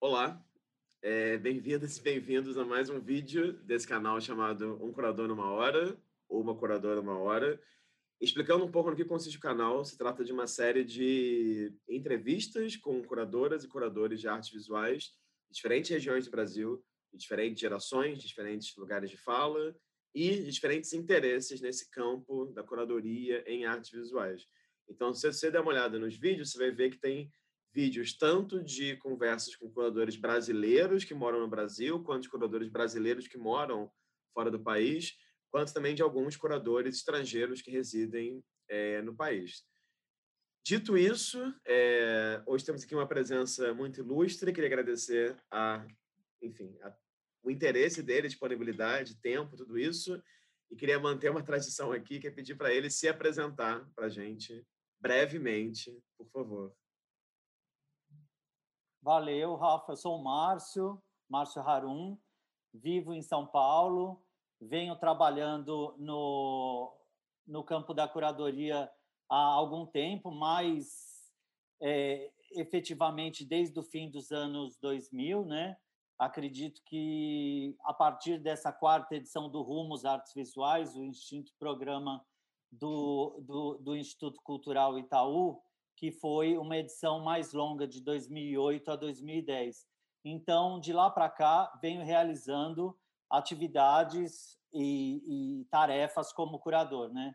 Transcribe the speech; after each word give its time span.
Olá, 0.00 0.40
é, 1.02 1.36
bem-vindas 1.38 1.96
e 1.96 2.02
bem-vindos 2.02 2.56
a 2.56 2.64
mais 2.64 2.88
um 2.88 3.00
vídeo 3.00 3.54
desse 3.64 3.84
canal 3.84 4.20
chamado 4.20 4.78
Um 4.80 4.92
Curador 4.92 5.26
numa 5.26 5.50
Hora, 5.50 6.00
ou 6.28 6.40
Uma 6.40 6.54
Curadora 6.54 7.02
numa 7.02 7.18
Hora. 7.18 7.60
Explicando 8.20 8.64
um 8.64 8.70
pouco 8.70 8.90
no 8.90 8.96
que 8.96 9.04
consiste 9.04 9.36
o 9.36 9.40
canal, 9.40 9.84
se 9.84 9.98
trata 9.98 10.24
de 10.24 10.32
uma 10.32 10.46
série 10.46 10.84
de 10.84 11.74
entrevistas 11.88 12.76
com 12.76 13.02
curadoras 13.02 13.64
e 13.64 13.68
curadores 13.68 14.20
de 14.20 14.28
artes 14.28 14.50
visuais 14.50 15.16
de 15.50 15.56
diferentes 15.56 15.90
regiões 15.90 16.26
do 16.26 16.30
Brasil, 16.30 16.80
de 17.12 17.18
diferentes 17.18 17.58
gerações, 17.58 18.20
de 18.20 18.28
diferentes 18.28 18.76
lugares 18.76 19.10
de 19.10 19.16
fala 19.16 19.74
e 20.14 20.30
de 20.30 20.52
diferentes 20.52 20.92
interesses 20.92 21.60
nesse 21.60 21.90
campo 21.90 22.52
da 22.54 22.62
curadoria 22.62 23.42
em 23.48 23.66
artes 23.66 23.90
visuais. 23.90 24.46
Então, 24.88 25.12
se 25.12 25.26
você 25.26 25.50
der 25.50 25.60
uma 25.60 25.72
olhada 25.72 25.98
nos 25.98 26.16
vídeos, 26.16 26.52
você 26.52 26.58
vai 26.58 26.70
ver 26.70 26.90
que 26.90 26.98
tem 26.98 27.32
vídeos 27.72 28.16
tanto 28.16 28.62
de 28.62 28.96
conversas 28.96 29.54
com 29.56 29.70
curadores 29.70 30.16
brasileiros 30.16 31.04
que 31.04 31.14
moram 31.14 31.40
no 31.40 31.48
Brasil, 31.48 32.02
quanto 32.02 32.22
de 32.22 32.30
curadores 32.30 32.68
brasileiros 32.68 33.28
que 33.28 33.38
moram 33.38 33.90
fora 34.34 34.50
do 34.50 34.60
país, 34.60 35.16
quanto 35.50 35.72
também 35.72 35.94
de 35.94 36.02
alguns 36.02 36.36
curadores 36.36 36.96
estrangeiros 36.96 37.62
que 37.62 37.70
residem 37.70 38.42
é, 38.68 39.02
no 39.02 39.14
país. 39.14 39.64
Dito 40.64 40.98
isso, 40.98 41.40
é, 41.66 42.42
hoje 42.46 42.64
temos 42.64 42.82
aqui 42.82 42.94
uma 42.94 43.08
presença 43.08 43.72
muito 43.72 44.00
ilustre. 44.00 44.52
Queria 44.52 44.68
agradecer 44.68 45.34
a, 45.50 45.86
enfim, 46.42 46.76
a, 46.82 46.94
o 47.42 47.50
interesse 47.50 48.02
dele, 48.02 48.28
disponibilidade, 48.28 49.18
tempo, 49.20 49.56
tudo 49.56 49.78
isso. 49.78 50.22
E 50.70 50.76
queria 50.76 50.98
manter 50.98 51.30
uma 51.30 51.42
tradição 51.42 51.92
aqui, 51.92 52.20
que 52.20 52.26
é 52.26 52.30
pedir 52.30 52.54
para 52.54 52.72
ele 52.72 52.90
se 52.90 53.08
apresentar 53.08 53.88
para 53.94 54.06
a 54.06 54.10
gente 54.10 54.62
brevemente, 55.00 55.98
por 56.18 56.28
favor. 56.28 56.76
Valeu, 59.02 59.54
Rafa. 59.54 59.92
Eu 59.92 59.96
sou 59.96 60.16
o 60.16 60.22
Márcio, 60.22 61.00
Márcio 61.28 61.62
Harum, 61.62 62.18
vivo 62.72 63.12
em 63.14 63.22
São 63.22 63.46
Paulo, 63.46 64.22
venho 64.60 64.96
trabalhando 64.96 65.94
no, 65.98 66.92
no 67.46 67.62
campo 67.62 67.94
da 67.94 68.08
curadoria 68.08 68.90
há 69.28 69.36
algum 69.36 69.86
tempo, 69.86 70.30
mas 70.30 71.32
é, 71.80 72.30
efetivamente 72.52 73.44
desde 73.44 73.78
o 73.78 73.82
fim 73.82 74.10
dos 74.10 74.32
anos 74.32 74.76
2000, 74.78 75.44
né? 75.44 75.76
Acredito 76.18 76.82
que 76.84 77.76
a 77.84 77.94
partir 77.94 78.38
dessa 78.38 78.72
quarta 78.72 79.14
edição 79.14 79.48
do 79.48 79.62
Rumos 79.62 80.04
Artes 80.04 80.34
Visuais, 80.34 80.96
o 80.96 81.04
Instinto 81.04 81.52
Programa 81.56 82.24
do, 82.72 83.40
do, 83.46 83.78
do 83.78 83.96
Instituto 83.96 84.40
Cultural 84.42 84.98
Itaú, 84.98 85.62
que 85.98 86.12
foi 86.12 86.56
uma 86.56 86.76
edição 86.76 87.20
mais 87.20 87.52
longa, 87.52 87.86
de 87.86 88.00
2008 88.00 88.92
a 88.92 88.96
2010. 88.96 89.84
Então, 90.24 90.78
de 90.78 90.92
lá 90.92 91.10
para 91.10 91.28
cá, 91.28 91.76
venho 91.82 92.04
realizando 92.04 92.96
atividades 93.28 94.56
e, 94.72 95.60
e, 95.60 95.64
tarefas 95.64 96.32
como 96.32 96.60
curador, 96.60 97.12
né? 97.12 97.34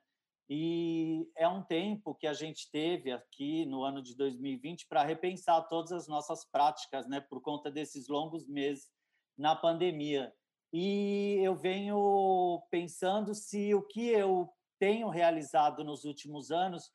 E 0.50 1.30
é 1.36 1.48
um 1.48 1.62
tempo 1.62 2.16
que 2.16 2.26
a 2.26 2.34
gente 2.34 2.70
teve 2.72 3.12
aqui 3.12 3.66
no 3.66 3.84
ano 3.84 4.02
de 4.02 4.16
2020 4.16 4.88
para 4.88 5.04
repensar 5.04 5.68
todas 5.68 5.92
as 5.92 6.08
nossas 6.08 6.46
práticas, 6.46 7.08
né? 7.08 7.20
Por 7.20 7.42
conta 7.42 7.70
desses 7.70 8.08
longos 8.08 8.48
meses 8.48 8.90
na 9.38 9.56
pandemia. 9.56 10.34
E 10.72 11.40
eu 11.42 11.56
venho 11.56 12.62
pensando 12.72 13.34
se 13.34 13.74
o 13.76 13.82
que 13.82 14.08
eu 14.08 14.50
tenho 14.80 15.10
realizado 15.10 15.84
nos 15.84 16.06
últimos 16.06 16.50
anos 16.50 16.92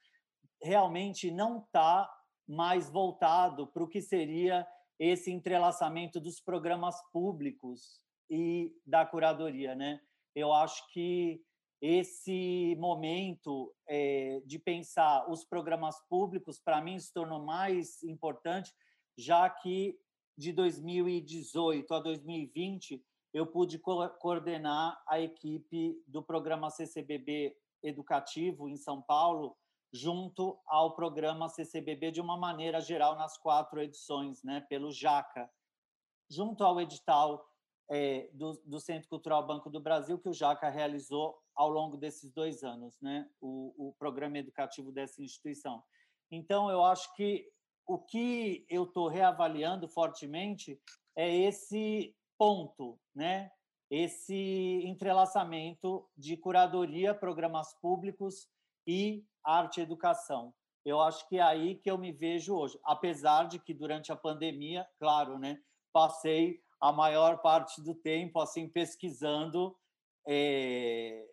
realmente 0.62 1.30
não 1.30 1.58
está 1.58 2.10
mais 2.46 2.90
voltado 2.90 3.66
para 3.66 3.82
o 3.82 3.88
que 3.88 4.00
seria 4.00 4.66
esse 4.98 5.30
entrelaçamento 5.30 6.20
dos 6.20 6.40
programas 6.40 6.96
públicos 7.12 8.00
e 8.30 8.74
da 8.84 9.06
curadoria, 9.06 9.74
né? 9.74 10.00
Eu 10.34 10.52
acho 10.52 10.90
que 10.92 11.40
esse 11.80 12.74
momento 12.78 13.72
é, 13.88 14.42
de 14.44 14.58
pensar 14.58 15.30
os 15.30 15.44
programas 15.44 15.96
públicos, 16.08 16.58
para 16.58 16.80
mim, 16.80 16.98
se 16.98 17.12
tornou 17.12 17.44
mais 17.44 18.02
importante, 18.02 18.74
já 19.16 19.48
que 19.48 19.96
de 20.36 20.52
2018 20.52 21.92
a 21.94 22.00
2020 22.00 23.04
eu 23.32 23.46
pude 23.46 23.78
co 23.78 24.08
coordenar 24.20 25.00
a 25.06 25.20
equipe 25.20 26.02
do 26.06 26.22
programa 26.22 26.70
CCBB 26.70 27.56
educativo 27.82 28.68
em 28.68 28.76
São 28.76 29.00
Paulo, 29.02 29.56
junto 29.92 30.58
ao 30.66 30.94
programa 30.94 31.48
CCBB 31.48 32.10
de 32.10 32.20
uma 32.20 32.36
maneira 32.36 32.80
geral 32.80 33.16
nas 33.16 33.38
quatro 33.38 33.80
edições, 33.80 34.42
né, 34.42 34.60
pelo 34.68 34.92
JACA, 34.92 35.50
junto 36.30 36.62
ao 36.62 36.80
edital 36.80 37.46
é, 37.90 38.28
do, 38.32 38.52
do, 38.66 38.78
Centro 38.78 39.08
Cultural 39.08 39.46
Banco 39.46 39.70
do 39.70 39.80
Brasil 39.80 40.18
que 40.18 40.28
o 40.28 40.34
JACA 40.34 40.68
realizou 40.68 41.38
ao 41.54 41.70
longo 41.70 41.96
desses 41.96 42.30
dois 42.32 42.62
anos, 42.62 43.00
né, 43.00 43.28
o, 43.40 43.88
o 43.88 43.92
programa 43.98 44.38
educativo 44.38 44.92
dessa 44.92 45.22
instituição. 45.22 45.82
Então, 46.30 46.70
eu 46.70 46.84
acho 46.84 47.14
que 47.14 47.50
o 47.86 47.98
que 47.98 48.66
eu 48.68 48.84
estou 48.84 49.08
reavaliando 49.08 49.88
fortemente 49.88 50.78
é 51.16 51.34
esse 51.34 52.14
ponto, 52.36 53.00
né? 53.14 53.50
esse 53.90 54.82
entrelaçamento 54.84 56.06
de 56.16 56.36
curadoria, 56.36 57.14
programas 57.14 57.74
públicos 57.80 58.46
e 58.86 59.24
arte 59.48 59.80
e 59.80 59.82
educação. 59.82 60.52
Eu 60.84 61.00
acho 61.00 61.26
que 61.28 61.38
é 61.38 61.42
aí 61.42 61.74
que 61.74 61.90
eu 61.90 61.98
me 61.98 62.12
vejo 62.12 62.54
hoje, 62.54 62.78
apesar 62.84 63.44
de 63.48 63.58
que 63.58 63.72
durante 63.72 64.12
a 64.12 64.16
pandemia, 64.16 64.86
claro, 64.98 65.38
né, 65.38 65.58
passei 65.92 66.62
a 66.80 66.92
maior 66.92 67.38
parte 67.38 67.82
do 67.82 67.94
tempo 67.94 68.40
assim 68.40 68.68
pesquisando 68.68 69.76
é, 70.26 71.26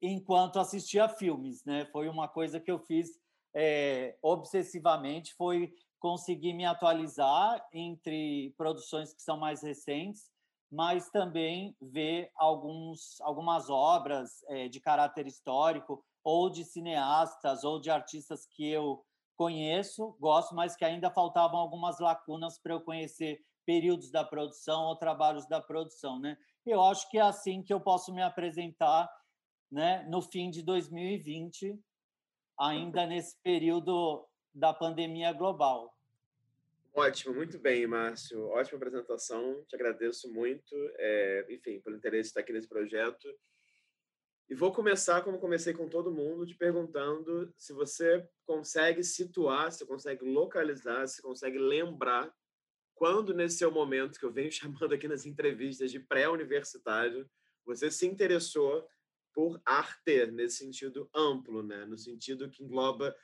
enquanto 0.00 0.58
assistia 0.58 1.08
filmes, 1.08 1.64
né? 1.64 1.84
Foi 1.92 2.08
uma 2.08 2.28
coisa 2.28 2.60
que 2.60 2.70
eu 2.70 2.78
fiz 2.78 3.10
é, 3.54 4.16
obsessivamente, 4.22 5.34
foi 5.34 5.74
conseguir 5.98 6.52
me 6.52 6.64
atualizar 6.64 7.66
entre 7.72 8.54
produções 8.56 9.12
que 9.12 9.20
são 9.20 9.36
mais 9.36 9.62
recentes, 9.62 10.30
mas 10.70 11.10
também 11.10 11.76
ver 11.80 12.30
alguns, 12.36 13.20
algumas 13.22 13.68
obras 13.68 14.44
é, 14.48 14.68
de 14.68 14.80
caráter 14.80 15.26
histórico 15.26 16.04
ou 16.22 16.50
de 16.50 16.64
cineastas 16.64 17.64
ou 17.64 17.80
de 17.80 17.90
artistas 17.90 18.46
que 18.46 18.68
eu 18.68 19.04
conheço, 19.36 20.16
gosto, 20.18 20.54
mas 20.54 20.74
que 20.74 20.84
ainda 20.84 21.10
faltavam 21.10 21.58
algumas 21.60 22.00
lacunas 22.00 22.58
para 22.58 22.74
eu 22.74 22.80
conhecer 22.80 23.40
períodos 23.64 24.10
da 24.10 24.24
produção 24.24 24.86
ou 24.86 24.96
trabalhos 24.96 25.46
da 25.46 25.60
produção, 25.60 26.18
né? 26.18 26.36
Eu 26.66 26.82
acho 26.82 27.08
que 27.10 27.18
é 27.18 27.22
assim 27.22 27.62
que 27.62 27.72
eu 27.72 27.80
posso 27.80 28.12
me 28.12 28.22
apresentar, 28.22 29.08
né, 29.70 30.04
no 30.08 30.20
fim 30.20 30.50
de 30.50 30.62
2020, 30.62 31.78
ainda 32.58 33.06
nesse 33.06 33.36
período 33.42 34.26
da 34.52 34.72
pandemia 34.74 35.32
global. 35.32 35.94
Ótimo, 36.92 37.34
muito 37.34 37.58
bem, 37.58 37.86
Márcio. 37.86 38.48
Ótima 38.48 38.76
apresentação, 38.76 39.62
te 39.68 39.76
agradeço 39.76 40.32
muito, 40.32 40.74
é, 40.96 41.46
enfim, 41.48 41.80
pelo 41.80 41.96
interesse 41.96 42.22
de 42.22 42.28
estar 42.28 42.40
aqui 42.40 42.52
nesse 42.52 42.68
projeto. 42.68 43.28
E 44.48 44.54
vou 44.54 44.72
começar, 44.72 45.20
como 45.22 45.38
comecei 45.38 45.74
com 45.74 45.88
todo 45.88 46.10
mundo, 46.10 46.46
te 46.46 46.54
perguntando 46.54 47.52
se 47.56 47.72
você 47.74 48.26
consegue 48.46 49.04
situar, 49.04 49.70
se 49.70 49.84
consegue 49.84 50.24
localizar, 50.24 51.06
se 51.06 51.20
consegue 51.20 51.58
lembrar 51.58 52.34
quando, 52.94 53.34
nesse 53.34 53.58
seu 53.58 53.70
momento, 53.70 54.18
que 54.18 54.24
eu 54.24 54.32
venho 54.32 54.50
chamando 54.52 54.94
aqui 54.94 55.06
nas 55.06 55.26
entrevistas 55.26 55.90
de 55.90 56.00
pré-universitário, 56.00 57.28
você 57.64 57.90
se 57.90 58.06
interessou 58.06 58.88
por 59.34 59.60
arte, 59.64 60.26
nesse 60.26 60.56
sentido 60.56 61.08
amplo, 61.14 61.62
né? 61.62 61.84
no 61.84 61.98
sentido 61.98 62.50
que 62.50 62.64
engloba, 62.64 63.14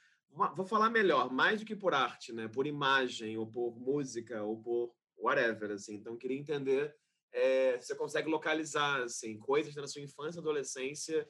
vou 0.54 0.66
falar 0.66 0.90
melhor, 0.90 1.32
mais 1.32 1.60
do 1.60 1.66
que 1.66 1.74
por 1.74 1.94
arte, 1.94 2.32
né? 2.32 2.46
por 2.48 2.66
imagem, 2.66 3.36
ou 3.38 3.46
por 3.50 3.76
música, 3.76 4.42
ou 4.42 4.60
por 4.60 4.94
whatever. 5.16 5.72
Assim. 5.72 5.94
Então, 5.94 6.16
queria 6.16 6.38
entender 6.38 6.94
é, 7.34 7.76
você 7.76 7.94
consegue 7.96 8.30
localizar 8.30 9.02
assim, 9.02 9.36
coisas 9.38 9.74
na 9.74 9.88
sua 9.88 10.00
infância 10.00 10.40
adolescência. 10.40 11.28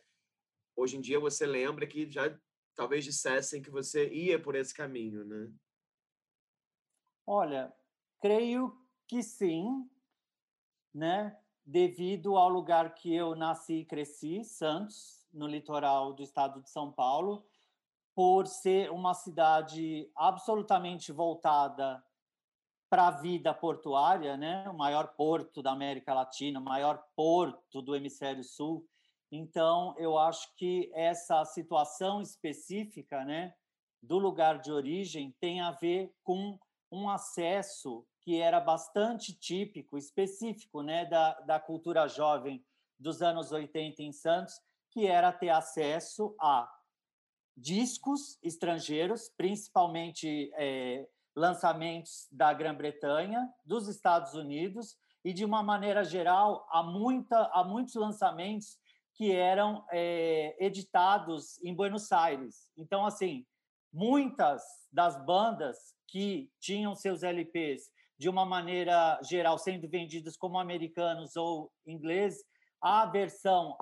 Hoje 0.77 0.99
em 0.99 1.01
dia 1.01 1.19
você 1.19 1.47
lembra 1.47 1.87
que 1.87 2.11
já 2.11 2.39
talvez 2.75 3.05
dissessem 3.05 3.63
que 3.63 3.71
você 3.71 4.09
ia 4.13 4.41
por 4.41 4.55
esse 4.55 4.75
caminho, 4.75 5.25
né? 5.25 5.51
Olha, 7.27 7.75
creio 8.21 8.79
que 9.09 9.23
sim, 9.23 9.89
né? 10.93 11.41
Devido 11.65 12.37
ao 12.37 12.51
lugar 12.51 12.95
que 12.95 13.15
eu 13.15 13.35
nasci 13.35 13.81
e 13.81 13.85
cresci, 13.87 14.45
Santos, 14.45 15.27
no 15.33 15.47
litoral 15.47 16.13
do 16.13 16.23
estado 16.23 16.61
de 16.61 16.69
São 16.69 16.93
Paulo, 16.93 17.47
por 18.15 18.47
ser 18.47 18.91
uma 18.91 19.15
cidade 19.15 20.11
absolutamente 20.15 21.11
voltada 21.11 22.05
para 22.95 23.09
a 23.09 23.11
vida 23.11 23.53
portuária, 23.53 24.37
né? 24.37 24.69
o 24.69 24.73
maior 24.73 25.17
porto 25.17 25.61
da 25.61 25.73
América 25.73 26.15
Latina, 26.15 26.61
o 26.61 26.63
maior 26.63 27.05
porto 27.17 27.83
do 27.83 27.97
hemisfério 27.97 28.45
sul. 28.45 28.87
Então, 29.33 29.97
eu 29.99 30.17
acho 30.17 30.55
que 30.55 30.93
essa 30.95 31.45
situação 31.45 32.23
específica 32.23 33.25
né, 33.25 33.53
do 34.01 34.17
lugar 34.17 34.61
de 34.61 34.71
origem 34.71 35.35
tem 35.41 35.61
a 35.61 35.73
ver 35.73 36.15
com 36.23 36.57
um 36.89 37.11
acesso 37.11 38.07
que 38.21 38.41
era 38.41 38.61
bastante 38.61 39.33
típico, 39.37 39.99
específico 39.99 40.81
né, 40.81 41.05
da, 41.05 41.33
da 41.41 41.59
cultura 41.59 42.07
jovem 42.07 42.65
dos 42.97 43.23
anos 43.23 43.51
80 43.51 44.05
em 44.05 44.13
Santos, 44.13 44.55
que 44.93 45.05
era 45.05 45.33
ter 45.33 45.49
acesso 45.49 46.33
a 46.41 46.73
discos 47.57 48.39
estrangeiros, 48.41 49.29
principalmente 49.37 50.53
é, 50.55 51.09
lançamentos 51.35 52.29
da 52.31 52.53
Grã-Bretanha, 52.53 53.49
dos 53.65 53.89
Estados 53.89 54.35
Unidos 54.35 54.97
e, 55.25 55.33
de 55.33 55.45
uma 55.45 55.63
maneira 55.63 56.05
geral, 56.05 56.67
há, 56.71 56.83
muita, 56.83 57.51
há 57.53 57.65
muitos 57.65 57.95
lançamentos 57.95 58.79
que 59.15 59.33
eram 59.33 59.85
é, 59.93 60.57
editados 60.65 61.63
em 61.63 61.75
Buenos 61.75 62.11
Aires. 62.13 62.69
Então, 62.77 63.07
assim, 63.07 63.47
muitas 63.93 64.63
das 64.93 65.25
bandas 65.25 65.95
que 66.09 66.51
tinham 66.61 66.95
seus 66.95 67.23
LPs 67.23 67.91
de 68.19 68.29
uma 68.29 68.45
maneira 68.45 69.21
geral 69.23 69.59
sendo 69.59 69.89
vendidos 69.89 70.37
como 70.37 70.59
americanos 70.59 71.37
ou 71.37 71.73
ingleses, 71.87 72.45
a 72.81 73.07
versão 73.07 73.77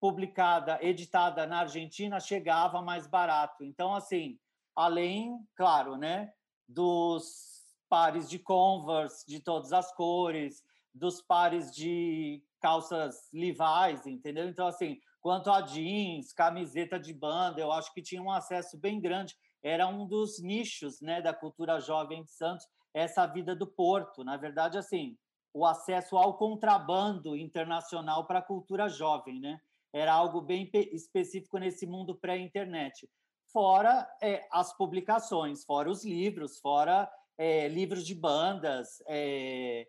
publicada, 0.00 0.78
editada 0.82 1.46
na 1.46 1.60
Argentina 1.60 2.18
chegava 2.18 2.80
mais 2.82 3.06
barato. 3.06 3.64
Então, 3.64 3.94
assim, 3.94 4.38
além, 4.74 5.38
claro, 5.54 5.96
né, 5.96 6.32
dos 6.70 7.50
pares 7.88 8.28
de 8.28 8.38
Converse 8.38 9.26
de 9.26 9.40
todas 9.40 9.72
as 9.72 9.92
cores, 9.94 10.62
dos 10.94 11.20
pares 11.20 11.74
de 11.74 12.42
calças 12.60 13.28
Levi's, 13.32 14.06
entendeu? 14.06 14.48
Então, 14.48 14.66
assim, 14.66 14.98
quanto 15.20 15.50
a 15.50 15.60
jeans, 15.62 16.32
camiseta 16.32 16.98
de 16.98 17.12
banda, 17.12 17.60
eu 17.60 17.72
acho 17.72 17.92
que 17.92 18.02
tinha 18.02 18.22
um 18.22 18.30
acesso 18.30 18.78
bem 18.78 19.00
grande. 19.00 19.34
Era 19.62 19.88
um 19.88 20.06
dos 20.06 20.40
nichos 20.40 21.00
né, 21.00 21.20
da 21.20 21.34
cultura 21.34 21.80
jovem 21.80 22.22
de 22.22 22.30
Santos, 22.30 22.66
essa 22.94 23.26
vida 23.26 23.54
do 23.54 23.66
Porto. 23.66 24.22
Na 24.22 24.36
verdade, 24.36 24.78
assim, 24.78 25.16
o 25.52 25.66
acesso 25.66 26.16
ao 26.16 26.36
contrabando 26.36 27.36
internacional 27.36 28.26
para 28.26 28.38
a 28.38 28.42
cultura 28.42 28.88
jovem, 28.88 29.40
né? 29.40 29.60
Era 29.92 30.12
algo 30.12 30.40
bem 30.40 30.70
específico 30.92 31.58
nesse 31.58 31.84
mundo 31.84 32.14
pré-internet. 32.14 33.08
Fora 33.52 34.08
é, 34.22 34.46
as 34.50 34.76
publicações, 34.76 35.64
fora 35.64 35.90
os 35.90 36.04
livros, 36.04 36.58
fora 36.58 37.10
é, 37.36 37.66
livros 37.68 38.06
de 38.06 38.14
bandas, 38.14 39.02
é, 39.08 39.88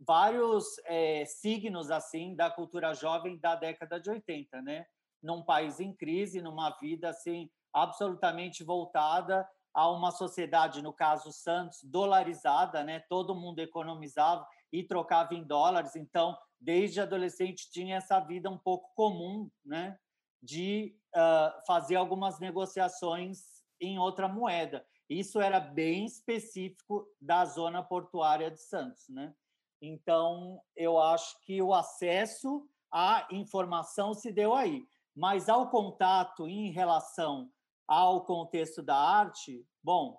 vários 0.00 0.64
é, 0.86 1.24
signos 1.24 1.90
assim 1.90 2.34
da 2.34 2.50
cultura 2.50 2.94
jovem 2.94 3.38
da 3.38 3.54
década 3.54 4.00
de 4.00 4.08
80, 4.08 4.62
né? 4.62 4.86
Num 5.22 5.42
país 5.42 5.78
em 5.78 5.92
crise, 5.92 6.40
numa 6.40 6.70
vida 6.78 7.10
assim 7.10 7.50
absolutamente 7.72 8.64
voltada 8.64 9.48
a 9.74 9.90
uma 9.90 10.10
sociedade, 10.10 10.82
no 10.82 10.92
caso 10.92 11.32
Santos, 11.32 11.80
dolarizada, 11.82 12.82
né? 12.82 13.00
Todo 13.08 13.34
mundo 13.34 13.58
economizava 13.58 14.46
e 14.72 14.82
trocava 14.82 15.34
em 15.34 15.44
dólares, 15.44 15.96
então 15.96 16.36
desde 16.60 17.00
adolescente 17.00 17.70
tinha 17.70 17.96
essa 17.96 18.20
vida 18.20 18.48
um 18.48 18.58
pouco 18.58 18.90
comum, 18.94 19.50
né? 19.64 19.98
De 20.42 20.96
uh, 21.14 21.66
fazer 21.66 21.96
algumas 21.96 22.40
negociações 22.40 23.62
em 23.80 23.98
outra 23.98 24.28
moeda. 24.28 24.84
Isso 25.08 25.40
era 25.40 25.60
bem 25.60 26.04
específico 26.04 27.06
da 27.20 27.44
zona 27.44 27.82
portuária 27.82 28.50
de 28.50 28.60
Santos, 28.60 29.08
né? 29.08 29.34
Então, 29.80 30.62
eu 30.76 30.98
acho 30.98 31.40
que 31.40 31.60
o 31.60 31.74
acesso 31.74 32.68
à 32.90 33.26
informação 33.30 34.14
se 34.14 34.32
deu 34.32 34.54
aí. 34.54 34.86
Mas 35.14 35.48
ao 35.48 35.68
contato 35.68 36.46
em 36.48 36.70
relação 36.70 37.50
ao 37.86 38.24
contexto 38.24 38.82
da 38.82 38.96
arte, 38.96 39.66
bom, 39.82 40.18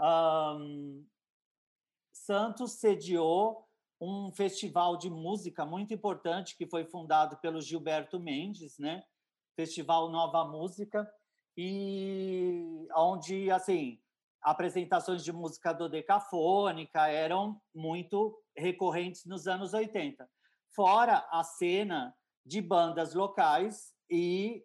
um, 0.00 1.06
Santos 2.12 2.72
sediou 2.72 3.68
um 4.00 4.32
festival 4.32 4.96
de 4.96 5.08
música 5.08 5.64
muito 5.64 5.94
importante 5.94 6.56
que 6.56 6.66
foi 6.66 6.84
fundado 6.84 7.36
pelo 7.36 7.60
Gilberto 7.60 8.18
Mendes, 8.18 8.78
né? 8.78 9.04
Festival 9.54 10.10
Nova 10.10 10.44
Música 10.44 11.10
e 11.56 12.86
onde 12.96 13.50
assim 13.50 14.00
apresentações 14.40 15.22
de 15.22 15.32
música 15.32 15.72
dodecafônica 15.72 17.06
eram 17.08 17.60
muito 17.74 18.36
recorrentes 18.56 19.24
nos 19.24 19.46
anos 19.46 19.72
80. 19.72 20.28
Fora 20.74 21.26
a 21.30 21.44
cena 21.44 22.14
de 22.44 22.60
bandas 22.60 23.14
locais 23.14 23.94
e 24.10 24.64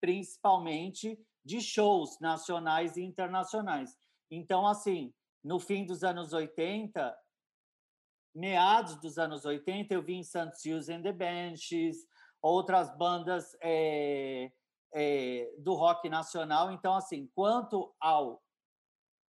principalmente 0.00 1.18
de 1.44 1.60
shows 1.60 2.18
nacionais 2.20 2.96
e 2.96 3.02
internacionais. 3.02 3.96
Então, 4.30 4.66
assim, 4.66 5.12
no 5.42 5.58
fim 5.58 5.84
dos 5.84 6.04
anos 6.04 6.32
80, 6.32 7.16
meados 8.34 8.96
dos 8.96 9.18
anos 9.18 9.44
80, 9.44 9.92
eu 9.92 10.02
vi 10.02 10.14
em 10.14 10.22
Santos 10.22 10.64
Hughes 10.64 10.88
and 10.88 11.02
the 11.02 11.12
Benches, 11.12 12.06
outras 12.42 12.96
bandas 12.96 13.56
é, 13.62 14.50
é, 14.94 15.54
do 15.58 15.74
rock 15.74 16.08
nacional. 16.08 16.70
Então, 16.72 16.94
assim, 16.94 17.30
quanto 17.34 17.94
ao 18.00 18.42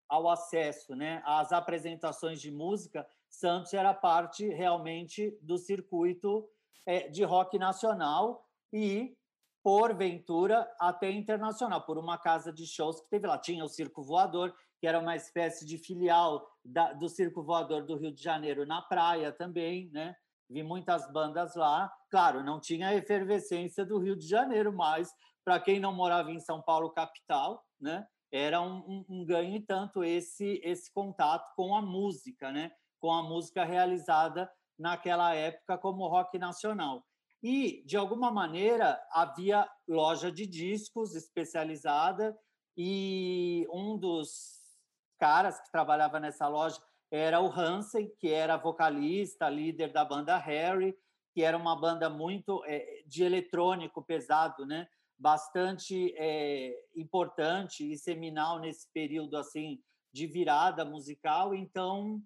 ao 0.10 0.28
acesso 0.28 0.96
né, 0.96 1.22
às 1.24 1.52
apresentações 1.52 2.42
de 2.42 2.50
música, 2.50 3.08
Santos 3.30 3.74
era 3.76 3.94
parte 3.94 4.48
realmente 4.50 5.38
do 5.40 5.56
circuito 5.56 6.50
é, 6.84 7.08
de 7.08 7.24
rock 7.24 7.60
nacional 7.60 8.44
e, 8.74 9.16
porventura, 9.64 10.68
até 10.80 11.12
internacional, 11.12 11.86
por 11.86 12.00
uma 12.00 12.18
casa 12.18 12.52
de 12.52 12.66
shows 12.66 13.00
que 13.00 13.10
teve 13.10 13.28
lá. 13.28 13.38
Tinha 13.38 13.64
o 13.64 13.70
Circo 13.70 14.02
Voador, 14.02 14.52
que 14.80 14.88
era 14.88 15.00
uma 15.00 15.16
espécie 15.16 15.64
de 15.64 15.78
filial 15.78 16.50
da, 16.66 16.92
do 16.94 17.08
Circo 17.08 17.44
Voador 17.44 17.86
do 17.86 17.96
Rio 17.96 18.12
de 18.12 18.24
Janeiro 18.24 18.66
na 18.66 18.82
praia 18.82 19.32
também, 19.32 19.92
né? 19.92 20.16
Vi 20.50 20.64
muitas 20.64 21.12
bandas 21.12 21.56
lá. 21.56 21.92
Claro, 22.10 22.44
não 22.44 22.60
tinha 22.60 22.90
a 22.90 22.96
efervescência 22.96 23.86
do 23.86 24.00
Rio 24.00 24.16
de 24.16 24.28
Janeiro, 24.28 24.74
mas 24.74 25.14
para 25.46 25.60
quem 25.60 25.80
não 25.80 25.94
morava 25.94 26.32
em 26.32 26.40
São 26.40 26.62
Paulo 26.62 26.90
capital, 26.92 27.64
né? 27.80 28.06
era 28.32 28.62
um, 28.62 28.78
um, 28.78 29.06
um 29.10 29.26
ganho 29.26 29.56
e 29.56 29.62
tanto 29.62 30.04
esse 30.04 30.62
esse 30.64 30.92
contato 30.92 31.52
com 31.56 31.76
a 31.76 31.82
música, 31.82 32.52
né? 32.52 32.72
Com 33.00 33.12
a 33.12 33.24
música 33.24 33.64
realizada 33.64 34.50
naquela 34.78 35.34
época 35.34 35.78
como 35.78 36.08
rock 36.08 36.38
nacional. 36.38 37.04
E 37.42 37.84
de 37.86 37.98
alguma 37.98 38.32
maneira 38.32 39.02
havia 39.12 39.68
loja 39.88 40.32
de 40.32 40.46
discos 40.46 41.16
especializada 41.16 42.38
e 42.78 43.68
um 43.72 43.98
dos 43.98 44.58
caras 45.18 45.60
que 45.60 45.72
trabalhava 45.72 46.20
nessa 46.20 46.48
loja 46.48 46.80
era 47.12 47.42
o 47.42 47.52
Hansen, 47.52 48.12
que 48.20 48.32
era 48.32 48.58
vocalista, 48.58 49.50
líder 49.50 49.92
da 49.92 50.06
banda 50.06 50.38
Harry, 50.38 50.96
que 51.34 51.44
era 51.44 51.58
uma 51.58 51.76
banda 51.76 52.10
muito 52.10 52.64
é, 52.66 53.04
de 53.06 53.24
eletrônico 53.24 54.04
pesado, 54.04 54.66
né? 54.66 54.88
bastante 55.20 56.16
é, 56.18 56.74
importante 56.96 57.92
e 57.92 57.98
seminal 57.98 58.60
nesse 58.60 58.88
período 58.94 59.36
assim 59.36 59.84
de 60.14 60.26
virada 60.26 60.86
musical. 60.86 61.54
Então, 61.54 62.24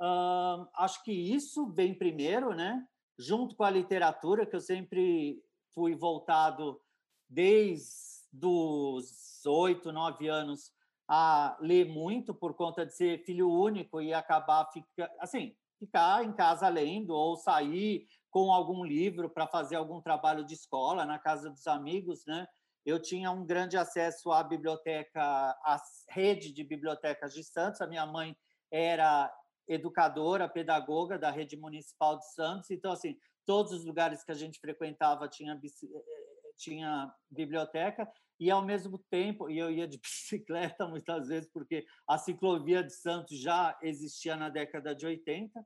hum, 0.00 0.66
acho 0.74 1.02
que 1.02 1.12
isso 1.12 1.66
vem 1.72 1.92
primeiro, 1.92 2.54
né? 2.54 2.86
Junto 3.18 3.56
com 3.56 3.64
a 3.64 3.70
literatura, 3.70 4.46
que 4.46 4.54
eu 4.54 4.60
sempre 4.60 5.42
fui 5.74 5.96
voltado 5.96 6.80
desde 7.28 8.46
os 8.46 9.44
oito, 9.44 9.90
nove 9.90 10.28
anos 10.28 10.72
a 11.08 11.56
ler 11.60 11.86
muito 11.86 12.34
por 12.34 12.54
conta 12.54 12.84
de 12.84 12.94
ser 12.94 13.24
filho 13.24 13.50
único 13.50 14.00
e 14.00 14.12
acabar 14.12 14.68
fica, 14.72 15.10
assim 15.20 15.54
ficar 15.78 16.24
em 16.24 16.32
casa 16.32 16.68
lendo 16.68 17.10
ou 17.10 17.36
sair 17.36 18.06
com 18.30 18.52
algum 18.52 18.84
livro 18.84 19.30
para 19.30 19.46
fazer 19.46 19.76
algum 19.76 20.00
trabalho 20.00 20.44
de 20.44 20.54
escola 20.54 21.04
na 21.04 21.18
casa 21.18 21.50
dos 21.50 21.66
amigos, 21.66 22.24
né? 22.26 22.46
Eu 22.84 23.00
tinha 23.00 23.30
um 23.30 23.44
grande 23.44 23.76
acesso 23.76 24.30
à 24.30 24.42
biblioteca, 24.42 25.20
à 25.20 25.80
rede 26.08 26.52
de 26.52 26.62
bibliotecas 26.62 27.34
de 27.34 27.42
Santos. 27.42 27.80
A 27.80 27.86
minha 27.86 28.06
mãe 28.06 28.36
era 28.70 29.32
educadora, 29.66 30.48
pedagoga 30.48 31.18
da 31.18 31.30
rede 31.30 31.56
municipal 31.56 32.16
de 32.16 32.32
Santos. 32.32 32.70
Então, 32.70 32.92
assim, 32.92 33.18
todos 33.44 33.72
os 33.72 33.84
lugares 33.84 34.22
que 34.22 34.30
a 34.30 34.36
gente 34.36 34.60
frequentava 34.60 35.28
tinha, 35.28 35.52
eh, 35.54 35.58
eh, 35.58 36.52
tinha 36.56 37.12
biblioteca 37.28 38.08
e 38.38 38.50
ao 38.50 38.64
mesmo 38.64 38.98
tempo 39.10 39.50
e 39.50 39.58
eu 39.58 39.70
ia 39.70 39.86
de 39.86 39.98
bicicleta 40.02 40.86
muitas 40.86 41.28
vezes 41.28 41.50
porque 41.52 41.86
a 42.08 42.18
ciclovia 42.18 42.82
de 42.82 42.92
Santos 42.92 43.38
já 43.38 43.76
existia 43.82 44.36
na 44.36 44.48
década 44.48 44.94
de 44.94 45.06
80 45.06 45.64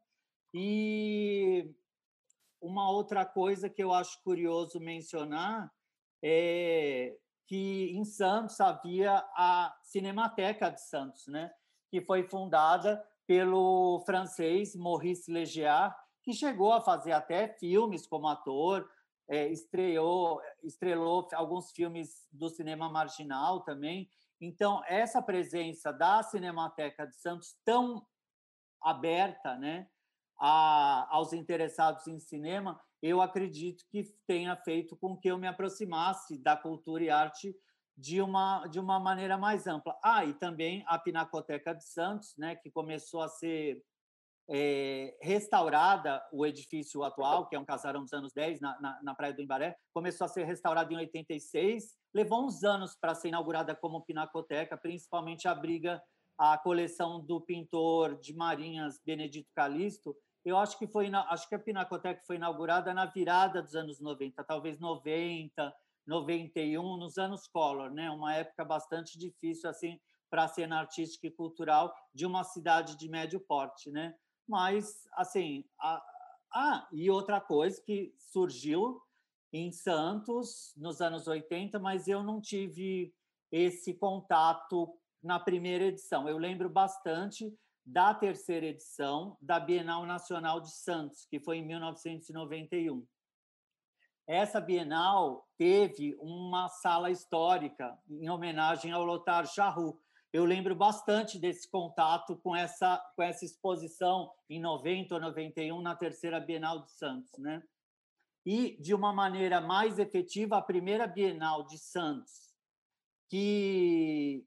e 0.54 1.70
uma 2.60 2.90
outra 2.90 3.24
coisa 3.24 3.70
que 3.70 3.82
eu 3.82 3.92
acho 3.92 4.22
curioso 4.22 4.78
mencionar 4.80 5.70
é 6.22 7.16
que 7.46 7.90
em 7.90 8.04
Santos 8.04 8.60
havia 8.60 9.16
a 9.34 9.76
Cinemateca 9.82 10.70
de 10.70 10.80
Santos, 10.80 11.26
né? 11.26 11.50
que 11.90 12.00
foi 12.00 12.22
fundada 12.22 13.02
pelo 13.26 14.02
francês 14.06 14.76
Maurice 14.76 15.30
Legiard, 15.30 15.94
que 16.22 16.32
chegou 16.32 16.72
a 16.72 16.80
fazer 16.80 17.12
até 17.12 17.48
filmes 17.48 18.06
como 18.06 18.28
ator, 18.28 18.88
é, 19.30 19.46
estreou, 19.49 20.42
estrelou 20.64 21.28
alguns 21.34 21.70
filmes 21.70 22.26
do 22.32 22.49
cinema 22.49 22.90
marginal 22.90 23.60
também. 23.60 24.10
Então, 24.40 24.82
essa 24.88 25.22
presença 25.22 25.92
da 25.92 26.20
Cinemateca 26.25 27.06
de 27.06 27.14
Santos, 27.14 27.56
tão 27.64 28.04
aberta, 28.82 29.56
né, 29.56 29.88
a, 30.37 31.06
aos 31.14 31.32
interessados 31.32 32.08
em 32.08 32.18
cinema, 32.18 32.80
eu 33.00 33.22
acredito 33.22 33.84
que 33.88 34.02
tenha 34.26 34.56
feito 34.56 34.96
com 34.96 35.16
que 35.16 35.28
eu 35.28 35.38
me 35.38 35.46
aproximasse 35.46 36.37
da 36.37 36.56
cultura 36.56 37.04
e 37.04 37.10
arte 37.10 37.54
de 37.96 38.20
uma, 38.20 38.66
de 38.66 38.80
uma 38.80 38.99
maneira 38.99 39.38
mais 39.38 39.66
ampla. 39.66 39.96
Ah, 40.02 40.25
e 40.25 40.34
também 40.34 40.82
a 40.88 40.99
Pinacoteca 40.99 41.72
de 41.72 41.84
Santos, 41.84 42.34
né, 42.37 42.56
que 42.56 42.70
começou 42.70 43.20
a 43.20 43.28
ser 43.28 43.80
é, 44.52 45.16
restaurada, 45.23 46.21
o 46.33 46.45
edifício 46.45 47.04
atual, 47.04 47.49
que 47.49 47.54
é 47.54 47.59
um 47.59 47.64
casarão 47.64 48.02
dos 48.02 48.12
anos 48.12 48.33
10, 48.33 48.61
na, 48.61 48.80
na, 48.80 49.00
na 49.02 49.14
Praia 49.14 49.33
do 49.33 49.40
Imbaré, 49.40 49.76
começou 49.95 50.25
a 50.25 50.28
ser 50.28 50.45
restaurado 50.45 50.92
em 50.92 50.97
86, 50.97 51.97
levou 52.12 52.45
uns 52.45 52.64
anos 52.64 52.97
para 53.00 53.14
ser 53.14 53.28
inaugurada 53.28 53.76
como 53.76 54.02
Pinacoteca, 54.02 54.76
principalmente 54.76 55.47
a 55.47 55.54
briga, 55.54 56.02
a 56.37 56.59
coleção 56.59 57.25
do 57.25 57.40
pintor 57.40 58.19
de 58.19 58.35
Marinhas 58.35 58.99
Benedito 59.04 59.49
Calixto, 59.54 60.16
eu 60.45 60.57
acho 60.57 60.78
que 60.78 60.87
foi 60.87 61.11
acho 61.14 61.49
que 61.49 61.54
a 61.54 61.59
Pinacoteca 61.59 62.23
foi 62.26 62.37
inaugurada 62.37 62.95
na 62.95 63.07
virada 63.07 63.62
dos 63.62 63.75
anos 63.75 64.00
90, 64.00 64.42
talvez 64.45 64.80
90, 64.80 65.73
91, 66.07 66.97
nos 66.97 67.19
anos 67.19 67.47
Collor, 67.47 67.90
né? 67.90 68.11
Uma 68.11 68.35
época 68.35 68.64
bastante 68.64 69.19
difícil 69.19 69.69
assim 69.69 70.00
para 70.30 70.45
a 70.45 70.49
cena 70.49 70.78
artística 70.78 71.26
e 71.26 71.30
cultural 71.30 71.95
de 72.14 72.25
uma 72.25 72.42
cidade 72.42 72.97
de 72.97 73.09
médio 73.09 73.38
porte, 73.40 73.90
né? 73.90 74.14
Mas 74.50 75.07
assim, 75.12 75.64
a, 75.78 76.02
ah, 76.52 76.88
e 76.92 77.09
outra 77.09 77.40
coisa 77.40 77.80
que 77.80 78.12
surgiu 78.19 79.00
em 79.52 79.71
Santos 79.71 80.75
nos 80.76 81.00
anos 81.00 81.28
80, 81.28 81.78
mas 81.78 82.09
eu 82.09 82.25
não 82.25 82.40
tive 82.40 83.14
esse 83.52 83.95
contato 83.95 84.92
na 85.23 85.38
primeira 85.38 85.85
edição. 85.85 86.28
Eu 86.28 86.37
lembro 86.37 86.69
bastante 86.69 87.57
da 87.87 88.12
terceira 88.12 88.66
edição 88.66 89.37
da 89.40 89.61
Bienal 89.61 90.04
Nacional 90.04 90.61
de 90.61 90.73
Santos, 90.73 91.25
que 91.26 91.38
foi 91.38 91.59
em 91.59 91.66
1991. 91.66 93.07
Essa 94.26 94.61
Bienal 94.61 95.49
teve 95.57 96.16
uma 96.21 96.69
sala 96.69 97.09
histórica 97.11 97.97
em 98.09 98.28
homenagem 98.28 98.90
ao 98.90 99.04
Lothar 99.04 99.47
Charroux. 99.47 99.97
Eu 100.32 100.44
lembro 100.44 100.76
bastante 100.76 101.38
desse 101.38 101.68
contato 101.68 102.37
com 102.37 102.54
essa, 102.54 102.99
com 103.16 103.22
essa 103.22 103.44
exposição 103.44 104.30
em 104.49 104.60
90 104.60 105.14
ou 105.14 105.20
91 105.20 105.82
na 105.82 105.96
terceira 105.96 106.38
Bienal 106.38 106.82
de 106.82 106.92
Santos, 106.92 107.37
né? 107.38 107.62
E 108.46 108.80
de 108.80 108.94
uma 108.94 109.12
maneira 109.12 109.60
mais 109.60 109.99
efetiva, 109.99 110.56
a 110.56 110.62
primeira 110.62 111.06
Bienal 111.06 111.66
de 111.66 111.78
Santos, 111.78 112.54
que 113.28 114.46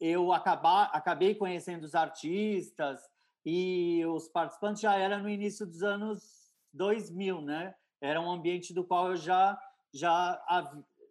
eu 0.00 0.32
acabar, 0.32 0.90
acabei 0.92 1.36
conhecendo 1.36 1.84
os 1.84 1.94
artistas 1.94 3.00
e 3.46 4.04
os 4.06 4.28
participantes 4.28 4.82
já 4.82 4.96
era 4.96 5.18
no 5.18 5.28
início 5.28 5.64
dos 5.64 5.84
anos 5.84 6.52
2000, 6.72 7.40
né? 7.42 7.74
Era 8.00 8.20
um 8.20 8.30
ambiente 8.30 8.74
do 8.74 8.84
qual 8.84 9.10
eu 9.10 9.16
já 9.16 9.56
já 9.94 10.42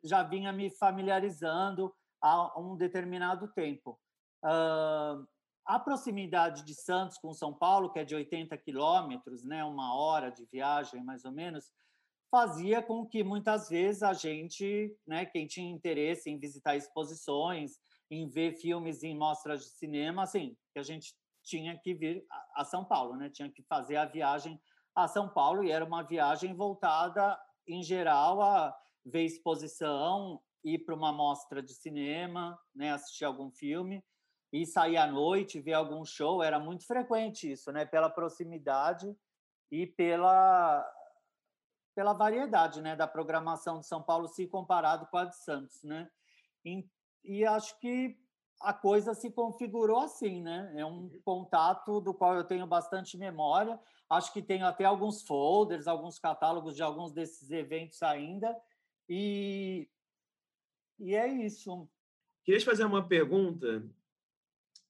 já 0.04 0.24
vinha 0.24 0.52
me 0.52 0.70
familiarizando 0.70 1.94
há 2.22 2.60
um 2.60 2.76
determinado 2.76 3.48
tempo. 3.54 4.00
Uh, 4.44 5.26
a 5.66 5.80
proximidade 5.80 6.64
de 6.64 6.74
Santos 6.74 7.18
com 7.18 7.34
São 7.34 7.54
Paulo, 7.54 7.92
que 7.92 8.00
é 8.00 8.04
de 8.04 8.16
80 8.16 8.58
quilômetros, 8.58 9.44
né, 9.44 9.64
uma 9.64 9.96
hora 9.96 10.30
de 10.30 10.46
viagem 10.52 11.04
mais 11.04 11.24
ou 11.24 11.32
menos, 11.32 11.72
fazia 12.30 12.82
com 12.82 13.06
que 13.06 13.24
muitas 13.24 13.70
vezes 13.70 14.04
a 14.04 14.14
gente, 14.14 14.96
né, 15.06 15.26
quem 15.26 15.46
tinha 15.46 15.70
interesse 15.70 16.30
em 16.30 16.40
visitar 16.40 16.76
exposições, 16.76 17.74
em 18.10 18.28
ver 18.28 18.54
filmes 18.54 19.04
em 19.04 19.18
mostras 19.18 19.62
de 19.62 19.70
cinema, 19.72 20.24
assim, 20.24 20.56
que 20.74 20.80
a 20.80 20.84
gente 20.84 21.14
tinha 21.44 21.78
que 21.78 21.94
vir 21.94 22.26
a 22.56 22.64
São 22.64 22.86
Paulo, 22.86 23.16
né? 23.16 23.30
Tinha 23.30 23.50
que 23.50 23.64
fazer 23.64 23.96
a 23.96 24.06
viagem 24.06 24.62
a 24.94 25.08
São 25.08 25.30
Paulo 25.30 25.64
e 25.64 25.72
era 25.72 25.86
uma 25.86 26.04
viagem 26.04 26.54
voltada, 26.54 27.40
em 27.68 27.82
geral, 27.82 28.42
a 28.42 28.76
ver 29.06 29.24
exposição, 29.24 30.42
ir 30.64 30.80
para 30.80 30.96
uma 30.96 31.12
mostra 31.12 31.62
de 31.62 31.74
cinema, 31.74 32.60
né? 32.74 32.92
Assistir 32.92 33.26
algum 33.26 33.52
filme 33.52 34.04
e 34.54 34.66
sair 34.66 34.98
à 34.98 35.08
noite, 35.08 35.62
ver 35.62 35.74
algum 35.74 36.04
show. 36.04 36.44
Era 36.44 36.60
muito 36.60 36.86
frequente 36.86 37.52
isso, 37.52 37.72
né? 37.72 37.86
Pela 37.86 38.10
proximidade 38.10 39.16
e 39.72 39.88
pela 39.88 40.86
pela 41.94 42.14
variedade, 42.14 42.82
né? 42.82 42.96
Da 42.96 43.08
programação 43.08 43.80
de 43.80 43.88
São 43.88 44.02
Paulo 44.02 44.28
se 44.28 44.48
comparado 44.48 45.08
com 45.08 45.18
a 45.18 45.26
de 45.26 45.36
Santos, 45.36 45.84
né? 45.84 46.10
e 47.24 47.46
acho 47.46 47.80
que 47.80 48.18
a 48.62 48.74
coisa 48.74 49.14
se 49.14 49.32
configurou 49.32 50.00
assim, 50.00 50.42
né? 50.42 50.72
É 50.76 50.86
um 50.86 51.02
uhum. 51.02 51.22
contato 51.24 52.00
do 52.00 52.14
qual 52.14 52.36
eu 52.36 52.44
tenho 52.44 52.68
bastante 52.68 53.18
memória. 53.18 53.80
Acho 54.10 54.32
que 54.32 54.42
tenho 54.42 54.66
até 54.66 54.86
alguns 54.86 55.24
folders, 55.24 55.88
alguns 55.88 56.20
catálogos 56.20 56.76
de 56.76 56.84
alguns 56.84 57.12
desses 57.12 57.50
eventos 57.50 58.02
ainda. 58.04 58.56
E, 59.10 59.90
e 61.02 61.16
é 61.16 61.28
isso. 61.28 61.90
Queria 62.44 62.60
te 62.60 62.66
fazer 62.66 62.86
uma 62.86 63.08
pergunta 63.08 63.84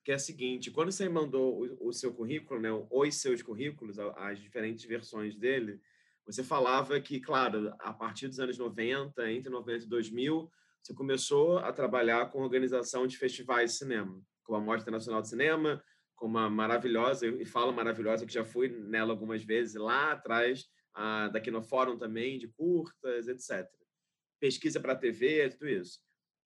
que 0.04 0.12
é 0.12 0.16
a 0.16 0.20
seguinte: 0.20 0.72
quando 0.72 0.92
você 0.92 1.08
mandou 1.08 1.64
o, 1.64 1.88
o 1.88 1.94
seu 1.94 2.14
currículo, 2.14 2.60
né, 2.60 2.70
os 2.90 3.16
seus 3.16 3.42
currículos, 3.42 3.98
as 4.00 4.40
diferentes 4.40 4.84
versões 4.86 5.36
dele, 5.36 5.80
você 6.26 6.44
falava 6.44 7.00
que, 7.00 7.20
claro, 7.20 7.74
a 7.80 7.94
partir 7.94 8.28
dos 8.28 8.40
anos 8.40 8.58
90, 8.58 9.32
entre 9.32 9.50
90 9.50 9.86
e 9.86 9.88
2000, 9.88 10.52
você 10.82 10.94
começou 10.94 11.60
a 11.60 11.72
trabalhar 11.72 12.30
com 12.30 12.42
organização 12.42 13.08
de 13.08 13.18
festivais 13.18 13.72
de 13.72 13.78
cinema, 13.78 14.22
como 14.44 14.58
a 14.58 14.62
Mostra 14.62 14.92
Nacional 14.92 15.22
de 15.22 15.30
Cinema, 15.30 15.84
com 16.16 16.28
uma 16.28 16.50
maravilhosa, 16.50 17.28
e 17.28 17.46
falo 17.46 17.72
maravilhosa, 17.72 18.26
que 18.26 18.34
já 18.34 18.46
fui 18.46 18.70
nela 18.70 19.12
algumas 19.12 19.44
vezes, 19.44 19.76
lá 19.76 20.12
atrás, 20.12 20.68
a, 20.94 21.30
da 21.30 21.40
Kinofórum 21.40 21.98
também, 21.98 22.38
de 22.38 22.48
curtas, 22.48 23.28
etc. 23.28 23.68
Pesquisa 24.42 24.80
para 24.80 24.94
a 24.94 24.98
TV, 24.98 25.52
tudo 25.52 25.70
isso. 25.70 26.00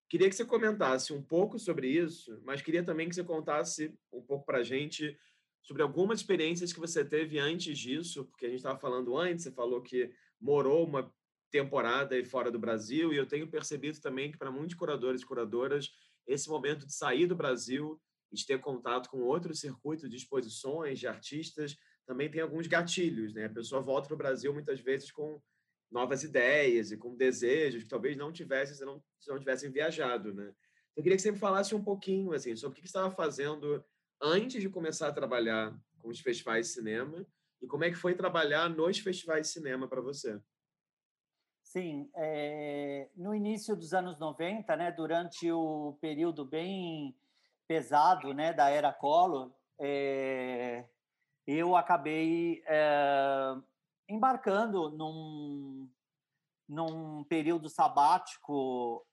Queria 0.10 0.30
que 0.30 0.36
você 0.36 0.44
comentasse 0.46 1.14
um 1.14 1.24
pouco 1.24 1.58
sobre 1.58 1.88
isso, 1.88 2.42
mas 2.44 2.62
queria 2.62 2.84
também 2.84 3.08
que 3.08 3.16
você 3.16 3.24
contasse 3.24 3.98
um 4.12 4.22
pouco 4.22 4.46
para 4.46 4.60
a 4.60 4.64
gente 4.64 5.18
sobre 5.64 5.82
algumas 5.82 6.20
experiências 6.20 6.74
que 6.74 6.80
você 6.80 7.04
teve 7.04 7.40
antes 7.40 7.80
disso, 7.80 8.25
porque 8.25 8.46
a 8.46 8.50
gente 8.50 8.60
estava 8.60 8.78
falando 8.78 9.18
antes, 9.18 9.46
você 9.46 9.52
falou 9.52 9.82
que 9.82 10.12
morou 10.40 10.86
uma 10.86 11.12
temporada 11.50 12.20
e 12.20 12.25
fora 12.25 12.52
do 12.52 12.60
Brasil, 12.60 13.14
e 13.14 13.18
eu 13.18 13.25
tenho 13.25 13.50
percebido 13.50 14.00
também 14.02 14.30
que 14.30 14.38
para 14.38 14.52
muitos 14.52 14.75
curadores 14.75 15.22
e 15.22 15.25
curadoras, 15.25 15.90
esse 16.28 16.50
momento 16.50 16.86
de 16.86 16.94
sair 16.94 17.25
do 17.25 17.36
Brasil 17.36 18.00
e 18.30 18.36
de 18.36 18.46
ter 18.46 18.60
contato 18.60 19.10
com 19.10 19.22
outro 19.22 19.56
circuito 19.56 20.10
de 20.10 20.18
exposições, 20.18 21.00
de 21.00 21.08
artistas, 21.08 21.78
também 22.06 22.30
tem 22.30 22.42
alguns 22.42 22.68
gatilhos, 22.68 23.34
né? 23.34 23.46
A 23.46 23.50
pessoa 23.50 23.82
volta 23.82 24.08
para 24.08 24.16
o 24.16 24.18
Brasil 24.18 24.54
muitas 24.54 24.82
vezes 24.82 25.12
com 25.12 25.42
novas 25.92 26.24
ideias 26.24 26.92
e 26.92 26.98
com 26.98 27.15
desejos 27.15 27.84
que 27.84 27.89
talvez 27.89 28.18
não 28.18 28.32
tivessem 28.32 28.75
se 28.75 28.86
não, 28.86 29.01
se 29.20 29.30
não 29.30 29.39
tivessem 29.39 29.72
viajado, 29.72 30.34
né? 30.34 30.54
Eu 30.96 31.04
queria 31.04 31.18
que 31.18 31.22
você 31.22 31.32
me 31.32 31.38
falasse 31.38 31.75
um 31.75 31.84
pouquinho 31.84 32.34
assim 32.34 32.56
sobre 32.56 32.80
o 32.80 32.82
que 32.82 32.88
você 32.88 32.98
estava 32.98 33.13
fazendo 33.13 33.84
antes 34.22 34.62
de 34.62 34.70
começar 34.70 35.10
a 35.10 35.13
trabalhar 35.13 35.77
com 36.00 36.10
os 36.10 36.20
festivais 36.20 36.68
de 36.68 36.74
cinema 36.74 37.25
e 37.62 37.68
como 37.68 37.84
é 37.84 37.89
que 37.89 37.98
foi 37.98 38.15
trabalhar 38.15 38.70
nos 38.70 39.00
festivais 39.00 39.48
de 39.48 39.54
cinema 39.54 39.88
para 39.88 40.01
você. 40.01 40.39
Sim, 41.63 42.10
é, 42.15 43.10
no 43.15 43.36
início 43.36 43.75
dos 43.75 43.94
anos 43.94 44.18
90, 44.18 44.75
né, 44.77 44.92
durante 44.92 45.51
o 45.51 45.98
período 46.00 46.46
bem 46.46 47.13
pesado 47.68 48.34
né, 48.34 48.54
da 48.54 48.70
era 48.70 48.94
Collor, 48.94 49.51
é, 49.77 50.86
eu 51.46 51.75
acabei 51.75 52.63
é, 52.65 53.56
embarcando 54.08 54.90
num, 54.92 55.90
num 56.68 57.24
período 57.24 57.70
sabático 57.70 59.06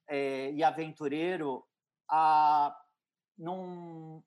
e 0.55 0.63
aventureiro 0.63 1.65
a, 2.09 2.77
num, 3.39 4.23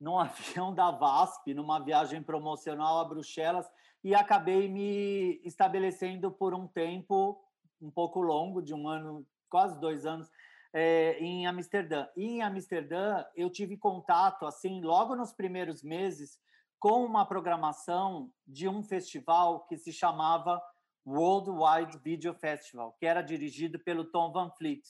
num 0.00 0.18
avião 0.20 0.74
da 0.74 0.90
VASP, 0.90 1.54
numa 1.54 1.78
viagem 1.78 2.22
promocional 2.22 2.98
a 2.98 3.04
Bruxelas, 3.04 3.66
e 4.02 4.14
acabei 4.14 4.68
me 4.68 5.40
estabelecendo 5.44 6.30
por 6.30 6.54
um 6.54 6.66
tempo 6.66 7.42
um 7.80 7.90
pouco 7.90 8.20
longo, 8.20 8.62
de 8.62 8.74
um 8.74 8.88
ano, 8.88 9.26
quase 9.48 9.78
dois 9.80 10.04
anos, 10.04 10.30
é, 10.72 11.18
em 11.18 11.46
Amsterdã. 11.46 12.06
E 12.16 12.24
em 12.24 12.42
Amsterdã 12.42 13.24
eu 13.34 13.50
tive 13.50 13.76
contato, 13.76 14.46
assim, 14.46 14.80
logo 14.82 15.16
nos 15.16 15.32
primeiros 15.32 15.82
meses, 15.82 16.38
com 16.80 17.04
uma 17.04 17.26
programação 17.26 18.32
de 18.46 18.66
um 18.66 18.82
festival 18.82 19.66
que 19.66 19.76
se 19.76 19.92
chamava 19.92 20.60
Worldwide 21.06 21.98
Video 21.98 22.34
Festival, 22.34 22.96
que 22.98 23.04
era 23.04 23.20
dirigido 23.20 23.78
pelo 23.78 24.10
Tom 24.10 24.32
Van 24.32 24.50
Fleet. 24.56 24.82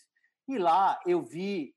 E 0.47 0.57
lá 0.57 1.01
eu 1.05 1.23
vi 1.23 1.75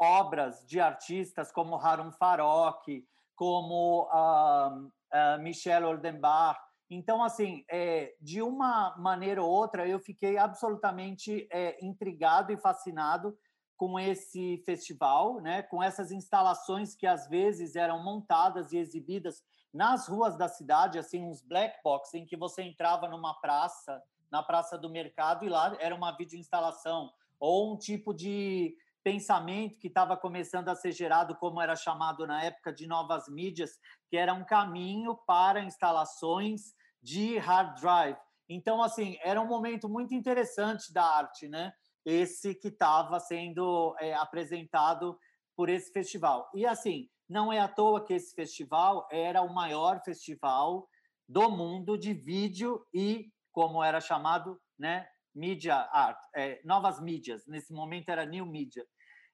obras 0.00 0.64
de 0.66 0.78
artistas 0.80 1.50
como 1.50 1.76
Harun 1.76 2.12
Farok, 2.12 3.04
como 3.34 4.04
uh, 4.04 4.86
uh, 4.86 5.42
Michel 5.42 5.88
Oldenbar. 5.88 6.56
Então, 6.88 7.22
assim, 7.22 7.64
é, 7.68 8.14
de 8.20 8.40
uma 8.40 8.96
maneira 8.96 9.42
ou 9.42 9.50
outra, 9.50 9.88
eu 9.88 9.98
fiquei 9.98 10.38
absolutamente 10.38 11.48
é, 11.50 11.84
intrigado 11.84 12.52
e 12.52 12.56
fascinado 12.56 13.36
com 13.76 13.98
esse 14.00 14.62
festival, 14.64 15.40
né, 15.40 15.62
com 15.62 15.82
essas 15.82 16.10
instalações 16.10 16.94
que 16.94 17.06
às 17.06 17.28
vezes 17.28 17.76
eram 17.76 18.02
montadas 18.02 18.72
e 18.72 18.78
exibidas 18.78 19.42
nas 19.72 20.08
ruas 20.08 20.36
da 20.36 20.48
cidade, 20.48 20.98
assim, 20.98 21.22
uns 21.22 21.42
black 21.42 21.78
box 21.84 22.14
em 22.14 22.24
que 22.24 22.36
você 22.36 22.62
entrava 22.62 23.06
numa 23.08 23.34
praça, 23.34 24.02
na 24.30 24.42
praça 24.42 24.78
do 24.78 24.88
mercado 24.88 25.44
e 25.44 25.48
lá 25.48 25.76
era 25.78 25.94
uma 25.94 26.16
videoinstalação 26.16 27.12
ou 27.38 27.74
um 27.74 27.76
tipo 27.76 28.14
de 28.14 28.74
pensamento 29.04 29.78
que 29.78 29.86
estava 29.86 30.16
começando 30.16 30.68
a 30.68 30.74
ser 30.74 30.90
gerado, 30.90 31.36
como 31.36 31.60
era 31.60 31.76
chamado 31.76 32.26
na 32.26 32.42
época 32.42 32.72
de 32.72 32.88
novas 32.88 33.28
mídias, 33.28 33.78
que 34.08 34.16
era 34.16 34.34
um 34.34 34.44
caminho 34.44 35.14
para 35.26 35.62
instalações 35.62 36.74
de 37.00 37.38
hard 37.38 37.80
drive. 37.80 38.16
Então, 38.48 38.82
assim, 38.82 39.16
era 39.22 39.40
um 39.40 39.46
momento 39.46 39.88
muito 39.88 40.12
interessante 40.12 40.92
da 40.92 41.04
arte, 41.04 41.46
né? 41.46 41.72
Esse 42.06 42.54
que 42.54 42.68
estava 42.68 43.20
sendo 43.20 43.94
é, 44.00 44.14
apresentado 44.14 45.18
por 45.56 45.68
esse 45.68 45.92
festival. 45.92 46.48
E, 46.54 46.64
assim, 46.64 47.10
não 47.28 47.52
é 47.52 47.58
à 47.58 47.66
toa 47.66 48.04
que 48.04 48.14
esse 48.14 48.32
festival 48.32 49.08
era 49.10 49.42
o 49.42 49.52
maior 49.52 50.00
festival 50.04 50.88
do 51.28 51.50
mundo 51.50 51.98
de 51.98 52.14
vídeo 52.14 52.86
e, 52.94 53.32
como 53.50 53.82
era 53.82 54.00
chamado, 54.00 54.60
né, 54.78 55.08
media 55.34 55.76
art, 55.92 56.18
é, 56.34 56.60
novas 56.64 57.00
mídias. 57.00 57.46
Nesse 57.46 57.72
momento 57.72 58.08
era 58.08 58.24
new 58.24 58.46
media. 58.46 58.86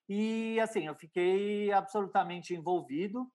E 0.09 0.59
assim, 0.59 0.87
eu 0.87 0.95
fiquei 0.95 1.71
absolutamente 1.71 2.53
envolvido. 2.53 3.31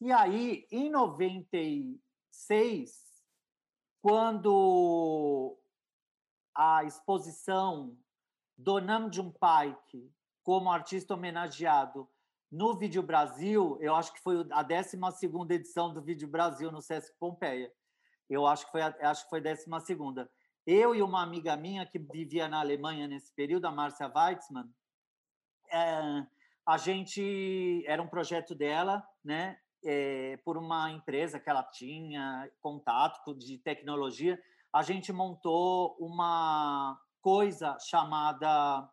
E 0.00 0.12
aí, 0.12 0.66
em 0.70 0.90
96, 0.90 2.92
quando 4.02 5.56
a 6.54 6.84
exposição 6.84 7.96
do 8.56 8.80
Nam 8.80 9.12
June 9.12 9.32
Paik 9.38 10.10
como 10.42 10.70
artista 10.70 11.14
homenageado 11.14 12.08
no 12.50 12.78
Vídeo 12.78 13.02
Brasil, 13.02 13.76
eu 13.80 13.94
acho 13.96 14.12
que 14.12 14.20
foi 14.20 14.46
a 14.52 14.62
12 14.62 14.96
edição 15.50 15.92
do 15.92 16.00
Vídeo 16.00 16.28
Brasil 16.28 16.70
no 16.70 16.80
Sesc 16.80 17.12
Pompeia. 17.18 17.72
Eu 18.30 18.46
acho 18.46 18.66
que 18.66 18.72
foi 18.72 18.80
acho 18.80 19.24
que 19.24 19.30
foi 19.30 19.40
a 19.40 19.42
12 19.42 19.66
Eu 20.64 20.94
e 20.94 21.02
uma 21.02 21.22
amiga 21.22 21.56
minha 21.56 21.84
que 21.84 21.98
vivia 21.98 22.46
na 22.46 22.60
Alemanha 22.60 23.08
nesse 23.08 23.34
período, 23.34 23.66
a 23.66 23.72
Márcia 23.72 24.10
Weitzmann, 24.14 24.72
é, 25.70 26.26
a 26.66 26.78
gente 26.78 27.84
era 27.86 28.00
um 28.00 28.08
projeto 28.08 28.54
dela, 28.54 29.04
né? 29.24 29.58
É, 29.86 30.38
por 30.44 30.56
uma 30.56 30.90
empresa 30.90 31.38
que 31.38 31.50
ela 31.50 31.62
tinha 31.62 32.48
contato 32.62 33.34
de 33.34 33.58
tecnologia, 33.58 34.40
a 34.72 34.82
gente 34.82 35.12
montou 35.12 35.94
uma 35.98 36.98
coisa 37.24 37.78
chamada 37.80 38.86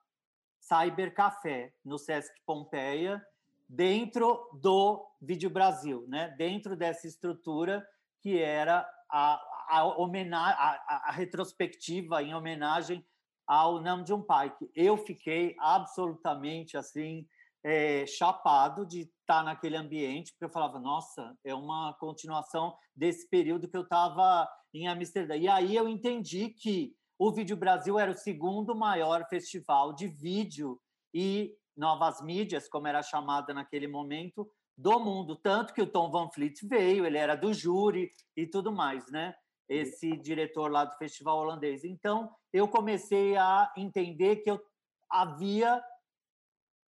Cyber 0.57 1.13
Café 1.13 1.73
no 1.83 1.97
Sesc 1.97 2.33
Pompeia, 2.45 3.21
dentro 3.67 4.50
do 4.53 5.05
Vídeo 5.21 5.50
Brasil, 5.50 6.05
né? 6.07 6.33
Dentro 6.38 6.77
dessa 6.77 7.05
estrutura 7.07 7.85
que 8.21 8.39
era 8.39 8.89
a, 9.09 9.33
a, 9.67 9.81
a, 9.81 11.01
a 11.09 11.11
retrospectiva 11.11 12.23
em 12.23 12.33
homenagem 12.33 13.05
ao 13.45 13.81
Namjoon 13.81 14.21
Paik. 14.21 14.71
Eu 14.73 14.95
fiquei 14.95 15.53
absolutamente 15.59 16.77
assim 16.77 17.27
é, 17.61 18.05
chapado 18.05 18.85
de 18.85 19.01
estar 19.01 19.43
naquele 19.43 19.75
ambiente, 19.75 20.31
porque 20.31 20.45
eu 20.45 20.50
falava, 20.50 20.79
nossa, 20.79 21.38
é 21.43 21.53
uma 21.53 21.93
continuação 22.00 22.77
desse 22.95 23.27
período 23.29 23.67
que 23.67 23.75
eu 23.75 23.83
estava 23.83 24.50
em 24.73 24.88
Amsterdã. 24.88 25.35
E 25.35 25.50
aí 25.50 25.75
eu 25.75 25.89
entendi 25.89 26.47
que 26.47 26.95
o 27.23 27.31
Vídeo 27.31 27.55
Brasil 27.55 27.99
era 27.99 28.09
o 28.09 28.17
segundo 28.17 28.75
maior 28.75 29.27
festival 29.29 29.93
de 29.93 30.07
vídeo 30.07 30.81
e 31.13 31.55
novas 31.77 32.19
mídias, 32.19 32.67
como 32.67 32.87
era 32.87 33.03
chamada 33.03 33.53
naquele 33.53 33.87
momento, 33.87 34.51
do 34.75 34.99
mundo. 34.99 35.35
Tanto 35.35 35.71
que 35.71 35.83
o 35.83 35.85
Tom 35.85 36.09
Van 36.09 36.31
Fleet 36.31 36.65
veio, 36.67 37.05
ele 37.05 37.19
era 37.19 37.35
do 37.35 37.53
júri 37.53 38.11
e 38.35 38.47
tudo 38.47 38.71
mais, 38.71 39.05
né? 39.11 39.35
esse 39.69 40.17
diretor 40.17 40.71
lá 40.71 40.83
do 40.83 40.97
festival 40.97 41.38
holandês. 41.38 41.86
Então, 41.86 42.34
eu 42.51 42.67
comecei 42.67 43.38
a 43.38 43.71
entender 43.77 44.38
que 44.38 44.49
eu 44.49 44.60
havia 45.07 45.79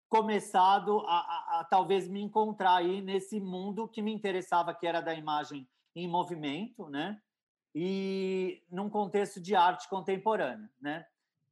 começado 0.09 1.01
a, 1.01 1.19
a, 1.19 1.61
a, 1.61 1.65
talvez 1.71 2.09
me 2.09 2.23
encontrar 2.23 2.77
aí 2.77 3.03
nesse 3.03 3.39
mundo 3.39 3.87
que 3.87 4.01
me 4.01 4.13
interessava, 4.15 4.75
que 4.75 4.87
era 4.87 5.03
da 5.03 5.15
imagem 5.15 5.69
em 5.95 6.09
movimento, 6.09 6.89
né? 6.89 7.21
E 7.75 8.63
num 8.71 8.91
contexto 8.91 9.41
de 9.41 9.55
arte 9.55 9.89
contemporânea, 9.89 10.71
né? 10.81 11.07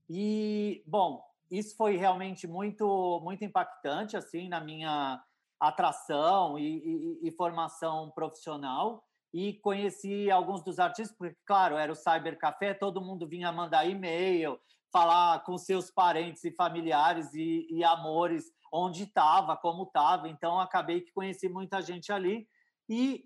E 0.08 0.82
bom, 0.86 1.24
isso 1.50 1.76
foi 1.76 1.96
realmente 1.96 2.46
muito 2.46 3.20
muito 3.22 3.44
impactante 3.44 4.16
assim 4.16 4.48
na 4.48 4.60
minha 4.60 5.22
atração 5.58 6.58
e, 6.58 7.18
e, 7.22 7.28
e 7.28 7.30
formação 7.32 8.10
profissional 8.10 9.04
e 9.32 9.54
conheci 9.54 10.30
alguns 10.30 10.62
dos 10.62 10.78
artistas, 10.78 11.16
porque, 11.16 11.36
claro, 11.46 11.76
era 11.76 11.92
o 11.92 11.96
Cyber 11.96 12.36
Café, 12.38 12.74
todo 12.74 13.00
mundo 13.00 13.28
vinha 13.28 13.52
mandar 13.52 13.86
e-mail, 13.86 14.58
falar 14.92 15.44
com 15.44 15.56
seus 15.56 15.90
parentes 15.90 16.44
e 16.44 16.50
familiares 16.50 17.32
e, 17.34 17.66
e 17.70 17.84
amores 17.84 18.52
onde 18.72 19.04
estava, 19.04 19.56
como 19.56 19.84
estava. 19.84 20.28
Então, 20.28 20.58
acabei 20.58 21.00
que 21.00 21.12
conheci 21.12 21.48
muita 21.48 21.80
gente 21.80 22.12
ali 22.12 22.48
e 22.88 23.24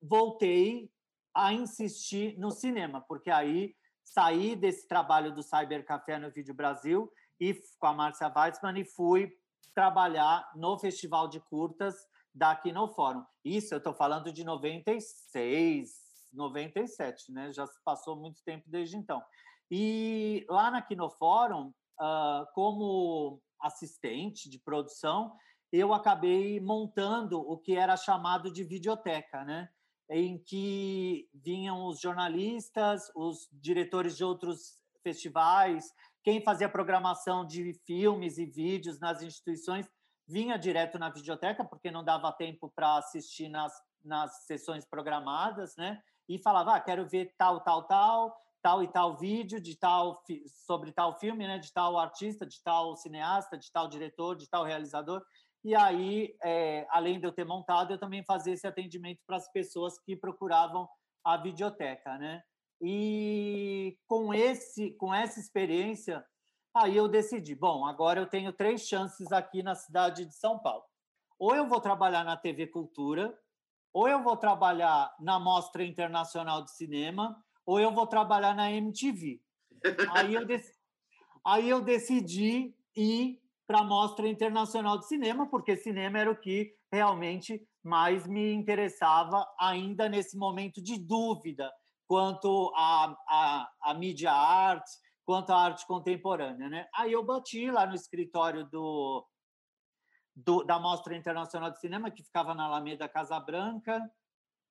voltei 0.00 0.88
a 1.34 1.52
insistir 1.52 2.38
no 2.38 2.50
cinema, 2.50 3.00
porque 3.00 3.30
aí 3.30 3.74
saí 4.02 4.56
desse 4.56 4.88
trabalho 4.88 5.34
do 5.34 5.42
Cyber 5.42 5.84
Café 5.84 6.18
no 6.18 6.30
Vídeo 6.30 6.54
Brasil 6.54 7.10
e 7.38 7.54
com 7.78 7.86
a 7.86 7.92
Márcia 7.92 8.32
Weitzman 8.34 8.80
e 8.80 8.84
fui 8.84 9.32
trabalhar 9.74 10.50
no 10.56 10.78
Festival 10.78 11.28
de 11.28 11.40
Curtas 11.40 11.94
daqui 12.34 12.72
no 12.72 12.88
fórum. 12.88 13.24
Isso 13.44 13.74
eu 13.74 13.78
estou 13.78 13.94
falando 13.94 14.32
de 14.32 14.44
96, 14.44 15.90
97, 16.32 17.32
né? 17.32 17.52
Já 17.52 17.66
passou 17.84 18.16
muito 18.16 18.42
tempo 18.42 18.64
desde 18.68 18.96
então. 18.96 19.22
E 19.70 20.44
lá 20.48 20.70
na 20.70 20.82
Kinofórum, 20.82 21.72
uh, 22.00 22.46
como 22.54 23.40
assistente 23.60 24.48
de 24.48 24.58
produção, 24.58 25.36
eu 25.72 25.94
acabei 25.94 26.60
montando 26.60 27.40
o 27.40 27.56
que 27.56 27.76
era 27.76 27.96
chamado 27.96 28.52
de 28.52 28.64
videoteca, 28.64 29.44
né? 29.44 29.68
Em 30.10 30.38
que 30.38 31.28
vinham 31.32 31.86
os 31.86 32.00
jornalistas, 32.00 33.10
os 33.14 33.48
diretores 33.52 34.16
de 34.16 34.24
outros 34.24 34.80
festivais, 35.02 35.84
quem 36.22 36.42
fazia 36.42 36.68
programação 36.68 37.46
de 37.46 37.72
filmes 37.86 38.36
e 38.36 38.44
vídeos 38.44 38.98
nas 39.00 39.22
instituições 39.22 39.88
vinha 40.26 40.58
direto 40.58 40.98
na 40.98 41.10
videoteca, 41.10 41.64
porque 41.64 41.90
não 41.90 42.04
dava 42.04 42.32
tempo 42.32 42.70
para 42.74 42.98
assistir 42.98 43.48
nas, 43.48 43.72
nas 44.04 44.44
sessões 44.46 44.84
programadas, 44.84 45.74
né? 45.76 46.00
E 46.28 46.38
falava, 46.38 46.76
ah, 46.76 46.80
quero 46.80 47.08
ver 47.08 47.34
tal, 47.36 47.60
tal, 47.60 47.86
tal, 47.86 48.36
tal 48.62 48.82
e 48.82 48.88
tal 48.88 49.16
vídeo 49.16 49.60
de 49.60 49.76
tal 49.76 50.22
sobre 50.46 50.92
tal 50.92 51.18
filme, 51.18 51.46
né? 51.46 51.58
De 51.58 51.72
tal 51.72 51.98
artista, 51.98 52.46
de 52.46 52.62
tal 52.62 52.94
cineasta, 52.96 53.58
de 53.58 53.72
tal 53.72 53.88
diretor, 53.88 54.36
de 54.36 54.48
tal 54.48 54.64
realizador. 54.64 55.22
E 55.62 55.74
aí, 55.74 56.34
é, 56.42 56.86
além 56.90 57.20
de 57.20 57.26
eu 57.26 57.32
ter 57.32 57.44
montado, 57.44 57.92
eu 57.92 57.98
também 57.98 58.24
fazia 58.24 58.54
esse 58.54 58.66
atendimento 58.66 59.20
para 59.26 59.36
as 59.36 59.50
pessoas 59.52 59.98
que 59.98 60.16
procuravam 60.16 60.88
a 61.24 61.36
videoteca, 61.36 62.16
né? 62.16 62.42
E 62.80 63.98
com 64.06 64.32
esse, 64.32 64.92
com 64.92 65.14
essa 65.14 65.38
experiência, 65.38 66.24
Aí 66.74 66.96
eu 66.96 67.08
decidi, 67.08 67.54
bom, 67.54 67.84
agora 67.84 68.20
eu 68.20 68.26
tenho 68.26 68.52
três 68.52 68.86
chances 68.86 69.32
aqui 69.32 69.62
na 69.62 69.74
cidade 69.74 70.24
de 70.24 70.34
São 70.34 70.58
Paulo. 70.58 70.84
Ou 71.38 71.54
eu 71.54 71.66
vou 71.66 71.80
trabalhar 71.80 72.22
na 72.22 72.36
TV 72.36 72.68
Cultura, 72.68 73.36
ou 73.92 74.08
eu 74.08 74.22
vou 74.22 74.36
trabalhar 74.36 75.12
na 75.18 75.40
Mostra 75.40 75.82
Internacional 75.82 76.62
de 76.62 76.70
Cinema, 76.70 77.36
ou 77.66 77.80
eu 77.80 77.92
vou 77.92 78.06
trabalhar 78.06 78.54
na 78.54 78.70
MTV. 78.70 79.42
Aí 80.14 80.34
eu, 80.34 80.46
dec... 80.46 80.64
Aí 81.44 81.68
eu 81.68 81.80
decidi 81.80 82.72
ir 82.94 83.39
para 83.70 83.82
a 83.82 83.84
Mostra 83.84 84.26
Internacional 84.26 84.98
de 84.98 85.06
Cinema, 85.06 85.48
porque 85.48 85.76
cinema 85.76 86.18
era 86.18 86.28
o 86.28 86.36
que 86.36 86.74
realmente 86.92 87.64
mais 87.84 88.26
me 88.26 88.52
interessava 88.52 89.46
ainda 89.60 90.08
nesse 90.08 90.36
momento 90.36 90.82
de 90.82 90.98
dúvida 90.98 91.72
quanto 92.08 92.72
à 92.74 93.16
a, 93.28 93.70
a, 93.80 93.94
mídia 93.94 94.32
arte, 94.32 94.90
quanto 95.24 95.52
à 95.52 95.66
arte 95.66 95.86
contemporânea. 95.86 96.68
Né? 96.68 96.88
Aí 96.92 97.12
eu 97.12 97.24
bati 97.24 97.70
lá 97.70 97.86
no 97.86 97.94
escritório 97.94 98.64
do, 98.64 99.24
do 100.34 100.64
da 100.64 100.80
Mostra 100.80 101.16
Internacional 101.16 101.70
de 101.70 101.78
Cinema, 101.78 102.10
que 102.10 102.24
ficava 102.24 102.52
na 102.52 102.64
Alameda 102.64 103.08
Casa 103.08 103.38
Branca, 103.38 104.02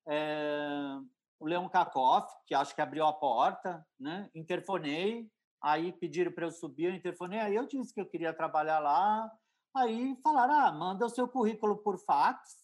é, 0.06 0.98
o 1.38 1.46
Leon 1.46 1.70
Kakoff, 1.70 2.30
que 2.46 2.54
acho 2.54 2.74
que 2.74 2.82
abriu 2.82 3.06
a 3.06 3.14
porta, 3.14 3.82
né? 3.98 4.28
interfonei, 4.34 5.26
aí 5.62 5.92
pediram 5.92 6.32
para 6.32 6.46
eu 6.46 6.50
subir, 6.50 6.84
eu 6.84 6.94
interfonei, 6.94 7.38
aí 7.38 7.54
eu 7.54 7.66
disse 7.66 7.92
que 7.92 8.00
eu 8.00 8.06
queria 8.06 8.32
trabalhar 8.32 8.78
lá, 8.78 9.30
aí 9.74 10.16
falaram, 10.22 10.54
ah, 10.54 10.72
manda 10.72 11.06
o 11.06 11.10
seu 11.10 11.28
currículo 11.28 11.76
por 11.78 11.98
fax 11.98 12.60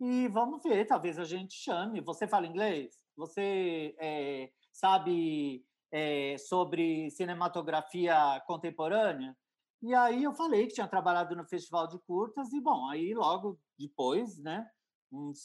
e 0.00 0.28
vamos 0.28 0.62
ver, 0.62 0.86
talvez 0.86 1.18
a 1.18 1.24
gente 1.24 1.54
chame. 1.54 2.00
Você 2.00 2.26
fala 2.26 2.46
inglês? 2.46 2.94
Você 3.16 3.94
é, 3.98 4.50
sabe 4.72 5.64
é, 5.92 6.36
sobre 6.38 7.10
cinematografia 7.10 8.42
contemporânea? 8.46 9.36
E 9.82 9.94
aí 9.94 10.24
eu 10.24 10.32
falei 10.34 10.66
que 10.66 10.74
tinha 10.74 10.88
trabalhado 10.88 11.34
no 11.36 11.44
Festival 11.44 11.86
de 11.86 11.98
Curtas 12.00 12.52
e, 12.52 12.60
bom, 12.60 12.88
aí 12.88 13.14
logo 13.14 13.58
depois, 13.78 14.38
né, 14.38 14.66
uns 15.10 15.38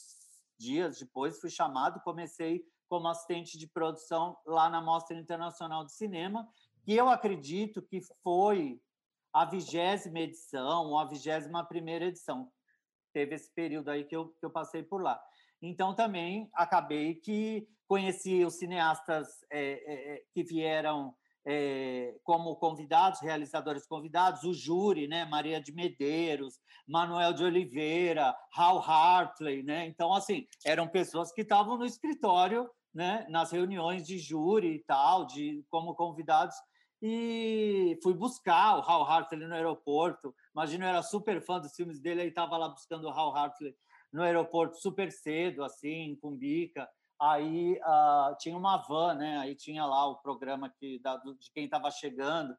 dias 0.58 0.98
depois, 0.98 1.38
fui 1.38 1.50
chamado, 1.50 2.00
comecei 2.00 2.62
como 2.88 3.08
assistente 3.08 3.58
de 3.58 3.66
produção 3.66 4.36
lá 4.46 4.70
na 4.70 4.80
Mostra 4.80 5.18
Internacional 5.18 5.84
de 5.84 5.92
Cinema, 5.92 6.48
que 6.86 6.94
eu 6.94 7.08
acredito 7.08 7.82
que 7.82 8.00
foi 8.22 8.80
a 9.32 9.44
vigésima 9.44 10.20
edição 10.20 10.86
ou 10.86 10.98
a 10.98 11.04
vigésima 11.04 11.66
primeira 11.66 12.04
edição. 12.04 12.48
Teve 13.12 13.34
esse 13.34 13.52
período 13.52 13.90
aí 13.90 14.04
que 14.04 14.14
eu, 14.14 14.28
que 14.28 14.46
eu 14.46 14.50
passei 14.50 14.84
por 14.84 15.02
lá. 15.02 15.20
Então, 15.60 15.96
também 15.96 16.48
acabei 16.54 17.16
que 17.16 17.66
conheci 17.88 18.44
os 18.44 18.54
cineastas 18.54 19.26
é, 19.50 20.14
é, 20.14 20.22
que 20.32 20.44
vieram 20.44 21.12
é, 21.44 22.14
como 22.22 22.54
convidados, 22.54 23.20
realizadores 23.20 23.84
convidados, 23.84 24.44
o 24.44 24.54
júri, 24.54 25.08
né, 25.08 25.24
Maria 25.24 25.60
de 25.60 25.72
Medeiros, 25.72 26.54
Manuel 26.86 27.32
de 27.32 27.42
Oliveira, 27.42 28.32
Hal 28.56 28.78
Hartley, 28.78 29.64
né? 29.64 29.86
Então, 29.86 30.14
assim, 30.14 30.46
eram 30.64 30.86
pessoas 30.86 31.32
que 31.32 31.40
estavam 31.40 31.76
no 31.76 31.84
escritório, 31.84 32.70
né, 32.94 33.26
nas 33.28 33.50
reuniões 33.50 34.06
de 34.06 34.18
júri 34.18 34.76
e 34.76 34.84
tal, 34.84 35.26
de 35.26 35.64
como 35.68 35.96
convidados. 35.96 36.54
E 37.08 37.98
fui 38.02 38.14
buscar 38.14 38.78
o 38.78 38.80
Hal 38.80 39.04
Hartley 39.04 39.46
no 39.46 39.54
aeroporto. 39.54 40.34
Imagina, 40.54 40.86
eu 40.86 40.88
era 40.88 41.02
super 41.02 41.40
fã 41.40 41.60
dos 41.60 41.74
filmes 41.74 42.00
dele, 42.00 42.22
aí 42.22 42.28
estava 42.28 42.56
lá 42.56 42.68
buscando 42.68 43.04
o 43.04 43.10
Hal 43.10 43.36
Hartley 43.36 43.74
no 44.12 44.22
aeroporto 44.22 44.76
super 44.80 45.12
cedo, 45.12 45.62
assim, 45.62 45.88
em 45.88 46.16
Cumbica 46.16 46.88
aí 47.20 47.78
uh, 47.78 48.36
tinha 48.38 48.56
uma 48.56 48.76
van, 48.76 49.14
né? 49.14 49.38
Aí 49.38 49.54
tinha 49.54 49.84
lá 49.84 50.06
o 50.06 50.16
programa 50.16 50.72
que, 50.78 50.98
da, 51.00 51.16
de 51.16 51.50
quem 51.54 51.64
estava 51.64 51.90
chegando. 51.90 52.54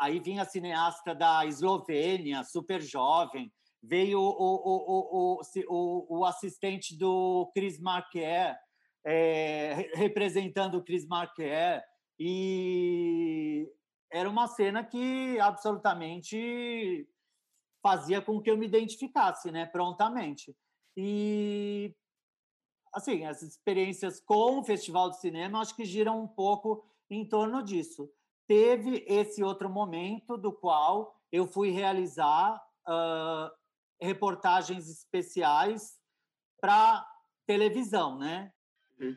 Aí 0.00 0.20
vinha 0.20 0.42
a 0.42 0.46
cineasta 0.46 1.14
da 1.14 1.44
Eslovênia, 1.46 2.44
super 2.44 2.80
jovem. 2.80 3.52
Veio 3.82 4.20
o, 4.20 4.22
o, 4.22 5.38
o, 5.38 5.40
o, 5.68 6.18
o 6.18 6.24
assistente 6.24 6.96
do 6.96 7.50
Chris 7.54 7.80
Marquer, 7.80 8.56
é, 9.04 9.90
representando 9.94 10.76
o 10.76 10.84
Chris 10.84 11.06
Marquer. 11.06 11.84
E 12.18 13.70
era 14.10 14.28
uma 14.28 14.46
cena 14.46 14.84
que 14.84 15.38
absolutamente 15.40 17.08
fazia 17.82 18.20
com 18.20 18.40
que 18.40 18.50
eu 18.50 18.56
me 18.56 18.66
identificasse, 18.66 19.50
né, 19.50 19.66
prontamente. 19.66 20.56
E 20.96 21.94
assim, 22.92 23.24
as 23.24 23.42
experiências 23.42 24.20
com 24.20 24.58
o 24.58 24.64
Festival 24.64 25.10
de 25.10 25.18
Cinema, 25.18 25.60
acho 25.60 25.74
que 25.74 25.84
giram 25.84 26.22
um 26.22 26.28
pouco 26.28 26.84
em 27.10 27.26
torno 27.26 27.62
disso. 27.62 28.10
Teve 28.46 29.04
esse 29.08 29.42
outro 29.42 29.70
momento 29.70 30.36
do 30.36 30.52
qual 30.52 31.18
eu 31.30 31.46
fui 31.46 31.70
realizar 31.70 32.62
uh, 32.86 33.50
reportagens 34.00 34.88
especiais 34.88 35.98
para 36.60 37.06
televisão, 37.46 38.18
né? 38.18 38.52
Uhum. 39.00 39.16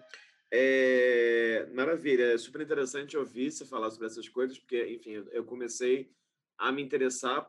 É, 0.58 1.66
maravilha, 1.74 2.32
é 2.32 2.38
super 2.38 2.62
interessante 2.62 3.18
ouvir 3.18 3.52
você 3.52 3.66
falar 3.66 3.92
sobre 3.92 4.08
essas 4.08 4.30
coisas, 4.30 4.58
porque, 4.58 4.86
enfim, 4.86 5.22
eu 5.34 5.44
comecei 5.44 6.10
a 6.58 6.72
me 6.72 6.82
interessar, 6.82 7.46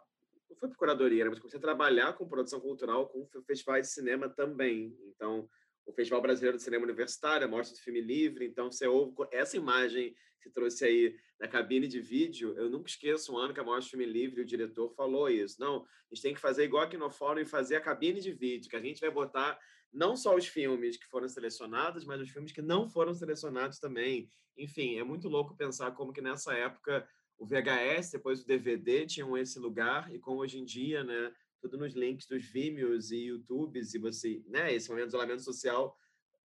não 0.51 0.57
foi 0.57 0.69
por 0.69 0.77
curadoria, 0.77 1.23
né, 1.23 1.31
mas 1.31 1.39
comecei 1.39 1.59
a 1.59 1.63
trabalhar 1.63 2.15
com 2.15 2.27
produção 2.27 2.59
cultural, 2.59 3.09
com 3.09 3.25
festivais 3.45 3.87
de 3.87 3.93
cinema 3.93 4.29
também. 4.29 4.99
Então, 5.05 5.49
o 5.87 5.93
Festival 5.93 6.21
Brasileiro 6.21 6.57
de 6.57 6.65
Cinema 6.65 6.83
Universitário, 6.83 7.47
a 7.47 7.49
Mostra 7.49 7.77
do 7.77 7.81
Filme 7.81 8.01
Livre. 8.01 8.45
Então, 8.45 8.73
você 8.73 8.89
ouve 8.89 9.15
essa 9.31 9.57
imagem 9.57 10.13
que 10.43 10.51
trouxe 10.51 10.85
aí 10.85 11.17
na 11.39 11.47
cabine 11.47 11.87
de 11.87 12.01
vídeo. 12.01 12.55
Eu 12.59 12.69
nunca 12.69 12.89
esqueço 12.89 13.33
um 13.33 13.39
ano 13.39 13.55
que 13.55 13.61
a 13.61 13.65
Mostra 13.65 13.83
do 13.83 13.91
Filme 13.91 14.07
Livre, 14.07 14.41
o 14.41 14.45
diretor 14.45 14.93
falou 14.97 15.31
isso. 15.31 15.61
Não, 15.61 15.85
a 16.11 16.15
gente 16.15 16.23
tem 16.23 16.35
que 16.35 16.41
fazer 16.41 16.65
igual 16.65 16.83
aqui 16.83 16.97
no 16.97 17.09
fórum 17.09 17.39
e 17.41 17.47
fazer 17.47 17.77
a 17.77 17.81
cabine 17.81 18.21
de 18.21 18.33
vídeo, 18.33 18.69
que 18.69 18.75
a 18.75 18.81
gente 18.81 19.01
vai 19.01 19.11
botar 19.13 19.57
não 19.93 20.17
só 20.17 20.35
os 20.35 20.47
filmes 20.47 20.97
que 20.97 21.07
foram 21.07 21.29
selecionados, 21.29 22.05
mas 22.05 22.21
os 22.21 22.31
filmes 22.31 22.53
que 22.53 22.63
não 22.63 22.89
foram 22.89 23.15
selecionados 23.15 23.79
também. 23.79 24.31
Enfim, 24.57 24.97
é 24.99 25.05
muito 25.05 25.29
louco 25.29 25.57
pensar 25.57 25.93
como 25.93 26.13
que 26.13 26.21
nessa 26.21 26.55
época 26.55 27.07
o 27.39 27.47
VHS, 27.47 28.13
depois 28.13 28.43
o 28.43 28.47
DVD 28.47 29.07
tinham 29.07 29.37
esse 29.37 29.59
lugar 29.59 30.13
e 30.15 30.19
como 30.19 30.41
hoje 30.41 30.59
em 30.59 30.65
dia, 30.65 31.05
né, 31.05 31.33
tudo 31.61 31.77
nos 31.77 31.95
links 31.95 32.27
dos 32.27 32.45
Vimeos 32.45 33.11
e 33.11 33.27
YouTubes, 33.27 33.95
e 33.95 33.99
você, 33.99 34.43
né, 34.47 34.73
esse 34.73 34.89
momento 34.89 35.07
de 35.07 35.09
isolamento 35.11 35.43
social, 35.43 35.97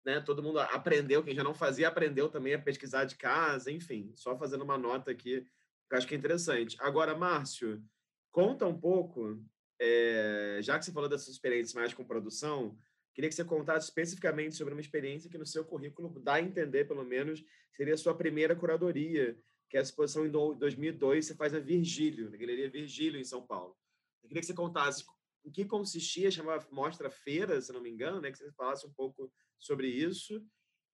né, 0.05 0.20
todo 0.20 0.42
mundo 0.42 0.59
aprendeu, 0.59 1.22
quem 1.22 1.35
já 1.35 1.44
não 1.44 1.55
fazia, 1.55 1.88
aprendeu 1.88 2.29
também 2.29 2.55
a 2.55 2.59
pesquisar 2.59 3.05
de 3.05 3.16
casa, 3.16 3.70
enfim, 3.70 4.12
só 4.14 4.37
fazendo 4.37 4.64
uma 4.64 4.79
nota 4.79 5.11
aqui, 5.11 5.46
que 5.88 5.96
acho 5.96 6.07
que 6.07 6.14
é 6.14 6.18
interessante. 6.18 6.76
Agora, 6.81 7.16
Márcio, 7.16 7.83
conta 8.31 8.66
um 8.66 8.79
pouco, 8.79 9.40
é, 9.79 10.59
já 10.62 10.79
que 10.79 10.85
você 10.85 10.92
falou 10.92 11.09
dessa 11.09 11.31
experiência 11.31 11.79
mais 11.79 11.92
com 11.92 12.05
produção, 12.05 12.76
queria 13.14 13.29
que 13.29 13.35
você 13.35 13.44
contasse 13.44 13.87
especificamente 13.87 14.55
sobre 14.57 14.75
uma 14.75 14.81
experiência 14.81 15.31
que 15.31 15.38
no 15.38 15.46
seu 15.46 15.64
currículo 15.64 16.09
dá 16.20 16.35
a 16.35 16.40
entender, 16.40 16.87
pelo 16.87 17.05
menos, 17.05 17.44
seria 17.73 17.94
a 17.94 17.99
sua 17.99 18.14
primeira 18.14 18.55
curadoria, 18.55 19.38
que 19.68 19.77
é 19.77 19.81
a 19.81 19.83
exposição 19.83 20.27
em 20.27 20.31
2002, 20.31 21.27
você 21.27 21.35
faz 21.35 21.55
a 21.55 21.61
Virgílio, 21.61 22.29
na 22.31 22.37
Galeria 22.37 22.68
Virgílio, 22.68 23.20
em 23.20 23.25
São 23.25 23.46
Paulo. 23.46 23.77
Eu 24.23 24.29
queria 24.29 24.40
que 24.40 24.46
você 24.46 24.55
contasse 24.55 25.05
em 25.44 25.51
que 25.51 25.64
consistia, 25.64 26.31
chamava 26.31 26.66
Mostra 26.70 27.11
Feira, 27.11 27.61
se 27.61 27.73
não 27.73 27.81
me 27.81 27.90
engano, 27.90 28.20
né? 28.20 28.31
que 28.31 28.38
você 28.38 28.53
falasse 28.53 28.87
um 28.87 28.92
pouco 28.92 29.33
sobre 29.59 29.88
isso. 29.88 30.44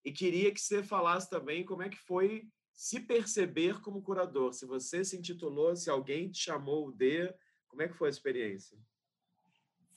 E 0.05 0.12
queria 0.12 0.52
que 0.52 0.61
você 0.61 0.83
falasse 0.83 1.29
também 1.29 1.64
como 1.64 1.83
é 1.83 1.88
que 1.88 1.98
foi 1.98 2.48
se 2.72 3.00
perceber 3.00 3.81
como 3.81 4.02
curador. 4.02 4.52
Se 4.52 4.66
você 4.66 5.05
se 5.05 5.16
intitulou, 5.16 5.74
se 5.74 5.90
alguém 5.90 6.31
te 6.31 6.38
chamou 6.38 6.92
de... 6.92 7.35
Como 7.66 7.83
é 7.83 7.88
que 7.88 7.96
foi 7.96 8.09
a 8.09 8.11
experiência? 8.11 8.79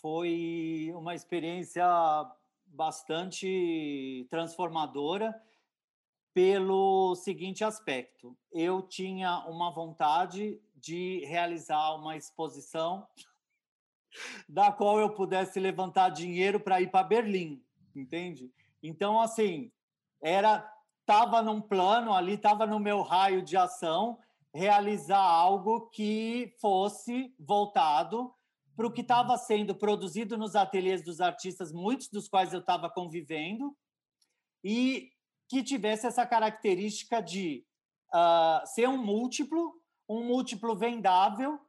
Foi 0.02 0.92
uma 0.96 1.14
experiência 1.14 1.86
bastante 2.66 4.26
transformadora 4.30 5.36
pelo 6.34 7.16
seguinte 7.16 7.64
aspecto. 7.64 8.38
Eu 8.52 8.82
tinha 8.82 9.40
uma 9.48 9.72
vontade 9.72 10.62
de 10.76 11.26
realizar 11.26 11.96
uma 11.96 12.16
exposição 12.16 13.08
da 14.48 14.72
qual 14.72 15.00
eu 15.00 15.10
pudesse 15.10 15.60
levantar 15.60 16.10
dinheiro 16.10 16.60
para 16.60 16.80
ir 16.82 16.90
para 16.90 17.04
Berlim, 17.04 17.62
entende? 17.96 18.52
Então, 18.82 19.20
assim, 19.20 19.72
era 20.22 20.66
estava 21.02 21.42
num 21.42 21.60
plano 21.60 22.14
ali, 22.14 22.36
estava 22.36 22.68
no 22.68 22.80
meu 22.80 23.02
raio 23.02 23.42
de 23.42 23.58
ação 23.58 24.20
realizar 24.54 25.20
algo 25.20 25.90
que 25.90 26.56
fosse 26.62 27.34
voltado 27.40 28.34
para 28.80 28.88
o 28.88 28.94
que 28.94 29.02
estava 29.02 29.38
sendo 29.38 29.76
produzido 29.76 30.38
nos 30.38 30.56
ateliês 30.56 31.04
dos 31.04 31.20
artistas, 31.20 31.74
muitos 31.74 32.08
dos 32.08 32.30
quais 32.30 32.54
eu 32.54 32.62
estava 32.62 32.90
convivendo, 32.90 33.76
e 34.64 35.10
que 35.50 35.62
tivesse 35.62 36.08
essa 36.08 36.26
característica 36.26 37.22
de 37.22 37.66
uh, 38.16 38.66
ser 38.66 38.88
um 38.88 38.96
múltiplo, 38.96 39.74
um 40.08 40.24
múltiplo 40.24 40.78
vendável 40.78 41.60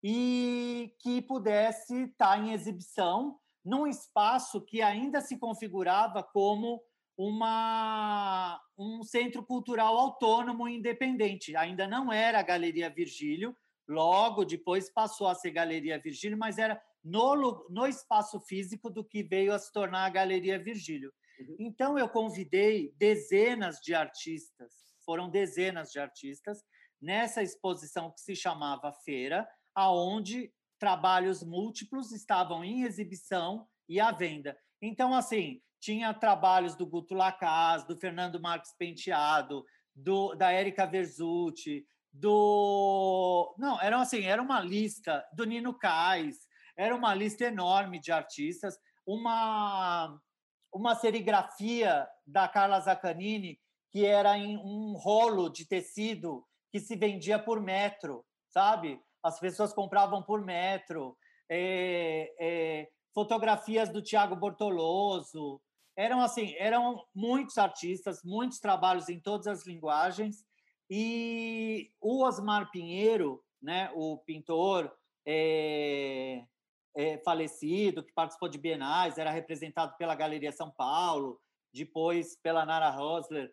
e 0.00 0.94
que 1.00 1.20
pudesse 1.22 2.04
estar 2.04 2.38
em 2.38 2.52
exibição 2.52 3.36
num 3.64 3.84
espaço 3.84 4.60
que 4.60 4.80
ainda 4.80 5.20
se 5.20 5.36
configurava 5.36 6.22
como 6.22 6.80
uma, 7.18 8.60
um 8.78 9.02
centro 9.02 9.44
cultural 9.44 9.98
autônomo 9.98 10.68
e 10.68 10.76
independente. 10.76 11.56
Ainda 11.56 11.88
não 11.88 12.12
era 12.12 12.38
a 12.38 12.44
Galeria 12.44 12.88
Virgílio, 12.88 13.56
logo 13.88 14.44
depois 14.44 14.90
passou 14.90 15.26
a 15.26 15.34
ser 15.34 15.50
Galeria 15.50 15.98
Virgílio, 15.98 16.38
mas 16.38 16.58
era 16.58 16.80
no, 17.02 17.66
no 17.68 17.86
espaço 17.86 18.40
físico 18.40 18.88
do 18.88 19.04
que 19.04 19.22
veio 19.22 19.52
a 19.52 19.58
se 19.58 19.72
tornar 19.72 20.04
a 20.04 20.10
Galeria 20.10 20.58
Virgílio. 20.58 21.12
Uhum. 21.38 21.56
Então, 21.58 21.98
eu 21.98 22.08
convidei 22.08 22.94
dezenas 22.96 23.78
de 23.80 23.94
artistas, 23.94 24.72
foram 25.04 25.28
dezenas 25.28 25.90
de 25.90 25.98
artistas, 25.98 26.62
nessa 27.00 27.42
exposição 27.42 28.10
que 28.10 28.20
se 28.20 28.34
chamava 28.34 28.92
Feira, 29.04 29.46
aonde 29.74 30.50
trabalhos 30.78 31.42
múltiplos 31.42 32.12
estavam 32.12 32.64
em 32.64 32.82
exibição 32.82 33.66
e 33.88 34.00
à 34.00 34.10
venda. 34.10 34.56
Então, 34.80 35.14
assim, 35.14 35.60
tinha 35.80 36.14
trabalhos 36.14 36.74
do 36.74 36.86
Guto 36.86 37.14
Lacaz, 37.14 37.84
do 37.84 37.96
Fernando 37.96 38.40
Marques 38.40 38.74
Penteado, 38.78 39.64
do, 39.94 40.34
da 40.34 40.50
Érica 40.50 40.86
Verzutti, 40.86 41.86
do... 42.14 43.54
Não, 43.58 43.78
era 43.80 44.00
assim, 44.00 44.24
era 44.24 44.40
uma 44.40 44.60
lista 44.60 45.22
do 45.34 45.44
Nino 45.44 45.74
Cais, 45.74 46.38
era 46.76 46.94
uma 46.94 47.14
lista 47.14 47.44
enorme 47.44 48.00
de 48.00 48.10
artistas, 48.10 48.78
uma 49.06 50.18
uma 50.74 50.96
serigrafia 50.96 52.06
da 52.26 52.48
Carla 52.48 52.80
Zaccanini, 52.80 53.60
que 53.92 54.04
era 54.04 54.36
em 54.36 54.58
um 54.58 54.94
rolo 54.94 55.48
de 55.48 55.64
tecido 55.64 56.44
que 56.72 56.80
se 56.80 56.96
vendia 56.96 57.38
por 57.38 57.60
metro, 57.60 58.26
sabe? 58.48 59.00
As 59.22 59.38
pessoas 59.38 59.72
compravam 59.72 60.20
por 60.20 60.44
metro. 60.44 61.16
É, 61.48 62.34
é, 62.40 62.88
fotografias 63.14 63.88
do 63.88 64.02
Tiago 64.02 64.34
Bortoloso. 64.34 65.60
Eram 65.96 66.20
assim, 66.20 66.56
eram 66.58 67.04
muitos 67.14 67.56
artistas, 67.56 68.24
muitos 68.24 68.58
trabalhos 68.58 69.08
em 69.08 69.20
todas 69.20 69.46
as 69.46 69.64
linguagens. 69.64 70.44
E 70.90 71.90
o 72.00 72.24
Osmar 72.24 72.70
Pinheiro, 72.70 73.42
né, 73.62 73.90
o 73.94 74.18
pintor 74.18 74.92
é, 75.26 76.44
é, 76.96 77.18
falecido, 77.18 78.02
que 78.02 78.12
participou 78.12 78.48
de 78.48 78.58
bienais, 78.58 79.18
era 79.18 79.30
representado 79.30 79.96
pela 79.96 80.14
Galeria 80.14 80.52
São 80.52 80.70
Paulo, 80.70 81.40
depois 81.72 82.36
pela 82.40 82.64
Nara 82.64 82.90
Rosler. 82.90 83.52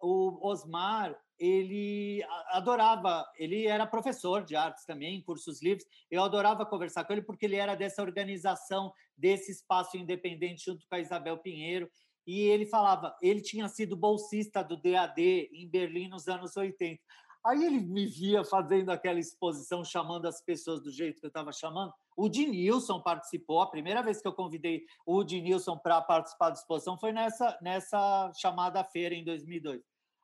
O 0.00 0.48
Osmar, 0.48 1.16
ele 1.38 2.24
adorava, 2.48 3.24
ele 3.36 3.66
era 3.66 3.86
professor 3.86 4.44
de 4.44 4.56
artes 4.56 4.84
também, 4.84 5.22
cursos 5.22 5.62
livres. 5.62 5.86
Eu 6.10 6.24
adorava 6.24 6.66
conversar 6.66 7.04
com 7.04 7.12
ele 7.12 7.22
porque 7.22 7.46
ele 7.46 7.56
era 7.56 7.76
dessa 7.76 8.02
organização, 8.02 8.92
desse 9.16 9.52
espaço 9.52 9.96
independente 9.96 10.64
junto 10.64 10.86
com 10.88 10.94
a 10.96 11.00
Isabel 11.00 11.38
Pinheiro. 11.38 11.88
E 12.26 12.40
ele 12.42 12.66
falava, 12.66 13.16
ele 13.20 13.40
tinha 13.40 13.68
sido 13.68 13.96
bolsista 13.96 14.62
do 14.62 14.76
DAD 14.76 15.50
em 15.52 15.68
Berlim 15.68 16.08
nos 16.08 16.28
anos 16.28 16.56
80. 16.56 17.00
Aí 17.44 17.64
ele 17.64 17.80
me 17.80 18.06
via 18.06 18.44
fazendo 18.44 18.90
aquela 18.90 19.18
exposição, 19.18 19.84
chamando 19.84 20.26
as 20.26 20.40
pessoas 20.40 20.80
do 20.80 20.92
jeito 20.92 21.18
que 21.18 21.26
eu 21.26 21.28
estava 21.28 21.52
chamando. 21.52 21.92
O 22.16 22.28
Dinilson 22.28 23.00
participou. 23.02 23.60
A 23.60 23.70
primeira 23.70 24.00
vez 24.00 24.22
que 24.22 24.28
eu 24.28 24.32
convidei 24.32 24.84
o 25.04 25.24
Dinilson 25.24 25.76
para 25.76 26.00
participar 26.00 26.50
da 26.50 26.54
exposição 26.54 26.96
foi 26.96 27.10
nessa, 27.10 27.58
nessa 27.60 28.30
chamada 28.36 28.84
feira 28.84 29.14
em 29.14 29.24
2002. 29.24 29.82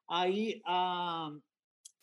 Aí 0.09 0.61
a, 0.65 1.29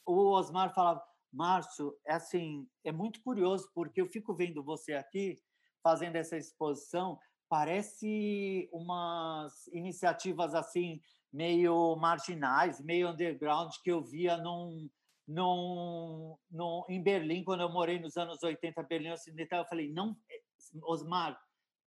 o 0.06 0.32
Osmar 0.32 0.74
falava: 0.74 1.02
Márcio, 1.32 1.96
é 2.06 2.14
assim, 2.14 2.68
é 2.84 2.92
muito 2.92 3.22
curioso, 3.22 3.70
porque 3.74 4.02
eu 4.02 4.08
fico 4.08 4.34
vendo 4.34 4.62
você 4.62 4.94
aqui 4.94 5.38
fazendo 5.82 6.18
essa 6.18 6.36
exposição, 6.36 7.18
parece 7.50 8.70
umas 8.72 9.68
iniciativas 9.68 10.54
assim 10.56 11.00
meio 11.32 11.96
marginais, 11.98 12.82
meio 12.82 13.10
underground 13.10 13.72
que 13.84 13.92
eu 13.92 14.02
via 14.02 14.38
num, 14.38 14.90
num, 15.28 16.38
num, 16.50 16.84
em 16.88 17.02
Berlim, 17.02 17.44
quando 17.44 17.62
eu 17.62 17.70
morei 17.70 18.00
nos 18.00 18.16
anos 18.16 18.42
80, 18.42 18.82
Berlim 18.84 19.12
Ocidental, 19.12 19.60
eu 19.60 19.68
falei, 19.68 19.92
não, 19.92 20.16
eh, 20.32 20.42
Osmar, 20.84 21.38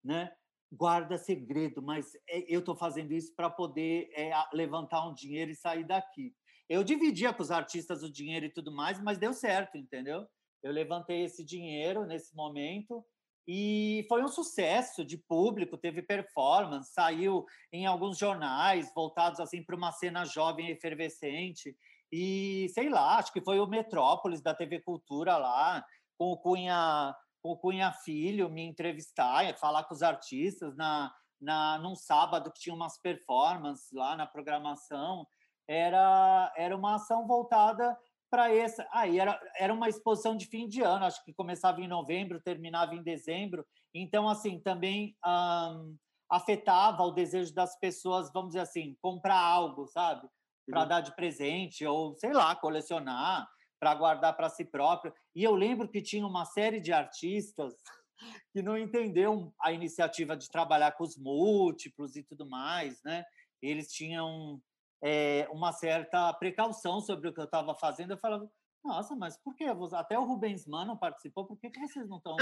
né? 0.02 0.32
guarda 0.72 1.16
segredo, 1.16 1.80
mas 1.80 2.14
eh, 2.28 2.44
eu 2.48 2.60
estou 2.60 2.74
fazendo 2.74 3.12
isso 3.12 3.34
para 3.34 3.48
poder 3.48 4.10
é, 4.16 4.32
levantar 4.52 5.06
um 5.08 5.14
dinheiro 5.14 5.50
e 5.50 5.56
sair 5.56 5.84
daqui. 5.84 6.34
Eu 6.68 6.82
dividia 6.82 7.32
com 7.32 7.42
os 7.42 7.50
artistas 7.50 8.02
o 8.02 8.12
dinheiro 8.12 8.46
e 8.46 8.52
tudo 8.52 8.72
mais, 8.72 9.00
mas 9.00 9.18
deu 9.18 9.32
certo, 9.32 9.78
entendeu? 9.78 10.26
Eu 10.62 10.72
levantei 10.72 11.24
esse 11.24 11.44
dinheiro 11.44 12.04
nesse 12.04 12.34
momento 12.34 13.04
e 13.48 14.04
foi 14.08 14.24
um 14.24 14.28
sucesso 14.28 15.04
de 15.04 15.16
público, 15.16 15.78
teve 15.78 16.02
performance, 16.02 16.92
saiu 16.92 17.44
em 17.72 17.86
alguns 17.86 18.18
jornais 18.18 18.92
voltados 18.92 19.38
assim 19.38 19.62
para 19.62 19.76
uma 19.76 19.92
cena 19.92 20.24
jovem 20.24 20.70
efervescente. 20.70 21.76
E 22.10 22.68
sei 22.74 22.88
lá, 22.88 23.18
acho 23.18 23.32
que 23.32 23.40
foi 23.40 23.60
o 23.60 23.66
Metrópolis 23.66 24.42
da 24.42 24.52
TV 24.52 24.80
Cultura 24.80 25.36
lá, 25.36 25.84
com 26.18 26.32
o 26.32 26.38
Cunha, 26.38 27.14
com 27.40 27.50
o 27.50 27.56
Cunha 27.56 27.92
Filho 27.92 28.50
me 28.50 28.62
entrevistar, 28.62 29.56
falar 29.58 29.84
com 29.84 29.94
os 29.94 30.02
artistas 30.02 30.76
na, 30.76 31.12
na 31.40 31.78
num 31.78 31.94
sábado 31.94 32.50
que 32.50 32.60
tinha 32.60 32.74
umas 32.74 33.00
performances 33.00 33.92
lá 33.92 34.16
na 34.16 34.26
programação. 34.26 35.24
Era 35.68 36.52
era 36.56 36.76
uma 36.76 36.96
ação 36.96 37.26
voltada 37.28 37.96
para 38.30 38.52
essa. 38.52 38.86
Aí 38.92 39.18
ah, 39.18 39.22
era, 39.22 39.40
era 39.58 39.74
uma 39.74 39.88
exposição 39.88 40.36
de 40.36 40.46
fim 40.46 40.68
de 40.68 40.82
ano, 40.82 41.04
acho 41.04 41.22
que 41.24 41.34
começava 41.34 41.80
em 41.80 41.88
novembro, 41.88 42.40
terminava 42.40 42.94
em 42.94 43.02
dezembro. 43.02 43.64
Então, 43.94 44.28
assim, 44.28 44.60
também 44.60 45.16
um, 45.24 45.96
afetava 46.30 47.02
o 47.02 47.12
desejo 47.12 47.54
das 47.54 47.78
pessoas, 47.78 48.30
vamos 48.32 48.50
dizer 48.50 48.60
assim, 48.60 48.96
comprar 49.00 49.38
algo, 49.38 49.86
sabe? 49.86 50.28
para 50.66 50.82
uhum. 50.82 50.88
dar 50.88 51.00
de 51.00 51.14
presente 51.14 51.86
ou 51.86 52.14
sei 52.16 52.32
lá 52.32 52.54
colecionar 52.56 53.48
para 53.78 53.94
guardar 53.94 54.36
para 54.36 54.48
si 54.48 54.64
próprio. 54.64 55.12
E 55.34 55.44
eu 55.44 55.54
lembro 55.54 55.88
que 55.88 56.02
tinha 56.02 56.26
uma 56.26 56.44
série 56.44 56.80
de 56.80 56.92
artistas 56.92 57.74
que 58.52 58.62
não 58.62 58.76
entenderam 58.76 59.52
a 59.60 59.70
iniciativa 59.70 60.36
de 60.36 60.50
trabalhar 60.50 60.92
com 60.92 61.04
os 61.04 61.16
múltiplos 61.16 62.16
e 62.16 62.22
tudo 62.22 62.48
mais, 62.48 63.02
né? 63.04 63.24
Eles 63.62 63.92
tinham 63.92 64.60
é, 65.02 65.48
uma 65.50 65.72
certa 65.72 66.32
precaução 66.34 67.00
sobre 67.00 67.28
o 67.28 67.32
que 67.32 67.40
eu 67.40 67.44
estava 67.44 67.74
fazendo. 67.74 68.12
Eu 68.12 68.18
falava, 68.18 68.50
nossa, 68.84 69.16
mas 69.16 69.36
por 69.36 69.54
que? 69.54 69.64
Até 69.92 70.18
o 70.18 70.24
Rubens 70.24 70.66
Mano 70.66 70.98
participou, 70.98 71.46
por 71.46 71.58
que, 71.58 71.70
que 71.70 71.80
vocês 71.80 72.08
não 72.08 72.18
estão... 72.18 72.36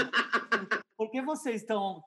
Por 0.97 1.09
que 1.11 1.21
vocês 1.21 1.61
estão 1.61 2.01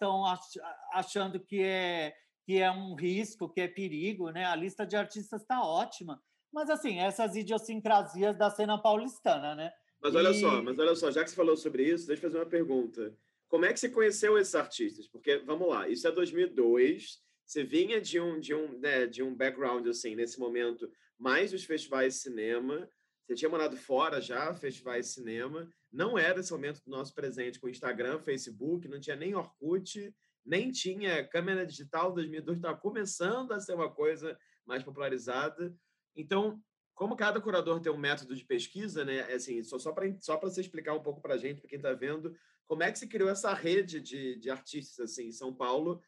achando 0.92 1.38
que 1.38 1.62
é 1.62 2.14
que 2.48 2.62
é 2.62 2.70
um 2.70 2.94
risco, 2.94 3.46
que 3.46 3.60
é 3.60 3.68
perigo, 3.68 4.30
né? 4.30 4.46
A 4.46 4.56
lista 4.56 4.86
de 4.86 4.96
artistas 4.96 5.42
está 5.42 5.62
ótima. 5.62 6.18
Mas, 6.50 6.70
assim, 6.70 6.98
essas 6.98 7.36
idiosincrasias 7.36 8.38
da 8.38 8.48
cena 8.48 8.80
paulistana, 8.80 9.54
né? 9.54 9.70
Mas 10.00 10.14
olha 10.14 10.30
e... 10.30 10.40
só, 10.40 10.62
mas 10.62 10.78
olha 10.78 10.96
só, 10.96 11.10
já 11.10 11.22
que 11.22 11.28
você 11.28 11.36
falou 11.36 11.58
sobre 11.58 11.82
isso, 11.84 12.06
deixa 12.06 12.24
eu 12.24 12.30
fazer 12.30 12.42
uma 12.42 12.48
pergunta. 12.48 13.14
Como 13.48 13.66
é 13.66 13.72
que 13.72 13.78
você 13.78 13.90
conheceu 13.90 14.38
esses 14.38 14.54
artistas? 14.54 15.06
Porque, 15.06 15.36
vamos 15.40 15.68
lá, 15.68 15.90
isso 15.90 16.08
é 16.08 16.10
2002, 16.10 17.20
você 17.48 17.64
vinha 17.64 17.98
de 17.98 18.20
um, 18.20 18.38
de 18.38 18.54
um, 18.54 18.78
né, 18.78 19.06
de 19.06 19.22
um 19.22 19.34
background, 19.34 19.86
assim, 19.86 20.14
nesse 20.14 20.38
momento, 20.38 20.90
mais 21.18 21.50
dos 21.50 21.64
festivais 21.64 22.14
de 22.14 22.20
cinema, 22.20 22.88
você 23.26 23.34
tinha 23.34 23.48
morado 23.48 23.74
fora 23.74 24.20
já, 24.20 24.54
festivais 24.54 25.06
de 25.06 25.12
cinema, 25.12 25.66
não 25.90 26.18
era 26.18 26.40
esse 26.40 26.52
momento 26.52 26.82
do 26.84 26.90
nosso 26.90 27.14
presente 27.14 27.58
com 27.58 27.68
Instagram, 27.68 28.20
Facebook, 28.20 28.86
não 28.86 29.00
tinha 29.00 29.16
nem 29.16 29.34
Orkut, 29.34 30.14
nem 30.44 30.70
tinha 30.70 31.26
câmera 31.26 31.64
digital, 31.64 32.12
2002 32.12 32.58
estava 32.58 32.76
começando 32.76 33.52
a 33.52 33.60
ser 33.60 33.72
uma 33.72 33.90
coisa 33.90 34.38
mais 34.66 34.82
popularizada. 34.82 35.74
Então, 36.14 36.62
como 36.94 37.16
cada 37.16 37.40
curador 37.40 37.80
tem 37.80 37.90
um 37.90 37.96
método 37.96 38.36
de 38.36 38.44
pesquisa, 38.44 39.06
né? 39.06 39.30
É 39.30 39.34
assim, 39.34 39.62
só, 39.62 39.78
só 39.78 39.92
para 39.92 40.14
só 40.20 40.38
você 40.38 40.60
explicar 40.60 40.94
um 40.94 41.02
pouco 41.02 41.22
para 41.22 41.34
a 41.34 41.38
gente, 41.38 41.60
para 41.60 41.70
quem 41.70 41.78
está 41.78 41.94
vendo, 41.94 42.36
como 42.66 42.82
é 42.82 42.92
que 42.92 42.98
se 42.98 43.08
criou 43.08 43.30
essa 43.30 43.54
rede 43.54 44.00
de, 44.00 44.36
de 44.36 44.50
artistas 44.50 45.12
assim, 45.12 45.28
em 45.28 45.32
São 45.32 45.54
Paulo, 45.54 46.02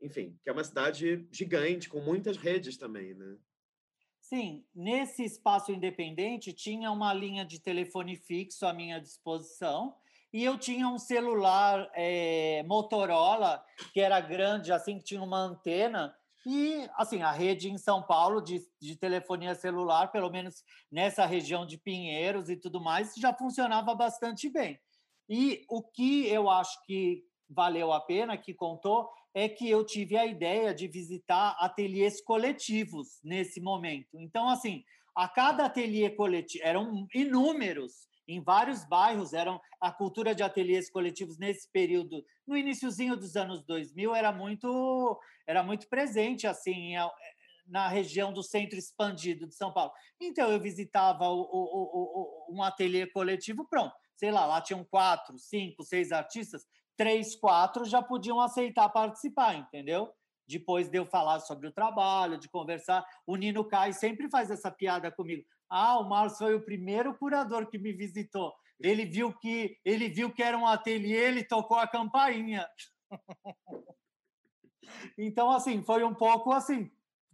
enfim, 0.00 0.38
que 0.42 0.48
é 0.48 0.52
uma 0.52 0.64
cidade 0.64 1.26
gigante, 1.30 1.88
com 1.88 2.00
muitas 2.00 2.36
redes 2.36 2.76
também, 2.76 3.14
né? 3.14 3.36
Sim, 4.20 4.64
nesse 4.74 5.24
espaço 5.24 5.70
independente 5.70 6.52
tinha 6.52 6.90
uma 6.90 7.14
linha 7.14 7.44
de 7.44 7.60
telefone 7.60 8.16
fixo 8.16 8.66
à 8.66 8.72
minha 8.72 9.00
disposição 9.00 9.94
e 10.32 10.44
eu 10.44 10.58
tinha 10.58 10.88
um 10.88 10.98
celular 10.98 11.90
é, 11.94 12.62
Motorola, 12.64 13.64
que 13.92 14.00
era 14.00 14.20
grande, 14.20 14.72
assim, 14.72 14.98
que 14.98 15.04
tinha 15.04 15.22
uma 15.22 15.38
antena. 15.38 16.14
E, 16.44 16.88
assim, 16.96 17.22
a 17.22 17.32
rede 17.32 17.70
em 17.70 17.78
São 17.78 18.02
Paulo 18.02 18.40
de, 18.40 18.60
de 18.78 18.96
telefonia 18.96 19.54
celular, 19.54 20.12
pelo 20.12 20.30
menos 20.30 20.62
nessa 20.92 21.24
região 21.24 21.64
de 21.64 21.78
Pinheiros 21.78 22.50
e 22.50 22.56
tudo 22.56 22.80
mais, 22.80 23.14
já 23.16 23.32
funcionava 23.32 23.94
bastante 23.94 24.48
bem. 24.48 24.78
E 25.28 25.64
o 25.68 25.82
que 25.82 26.28
eu 26.28 26.50
acho 26.50 26.84
que 26.84 27.24
valeu 27.48 27.92
a 27.92 28.00
pena, 28.00 28.36
que 28.36 28.52
contou, 28.52 29.08
é 29.36 29.50
que 29.50 29.68
eu 29.68 29.84
tive 29.84 30.16
a 30.16 30.24
ideia 30.24 30.74
de 30.74 30.88
visitar 30.88 31.54
ateliês 31.60 32.22
coletivos 32.22 33.20
nesse 33.22 33.60
momento. 33.60 34.18
Então, 34.18 34.48
assim, 34.48 34.82
a 35.14 35.28
cada 35.28 35.66
ateliê 35.66 36.08
coletivo, 36.08 36.64
eram 36.64 37.06
inúmeros, 37.14 38.08
em 38.26 38.42
vários 38.42 38.82
bairros 38.88 39.34
eram 39.34 39.60
a 39.78 39.92
cultura 39.92 40.34
de 40.34 40.42
ateliês 40.42 40.90
coletivos 40.90 41.38
nesse 41.38 41.70
período 41.70 42.24
no 42.46 42.56
iníciozinho 42.56 43.14
dos 43.14 43.36
anos 43.36 43.62
2000 43.66 44.14
era 44.16 44.32
muito 44.32 45.20
era 45.46 45.62
muito 45.62 45.88
presente 45.88 46.44
assim 46.44 46.94
na 47.68 47.88
região 47.88 48.32
do 48.32 48.42
centro 48.42 48.76
expandido 48.76 49.46
de 49.46 49.54
São 49.54 49.72
Paulo 49.72 49.92
então 50.20 50.50
eu 50.50 50.60
visitava 50.60 51.28
o, 51.28 51.40
o, 51.40 52.48
o, 52.50 52.56
um 52.56 52.64
ateliê 52.64 53.06
coletivo 53.06 53.64
pronto 53.68 53.94
sei 54.16 54.32
lá 54.32 54.44
lá 54.44 54.60
tinham 54.60 54.84
quatro 54.84 55.38
cinco 55.38 55.84
seis 55.84 56.10
artistas 56.10 56.66
três 56.96 57.36
quatro 57.36 57.84
já 57.84 58.02
podiam 58.02 58.40
aceitar 58.40 58.88
participar 58.88 59.54
entendeu 59.54 60.12
depois 60.48 60.88
de 60.88 60.98
eu 60.98 61.06
falar 61.06 61.40
sobre 61.40 61.66
o 61.66 61.72
trabalho, 61.72 62.38
de 62.38 62.48
conversar. 62.48 63.04
O 63.26 63.36
Nino 63.36 63.64
Kai 63.64 63.92
sempre 63.92 64.30
faz 64.30 64.50
essa 64.50 64.70
piada 64.70 65.10
comigo. 65.10 65.44
Ah, 65.68 65.98
o 65.98 66.08
Márcio 66.08 66.38
foi 66.38 66.54
o 66.54 66.64
primeiro 66.64 67.16
curador 67.18 67.66
que 67.66 67.78
me 67.78 67.92
visitou. 67.92 68.54
Ele 68.78 69.04
viu 69.04 69.32
que 69.32 69.76
ele 69.84 70.08
viu 70.08 70.32
que 70.32 70.42
era 70.42 70.56
um 70.56 70.66
ateliê, 70.66 71.16
ele 71.16 71.42
tocou 71.42 71.78
a 71.78 71.88
campainha. 71.88 72.68
então, 75.18 75.50
assim, 75.50 75.82
foi 75.82 76.04
um 76.04 76.14
pouco 76.14 76.52
assim, 76.52 76.90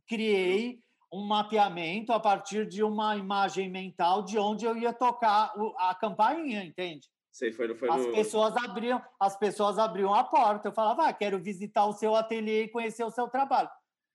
criei 0.06 0.80
um 1.12 1.26
mapeamento 1.26 2.12
a 2.12 2.18
partir 2.18 2.66
de 2.66 2.82
uma 2.82 3.16
imagem 3.16 3.68
mental 3.68 4.22
de 4.22 4.38
onde 4.38 4.64
eu 4.64 4.74
ia 4.76 4.94
tocar 4.94 5.52
a 5.78 5.94
campainha, 5.94 6.64
entende? 6.64 7.06
Sei, 7.32 7.50
foi, 7.50 7.74
foi 7.74 7.88
as 7.88 8.06
no... 8.06 8.12
pessoas 8.12 8.54
abriam, 8.56 9.02
as 9.18 9.36
pessoas 9.38 9.78
abriam 9.78 10.14
a 10.14 10.22
porta. 10.22 10.68
Eu 10.68 10.72
falava, 10.72 11.08
ah, 11.08 11.12
quero 11.14 11.40
visitar 11.40 11.86
o 11.86 11.94
seu 11.94 12.14
ateliê 12.14 12.64
e 12.64 12.68
conhecer 12.68 13.04
o 13.04 13.10
seu 13.10 13.26
trabalho. 13.26 13.70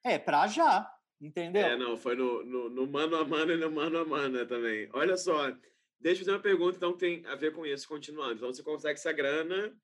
É 0.06 0.20
para 0.20 0.46
já. 0.48 0.88
Entendeu? 1.20 1.66
É, 1.66 1.76
não, 1.76 1.98
foi 1.98 2.16
no, 2.16 2.46
no, 2.46 2.70
no, 2.70 2.88
mano 2.88 3.16
a 3.16 3.26
mano 3.26 3.52
e 3.52 3.58
no 3.58 3.72
mano 3.72 3.98
a 3.98 4.06
mano 4.06 4.46
também. 4.46 4.88
Olha 4.94 5.18
só, 5.18 5.50
deixa 6.00 6.22
eu 6.22 6.26
fazer 6.26 6.32
uma 6.32 6.40
pergunta, 6.40 6.78
então, 6.78 6.94
que 6.94 7.00
tem 7.00 7.26
a 7.26 7.36
ver 7.36 7.54
com 7.54 7.66
isso, 7.66 7.88
continuando. 7.88 8.36
Então, 8.36 8.54
você 8.54 8.62
consegue 8.62 9.00
essa 9.00 9.12
grana, 9.12 9.76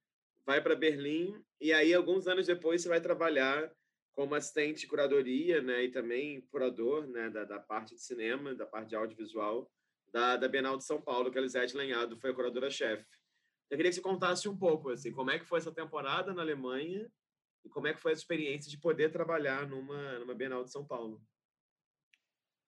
vai 0.46 0.62
para 0.62 0.76
Berlim, 0.76 1.36
e 1.60 1.74
aí, 1.74 1.91
alguns 1.91 2.28
anos 2.28 2.46
depois, 2.46 2.84
você 2.84 2.88
vai 2.89 3.02
trabalhar 3.02 3.72
como 4.13 4.36
assistente 4.36 4.82
de 4.82 4.88
curadoria, 4.88 5.60
né, 5.60 5.86
e 5.86 5.89
também 5.89 6.39
curador, 6.52 7.08
né, 7.08 7.32
da, 7.32 7.46
da 7.46 7.60
parte 7.60 7.96
de 7.96 8.02
cinema, 8.02 8.54
da 8.54 8.67
parte 8.67 8.89
de 8.89 8.96
audiovisual, 8.96 9.72
da, 10.12 10.38
da 10.38 10.48
Bienal 10.48 10.78
de 10.78 10.86
São 10.86 11.02
Paulo, 11.02 11.32
que 11.32 11.39
a 11.39 11.41
Lisete 11.41 11.76
Lenhado 11.76 12.15
foi 12.17 12.30
a 12.30 12.34
curadora-chefe. 12.34 13.04
Eu 13.73 13.77
queria 13.77 13.89
que 13.89 13.95
você 13.95 14.01
contasse 14.03 14.47
um 14.47 14.55
pouco, 14.55 14.91
assim, 14.91 15.12
como 15.12 15.31
é 15.31 15.39
que 15.39 15.45
foi 15.45 15.57
essa 15.57 15.71
temporada 15.71 16.31
na 16.31 16.43
Alemanha 16.43 17.12
e 17.65 17.69
como 17.69 17.88
é 17.88 17.93
que 17.95 17.99
foi 17.99 18.12
a 18.12 18.13
experiência 18.13 18.69
de 18.69 18.77
poder 18.77 19.12
trabalhar 19.12 19.67
numa, 19.67 20.19
numa 20.19 20.36
Bienal 20.36 20.63
de 20.63 20.71
São 20.71 20.86
Paulo. 20.86 21.19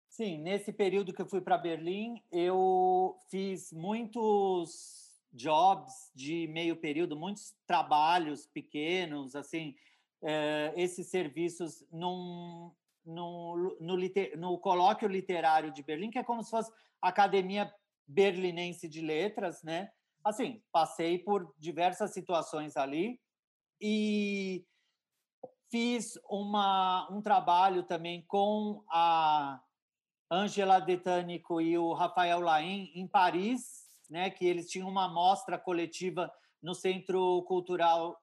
Sim, 0.10 0.40
nesse 0.40 0.74
período 0.74 1.14
que 1.14 1.22
eu 1.22 1.28
fui 1.28 1.42
para 1.42 1.60
Berlim, 1.60 2.24
eu 2.32 3.16
fiz 3.30 3.72
muitos 3.72 5.22
jobs 5.32 6.12
de 6.16 6.48
meio 6.48 6.76
período, 6.76 7.16
muitos 7.16 7.56
trabalhos 7.68 8.48
pequenos, 8.48 9.36
assim, 9.36 9.76
eh, 10.24 10.74
esses 10.76 11.06
serviços 11.06 11.86
num, 11.92 12.74
no, 13.06 13.78
no, 13.80 13.96
no 14.38 14.58
colóquio 14.58 15.08
literário 15.08 15.72
de 15.72 15.84
Berlim, 15.84 16.10
que 16.10 16.18
é 16.18 16.24
como 16.24 16.42
se 16.42 16.50
fosse 16.50 16.72
a 17.00 17.10
Academia 17.10 17.72
Berlinense 18.08 18.88
de 18.90 19.02
Letras, 19.02 19.62
né? 19.62 19.92
Assim, 20.26 20.62
passei 20.72 21.20
por 21.20 21.54
diversas 21.58 22.12
situações 22.12 22.76
ali 22.76 23.20
e 23.80 24.66
fiz 25.70 26.20
uma, 26.28 27.08
um 27.12 27.22
trabalho 27.22 27.84
também 27.84 28.26
com 28.28 28.84
a 28.90 29.62
Angela 30.32 30.80
Detânico 30.80 31.62
e 31.62 31.78
o 31.78 31.94
Rafael 31.94 32.40
Laim 32.40 32.92
em 32.96 33.08
Paris, 33.08 33.86
né? 34.10 34.32
Que 34.32 34.46
eles 34.46 34.68
tinham 34.68 34.90
uma 34.90 35.08
mostra 35.08 35.60
coletiva 35.60 36.32
no 36.62 36.74
Centro 36.74 37.44
Cultural, 37.44 38.20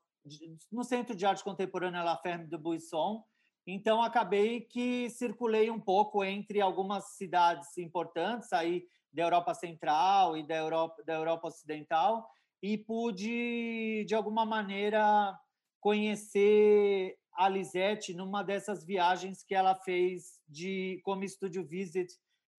no 0.73 0.83
Centro 0.83 1.15
de 1.15 1.25
Arte 1.25 1.45
Contemporânea 1.45 2.03
La 2.03 2.19
Ferme 2.19 2.49
de 2.49 2.59
Buisson, 2.59 3.25
então, 3.67 4.03
acabei 4.03 4.63
que 4.63 5.09
circulei 5.11 5.71
um 5.71 5.81
pouco 5.81 6.25
entre 6.25 6.61
algumas 6.61 7.17
cidades 7.17 7.79
importantes 7.79 8.53
aí 8.53 8.85
da 9.13 9.23
Europa 9.23 9.55
Central 9.55 10.37
e 10.37 10.47
da 10.47 10.57
Europa, 10.57 11.03
da 11.05 11.15
Europa 11.15 11.49
Ocidental 11.49 12.27
e 12.63 12.79
pude, 12.79 14.05
de 14.07 14.15
alguma 14.15 14.47
maneira, 14.47 15.37
conhecer 15.81 17.17
a 17.35 17.49
Lisette 17.49 18.15
numa 18.15 18.45
dessas 18.45 18.85
viagens 18.85 19.43
que 19.43 19.55
ela 19.55 19.75
fez 19.75 20.41
de 20.49 21.01
como 21.05 21.25
estúdio 21.25 21.67
visit 21.67 22.13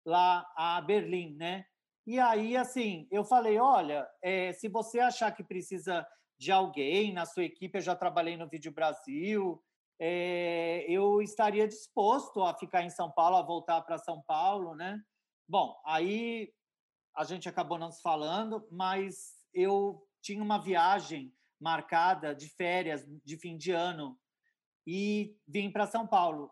lá 0.05 0.45
a 0.57 0.81
Berlim, 0.81 1.35
né? 1.35 1.65
E 2.05 2.19
aí, 2.19 2.57
assim, 2.57 3.07
eu 3.09 3.23
falei, 3.23 3.57
olha, 3.57 4.05
é, 4.21 4.51
se 4.51 4.67
você 4.67 4.99
achar 4.99 5.31
que 5.31 5.43
precisa 5.43 6.05
de 6.37 6.51
alguém 6.51 7.13
na 7.13 7.25
sua 7.25 7.45
equipe, 7.45 7.77
eu 7.77 7.81
já 7.81 7.95
trabalhei 7.95 8.35
no 8.35 8.49
Vídeo 8.49 8.73
Brasil, 8.73 9.63
é, 9.97 10.85
eu 10.89 11.21
estaria 11.21 11.65
disposto 11.65 12.43
a 12.43 12.53
ficar 12.53 12.83
em 12.83 12.89
São 12.89 13.09
Paulo, 13.09 13.37
a 13.37 13.41
voltar 13.41 13.81
para 13.83 13.97
São 13.97 14.21
Paulo, 14.23 14.75
né? 14.75 14.99
Bom, 15.47 15.79
aí 15.85 16.53
a 17.15 17.23
gente 17.23 17.47
acabou 17.47 17.77
não 17.77 17.91
se 17.91 18.01
falando, 18.01 18.67
mas 18.71 19.33
eu 19.53 20.05
tinha 20.21 20.41
uma 20.41 20.57
viagem 20.57 21.33
marcada 21.59 22.33
de 22.33 22.49
férias 22.49 23.05
de 23.23 23.37
fim 23.37 23.57
de 23.57 23.71
ano 23.71 24.17
e 24.85 25.37
vim 25.47 25.71
para 25.71 25.87
São 25.87 26.07
Paulo. 26.07 26.51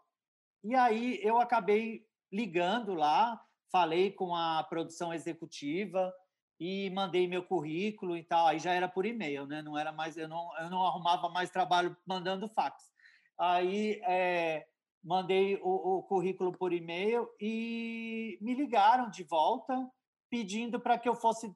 E 0.63 0.75
aí 0.75 1.19
eu 1.23 1.39
acabei 1.39 2.06
ligando 2.32 2.93
lá, 2.93 3.41
falei 3.71 4.12
com 4.12 4.36
a 4.36 4.63
produção 4.63 5.13
executiva 5.13 6.13
e 6.60 6.89
mandei 6.91 7.27
meu 7.27 7.43
currículo 7.43 8.15
e 8.15 8.23
tal. 8.23 8.47
Aí 8.47 8.60
já 8.60 8.73
era 8.73 8.88
por 8.88 9.06
e-mail, 9.06 9.47
né? 9.47 9.62
Não 9.62 9.77
era 9.77 9.91
mais 9.91 10.15
eu 10.15 10.27
não 10.27 10.49
eu 10.60 10.69
não 10.69 10.86
arrumava 10.86 11.27
mais 11.30 11.49
trabalho 11.49 11.97
mandando 12.06 12.47
fax. 12.47 12.91
Aí 13.39 13.99
é, 14.04 14.67
mandei 15.04 15.60
o, 15.64 15.98
o 15.98 16.04
currículo 16.04 16.52
por 16.52 16.74
e-mail 16.74 17.28
e 17.40 18.38
me 18.42 18.54
ligaram 18.54 19.10
de 19.10 19.24
volta 19.24 19.90
pedindo 20.30 20.80
para 20.80 20.98
que 20.98 21.10
eu 21.10 21.16
fosse 21.16 21.54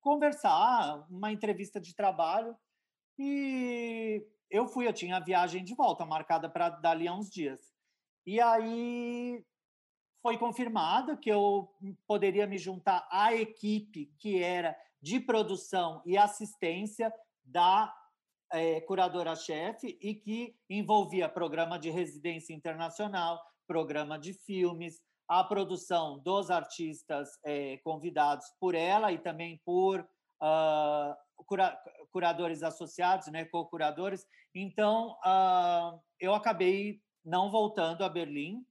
conversar, 0.00 1.06
uma 1.10 1.32
entrevista 1.32 1.80
de 1.80 1.94
trabalho. 1.94 2.54
E 3.18 4.26
eu 4.50 4.66
fui, 4.66 4.86
eu 4.86 4.92
tinha 4.92 5.16
a 5.16 5.24
viagem 5.24 5.64
de 5.64 5.74
volta 5.74 6.04
marcada 6.04 6.48
para 6.48 6.68
dali 6.68 7.08
a 7.08 7.14
uns 7.14 7.30
dias. 7.30 7.72
E 8.26 8.40
aí 8.40 9.44
foi 10.20 10.36
confirmado 10.38 11.18
que 11.18 11.30
eu 11.30 11.70
poderia 12.06 12.46
me 12.46 12.58
juntar 12.58 13.06
à 13.10 13.34
equipe 13.34 14.12
que 14.18 14.42
era 14.42 14.76
de 15.00 15.20
produção 15.20 16.02
e 16.04 16.16
assistência 16.16 17.12
da 17.42 17.94
é, 18.54 18.80
curadora-chefe 18.82 19.98
e 20.00 20.14
que 20.14 20.56
envolvia 20.70 21.28
programa 21.28 21.76
de 21.76 21.90
residência 21.90 22.54
internacional, 22.54 23.42
programa 23.66 24.16
de 24.16 24.32
filmes, 24.32 25.02
a 25.26 25.42
produção 25.42 26.20
dos 26.20 26.52
artistas 26.52 27.30
é, 27.44 27.78
convidados 27.78 28.46
por 28.60 28.76
ela 28.76 29.10
e 29.10 29.18
também 29.18 29.60
por 29.64 30.00
uh, 30.00 31.44
cura 31.46 31.76
curadores 32.12 32.62
associados, 32.62 33.26
né, 33.26 33.44
co-curadores. 33.46 34.24
Então, 34.54 35.16
uh, 35.26 36.00
eu 36.20 36.32
acabei 36.32 37.00
não 37.24 37.50
voltando 37.50 38.04
a 38.04 38.08
Berlim, 38.08 38.64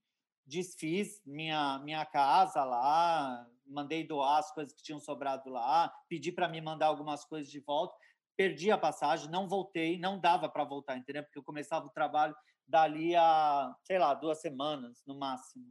desfiz 0.45 1.21
minha, 1.25 1.77
minha 1.79 2.05
casa 2.05 2.63
lá, 2.63 3.45
mandei 3.67 4.07
doar 4.07 4.39
as 4.39 4.53
coisas 4.53 4.73
que 4.73 4.81
tinham 4.81 4.99
sobrado 4.99 5.49
lá, 5.49 5.93
pedi 6.07 6.31
para 6.31 6.47
me 6.47 6.61
mandar 6.61 6.87
algumas 6.87 7.25
coisas 7.25 7.51
de 7.51 7.59
volta 7.59 7.93
perdi 8.35 8.71
a 8.71 8.77
passagem, 8.77 9.29
não 9.29 9.47
voltei, 9.47 9.97
não 9.97 10.19
dava 10.19 10.49
para 10.49 10.63
voltar, 10.63 10.97
entendeu? 10.97 11.23
Porque 11.23 11.39
eu 11.39 11.43
começava 11.43 11.85
o 11.85 11.91
trabalho 11.91 12.35
dali 12.67 13.15
a, 13.15 13.75
sei 13.83 13.99
lá, 13.99 14.13
duas 14.13 14.41
semanas 14.41 15.03
no 15.05 15.17
máximo. 15.17 15.65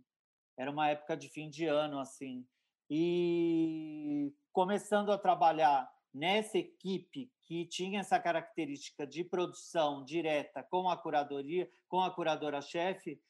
Era 0.57 0.71
uma 0.71 0.89
época 0.89 1.17
de 1.17 1.29
fim 1.29 1.49
de 1.49 1.67
ano, 1.67 1.99
assim. 1.99 2.47
E 2.89 4.33
começando 4.53 5.11
a 5.11 5.19
trabalhar 5.19 5.91
nessa 6.13 6.59
equipe 6.59 7.33
que 7.43 7.65
tinha 7.67 8.01
essa 8.01 8.21
característica 8.21 9.07
de 9.07 9.25
produção 9.25 10.05
direta 10.05 10.63
com 10.63 10.89
a 10.89 10.97
curadoria, 10.97 11.71
com 11.89 12.01
a 12.01 12.11
curadora-chefe, 12.11 13.21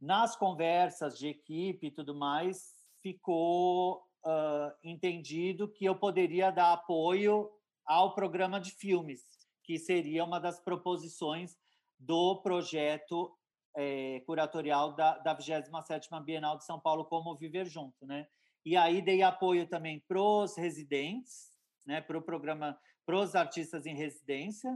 nas 0.00 0.36
conversas 0.36 1.18
de 1.18 1.28
equipe 1.28 1.88
e 1.88 1.90
tudo 1.90 2.14
mais, 2.14 2.74
ficou 3.02 4.04
uh, 4.24 4.72
entendido 4.84 5.68
que 5.68 5.84
eu 5.84 5.96
poderia 5.96 6.50
dar 6.50 6.72
apoio 6.72 7.50
ao 7.88 8.14
programa 8.14 8.60
de 8.60 8.70
filmes, 8.70 9.22
que 9.64 9.78
seria 9.78 10.22
uma 10.22 10.38
das 10.38 10.60
proposições 10.60 11.56
do 11.98 12.40
projeto 12.42 13.34
é, 13.74 14.20
curatorial 14.20 14.94
da, 14.94 15.16
da 15.18 15.36
27ª 15.36 16.22
Bienal 16.22 16.58
de 16.58 16.64
São 16.64 16.78
Paulo, 16.78 17.06
como 17.06 17.34
Viver 17.34 17.66
Junto. 17.66 18.06
Né? 18.06 18.28
E 18.64 18.76
aí 18.76 19.00
dei 19.00 19.22
apoio 19.22 19.66
também 19.66 20.04
para 20.06 20.20
os 20.20 20.56
residentes, 20.56 21.50
né, 21.86 22.00
para 22.02 22.18
o 22.18 22.22
programa 22.22 22.78
para 23.06 23.16
os 23.16 23.34
artistas 23.34 23.86
em 23.86 23.94
residência 23.94 24.70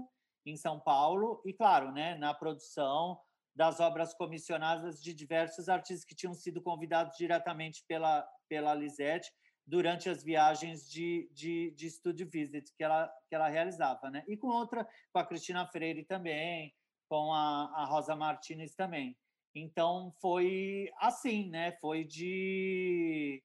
em 0.46 0.56
São 0.56 0.80
Paulo, 0.80 1.42
e, 1.44 1.52
claro, 1.52 1.92
né, 1.92 2.14
na 2.14 2.32
produção 2.32 3.20
das 3.54 3.78
obras 3.78 4.14
comissionadas 4.14 5.02
de 5.02 5.12
diversos 5.12 5.68
artistas 5.68 6.06
que 6.06 6.14
tinham 6.14 6.32
sido 6.32 6.62
convidados 6.62 7.14
diretamente 7.18 7.84
pela, 7.86 8.26
pela 8.48 8.74
Lisette 8.74 9.30
durante 9.66 10.08
as 10.08 10.22
viagens 10.22 10.90
de, 10.90 11.30
de, 11.32 11.70
de 11.72 11.90
studio 11.90 12.28
visit 12.28 12.72
que 12.76 12.82
ela, 12.82 13.12
que 13.28 13.34
ela 13.34 13.48
realizava, 13.48 14.10
né? 14.10 14.24
E 14.26 14.36
com 14.36 14.48
outra, 14.48 14.86
com 15.12 15.18
a 15.18 15.24
Cristina 15.24 15.66
Freire 15.66 16.04
também, 16.04 16.74
com 17.08 17.32
a, 17.32 17.72
a 17.76 17.84
Rosa 17.84 18.16
Martinez 18.16 18.74
também. 18.74 19.16
Então 19.54 20.12
foi 20.20 20.90
assim, 20.98 21.48
né? 21.48 21.72
Foi 21.80 22.04
de 22.04 23.42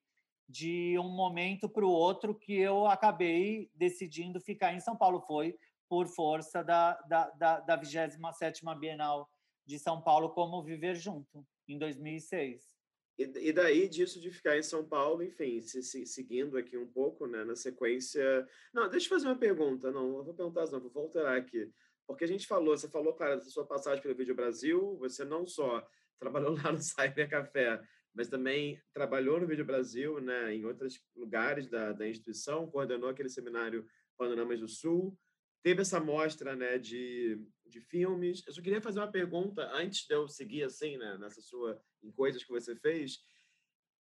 de 0.50 0.98
um 0.98 1.10
momento 1.10 1.68
para 1.68 1.86
o 1.86 1.90
outro 1.90 2.34
que 2.34 2.54
eu 2.54 2.88
acabei 2.88 3.70
decidindo 3.76 4.40
ficar 4.40 4.74
em 4.74 4.80
São 4.80 4.96
Paulo. 4.96 5.20
Foi 5.20 5.54
por 5.90 6.08
força 6.08 6.64
da, 6.64 6.94
da, 7.02 7.30
da, 7.32 7.60
da 7.60 7.78
27ª 7.78 8.80
Bienal 8.80 9.30
de 9.66 9.78
São 9.78 10.02
Paulo 10.02 10.30
como 10.30 10.64
Viver 10.64 10.96
Junto, 10.96 11.46
em 11.68 11.78
2006. 11.78 12.77
E, 13.18 13.52
daí 13.52 13.90
disso 13.90 14.22
de 14.22 14.30
ficar 14.30 14.56
em 14.58 14.62
São 14.62 14.88
Paulo, 14.88 15.24
enfim, 15.24 15.60
se, 15.60 15.82
se, 15.82 16.06
seguindo 16.06 16.56
aqui 16.56 16.78
um 16.78 16.86
pouco, 16.86 17.26
né, 17.26 17.44
na 17.44 17.56
sequência. 17.56 18.48
Não, 18.72 18.88
deixa 18.88 19.08
eu 19.08 19.10
fazer 19.10 19.26
uma 19.26 19.38
pergunta. 19.38 19.92
Não, 19.92 20.24
vou 20.24 20.36
perguntar, 20.36 20.70
não, 20.70 20.80
vou 20.80 20.92
voltar 20.92 21.36
aqui. 21.36 21.72
Porque 22.06 22.24
a 22.24 22.28
gente 22.28 22.46
falou, 22.46 22.78
você 22.78 22.88
falou, 22.88 23.14
claro, 23.14 23.38
da 23.38 23.44
sua 23.44 23.66
passagem 23.66 24.04
pelo 24.04 24.16
Vídeo 24.16 24.36
Brasil, 24.36 24.96
você 25.00 25.26
não 25.26 25.48
só 25.48 25.86
trabalhou 26.20 26.56
lá 26.56 26.72
no 26.72 26.78
Cyber 26.78 27.28
Café, 27.28 27.82
mas 28.14 28.30
também 28.30 28.80
trabalhou 28.94 29.40
no 29.40 29.48
Vídeo 29.48 29.66
Brasil, 29.66 30.22
né, 30.22 30.54
em 30.54 30.64
outros 30.64 31.00
lugares 31.16 31.68
da, 31.68 31.94
da 31.94 32.08
instituição, 32.08 32.70
coordenou 32.70 33.10
aquele 33.10 33.30
seminário 33.30 33.86
Panoramas 34.16 34.60
do 34.60 34.68
Sul, 34.68 35.18
teve 35.64 35.82
essa 35.82 36.00
mostra 36.00 36.56
né, 36.56 36.78
de, 36.78 37.40
de 37.66 37.82
filmes. 37.82 38.44
Eu 38.48 38.54
só 38.54 38.62
queria 38.62 38.82
fazer 38.82 39.00
uma 39.00 39.12
pergunta 39.12 39.70
antes 39.74 40.08
de 40.08 40.14
eu 40.16 40.28
seguir 40.28 40.64
assim, 40.64 40.98
né, 40.98 41.18
nessa 41.20 41.42
sua 41.42 41.82
em 42.04 42.12
coisas 42.12 42.44
que 42.44 42.52
você 42.52 42.76
fez, 42.76 43.20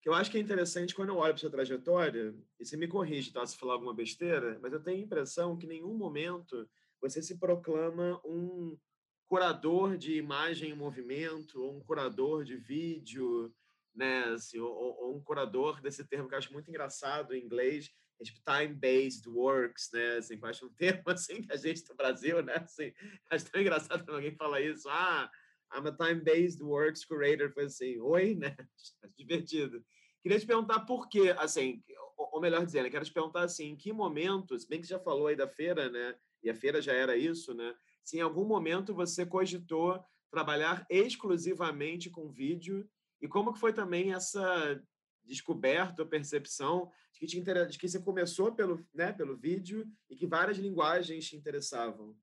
que 0.02 0.08
eu 0.08 0.14
acho 0.14 0.30
que 0.30 0.36
é 0.36 0.40
interessante 0.40 0.94
quando 0.94 1.08
eu 1.08 1.16
olho 1.16 1.32
para 1.32 1.40
sua 1.40 1.50
trajetória, 1.50 2.34
e 2.60 2.64
você 2.64 2.76
me 2.76 2.86
corrige, 2.86 3.32
tá, 3.32 3.44
se 3.46 3.56
falar 3.56 3.72
alguma 3.72 3.94
besteira, 3.94 4.58
mas 4.60 4.72
eu 4.72 4.82
tenho 4.82 4.98
a 4.98 5.00
impressão 5.00 5.56
que 5.56 5.64
em 5.64 5.70
nenhum 5.70 5.94
momento 5.94 6.68
você 7.00 7.22
se 7.22 7.38
proclama 7.38 8.20
um 8.24 8.78
curador 9.26 9.96
de 9.96 10.16
imagem 10.16 10.70
em 10.70 10.76
movimento, 10.76 11.62
ou 11.62 11.76
um 11.76 11.80
curador 11.80 12.44
de 12.44 12.56
vídeo. 12.56 13.54
né? 13.94 14.24
Assim, 14.24 14.58
ou, 14.58 14.70
ou, 14.70 15.16
um 15.16 15.22
curador 15.22 15.80
desse 15.80 16.04
termo 16.04 16.28
que 16.28 16.34
eu 16.34 16.38
acho 16.38 16.52
muito 16.52 16.68
engraçado 16.68 17.32
em 17.32 17.42
inglês, 17.42 17.90
é 18.20 18.24
tipo 18.24 18.40
time-based 18.44 19.28
works, 19.28 19.90
né? 19.92 20.18
Assim, 20.18 20.38
eu 20.40 20.46
acho 20.46 20.66
um 20.66 20.72
termo 20.74 21.02
assim 21.06 21.42
que 21.42 21.52
a 21.52 21.56
gente 21.56 21.84
do 21.84 21.94
Brasil, 21.94 22.42
né? 22.42 22.56
Assim, 22.56 22.92
acho 23.30 23.50
tão 23.50 23.60
engraçado 23.60 24.04
quando 24.04 24.16
alguém 24.16 24.34
fala 24.36 24.60
isso. 24.60 24.88
Ah, 24.88 25.30
I'm 25.74 25.86
a 25.86 25.92
time-based 25.92 26.62
works 26.62 27.04
curator. 27.04 27.52
Foi 27.52 27.64
assim, 27.64 27.98
oi, 28.00 28.34
né? 28.34 28.56
Divertido. 29.18 29.84
Queria 30.22 30.38
te 30.38 30.46
perguntar 30.46 30.80
por 30.80 31.08
quê, 31.08 31.34
assim, 31.38 31.82
ou 32.16 32.40
melhor 32.40 32.64
dizendo, 32.64 32.90
quero 32.90 33.04
te 33.04 33.12
perguntar 33.12 33.42
assim, 33.42 33.70
em 33.70 33.76
que 33.76 33.92
momentos, 33.92 34.64
bem 34.64 34.80
que 34.80 34.86
já 34.86 34.98
falou 34.98 35.26
aí 35.26 35.36
da 35.36 35.48
feira, 35.48 35.90
né? 35.90 36.16
E 36.42 36.48
a 36.48 36.54
feira 36.54 36.80
já 36.80 36.92
era 36.92 37.16
isso, 37.16 37.52
né? 37.52 37.74
Se 38.02 38.18
em 38.18 38.20
algum 38.20 38.44
momento 38.44 38.94
você 38.94 39.26
cogitou 39.26 40.02
trabalhar 40.30 40.86
exclusivamente 40.90 42.10
com 42.10 42.30
vídeo 42.30 42.88
e 43.20 43.28
como 43.28 43.52
que 43.52 43.60
foi 43.60 43.72
também 43.72 44.12
essa 44.12 44.82
descoberta 45.22 46.02
ou 46.02 46.08
percepção 46.08 46.90
de 47.12 47.20
que, 47.20 47.26
te 47.26 47.38
inter... 47.38 47.66
de 47.66 47.78
que 47.78 47.88
você 47.88 48.00
começou 48.00 48.52
pelo, 48.54 48.84
né, 48.92 49.12
pelo 49.12 49.36
vídeo 49.36 49.86
e 50.10 50.16
que 50.16 50.26
várias 50.26 50.58
linguagens 50.58 51.26
te 51.26 51.36
interessavam? 51.36 52.16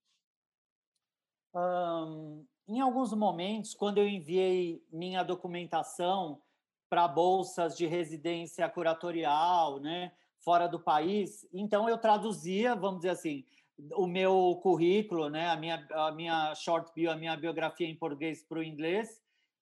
Um, 1.53 2.45
em 2.67 2.79
alguns 2.79 3.13
momentos, 3.13 3.73
quando 3.73 3.97
eu 3.97 4.07
enviei 4.07 4.83
minha 4.91 5.23
documentação 5.23 6.41
para 6.89 7.07
bolsas 7.07 7.75
de 7.75 7.85
residência 7.85 8.67
curatorial, 8.69 9.79
né, 9.79 10.11
fora 10.39 10.67
do 10.67 10.79
país, 10.79 11.47
então 11.53 11.87
eu 11.87 11.97
traduzia, 11.97 12.75
vamos 12.75 13.01
dizer 13.01 13.11
assim, 13.11 13.45
o 13.93 14.05
meu 14.05 14.59
currículo, 14.61 15.29
né, 15.29 15.49
a 15.49 15.55
minha 15.55 15.87
a 15.91 16.11
minha 16.11 16.53
short 16.55 16.91
bio, 16.93 17.11
a 17.11 17.15
minha 17.15 17.35
biografia 17.35 17.87
em 17.87 17.95
português 17.95 18.43
para 18.43 18.59
o 18.59 18.63
inglês 18.63 19.21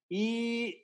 e 0.10 0.84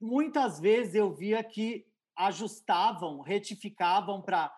muitas 0.00 0.60
vezes 0.60 0.94
eu 0.94 1.12
via 1.12 1.42
que 1.42 1.86
ajustavam, 2.16 3.20
retificavam 3.20 4.20
para 4.20 4.52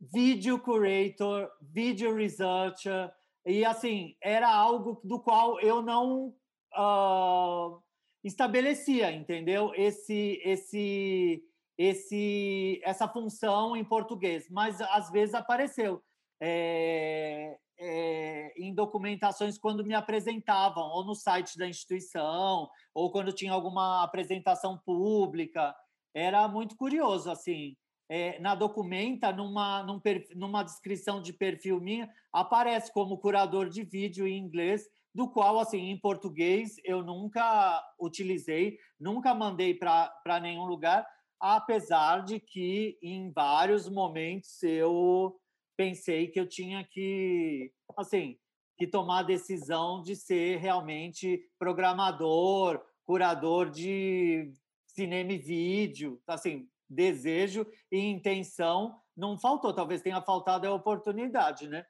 video 0.00 0.58
curator, 0.58 1.50
video 1.60 2.14
researcher, 2.14 3.12
e 3.44 3.64
assim, 3.64 4.16
era 4.20 4.52
algo 4.52 5.00
do 5.04 5.20
qual 5.20 5.60
eu 5.60 5.82
não 5.82 6.34
uh, 6.76 7.82
estabelecia, 8.22 9.10
entendeu? 9.10 9.72
Esse, 9.74 10.40
esse, 10.44 11.42
esse, 11.76 12.80
essa 12.84 13.08
função 13.08 13.76
em 13.76 13.84
português, 13.84 14.48
mas 14.50 14.80
às 14.80 15.10
vezes 15.10 15.34
apareceu. 15.34 16.02
É, 16.40 17.56
é, 17.78 18.52
em 18.56 18.72
documentações 18.72 19.58
quando 19.58 19.84
me 19.84 19.94
apresentavam, 19.94 20.84
ou 20.84 21.04
no 21.04 21.14
site 21.14 21.58
da 21.58 21.66
instituição, 21.66 22.68
ou 22.94 23.10
quando 23.10 23.32
tinha 23.32 23.52
alguma 23.52 24.04
apresentação 24.04 24.78
pública. 24.78 25.74
Era 26.14 26.46
muito 26.46 26.76
curioso, 26.76 27.30
assim. 27.30 27.76
É, 28.14 28.38
na 28.40 28.54
documenta, 28.54 29.32
numa, 29.32 29.82
num, 29.84 29.98
numa 30.36 30.62
descrição 30.62 31.22
de 31.22 31.32
perfil 31.32 31.80
minha, 31.80 32.12
aparece 32.30 32.92
como 32.92 33.16
curador 33.16 33.70
de 33.70 33.82
vídeo 33.84 34.26
em 34.26 34.36
inglês, 34.36 34.86
do 35.14 35.30
qual, 35.30 35.58
assim, 35.58 35.88
em 35.88 35.98
português, 35.98 36.76
eu 36.84 37.02
nunca 37.02 37.82
utilizei, 37.98 38.76
nunca 39.00 39.34
mandei 39.34 39.72
para 39.72 40.40
nenhum 40.42 40.66
lugar, 40.66 41.06
apesar 41.40 42.22
de 42.22 42.38
que, 42.38 42.98
em 43.02 43.32
vários 43.32 43.88
momentos, 43.88 44.62
eu 44.62 45.34
pensei 45.74 46.28
que 46.28 46.38
eu 46.38 46.46
tinha 46.46 46.84
que, 46.84 47.72
assim, 47.96 48.36
que 48.76 48.86
tomar 48.86 49.20
a 49.20 49.22
decisão 49.22 50.02
de 50.02 50.16
ser 50.16 50.58
realmente 50.58 51.48
programador, 51.58 52.78
curador 53.06 53.70
de 53.70 54.52
cinema 54.86 55.32
e 55.32 55.38
vídeo, 55.38 56.20
assim, 56.26 56.68
desejo 56.92 57.66
e 57.90 57.98
intenção 57.98 59.00
não 59.16 59.38
faltou, 59.38 59.74
talvez 59.74 60.00
tenha 60.02 60.22
faltado 60.22 60.66
a 60.66 60.74
oportunidade, 60.74 61.68
né? 61.68 61.84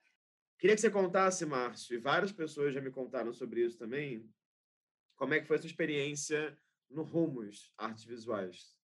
Queria 0.58 0.76
que 0.76 0.80
você 0.80 0.90
contasse, 0.90 1.44
Márcio, 1.44 1.96
e 1.96 2.00
várias 2.00 2.32
pessoas 2.32 2.72
já 2.72 2.80
me 2.80 2.90
contaram 2.90 3.32
sobre 3.32 3.64
isso 3.64 3.78
também, 3.78 4.28
como 5.16 5.34
é 5.34 5.40
que 5.40 5.46
foi 5.46 5.56
a 5.56 5.60
sua 5.60 5.68
experiência 5.68 6.56
no 6.90 7.02
Rumos 7.02 7.72
Artes 7.76 8.04
Visuais? 8.04 8.76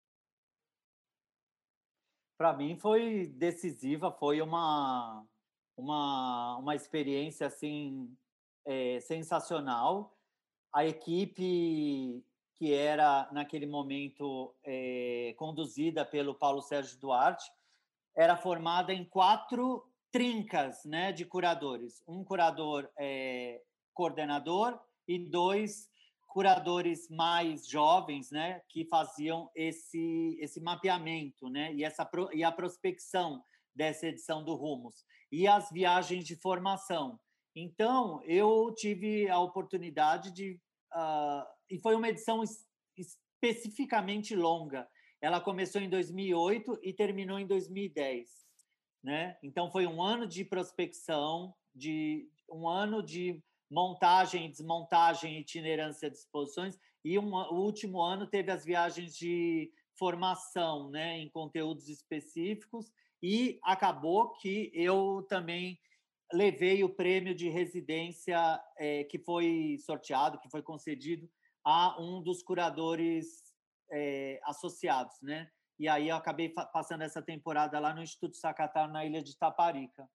para 2.38 2.56
mim 2.56 2.76
foi 2.76 3.26
decisiva, 3.26 4.12
foi 4.12 4.40
uma, 4.40 5.26
uma, 5.76 6.56
uma 6.58 6.76
experiência 6.76 7.48
assim 7.48 8.16
é, 8.64 9.00
sensacional. 9.00 10.16
A 10.72 10.86
equipe 10.86 12.24
que 12.58 12.74
era 12.74 13.28
naquele 13.30 13.66
momento 13.66 14.52
é, 14.64 15.32
conduzida 15.38 16.04
pelo 16.04 16.34
Paulo 16.34 16.60
Sérgio 16.60 16.98
Duarte 16.98 17.48
era 18.16 18.36
formada 18.36 18.92
em 18.92 19.04
quatro 19.04 19.84
trincas 20.10 20.84
né, 20.84 21.12
de 21.12 21.24
curadores. 21.24 22.02
Um 22.06 22.24
curador 22.24 22.90
é, 22.98 23.62
coordenador 23.94 24.78
e 25.06 25.18
dois 25.18 25.88
curadores 26.26 27.08
mais 27.08 27.66
jovens, 27.66 28.30
né, 28.30 28.60
que 28.68 28.84
faziam 28.84 29.50
esse 29.54 30.36
esse 30.40 30.60
mapeamento, 30.60 31.48
né, 31.48 31.72
e 31.74 31.84
essa 31.84 32.08
e 32.32 32.42
a 32.42 32.52
prospecção 32.52 33.42
dessa 33.74 34.08
edição 34.08 34.44
do 34.44 34.54
Rumos 34.54 35.04
e 35.30 35.46
as 35.46 35.70
viagens 35.70 36.24
de 36.24 36.34
formação. 36.34 37.18
Então 37.54 38.20
eu 38.24 38.74
tive 38.76 39.28
a 39.28 39.38
oportunidade 39.38 40.32
de 40.32 40.60
uh, 40.94 41.57
e 41.70 41.78
foi 41.78 41.94
uma 41.94 42.08
edição 42.08 42.42
especificamente 42.96 44.34
longa. 44.34 44.88
Ela 45.20 45.40
começou 45.40 45.80
em 45.80 45.88
2008 45.88 46.78
e 46.82 46.92
terminou 46.92 47.38
em 47.38 47.46
2010, 47.46 48.28
né? 49.02 49.36
Então 49.42 49.70
foi 49.70 49.86
um 49.86 50.00
ano 50.00 50.26
de 50.26 50.44
prospecção, 50.44 51.54
de 51.74 52.28
um 52.50 52.68
ano 52.68 53.02
de 53.02 53.42
montagem, 53.70 54.50
desmontagem, 54.50 55.38
itinerância 55.38 56.10
de 56.10 56.16
exposições, 56.16 56.78
e 57.04 57.18
um, 57.18 57.34
o 57.34 57.60
último 57.60 58.00
ano 58.00 58.26
teve 58.26 58.50
as 58.50 58.64
viagens 58.64 59.14
de 59.14 59.70
formação 59.94 60.90
né, 60.90 61.18
em 61.18 61.28
conteúdos 61.28 61.88
específicos, 61.88 62.90
e 63.22 63.58
acabou 63.62 64.32
que 64.34 64.70
eu 64.72 65.26
também 65.28 65.78
levei 66.32 66.84
o 66.84 66.88
prêmio 66.88 67.34
de 67.34 67.48
residência 67.48 68.38
é, 68.76 69.04
que 69.04 69.18
foi 69.18 69.76
sorteado, 69.80 70.38
que 70.38 70.50
foi 70.50 70.62
concedido 70.62 71.28
a 71.70 72.00
um 72.00 72.22
dos 72.22 72.42
curadores 72.42 73.42
é, 73.90 74.40
associados, 74.44 75.20
né? 75.20 75.50
E 75.78 75.86
aí 75.86 76.08
eu 76.08 76.16
acabei 76.16 76.48
passando 76.48 77.02
essa 77.02 77.20
temporada 77.20 77.78
lá 77.78 77.92
no 77.92 78.02
Instituto 78.02 78.38
Sacatar, 78.38 78.90
na 78.90 79.04
ilha 79.04 79.22
de 79.22 79.36
Taparica. 79.36 80.08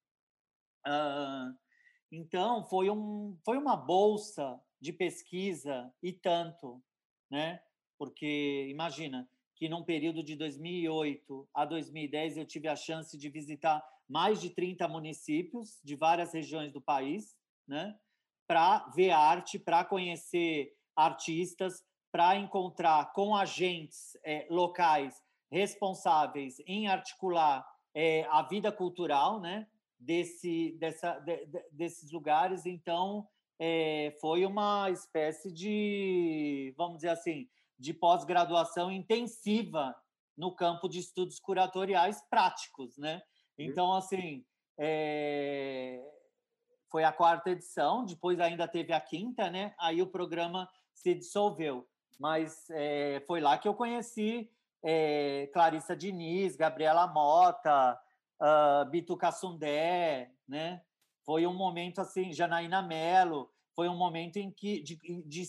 Uh, 0.86 1.56
então, 2.12 2.66
foi, 2.66 2.90
um, 2.90 3.38
foi 3.46 3.56
uma 3.56 3.76
bolsa 3.76 4.60
de 4.82 4.92
pesquisa 4.92 5.94
e 6.02 6.12
tanto, 6.12 6.84
né? 7.30 7.62
Porque, 8.00 8.68
imagina, 8.72 9.30
que 9.56 9.70
num 9.70 9.84
período 9.84 10.24
de 10.24 10.36
2008 10.36 11.48
a 11.54 11.66
2010 11.66 12.38
eu 12.38 12.46
tive 12.48 12.68
a 12.68 12.76
chance 12.76 13.16
de 13.16 13.30
visitar 13.30 13.88
mais 14.10 14.42
de 14.42 14.50
30 14.50 14.88
municípios 14.88 15.80
de 15.84 15.96
várias 15.96 16.34
regiões 16.34 16.74
do 16.74 16.82
país, 16.82 17.38
né? 17.68 17.96
Para 18.48 18.88
ver 18.96 19.12
arte, 19.12 19.60
para 19.60 19.86
conhecer 19.86 20.76
artistas, 20.96 21.84
para 22.12 22.38
encontrar 22.38 23.12
com 23.12 23.36
agentes 23.36 24.16
é, 24.24 24.46
locais 24.50 25.20
responsáveis 25.52 26.58
em 26.68 26.88
articular 26.88 27.68
é, 27.94 28.26
a 28.30 28.44
vida 28.44 28.72
cultural, 28.72 29.40
né? 29.40 29.68
desse, 30.04 30.76
dessa, 30.80 31.18
de, 31.20 31.48
desses 31.72 32.12
lugares. 32.12 32.66
Então, 32.66 33.28
é, 33.60 34.16
foi 34.20 34.46
uma 34.46 34.90
espécie 34.92 35.52
de, 35.52 36.74
vamos 36.78 36.98
dizer 36.98 37.10
assim, 37.10 37.50
de 37.80 37.94
pós-graduação 37.94 38.92
intensiva 38.92 39.96
no 40.38 40.54
campo 40.54 40.88
de 40.88 41.00
estudos 41.00 41.40
curatoriais 41.40 42.22
práticos, 42.30 42.98
né? 42.98 43.22
Então, 43.58 43.94
assim, 43.94 44.44
foi 46.90 47.04
a 47.04 47.12
quarta 47.12 47.52
edição, 47.52 48.04
depois 48.04 48.40
ainda 48.40 48.68
teve 48.68 48.94
a 48.94 49.00
quinta, 49.00 49.50
né? 49.50 49.76
Aí 49.80 50.02
o 50.02 50.08
programa 50.08 50.68
se 50.94 51.14
dissolveu. 51.14 51.88
Mas 52.20 52.70
é, 52.70 53.24
foi 53.28 53.42
lá 53.42 53.58
que 53.58 53.68
eu 53.68 53.74
conheci 53.74 54.50
é, 54.84 55.50
Clarissa 55.54 55.96
Diniz, 55.96 56.56
Gabriela 56.56 57.08
Mota, 57.08 58.00
uh, 58.40 58.90
Bitu 58.90 59.16
Cassundé, 59.16 60.32
né? 60.48 60.82
Foi 61.26 61.48
um 61.48 61.54
momento 61.54 62.00
assim, 62.00 62.34
Janaína 62.34 62.82
Mello, 62.82 63.50
foi 63.76 63.88
um 63.88 63.96
momento 63.96 64.38
em 64.38 64.52
que 64.52 64.82
de, 64.82 64.98
de, 65.26 65.44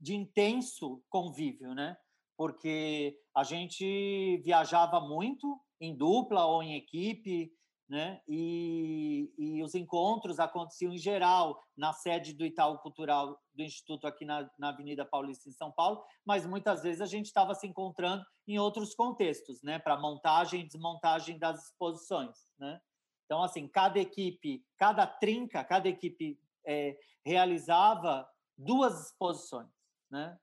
de 0.00 0.14
intenso 0.14 1.02
convívio, 1.08 1.74
né? 1.74 1.96
Porque 2.36 3.18
a 3.34 3.42
gente 3.42 4.40
viajava 4.44 5.00
muito 5.00 5.60
em 5.80 5.94
dupla 5.94 6.44
ou 6.46 6.62
em 6.62 6.76
equipe 6.76 7.52
né? 7.88 8.20
E, 8.26 9.32
e, 9.38 9.62
os 9.62 9.74
encontros 9.74 10.40
aconteciam 10.40 10.92
em 10.92 10.98
geral 10.98 11.62
na 11.76 11.92
sede 11.92 12.32
do 12.32 12.44
Itaú 12.44 12.78
Cultural 12.78 13.40
do 13.54 13.62
Instituto 13.62 14.06
aqui 14.06 14.24
na, 14.24 14.50
na 14.58 14.70
Avenida 14.70 15.04
Paulista 15.04 15.48
em 15.48 15.52
São 15.52 15.70
Paulo, 15.70 16.04
mas 16.24 16.44
muitas 16.44 16.82
vezes 16.82 17.00
a 17.00 17.06
gente 17.06 17.26
estava 17.26 17.54
se 17.54 17.66
encontrando 17.66 18.24
em 18.46 18.58
outros 18.58 18.94
contextos, 18.94 19.62
né? 19.62 19.78
Para 19.78 19.98
montagem 19.98 20.60
e 20.60 20.66
desmontagem 20.66 21.38
das 21.38 21.66
exposições, 21.66 22.36
né? 22.58 22.80
Então 23.24 23.42
assim, 23.42 23.68
cada 23.68 24.00
equipe, 24.00 24.64
cada 24.76 25.06
trinca, 25.06 25.62
cada 25.62 25.88
equipe 25.88 26.40
é, 26.64 26.98
realizava 27.24 28.28
duas 28.58 29.06
exposições, 29.06 29.70
né? 30.10 30.36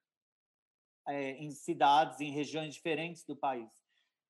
É, 1.06 1.32
em 1.32 1.52
cidades, 1.52 2.22
em 2.22 2.32
regiões 2.32 2.74
diferentes 2.74 3.26
do 3.26 3.36
país 3.36 3.83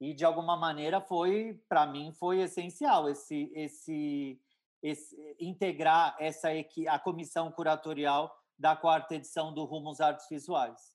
e 0.03 0.13
de 0.13 0.25
alguma 0.25 0.57
maneira 0.57 0.99
foi 0.99 1.61
para 1.69 1.87
mim 1.87 2.11
foi 2.11 2.41
essencial 2.41 3.09
esse 3.09 3.49
esse, 3.55 4.37
esse 4.81 5.35
integrar 5.39 6.17
essa 6.19 6.49
a 6.89 6.99
comissão 6.99 7.51
curatorial 7.51 8.35
da 8.57 8.75
quarta 8.75 9.15
edição 9.15 9.53
do 9.53 9.63
Rumos 9.63 9.99
Artes 9.99 10.27
Visuais. 10.29 10.93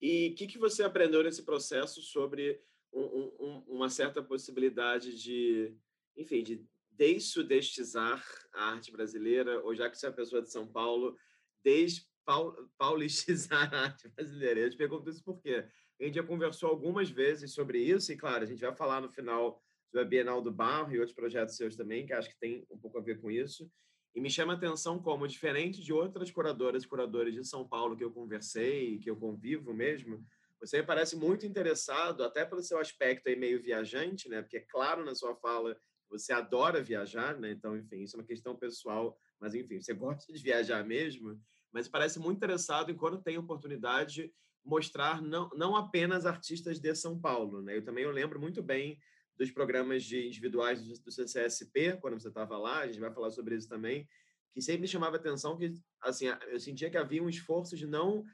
E 0.00 0.30
o 0.30 0.34
que, 0.34 0.46
que 0.46 0.58
você 0.58 0.82
aprendeu 0.82 1.24
nesse 1.24 1.42
processo 1.42 2.02
sobre 2.02 2.60
um, 2.92 3.32
um, 3.40 3.64
uma 3.66 3.88
certa 3.88 4.22
possibilidade 4.22 5.20
de, 5.20 5.74
enfim, 6.16 6.42
de 6.42 6.64
dessudestizar 6.90 8.22
a 8.52 8.72
arte 8.72 8.92
brasileira, 8.92 9.60
ou 9.64 9.74
já 9.74 9.90
que 9.90 9.98
você 9.98 10.06
é 10.06 10.10
uma 10.10 10.14
pessoa 10.14 10.42
de 10.42 10.50
São 10.50 10.66
Paulo, 10.66 11.16
despaulistizar 11.64 13.72
a 13.74 13.84
arte 13.84 14.08
brasileira? 14.08 14.60
Eu 14.60 14.70
te 14.70 14.76
pergunto 14.76 15.10
isso 15.10 15.24
por 15.24 15.40
quê? 15.40 15.66
A 16.00 16.04
gente 16.04 16.14
já 16.14 16.22
conversou 16.22 16.68
algumas 16.68 17.10
vezes 17.10 17.54
sobre 17.54 17.78
isso, 17.78 18.12
e 18.12 18.16
claro, 18.16 18.44
a 18.44 18.46
gente 18.46 18.60
vai 18.60 18.74
falar 18.74 19.00
no 19.00 19.08
final 19.08 19.62
sobre 19.86 20.00
a 20.00 20.04
Bienal 20.04 20.42
do 20.42 20.50
Barro 20.50 20.92
e 20.92 20.98
outros 20.98 21.14
projetos 21.14 21.56
seus 21.56 21.76
também, 21.76 22.04
que 22.06 22.12
acho 22.12 22.30
que 22.30 22.38
tem 22.38 22.66
um 22.70 22.78
pouco 22.78 22.98
a 22.98 23.02
ver 23.02 23.20
com 23.20 23.30
isso. 23.30 23.70
E 24.14 24.20
me 24.20 24.30
chama 24.30 24.52
a 24.52 24.56
atenção 24.56 25.00
como, 25.00 25.26
diferente 25.26 25.82
de 25.82 25.92
outras 25.92 26.30
curadoras 26.30 26.84
e 26.84 26.88
curadores 26.88 27.34
de 27.34 27.44
São 27.44 27.66
Paulo 27.66 27.96
que 27.96 28.04
eu 28.04 28.12
conversei, 28.12 28.98
que 28.98 29.10
eu 29.10 29.16
convivo 29.16 29.72
mesmo, 29.74 30.24
você 30.60 30.82
parece 30.82 31.14
muito 31.16 31.44
interessado, 31.44 32.24
até 32.24 32.44
pelo 32.44 32.62
seu 32.62 32.78
aspecto 32.78 33.28
aí 33.28 33.36
meio 33.36 33.62
viajante, 33.62 34.28
né? 34.28 34.40
Porque 34.40 34.56
é 34.56 34.60
claro 34.60 35.04
na 35.04 35.14
sua 35.14 35.36
fala 35.36 35.76
você 36.08 36.32
adora 36.32 36.82
viajar, 36.82 37.38
né? 37.38 37.50
Então, 37.50 37.76
enfim, 37.76 38.02
isso 38.02 38.16
é 38.16 38.20
uma 38.20 38.26
questão 38.26 38.56
pessoal, 38.56 39.18
mas 39.40 39.54
enfim, 39.54 39.80
você 39.80 39.92
gosta 39.92 40.32
de 40.32 40.42
viajar 40.42 40.84
mesmo, 40.84 41.38
mas 41.72 41.88
parece 41.88 42.18
muito 42.18 42.38
interessado 42.38 42.90
em 42.90 42.96
quando 42.96 43.22
tem 43.22 43.36
oportunidade 43.36 44.32
mostrar 44.64 45.20
não, 45.20 45.48
não 45.50 45.76
apenas 45.76 46.26
artistas 46.26 46.80
de 46.80 46.94
São 46.94 47.18
Paulo. 47.18 47.62
Né? 47.62 47.76
Eu 47.76 47.84
também 47.84 48.04
eu 48.04 48.10
lembro 48.10 48.40
muito 48.40 48.62
bem 48.62 48.98
dos 49.36 49.50
programas 49.50 50.04
de 50.04 50.26
individuais 50.26 50.82
do, 51.00 51.10
CCSP, 51.10 51.98
quando 52.00 52.20
você 52.20 52.28
estava 52.28 52.56
lá, 52.56 52.80
a 52.80 52.86
gente 52.86 53.00
vai 53.00 53.12
falar 53.12 53.30
sobre 53.30 53.56
isso 53.56 53.68
também, 53.68 54.08
que 54.52 54.62
sempre 54.62 54.82
me 54.82 54.88
chamava 54.88 55.16
atenção 55.16 55.56
que 55.56 55.72
assim, 56.00 56.26
eu 56.48 56.60
sentia 56.60 56.88
que 56.88 56.96
havia 56.96 57.22
um 57.22 57.28
esforço 57.28 57.76
de 57.76 57.86
não 57.86 58.24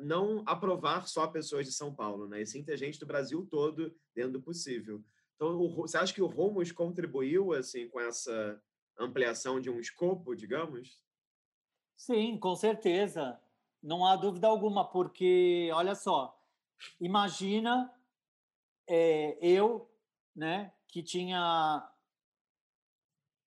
não 0.00 0.42
aprovar 0.44 1.06
só 1.06 1.28
pessoas 1.28 1.66
de 1.66 1.72
São 1.72 1.94
Paulo, 1.94 2.26
né? 2.26 2.42
E 2.42 2.46
sim 2.46 2.64
ter 2.64 2.76
gente 2.76 2.98
do 2.98 3.06
Brasil 3.06 3.46
todo 3.48 3.94
dentro 4.12 4.32
do 4.32 4.42
possível. 4.42 5.04
Então, 5.36 5.56
o, 5.56 5.76
você 5.76 5.96
acha 5.96 6.12
que 6.12 6.22
o 6.22 6.26
Romos 6.26 6.72
contribuiu 6.72 7.52
assim 7.52 7.88
com 7.88 8.00
essa 8.00 8.60
ampliação 8.98 9.60
de 9.60 9.70
um 9.70 9.78
escopo, 9.78 10.34
digamos? 10.34 11.00
Sim, 11.96 12.38
com 12.38 12.56
certeza. 12.56 13.38
Não 13.82 14.06
há 14.06 14.14
dúvida 14.14 14.46
alguma, 14.46 14.84
porque, 14.84 15.70
olha 15.74 15.94
só, 15.94 16.38
imagina 17.00 17.92
é, 18.88 19.36
eu, 19.40 19.90
né, 20.34 20.72
que 20.86 21.02
tinha 21.02 21.88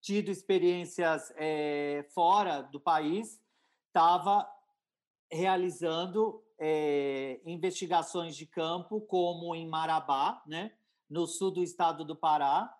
tido 0.00 0.30
experiências 0.30 1.32
é, 1.36 2.06
fora 2.12 2.62
do 2.62 2.80
país, 2.80 3.40
estava 3.86 4.50
realizando 5.30 6.44
é, 6.58 7.40
investigações 7.46 8.36
de 8.36 8.44
campo, 8.46 9.00
como 9.02 9.54
em 9.54 9.68
Marabá, 9.68 10.42
né, 10.46 10.72
no 11.08 11.26
sul 11.26 11.50
do 11.50 11.62
estado 11.62 12.04
do 12.04 12.16
Pará, 12.16 12.76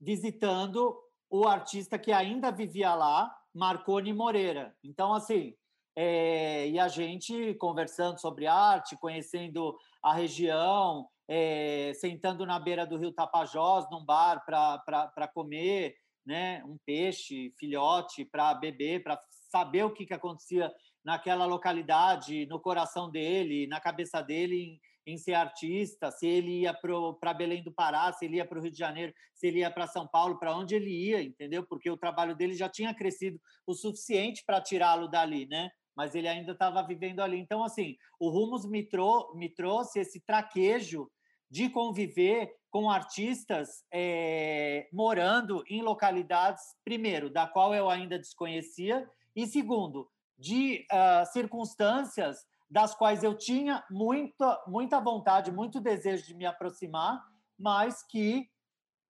visitando 0.00 0.96
o 1.28 1.48
artista 1.48 1.98
que 1.98 2.12
ainda 2.12 2.52
vivia 2.52 2.94
lá, 2.94 3.36
Marconi 3.52 4.12
Moreira. 4.12 4.76
Então, 4.82 5.12
assim, 5.12 5.56
é, 5.96 6.68
e 6.68 6.78
a 6.78 6.88
gente 6.88 7.54
conversando 7.54 8.20
sobre 8.20 8.46
arte, 8.46 8.96
conhecendo 8.96 9.76
a 10.02 10.12
região, 10.12 11.08
é, 11.28 11.92
sentando 11.94 12.44
na 12.44 12.58
beira 12.58 12.86
do 12.86 12.98
rio 12.98 13.12
Tapajós, 13.12 13.86
num 13.90 14.04
bar 14.04 14.44
para 14.44 15.28
comer 15.32 15.94
né, 16.26 16.62
um 16.64 16.76
peixe, 16.84 17.52
filhote, 17.58 18.24
para 18.24 18.54
beber, 18.54 19.02
para 19.02 19.18
saber 19.50 19.84
o 19.84 19.92
que, 19.92 20.06
que 20.06 20.14
acontecia 20.14 20.72
naquela 21.04 21.44
localidade, 21.44 22.46
no 22.46 22.58
coração 22.58 23.10
dele, 23.10 23.66
na 23.66 23.80
cabeça 23.80 24.22
dele, 24.22 24.80
em, 25.06 25.12
em 25.14 25.18
ser 25.18 25.34
artista, 25.34 26.10
se 26.10 26.26
ele 26.26 26.62
ia 26.62 26.74
para 27.20 27.34
Belém 27.34 27.62
do 27.62 27.72
Pará, 27.72 28.10
se 28.12 28.24
ele 28.24 28.36
ia 28.36 28.46
para 28.46 28.58
o 28.58 28.62
Rio 28.62 28.72
de 28.72 28.78
Janeiro, 28.78 29.12
se 29.34 29.46
ele 29.46 29.58
ia 29.58 29.70
para 29.70 29.86
São 29.86 30.08
Paulo, 30.08 30.38
para 30.38 30.56
onde 30.56 30.74
ele 30.74 30.90
ia, 30.90 31.22
entendeu? 31.22 31.64
Porque 31.66 31.90
o 31.90 31.96
trabalho 31.96 32.34
dele 32.34 32.54
já 32.54 32.68
tinha 32.68 32.94
crescido 32.94 33.38
o 33.66 33.74
suficiente 33.74 34.42
para 34.46 34.62
tirá-lo 34.62 35.08
dali, 35.08 35.46
né? 35.46 35.70
Mas 35.96 36.14
ele 36.14 36.28
ainda 36.28 36.52
estava 36.52 36.82
vivendo 36.82 37.20
ali. 37.20 37.38
Então, 37.38 37.62
assim, 37.64 37.96
o 38.18 38.28
Rumos 38.28 38.66
me, 38.66 38.82
trou 38.82 39.34
me 39.34 39.48
trouxe 39.48 40.00
esse 40.00 40.20
traquejo 40.20 41.10
de 41.50 41.68
conviver 41.68 42.52
com 42.70 42.90
artistas 42.90 43.84
é, 43.92 44.88
morando 44.92 45.62
em 45.68 45.82
localidades, 45.82 46.62
primeiro, 46.84 47.30
da 47.30 47.46
qual 47.46 47.72
eu 47.72 47.88
ainda 47.88 48.18
desconhecia, 48.18 49.08
e 49.36 49.46
segundo, 49.46 50.08
de 50.36 50.84
uh, 50.92 51.24
circunstâncias 51.32 52.44
das 52.68 52.94
quais 52.94 53.22
eu 53.22 53.36
tinha 53.36 53.84
muita, 53.88 54.60
muita 54.66 54.98
vontade, 54.98 55.52
muito 55.52 55.80
desejo 55.80 56.26
de 56.26 56.34
me 56.34 56.44
aproximar, 56.44 57.22
mas 57.56 58.02
que 58.02 58.48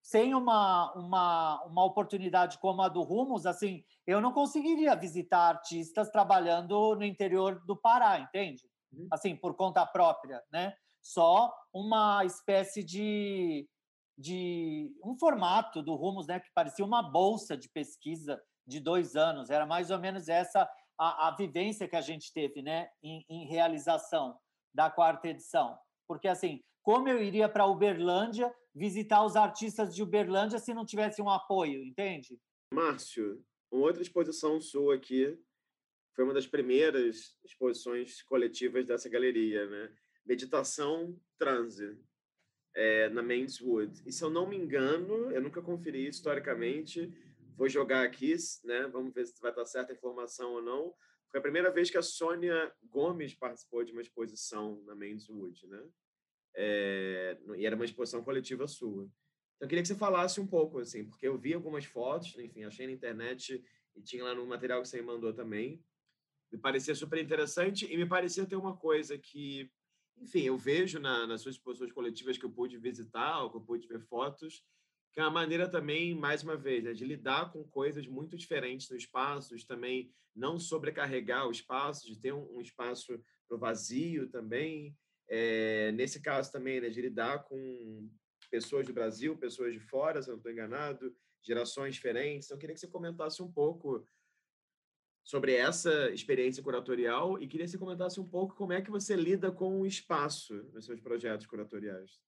sem 0.05 0.35
uma, 0.35 0.93
uma, 0.93 1.65
uma 1.65 1.83
oportunidade 1.83 2.59
como 2.59 2.83
a 2.83 2.91
do 2.91 3.01
Rumos, 3.01 3.47
assim, 3.47 3.83
eu 4.07 4.21
não 4.21 4.35
conseguiria 4.35 4.95
visitar 4.95 5.49
artistas 5.49 6.11
trabalhando 6.11 6.95
no 6.95 7.05
interior 7.07 7.65
do 7.65 7.75
Pará, 7.75 8.21
entende? 8.21 8.69
Uhum. 8.93 9.09
Assim, 9.11 9.35
por 9.35 9.57
conta 9.57 9.85
própria, 9.87 10.43
né? 10.53 10.77
Só 11.01 11.51
uma 11.73 12.23
espécie 12.23 12.85
de, 12.85 13.67
de 14.19 14.95
um 15.03 15.17
formato 15.17 15.83
do 15.83 15.95
Rumos, 15.95 16.27
né, 16.27 16.39
que 16.39 16.53
parecia 16.55 16.85
uma 16.85 17.03
bolsa 17.03 17.57
de 17.57 17.71
pesquisa 17.71 18.39
de 18.67 18.81
dois 18.81 19.17
anos. 19.17 19.49
Era 19.49 19.65
mais 19.65 19.91
ou 19.91 19.99
menos 19.99 20.29
essa 20.29 20.71
a, 20.99 21.29
a 21.29 21.35
vivência 21.35 21.89
que 21.89 21.97
a 21.97 22.03
gente 22.03 22.31
teve, 22.31 22.61
né, 22.61 22.91
em, 23.03 23.25
em 23.27 23.47
realização 23.47 24.39
da 24.75 24.91
quarta 24.91 25.29
edição. 25.29 25.79
Porque 26.07 26.29
assim, 26.29 26.63
como 26.85 27.09
eu 27.09 27.21
iria 27.21 27.49
para 27.49 27.67
Uberlândia 27.67 28.55
visitar 28.75 29.25
os 29.25 29.37
artistas 29.37 29.95
de 29.95 30.03
Uberlândia 30.03 30.59
se 30.59 30.75
não 30.75 30.85
tivesse 30.85 31.23
um 31.23 31.31
apoio, 31.31 31.83
entende? 31.83 32.39
Márcio, 32.71 33.43
uma 33.73 33.87
outra 33.87 34.03
exposição 34.03 34.61
sua 34.61 34.97
aqui 34.97 35.37
foi 36.15 36.25
uma 36.25 36.35
das 36.35 36.47
primeiras 36.47 37.37
exposições 37.43 38.23
coletivas 38.23 38.87
dessa 38.87 39.09
galeria, 39.09 39.67
né? 39.67 39.91
Meditação 40.27 41.19
Transe, 41.39 41.99
é, 42.75 43.09
na 43.09 43.23
Wood. 43.63 44.03
E 44.05 44.13
se 44.13 44.23
eu 44.23 44.29
não 44.29 44.47
me 44.47 44.57
engano, 44.57 45.31
eu 45.33 45.41
nunca 45.41 45.63
conferi 45.63 46.07
historicamente, 46.07 47.11
vou 47.57 47.69
jogar 47.69 48.05
aqui, 48.05 48.37
né? 48.63 48.87
Vamos 48.89 49.15
ver 49.15 49.27
se 49.27 49.41
vai 49.41 49.51
estar 49.51 49.65
certa 49.65 49.93
a 49.93 49.97
informação 49.97 50.53
ou 50.53 50.63
não. 50.63 50.95
Foi 51.31 51.41
a 51.41 51.43
primeira 51.43 51.71
vez 51.71 51.91
que 51.91 51.99
a 51.99 52.03
Sônia 52.03 52.73
Gomes 52.85 53.35
participou 53.35 53.83
de 53.85 53.93
uma 53.93 54.03
exposição 54.03 54.83
na 54.85 54.95
Wood, 54.95 55.67
né? 55.67 55.83
É, 56.57 57.37
e 57.57 57.67
era 57.67 57.75
uma 57.75 57.85
exposição 57.85 58.23
coletiva 58.23 58.67
sua. 58.67 59.05
Então, 59.57 59.67
eu 59.67 59.69
queria 59.69 59.83
que 59.83 59.89
você 59.89 59.95
falasse 59.95 60.41
um 60.41 60.47
pouco, 60.47 60.79
assim, 60.79 61.05
porque 61.05 61.27
eu 61.27 61.39
vi 61.39 61.55
algumas 61.55 61.85
fotos, 61.85 62.37
enfim, 62.39 62.65
achei 62.65 62.87
na 62.87 62.93
internet 62.93 63.63
e 63.95 64.03
tinha 64.03 64.25
lá 64.25 64.35
no 64.35 64.47
material 64.47 64.83
que 64.83 64.89
você 64.89 65.01
me 65.01 65.07
mandou 65.07 65.33
também. 65.33 65.83
Me 66.53 66.59
parecia 66.59 66.95
super 66.95 67.19
interessante 67.23 67.93
e 67.93 67.97
me 67.97 68.07
parecia 68.07 68.47
ter 68.47 68.57
uma 68.57 68.77
coisa 68.77 69.19
que, 69.19 69.71
enfim, 70.19 70.43
eu 70.43 70.57
vejo 70.57 70.99
na, 71.01 71.27
nas 71.27 71.43
suas 71.43 71.57
exposições 71.57 71.93
coletivas 71.93 72.39
que 72.39 72.45
eu 72.45 72.51
pude 72.51 72.79
visitar, 72.79 73.43
ou 73.43 73.51
que 73.51 73.57
eu 73.57 73.61
pude 73.61 73.87
ver 73.87 74.01
fotos, 74.01 74.65
que 75.13 75.21
é 75.21 75.23
uma 75.23 75.31
maneira 75.31 75.69
também, 75.69 76.15
mais 76.15 76.43
uma 76.43 76.57
vez, 76.57 76.83
né, 76.83 76.93
de 76.93 77.05
lidar 77.05 77.53
com 77.53 77.63
coisas 77.65 78.07
muito 78.07 78.37
diferentes 78.37 78.91
no 78.91 78.97
espaço, 78.97 79.57
de 79.57 79.65
também 79.65 80.13
não 80.35 80.59
sobrecarregar 80.59 81.47
o 81.47 81.53
espaço, 81.53 82.07
de 82.07 82.19
ter 82.19 82.33
um, 82.33 82.57
um 82.57 82.61
espaço 82.61 83.19
para 83.47 83.57
o 83.57 83.61
vazio 83.61 84.29
também, 84.29 84.97
é, 85.29 85.93
nesse 85.93 86.21
caso 86.21 86.53
também, 86.53 86.81
né, 86.81 86.89
de 86.89 87.01
lidar 87.01 87.45
com 87.45 88.11
pessoas 88.51 88.87
do 88.87 88.93
Brasil, 88.93 89.37
pessoas 89.37 89.73
de 89.73 89.81
fora, 89.81 90.23
se 90.23 90.29
eu 90.29 90.33
não 90.33 90.39
estou 90.39 90.53
enganado, 90.53 91.15
gerações 91.43 91.95
diferentes. 91.95 92.47
Então, 92.47 92.57
eu 92.57 92.61
queria 92.61 92.75
que 92.75 92.81
você 92.81 92.89
comentasse 92.89 93.43
um 93.43 93.51
pouco 93.51 94.07
sobre 95.25 95.55
essa 95.55 96.11
experiência 96.11 96.63
curatorial 96.63 97.41
e 97.41 97.49
queria 97.49 97.65
que 97.65 97.73
você 97.73 97.79
comentasse 97.79 98.21
um 98.21 98.29
pouco 98.29 98.55
como 98.55 98.73
é 98.73 98.83
que 98.83 98.91
você 98.91 99.17
lida 99.17 99.51
com 99.51 99.81
o 99.81 99.87
espaço 99.87 100.55
nos 100.73 100.85
seus 100.85 101.01
projetos 101.01 101.47
curatoriais. 101.47 102.21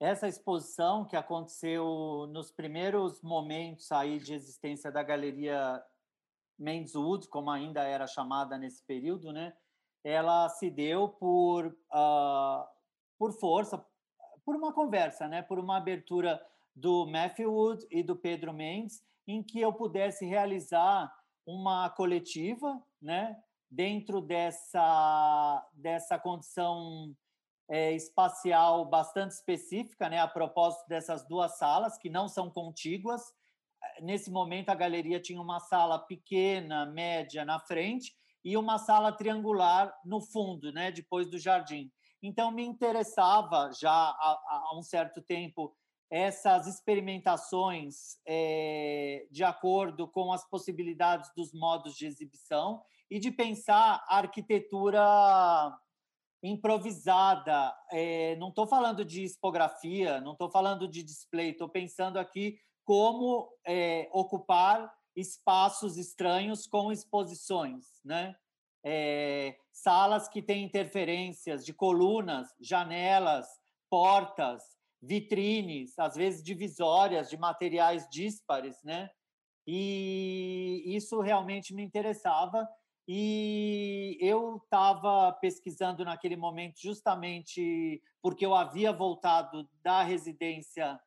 essa 0.00 0.28
exposição 0.28 1.04
que 1.04 1.16
aconteceu 1.16 2.26
nos 2.30 2.50
primeiros 2.50 3.22
momentos 3.22 3.90
aí 3.90 4.18
de 4.18 4.34
existência 4.34 4.90
da 4.92 5.02
galeria 5.02 5.82
Wood, 6.94 7.28
como 7.28 7.50
ainda 7.50 7.82
era 7.82 8.06
chamada 8.06 8.58
nesse 8.58 8.84
período, 8.84 9.32
né? 9.32 9.56
Ela 10.04 10.48
se 10.48 10.70
deu 10.70 11.08
por 11.08 11.66
uh, 11.66 12.64
por 13.18 13.32
força, 13.32 13.84
por 14.44 14.54
uma 14.54 14.72
conversa, 14.72 15.26
né? 15.26 15.42
Por 15.42 15.58
uma 15.58 15.76
abertura 15.76 16.40
do 16.74 17.06
Matthew 17.06 17.52
Wood 17.52 17.86
e 17.90 18.02
do 18.02 18.14
Pedro 18.14 18.52
Mendes, 18.52 19.02
em 19.26 19.42
que 19.42 19.60
eu 19.60 19.72
pudesse 19.72 20.24
realizar 20.24 21.12
uma 21.44 21.90
coletiva, 21.90 22.80
né? 23.02 23.36
Dentro 23.70 24.20
dessa 24.20 25.68
dessa 25.74 26.18
condição 26.18 27.14
é, 27.68 27.92
espacial 27.92 28.86
bastante 28.86 29.32
específica, 29.32 30.08
né, 30.08 30.18
a 30.18 30.26
propósito 30.26 30.88
dessas 30.88 31.26
duas 31.28 31.58
salas, 31.58 31.98
que 31.98 32.08
não 32.08 32.26
são 32.26 32.50
contíguas. 32.50 33.22
Nesse 34.00 34.30
momento, 34.30 34.70
a 34.70 34.74
galeria 34.74 35.20
tinha 35.20 35.40
uma 35.40 35.60
sala 35.60 35.98
pequena, 35.98 36.86
média 36.86 37.44
na 37.44 37.60
frente 37.60 38.16
e 38.48 38.56
uma 38.56 38.78
sala 38.78 39.12
triangular 39.12 39.94
no 40.02 40.22
fundo, 40.22 40.72
né, 40.72 40.90
depois 40.90 41.28
do 41.28 41.38
jardim. 41.38 41.92
Então, 42.22 42.50
me 42.50 42.64
interessava 42.64 43.70
já 43.78 43.92
há, 43.92 44.40
há 44.70 44.78
um 44.78 44.82
certo 44.82 45.20
tempo 45.20 45.76
essas 46.10 46.66
experimentações 46.66 48.16
é, 48.26 49.26
de 49.30 49.44
acordo 49.44 50.08
com 50.08 50.32
as 50.32 50.48
possibilidades 50.48 51.30
dos 51.36 51.52
modos 51.52 51.94
de 51.94 52.06
exibição 52.06 52.82
e 53.10 53.18
de 53.18 53.30
pensar 53.30 54.02
a 54.08 54.16
arquitetura 54.16 55.78
improvisada. 56.42 57.76
É, 57.92 58.34
não 58.36 58.48
estou 58.48 58.66
falando 58.66 59.04
de 59.04 59.24
expografia, 59.24 60.22
não 60.22 60.32
estou 60.32 60.50
falando 60.50 60.88
de 60.88 61.02
display, 61.02 61.50
estou 61.50 61.68
pensando 61.68 62.18
aqui 62.18 62.58
como 62.82 63.46
é, 63.66 64.08
ocupar 64.10 64.90
espaços 65.20 65.96
estranhos 65.96 66.66
com 66.66 66.92
exposições, 66.92 67.86
né? 68.04 68.36
É, 68.84 69.58
salas 69.72 70.28
que 70.28 70.40
têm 70.40 70.64
interferências 70.64 71.64
de 71.64 71.74
colunas, 71.74 72.48
janelas, 72.60 73.46
portas, 73.90 74.62
vitrines, 75.02 75.98
às 75.98 76.14
vezes 76.14 76.42
divisórias 76.42 77.28
de 77.28 77.36
materiais 77.36 78.08
díspares, 78.08 78.82
né? 78.84 79.10
E 79.66 80.82
isso 80.86 81.20
realmente 81.20 81.74
me 81.74 81.82
interessava 81.82 82.66
e 83.06 84.16
eu 84.20 84.56
estava 84.56 85.32
pesquisando 85.40 86.04
naquele 86.04 86.36
momento 86.36 86.78
justamente 86.80 88.02
porque 88.22 88.44
eu 88.44 88.54
havia 88.54 88.92
voltado 88.92 89.68
da 89.82 90.02
residência 90.02 90.98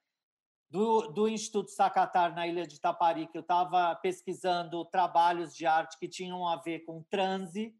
do, 0.71 1.09
do 1.09 1.27
Instituto 1.27 1.69
Sacatar 1.69 2.33
na 2.33 2.47
ilha 2.47 2.65
de 2.65 2.75
Itaparica. 2.75 3.31
Eu 3.35 3.41
estava 3.41 3.93
pesquisando 3.95 4.85
trabalhos 4.85 5.53
de 5.53 5.65
arte 5.65 5.99
que 5.99 6.07
tinham 6.07 6.47
a 6.47 6.55
ver 6.55 6.85
com 6.85 7.03
transe, 7.03 7.75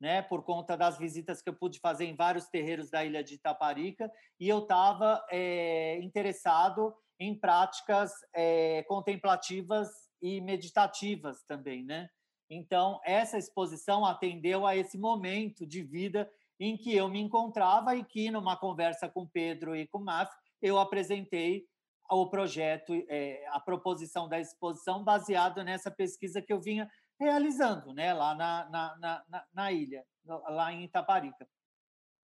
né, 0.00 0.22
por 0.22 0.42
conta 0.42 0.76
das 0.76 0.96
visitas 0.96 1.42
que 1.42 1.50
eu 1.50 1.54
pude 1.54 1.78
fazer 1.80 2.06
em 2.06 2.16
vários 2.16 2.46
terreiros 2.48 2.88
da 2.88 3.04
ilha 3.04 3.22
de 3.22 3.34
Itaparica, 3.34 4.10
e 4.40 4.48
eu 4.48 4.60
estava 4.60 5.22
é, 5.30 5.98
interessado 6.00 6.94
em 7.20 7.38
práticas 7.38 8.12
é, 8.32 8.84
contemplativas 8.84 9.88
e 10.22 10.40
meditativas 10.40 11.42
também, 11.42 11.84
né? 11.84 12.08
Então, 12.48 13.00
essa 13.04 13.36
exposição 13.36 14.06
atendeu 14.06 14.66
a 14.66 14.74
esse 14.74 14.96
momento 14.96 15.66
de 15.66 15.82
vida 15.82 16.30
em 16.58 16.76
que 16.76 16.94
eu 16.94 17.08
me 17.08 17.20
encontrava 17.20 17.94
e 17.94 18.04
que, 18.04 18.30
numa 18.30 18.56
conversa 18.56 19.08
com 19.08 19.26
Pedro 19.26 19.76
e 19.76 19.86
com 19.86 19.98
Maf, 19.98 20.32
eu 20.62 20.78
apresentei 20.78 21.66
o 22.10 22.28
projeto, 22.28 22.92
é, 23.08 23.46
a 23.48 23.60
proposição 23.60 24.28
da 24.28 24.40
exposição 24.40 25.04
baseado 25.04 25.62
nessa 25.62 25.90
pesquisa 25.90 26.40
que 26.40 26.52
eu 26.52 26.60
vinha 26.60 26.88
realizando 27.20 27.92
né, 27.92 28.14
lá 28.14 28.34
na, 28.34 28.68
na, 28.70 29.24
na, 29.28 29.44
na 29.52 29.72
ilha, 29.72 30.04
lá 30.24 30.72
em 30.72 30.84
Itaparica. 30.84 31.46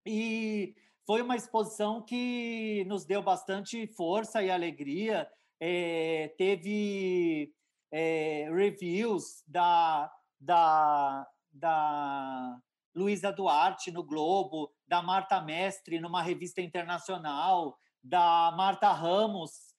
E 0.06 0.74
foi 1.06 1.22
uma 1.22 1.36
exposição 1.36 2.02
que 2.02 2.84
nos 2.86 3.04
deu 3.04 3.22
bastante 3.22 3.86
força 3.94 4.42
e 4.42 4.50
alegria. 4.50 5.30
É, 5.60 6.34
teve 6.36 7.52
é, 7.92 8.50
reviews 8.52 9.42
da, 9.46 10.10
da, 10.38 11.26
da 11.52 12.60
Luísa 12.94 13.32
Duarte 13.32 13.90
no 13.90 14.02
Globo, 14.02 14.72
da 14.86 15.02
Marta 15.02 15.40
Mestre 15.40 16.00
numa 16.00 16.22
revista 16.22 16.60
internacional, 16.60 17.78
da 18.02 18.52
Marta 18.56 18.90
Ramos, 18.92 19.69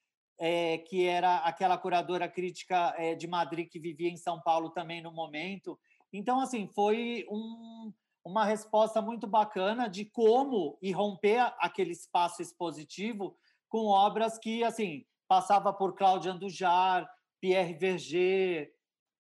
é, 0.44 0.80
que 0.80 1.06
era 1.06 1.38
aquela 1.38 1.78
curadora 1.78 2.28
crítica 2.28 2.96
é, 2.98 3.14
de 3.14 3.28
Madrid 3.28 3.70
que 3.70 3.80
vivia 3.80 4.10
em 4.10 4.18
São 4.18 4.42
Paulo 4.42 4.72
também 4.72 5.00
no 5.00 5.12
momento. 5.12 5.80
Então, 6.12 6.40
assim, 6.40 6.68
foi 6.74 7.28
um, 7.30 7.94
uma 8.26 8.44
resposta 8.44 9.04
muito 9.04 9.28
bacana 9.28 9.88
de 9.88 10.04
como 10.04 10.80
irromper 10.82 11.54
aquele 11.60 11.92
espaço 11.92 12.42
expositivo 12.42 13.38
com 13.70 13.86
obras 13.86 14.40
que, 14.40 14.64
assim, 14.64 15.06
passava 15.28 15.72
por 15.72 15.94
Cláudia 15.94 16.32
Andujar, 16.32 17.08
Pierre 17.40 17.76
Verger, 17.76 18.74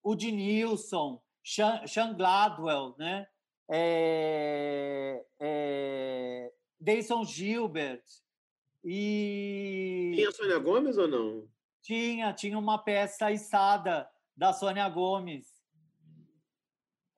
o 0.03 0.15
de 0.15 0.32
Nilson, 0.32 1.22
Sean, 1.43 2.15
Gladwell, 2.15 2.95
né? 2.97 3.28
É, 3.69 5.24
é, 5.39 6.51
Deison 6.80 7.24
Gilbert 7.24 8.03
e 8.84 10.11
tinha 10.15 10.32
Sônia 10.32 10.57
Gomes 10.57 10.97
ou 10.97 11.07
não? 11.07 11.47
Tinha, 11.82 12.34
tinha 12.34 12.57
uma 12.57 12.77
peça 12.77 13.32
içada 13.32 14.09
da 14.36 14.53
Sônia 14.53 14.88
Gomes. 14.89 15.47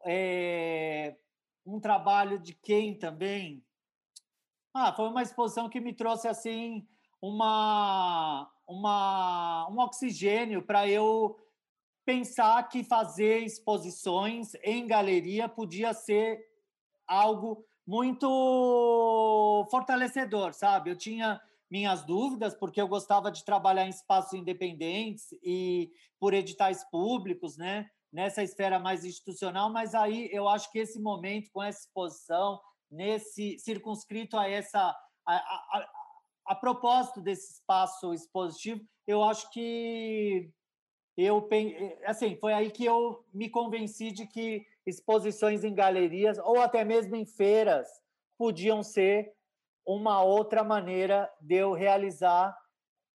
É, 0.06 1.16
um 1.66 1.80
trabalho 1.80 2.40
de 2.40 2.54
quem 2.54 2.98
também? 2.98 3.66
Ah, 4.74 4.92
foi 4.92 5.08
uma 5.08 5.22
exposição 5.22 5.70
que 5.70 5.80
me 5.80 5.94
trouxe 5.94 6.28
assim 6.28 6.86
uma, 7.22 8.52
uma 8.68 9.70
um 9.70 9.80
oxigênio 9.80 10.62
para 10.62 10.88
eu 10.90 11.40
pensar 12.06 12.68
que 12.68 12.84
fazer 12.84 13.40
exposições 13.40 14.54
em 14.64 14.86
galeria 14.86 15.48
podia 15.48 15.94
ser 15.94 16.46
algo 17.08 17.66
muito 17.86 19.68
fortalecedor, 19.70 20.54
sabe? 20.54 20.90
Eu 20.90 20.98
tinha 20.98 21.42
minhas 21.74 22.04
dúvidas 22.06 22.54
porque 22.54 22.80
eu 22.80 22.88
gostava 22.88 23.32
de 23.32 23.44
trabalhar 23.44 23.88
em 23.88 23.90
espaços 23.90 24.34
independentes 24.34 25.26
e 25.42 25.92
por 26.20 26.32
editais 26.32 26.88
públicos, 26.92 27.58
né? 27.58 27.90
Nessa 28.12 28.44
esfera 28.44 28.78
mais 28.78 29.04
institucional, 29.04 29.74
mas 29.74 29.96
aí 29.96 30.30
eu 30.32 30.48
acho 30.48 30.72
que 30.72 30.78
esse 30.78 31.02
momento 31.02 31.50
com 31.52 31.64
essa 31.64 31.80
exposição, 31.80 32.62
nesse 32.92 33.58
circunscrito 33.58 34.38
a 34.38 34.48
essa 34.48 34.96
a, 35.26 35.36
a, 35.36 35.90
a 36.50 36.56
propósito 36.56 37.20
desse 37.20 37.54
espaço 37.54 38.14
expositivo, 38.14 38.80
eu 39.08 39.24
acho 39.24 39.50
que 39.52 40.52
eu 41.18 41.50
assim 42.06 42.36
foi 42.36 42.54
aí 42.54 42.70
que 42.70 42.86
eu 42.86 43.26
me 43.34 43.50
convenci 43.50 44.12
de 44.12 44.28
que 44.28 44.64
exposições 44.86 45.64
em 45.64 45.74
galerias 45.74 46.38
ou 46.38 46.62
até 46.62 46.86
mesmo 46.86 47.16
em 47.16 47.26
feiras 47.26 47.88
podiam 48.38 48.84
ser 48.84 49.34
uma 49.86 50.24
outra 50.24 50.64
maneira 50.64 51.32
de 51.42 51.56
eu 51.56 51.74
realizar 51.74 52.58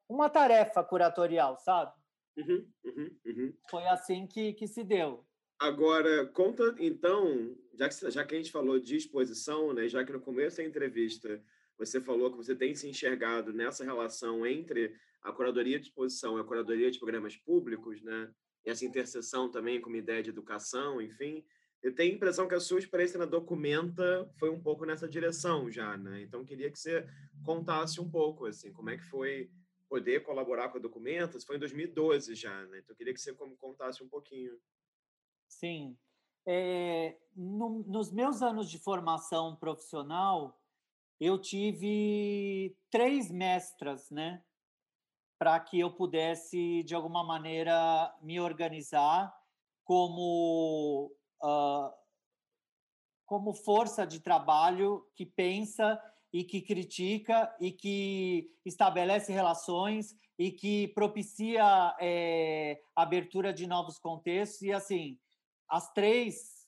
uma 0.09 0.29
tarefa 0.29 0.83
curatorial, 0.83 1.57
sabe? 1.59 1.93
Uhum, 2.37 2.67
uhum, 2.85 3.17
uhum. 3.27 3.55
Foi 3.71 3.87
assim 3.87 4.27
que, 4.27 4.53
que 4.53 4.67
se 4.67 4.85
deu. 4.85 5.27
Agora, 5.59 6.27
conta 6.29 6.75
então, 6.79 7.57
já 7.75 7.89
que, 7.89 8.11
já 8.11 8.25
que 8.25 8.35
a 8.35 8.39
gente 8.39 8.53
falou 8.53 8.79
de 8.79 8.97
exposição, 8.97 9.73
né, 9.73 9.89
já 9.89 10.05
que 10.05 10.13
no 10.13 10.21
começo 10.21 10.59
da 10.59 10.65
entrevista 10.65 11.43
você 11.77 12.01
falou 12.01 12.31
que 12.31 12.37
você 12.37 12.55
tem 12.55 12.75
se 12.75 12.89
enxergado 12.89 13.53
nessa 13.53 13.85
relação 13.85 14.47
entre 14.47 14.95
a 15.23 15.33
curadoria 15.33 15.79
de 15.79 15.87
exposição 15.87 16.39
e 16.39 16.41
a 16.41 16.45
curadoria 16.45 16.91
de 16.91 16.99
programas 16.99 17.37
públicos, 17.37 18.03
né? 18.03 18.33
E 18.65 18.71
essa 18.71 18.85
interseção 18.85 19.51
também 19.51 19.81
com 19.81 19.89
uma 19.89 19.99
ideia 19.99 20.23
de 20.23 20.31
educação, 20.31 21.01
enfim. 21.01 21.45
Eu 21.83 21.95
tenho 21.95 22.13
a 22.13 22.17
impressão 22.17 22.49
que 22.49 22.55
a 22.55 22.61
sua 22.61 22.79
experiência 22.79 23.19
na 23.19 23.25
Documenta 23.25 24.29
foi 24.39 24.51
um 24.51 24.61
pouco 24.61 24.85
nessa 24.85 25.09
direção 25.09 25.71
já, 25.71 25.97
né? 25.97 26.23
Então, 26.23 26.45
queria 26.45 26.71
que 26.71 26.79
você 26.79 27.07
contasse 27.45 28.01
um 28.01 28.11
pouco, 28.11 28.47
assim, 28.47 28.73
como 28.73 28.91
é 28.91 28.97
que 28.97 29.05
foi 29.05 29.51
poder 29.89 30.23
colaborar 30.23 30.69
com 30.69 30.79
a 30.79 30.81
Documenta. 30.81 31.39
Foi 31.41 31.57
em 31.57 31.61
2012 31.61 32.35
já, 32.35 32.67
né? 32.67 32.79
Então, 32.79 32.97
queria 32.97 33.15
que 33.15 33.21
você 33.21 33.33
contasse 33.33 34.03
um 34.03 34.09
pouquinho. 34.09 34.59
Sim. 35.49 35.97
É, 36.47 37.17
no, 37.35 37.85
nos 37.87 38.11
meus 38.13 38.43
anos 38.43 38.69
de 38.71 38.79
formação 38.79 39.55
profissional, 39.57 40.61
eu 41.21 41.39
tive 41.39 42.77
três 42.91 43.31
mestras, 43.31 44.11
né? 44.11 44.43
para 45.39 45.59
que 45.61 45.79
eu 45.79 45.91
pudesse, 45.91 46.83
de 46.83 46.95
alguma 46.95 47.23
maneira, 47.23 48.13
me 48.21 48.41
organizar 48.41 49.33
como, 49.85 51.13
uh, 51.43 51.93
como 53.27 53.53
força 53.53 54.07
de 54.07 54.21
trabalho 54.21 55.05
que 55.15 55.27
pensa 55.27 56.01
e 56.33 56.45
que 56.45 56.61
critica 56.61 57.55
e 57.61 57.73
que 57.73 58.51
estabelece 58.65 59.33
relações 59.33 60.15
e 60.39 60.51
que 60.53 60.89
propicia 60.89 61.97
é, 62.01 62.81
abertura 62.95 63.53
de 63.53 63.67
novos 63.67 63.99
contextos. 63.99 64.63
E, 64.63 64.73
assim, 64.73 65.19
as 65.69 65.93
três 65.93 66.67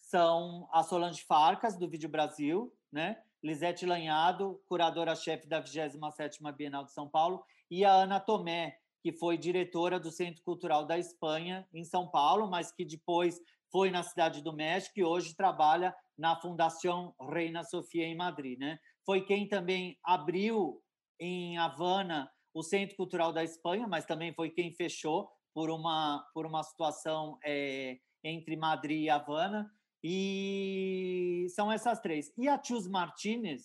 são 0.00 0.68
a 0.72 0.82
Solange 0.82 1.22
Farcas, 1.22 1.78
do 1.78 1.88
Vídeo 1.88 2.08
Brasil, 2.08 2.70
né? 2.90 3.22
Lisete 3.42 3.86
Lanhado, 3.86 4.62
curadora-chefe 4.66 5.48
da 5.48 5.62
27ª 5.62 6.52
Bienal 6.54 6.84
de 6.84 6.92
São 6.92 7.08
Paulo, 7.08 7.42
e 7.70 7.84
a 7.84 7.92
Ana 7.92 8.20
Tomé, 8.20 8.78
que 9.02 9.12
foi 9.12 9.36
diretora 9.36 9.98
do 9.98 10.12
Centro 10.12 10.42
Cultural 10.44 10.86
da 10.86 10.98
Espanha, 10.98 11.66
em 11.72 11.84
São 11.84 12.06
Paulo, 12.06 12.48
mas 12.48 12.70
que 12.70 12.84
depois 12.84 13.40
foi 13.72 13.90
na 13.90 14.02
Cidade 14.02 14.42
do 14.42 14.52
México 14.52 15.00
e 15.00 15.04
hoje 15.04 15.34
trabalha 15.34 15.94
na 16.16 16.38
Fundação 16.38 17.14
Reina 17.18 17.64
Sofia, 17.64 18.04
em 18.04 18.14
Madrid. 18.14 18.58
Né? 18.58 18.78
Foi 19.04 19.24
quem 19.24 19.48
também 19.48 19.98
abriu 20.04 20.80
em 21.18 21.56
Havana 21.56 22.30
o 22.54 22.62
Centro 22.62 22.94
Cultural 22.96 23.32
da 23.32 23.42
Espanha, 23.42 23.88
mas 23.88 24.04
também 24.04 24.34
foi 24.34 24.50
quem 24.50 24.74
fechou 24.74 25.28
por 25.54 25.70
uma, 25.70 26.22
por 26.34 26.44
uma 26.44 26.62
situação 26.62 27.38
é, 27.42 27.96
entre 28.22 28.56
Madrid 28.56 29.04
e 29.04 29.10
Havana. 29.10 29.70
E 30.04 31.46
são 31.54 31.72
essas 31.72 31.98
três. 32.00 32.30
E 32.36 32.48
a 32.48 32.58
Tius 32.58 32.86
Martinez, 32.86 33.62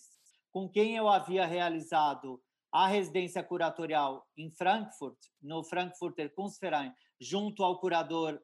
com 0.50 0.68
quem 0.68 0.96
eu 0.96 1.08
havia 1.08 1.44
realizado 1.44 2.40
a 2.72 2.86
residência 2.86 3.42
curatorial 3.42 4.26
em 4.36 4.50
Frankfurt, 4.50 5.18
no 5.42 5.64
Frankfurter 5.64 6.32
Kunstverein, 6.34 6.92
junto 7.20 7.62
ao 7.62 7.80
curador 7.80 8.40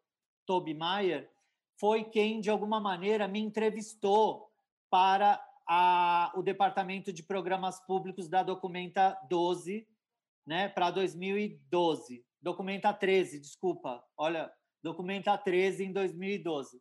Toby 0.46 0.74
Mayer, 0.74 1.30
foi 1.78 2.04
quem, 2.04 2.40
de 2.40 2.50
alguma 2.50 2.80
maneira, 2.80 3.26
me 3.26 3.40
entrevistou 3.40 4.50
para 4.90 5.44
a, 5.68 6.32
o 6.36 6.42
Departamento 6.42 7.12
de 7.12 7.22
Programas 7.22 7.80
Públicos 7.86 8.28
da 8.28 8.42
Documenta 8.42 9.18
12, 9.28 9.86
né, 10.46 10.68
para 10.68 10.90
2012. 10.90 12.24
Documenta 12.40 12.92
13, 12.92 13.40
desculpa. 13.40 14.04
Olha, 14.16 14.52
Documenta 14.82 15.36
13 15.36 15.86
em 15.86 15.92
2012. 15.92 16.80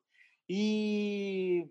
E 0.49 1.69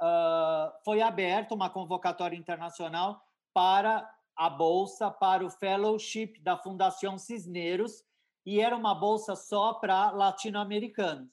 uh, 0.00 0.72
foi 0.84 1.02
aberta 1.02 1.54
uma 1.54 1.68
convocatória 1.68 2.36
internacional 2.36 3.22
para 3.52 4.10
a 4.34 4.48
bolsa 4.48 5.10
para 5.10 5.44
o 5.44 5.50
fellowship 5.50 6.40
da 6.40 6.56
Fundação 6.56 7.18
Cisneros 7.18 8.02
e 8.46 8.58
era 8.58 8.74
uma 8.74 8.94
bolsa 8.94 9.36
só 9.36 9.74
para 9.74 10.10
latino-americanos. 10.12 11.28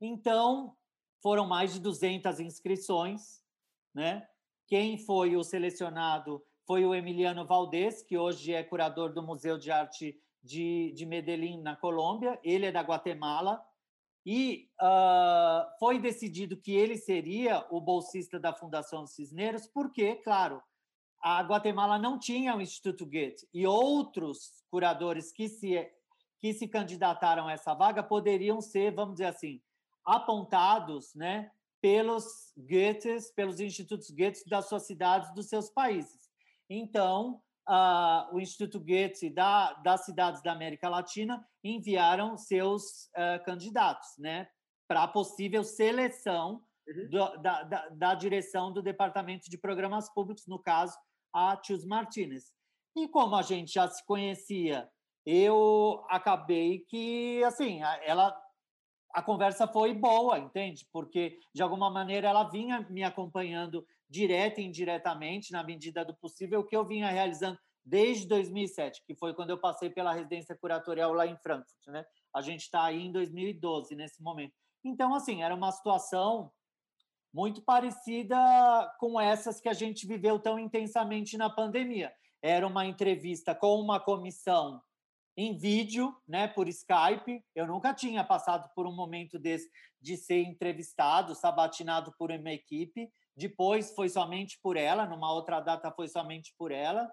Então, 0.00 0.76
foram 1.22 1.46
mais 1.46 1.74
de 1.74 1.80
200 1.80 2.40
inscrições, 2.40 3.42
né? 3.94 4.26
Quem 4.66 4.96
foi 4.96 5.36
o 5.36 5.42
selecionado 5.42 6.42
foi 6.66 6.86
o 6.86 6.94
Emiliano 6.94 7.44
Valdez, 7.44 8.02
que 8.02 8.16
hoje 8.16 8.52
é 8.52 8.62
curador 8.62 9.12
do 9.12 9.22
Museu 9.22 9.58
de 9.58 9.70
Arte 9.70 10.16
de, 10.42 10.92
de 10.92 11.04
Medellín, 11.04 11.60
na 11.60 11.76
Colômbia. 11.76 12.38
Ele 12.44 12.66
é 12.66 12.72
da 12.72 12.80
Guatemala. 12.80 13.60
E 14.24 14.68
uh, 14.80 15.78
foi 15.78 15.98
decidido 15.98 16.56
que 16.56 16.72
ele 16.72 16.96
seria 16.96 17.66
o 17.70 17.80
bolsista 17.80 18.38
da 18.38 18.52
Fundação 18.52 19.06
Cisneros, 19.06 19.66
porque, 19.66 20.16
claro, 20.16 20.62
a 21.20 21.42
Guatemala 21.42 21.98
não 21.98 22.18
tinha 22.18 22.54
o 22.54 22.60
Instituto 22.60 23.04
Goethe 23.04 23.48
e 23.52 23.66
outros 23.66 24.64
curadores 24.70 25.32
que 25.32 25.48
se 25.48 25.90
que 26.38 26.54
se 26.54 26.66
candidataram 26.66 27.48
a 27.48 27.52
essa 27.52 27.74
vaga 27.74 28.02
poderiam 28.02 28.62
ser, 28.62 28.94
vamos 28.94 29.16
dizer 29.16 29.26
assim, 29.26 29.60
apontados, 30.10 31.14
né, 31.14 31.50
pelos 31.80 32.52
Goethes, 32.56 33.30
pelos 33.32 33.60
institutos 33.60 34.10
Goethe 34.10 34.48
das 34.48 34.68
suas 34.68 34.86
cidades, 34.86 35.32
dos 35.34 35.48
seus 35.48 35.70
países. 35.70 36.28
Então, 36.68 37.40
uh, 37.68 38.34
o 38.34 38.40
Instituto 38.40 38.78
Goethe 38.78 39.30
da, 39.30 39.72
das 39.74 40.04
cidades 40.04 40.42
da 40.42 40.52
América 40.52 40.88
Latina 40.88 41.46
enviaram 41.64 42.36
seus 42.36 43.06
uh, 43.16 43.42
candidatos, 43.44 44.08
né, 44.18 44.48
para 44.88 45.04
a 45.04 45.08
possível 45.08 45.64
seleção 45.64 46.62
uhum. 46.86 47.08
do, 47.08 47.36
da, 47.38 47.62
da, 47.62 47.88
da 47.88 48.14
direção 48.14 48.72
do 48.72 48.82
Departamento 48.82 49.48
de 49.48 49.56
Programas 49.56 50.12
Públicos, 50.12 50.46
no 50.46 50.58
caso, 50.58 50.96
a 51.32 51.56
Tios 51.56 51.84
Martinez. 51.84 52.52
E 52.96 53.08
como 53.08 53.36
a 53.36 53.42
gente 53.42 53.72
já 53.72 53.86
se 53.88 54.04
conhecia, 54.04 54.90
eu 55.24 56.04
acabei 56.08 56.80
que, 56.88 57.42
assim, 57.44 57.80
ela 58.02 58.36
a 59.12 59.22
conversa 59.22 59.66
foi 59.66 59.92
boa, 59.92 60.38
entende? 60.38 60.86
Porque, 60.92 61.38
de 61.54 61.62
alguma 61.62 61.90
maneira, 61.90 62.28
ela 62.28 62.44
vinha 62.44 62.86
me 62.88 63.02
acompanhando 63.02 63.86
direta 64.08 64.60
e 64.60 64.64
indiretamente, 64.64 65.52
na 65.52 65.62
medida 65.62 66.04
do 66.04 66.14
possível, 66.14 66.60
o 66.60 66.64
que 66.64 66.76
eu 66.76 66.84
vinha 66.84 67.08
realizando 67.08 67.58
desde 67.84 68.26
2007, 68.26 69.02
que 69.06 69.14
foi 69.14 69.34
quando 69.34 69.50
eu 69.50 69.58
passei 69.58 69.90
pela 69.90 70.12
residência 70.12 70.56
curatorial 70.56 71.12
lá 71.12 71.26
em 71.26 71.36
Frankfurt, 71.36 71.86
né? 71.88 72.04
A 72.34 72.40
gente 72.40 72.62
está 72.62 72.84
aí 72.84 73.06
em 73.06 73.12
2012, 73.12 73.94
nesse 73.94 74.22
momento. 74.22 74.54
Então, 74.84 75.14
assim, 75.14 75.42
era 75.42 75.54
uma 75.54 75.72
situação 75.72 76.52
muito 77.32 77.62
parecida 77.62 78.36
com 78.98 79.20
essas 79.20 79.60
que 79.60 79.68
a 79.68 79.72
gente 79.72 80.06
viveu 80.06 80.38
tão 80.38 80.58
intensamente 80.58 81.36
na 81.36 81.48
pandemia. 81.48 82.12
Era 82.42 82.66
uma 82.66 82.86
entrevista 82.86 83.54
com 83.54 83.80
uma 83.80 84.00
comissão 84.00 84.80
em 85.40 85.56
vídeo, 85.56 86.14
né, 86.28 86.46
por 86.46 86.68
Skype. 86.68 87.42
Eu 87.54 87.66
nunca 87.66 87.94
tinha 87.94 88.22
passado 88.22 88.70
por 88.74 88.86
um 88.86 88.94
momento 88.94 89.38
desse 89.38 89.70
de 89.98 90.16
ser 90.16 90.42
entrevistado, 90.42 91.34
sabatinado 91.34 92.14
por 92.18 92.30
uma 92.30 92.52
equipe. 92.52 93.10
Depois 93.34 93.94
foi 93.94 94.10
somente 94.10 94.58
por 94.62 94.76
ela, 94.76 95.06
numa 95.06 95.32
outra 95.32 95.60
data 95.60 95.90
foi 95.92 96.08
somente 96.08 96.54
por 96.58 96.70
ela. 96.70 97.10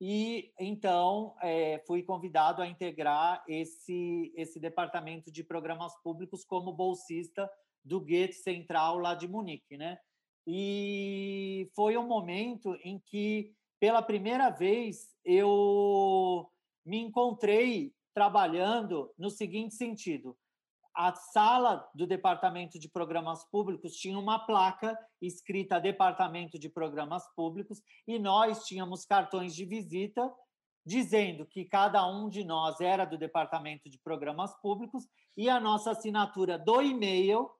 E 0.00 0.52
então 0.58 1.36
é, 1.40 1.80
fui 1.86 2.02
convidado 2.02 2.60
a 2.60 2.66
integrar 2.66 3.44
esse 3.46 4.32
esse 4.36 4.58
departamento 4.58 5.30
de 5.30 5.44
programas 5.44 5.92
públicos 6.02 6.44
como 6.44 6.72
bolsista 6.72 7.48
do 7.84 8.00
Goethe 8.00 8.32
Central 8.32 8.98
lá 8.98 9.14
de 9.14 9.28
Munique, 9.28 9.76
né? 9.76 9.96
E 10.44 11.70
foi 11.74 11.96
um 11.96 12.06
momento 12.06 12.76
em 12.82 12.98
que, 12.98 13.54
pela 13.78 14.02
primeira 14.02 14.50
vez, 14.50 15.14
eu 15.24 16.50
me 16.84 16.98
encontrei 16.98 17.92
trabalhando 18.12 19.12
no 19.18 19.30
seguinte 19.30 19.74
sentido: 19.74 20.36
a 20.94 21.14
sala 21.14 21.88
do 21.94 22.06
Departamento 22.06 22.78
de 22.78 22.88
Programas 22.88 23.44
Públicos 23.50 23.96
tinha 23.96 24.18
uma 24.18 24.46
placa 24.46 24.98
escrita 25.20 25.80
Departamento 25.80 26.58
de 26.58 26.68
Programas 26.68 27.24
Públicos 27.34 27.82
e 28.06 28.18
nós 28.18 28.64
tínhamos 28.64 29.04
cartões 29.04 29.54
de 29.54 29.64
visita 29.64 30.32
dizendo 30.86 31.46
que 31.46 31.64
cada 31.64 32.06
um 32.06 32.28
de 32.28 32.44
nós 32.44 32.80
era 32.80 33.04
do 33.04 33.16
Departamento 33.16 33.88
de 33.88 33.98
Programas 33.98 34.54
Públicos 34.60 35.08
e 35.36 35.48
a 35.48 35.58
nossa 35.58 35.92
assinatura 35.92 36.58
do 36.58 36.82
e-mail 36.82 37.50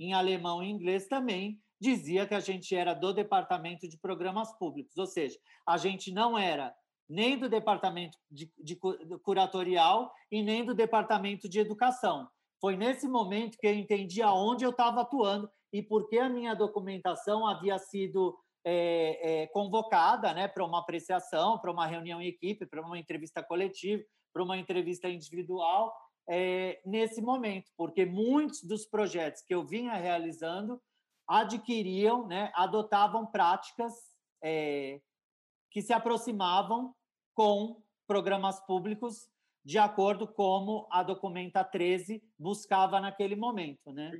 em 0.00 0.12
alemão 0.12 0.62
e 0.62 0.68
inglês 0.68 1.06
também, 1.06 1.60
dizia 1.80 2.26
que 2.26 2.34
a 2.34 2.40
gente 2.40 2.74
era 2.74 2.92
do 2.92 3.12
Departamento 3.12 3.88
de 3.88 3.96
Programas 3.98 4.56
Públicos, 4.58 4.96
ou 4.96 5.06
seja, 5.06 5.38
a 5.66 5.76
gente 5.76 6.12
não 6.12 6.36
era 6.36 6.74
nem 7.12 7.38
do 7.38 7.46
Departamento 7.46 8.16
de, 8.30 8.50
de 8.58 8.74
Curatorial 9.22 10.10
e 10.30 10.42
nem 10.42 10.64
do 10.64 10.74
Departamento 10.74 11.46
de 11.46 11.60
Educação. 11.60 12.26
Foi 12.58 12.74
nesse 12.74 13.06
momento 13.06 13.58
que 13.58 13.66
eu 13.66 13.74
entendi 13.74 14.22
aonde 14.22 14.64
eu 14.64 14.70
estava 14.70 15.02
atuando 15.02 15.50
e 15.70 15.82
por 15.82 16.08
que 16.08 16.18
a 16.18 16.30
minha 16.30 16.54
documentação 16.54 17.46
havia 17.46 17.78
sido 17.78 18.34
é, 18.64 19.42
é, 19.42 19.46
convocada 19.48 20.32
né, 20.32 20.48
para 20.48 20.64
uma 20.64 20.78
apreciação, 20.78 21.58
para 21.58 21.70
uma 21.70 21.86
reunião 21.86 22.20
em 22.22 22.28
equipe, 22.28 22.64
para 22.64 22.80
uma 22.80 22.98
entrevista 22.98 23.42
coletiva, 23.42 24.02
para 24.32 24.42
uma 24.42 24.56
entrevista 24.56 25.06
individual, 25.06 25.94
é, 26.30 26.80
nesse 26.86 27.20
momento, 27.20 27.70
porque 27.76 28.06
muitos 28.06 28.62
dos 28.62 28.86
projetos 28.86 29.42
que 29.42 29.54
eu 29.54 29.66
vinha 29.66 29.92
realizando 29.94 30.80
adquiriam, 31.28 32.26
né, 32.26 32.50
adotavam 32.54 33.26
práticas 33.26 33.92
é, 34.42 35.00
que 35.70 35.82
se 35.82 35.92
aproximavam 35.92 36.94
com 37.34 37.82
programas 38.06 38.60
públicos 38.60 39.28
de 39.64 39.78
acordo 39.78 40.26
como 40.26 40.86
a 40.90 41.02
Documenta 41.02 41.62
13 41.62 42.22
buscava 42.38 43.00
naquele 43.00 43.36
momento, 43.36 43.92
né? 43.92 44.10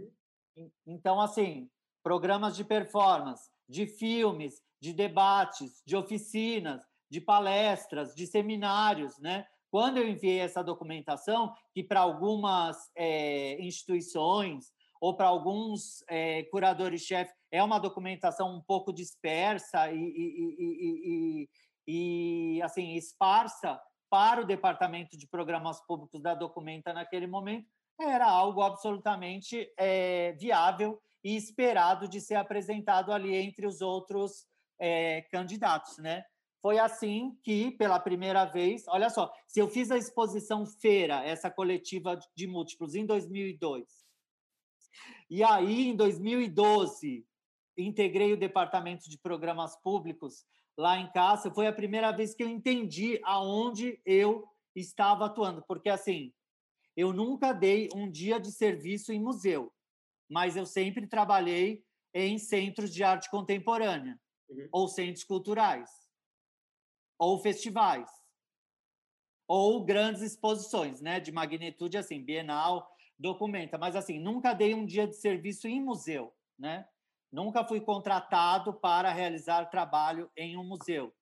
Então, 0.86 1.20
assim, 1.20 1.68
programas 2.02 2.56
de 2.56 2.64
performance, 2.64 3.50
de 3.68 3.86
filmes, 3.86 4.62
de 4.80 4.92
debates, 4.92 5.82
de 5.84 5.96
oficinas, 5.96 6.80
de 7.10 7.20
palestras, 7.20 8.14
de 8.14 8.26
seminários, 8.26 9.18
né? 9.18 9.46
Quando 9.70 9.96
eu 9.96 10.08
enviei 10.08 10.38
essa 10.38 10.62
documentação, 10.62 11.54
que 11.72 11.82
para 11.82 12.00
algumas 12.00 12.90
é, 12.94 13.60
instituições 13.62 14.72
ou 15.00 15.16
para 15.16 15.26
alguns 15.26 16.04
é, 16.08 16.44
curadores-chefe 16.44 17.32
é 17.50 17.62
uma 17.62 17.78
documentação 17.78 18.54
um 18.54 18.60
pouco 18.60 18.92
dispersa 18.92 19.90
e, 19.90 19.98
e, 19.98 21.42
e, 21.44 21.48
e, 21.86 22.60
assim 22.62 22.94
esparsa 22.94 23.80
para 24.10 24.42
o 24.42 24.46
departamento 24.46 25.16
de 25.16 25.26
programas 25.26 25.80
públicos 25.86 26.20
da 26.20 26.34
Documenta 26.34 26.92
naquele 26.92 27.26
momento, 27.26 27.66
era 28.00 28.26
algo 28.28 28.62
absolutamente 28.62 29.70
é, 29.78 30.32
viável 30.32 31.00
e 31.24 31.36
esperado 31.36 32.08
de 32.08 32.20
ser 32.20 32.34
apresentado 32.34 33.12
ali 33.12 33.34
entre 33.34 33.66
os 33.66 33.80
outros 33.80 34.46
é, 34.78 35.22
candidatos, 35.30 35.98
né? 35.98 36.24
Foi 36.60 36.78
assim 36.78 37.36
que, 37.42 37.72
pela 37.72 37.98
primeira 37.98 38.44
vez, 38.44 38.84
olha 38.86 39.10
só, 39.10 39.32
se 39.46 39.60
eu 39.60 39.68
fiz 39.68 39.90
a 39.90 39.96
exposição 39.96 40.64
Feira, 40.64 41.24
essa 41.24 41.50
coletiva 41.50 42.18
de 42.36 42.46
múltiplos, 42.46 42.94
em 42.94 43.04
2002, 43.04 44.02
e 45.30 45.42
aí, 45.42 45.88
em 45.88 45.96
2012, 45.96 47.26
integrei 47.76 48.32
o 48.32 48.38
departamento 48.38 49.08
de 49.08 49.18
programas 49.18 49.74
públicos 49.82 50.44
lá 50.76 50.98
em 50.98 51.10
casa, 51.12 51.50
foi 51.50 51.66
a 51.66 51.72
primeira 51.72 52.10
vez 52.12 52.34
que 52.34 52.42
eu 52.42 52.48
entendi 52.48 53.20
aonde 53.24 54.00
eu 54.04 54.48
estava 54.74 55.26
atuando, 55.26 55.62
porque 55.66 55.88
assim, 55.88 56.32
eu 56.96 57.12
nunca 57.12 57.52
dei 57.52 57.88
um 57.94 58.10
dia 58.10 58.40
de 58.40 58.50
serviço 58.50 59.12
em 59.12 59.20
museu, 59.20 59.72
mas 60.28 60.56
eu 60.56 60.66
sempre 60.66 61.06
trabalhei 61.06 61.84
em 62.14 62.38
centros 62.38 62.92
de 62.92 63.02
arte 63.02 63.30
contemporânea, 63.30 64.18
uhum. 64.48 64.68
ou 64.72 64.88
centros 64.88 65.24
culturais, 65.24 65.90
ou 67.18 67.38
festivais, 67.38 68.10
ou 69.46 69.84
grandes 69.84 70.22
exposições, 70.22 71.00
né, 71.00 71.20
de 71.20 71.30
magnitude 71.30 71.98
assim, 71.98 72.22
Bienal, 72.22 72.90
documenta, 73.18 73.78
mas 73.78 73.94
assim, 73.94 74.18
nunca 74.18 74.52
dei 74.52 74.74
um 74.74 74.84
dia 74.84 75.06
de 75.06 75.16
serviço 75.16 75.68
em 75.68 75.80
museu, 75.80 76.34
né? 76.58 76.88
Nunca 77.32 77.64
fui 77.64 77.80
contratado 77.80 78.74
para 78.74 79.10
realizar 79.10 79.70
trabalho 79.70 80.30
em 80.36 80.56
um 80.56 80.64
museu, 80.64 81.12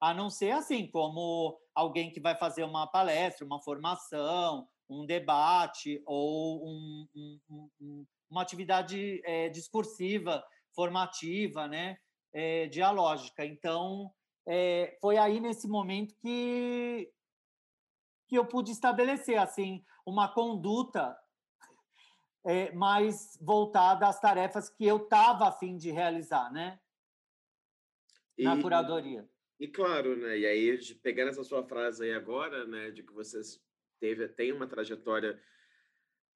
a 0.00 0.14
não 0.14 0.30
ser 0.30 0.52
assim 0.52 0.86
como 0.86 1.60
alguém 1.74 2.10
que 2.10 2.20
vai 2.20 2.34
fazer 2.34 2.64
uma 2.64 2.86
palestra, 2.86 3.44
uma 3.44 3.60
formação, 3.60 4.66
um 4.88 5.04
debate 5.04 6.02
ou 6.06 6.64
um, 6.66 7.08
um, 7.14 7.70
um, 7.80 8.06
uma 8.30 8.40
atividade 8.40 9.20
é, 9.24 9.50
discursiva, 9.50 10.42
formativa, 10.74 11.68
né, 11.68 11.98
é, 12.32 12.66
dialógica. 12.68 13.44
Então, 13.44 14.10
é, 14.46 14.96
foi 15.00 15.18
aí 15.18 15.38
nesse 15.38 15.68
momento 15.68 16.14
que 16.16 17.12
que 18.26 18.36
eu 18.36 18.44
pude 18.44 18.70
estabelecer 18.70 19.38
assim 19.38 19.82
uma 20.04 20.28
conduta 20.28 21.16
é, 22.44 22.72
mais 22.72 23.38
voltada 23.40 24.06
às 24.06 24.20
tarefas 24.20 24.68
que 24.68 24.86
eu 24.86 24.96
estava 24.98 25.48
a 25.48 25.52
fim 25.52 25.76
de 25.76 25.90
realizar, 25.90 26.52
né? 26.52 26.80
Na 28.38 28.56
e, 28.56 28.62
curadoria. 28.62 29.28
E 29.58 29.66
claro, 29.66 30.16
né? 30.16 30.38
E 30.38 30.46
aí, 30.46 30.94
pegando 31.02 31.30
essa 31.30 31.42
sua 31.42 31.64
frase 31.64 32.04
aí 32.04 32.14
agora, 32.14 32.64
né, 32.66 32.90
de 32.90 33.02
que 33.02 33.12
vocês 33.12 33.60
teve, 34.00 34.28
tem 34.28 34.52
uma 34.52 34.66
trajetória 34.66 35.40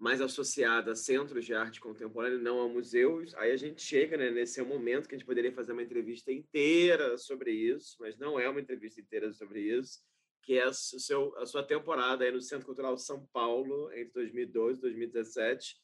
mais 0.02 0.20
associada 0.20 0.90
a 0.90 0.96
centros 0.96 1.44
de 1.44 1.54
arte 1.54 1.80
contemporânea, 1.80 2.36
não 2.36 2.60
a 2.60 2.68
museus. 2.68 3.32
Aí 3.36 3.52
a 3.52 3.56
gente 3.56 3.80
chega 3.80 4.16
né, 4.16 4.30
nesse 4.30 4.60
momento 4.60 5.08
que 5.08 5.14
a 5.14 5.18
gente 5.18 5.26
poderia 5.26 5.52
fazer 5.52 5.72
uma 5.72 5.82
entrevista 5.82 6.32
inteira 6.32 7.16
sobre 7.16 7.52
isso, 7.52 7.96
mas 8.00 8.18
não 8.18 8.38
é 8.38 8.48
uma 8.48 8.60
entrevista 8.60 9.00
inteira 9.00 9.32
sobre 9.32 9.60
isso, 9.60 10.00
que 10.42 10.58
é 10.58 10.64
a, 10.64 10.72
seu, 10.72 11.38
a 11.38 11.46
sua 11.46 11.62
temporada 11.62 12.24
aí 12.24 12.32
no 12.32 12.40
Centro 12.40 12.66
Cultural 12.66 12.98
São 12.98 13.24
Paulo, 13.32 13.92
entre 13.92 14.12
2012 14.14 14.78
e 14.78 14.80
2017, 14.80 15.76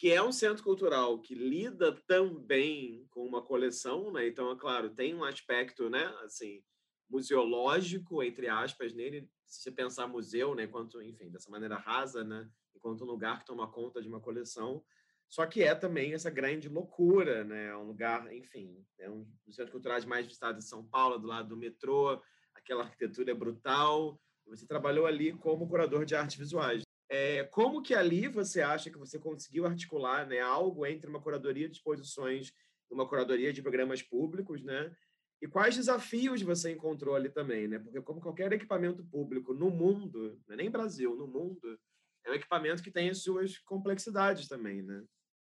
que 0.00 0.10
é 0.10 0.22
um 0.22 0.32
centro 0.32 0.64
cultural 0.64 1.20
que 1.20 1.34
lida 1.34 1.92
também 2.06 3.06
com 3.10 3.22
uma 3.22 3.42
coleção, 3.42 4.10
né? 4.10 4.26
Então, 4.26 4.50
é 4.50 4.56
claro, 4.56 4.88
tem 4.88 5.14
um 5.14 5.22
aspecto, 5.22 5.90
né, 5.90 6.06
assim, 6.24 6.64
museológico, 7.06 8.22
entre 8.22 8.48
aspas, 8.48 8.94
nele, 8.94 9.28
se 9.44 9.60
você 9.60 9.70
pensar 9.70 10.06
museu, 10.06 10.54
né, 10.54 10.62
enquanto, 10.62 11.02
enfim, 11.02 11.30
dessa 11.30 11.50
maneira 11.50 11.76
rasa, 11.76 12.24
né, 12.24 12.48
enquanto 12.74 13.04
um 13.04 13.08
lugar 13.08 13.40
que 13.40 13.44
toma 13.44 13.70
conta 13.70 14.00
de 14.00 14.08
uma 14.08 14.22
coleção, 14.22 14.82
só 15.28 15.44
que 15.44 15.62
é 15.62 15.74
também 15.74 16.14
essa 16.14 16.30
grande 16.30 16.66
loucura, 16.66 17.44
né, 17.44 17.66
é 17.66 17.76
um 17.76 17.84
lugar, 17.84 18.32
enfim, 18.32 18.82
é 18.98 19.10
um 19.10 19.30
dos 19.44 19.54
centros 19.54 19.72
culturais 19.72 20.06
mais 20.06 20.24
visitados 20.24 20.64
de 20.64 20.70
São 20.70 20.82
Paulo, 20.82 21.18
do 21.18 21.26
lado 21.26 21.50
do 21.50 21.58
metrô, 21.58 22.18
aquela 22.54 22.84
arquitetura 22.84 23.32
é 23.32 23.34
brutal, 23.34 24.18
você 24.46 24.66
trabalhou 24.66 25.04
ali 25.04 25.34
como 25.34 25.68
curador 25.68 26.06
de 26.06 26.16
artes 26.16 26.38
visuais. 26.38 26.89
É, 27.12 27.42
como 27.42 27.82
que 27.82 27.92
ali 27.92 28.28
você 28.28 28.62
acha 28.62 28.88
que 28.88 28.96
você 28.96 29.18
conseguiu 29.18 29.66
articular 29.66 30.28
né, 30.28 30.38
algo 30.38 30.86
entre 30.86 31.10
uma 31.10 31.20
curadoria 31.20 31.68
de 31.68 31.74
exposições 31.74 32.54
e 32.88 32.94
uma 32.94 33.06
curadoria 33.06 33.52
de 33.52 33.60
programas 33.60 34.00
públicos, 34.00 34.62
né? 34.62 34.94
E 35.42 35.48
quais 35.48 35.74
desafios 35.74 36.40
você 36.40 36.70
encontrou 36.70 37.16
ali 37.16 37.28
também, 37.28 37.66
né? 37.66 37.80
Porque 37.80 38.00
como 38.02 38.20
qualquer 38.20 38.52
equipamento 38.52 39.02
público 39.02 39.52
no 39.52 39.70
mundo, 39.70 40.40
não 40.46 40.54
é 40.54 40.56
nem 40.56 40.70
Brasil, 40.70 41.16
no 41.16 41.26
mundo, 41.26 41.80
é 42.24 42.30
um 42.30 42.34
equipamento 42.34 42.80
que 42.80 42.92
tem 42.92 43.10
as 43.10 43.22
suas 43.22 43.58
complexidades 43.58 44.46
também, 44.46 44.80
né? 44.80 45.02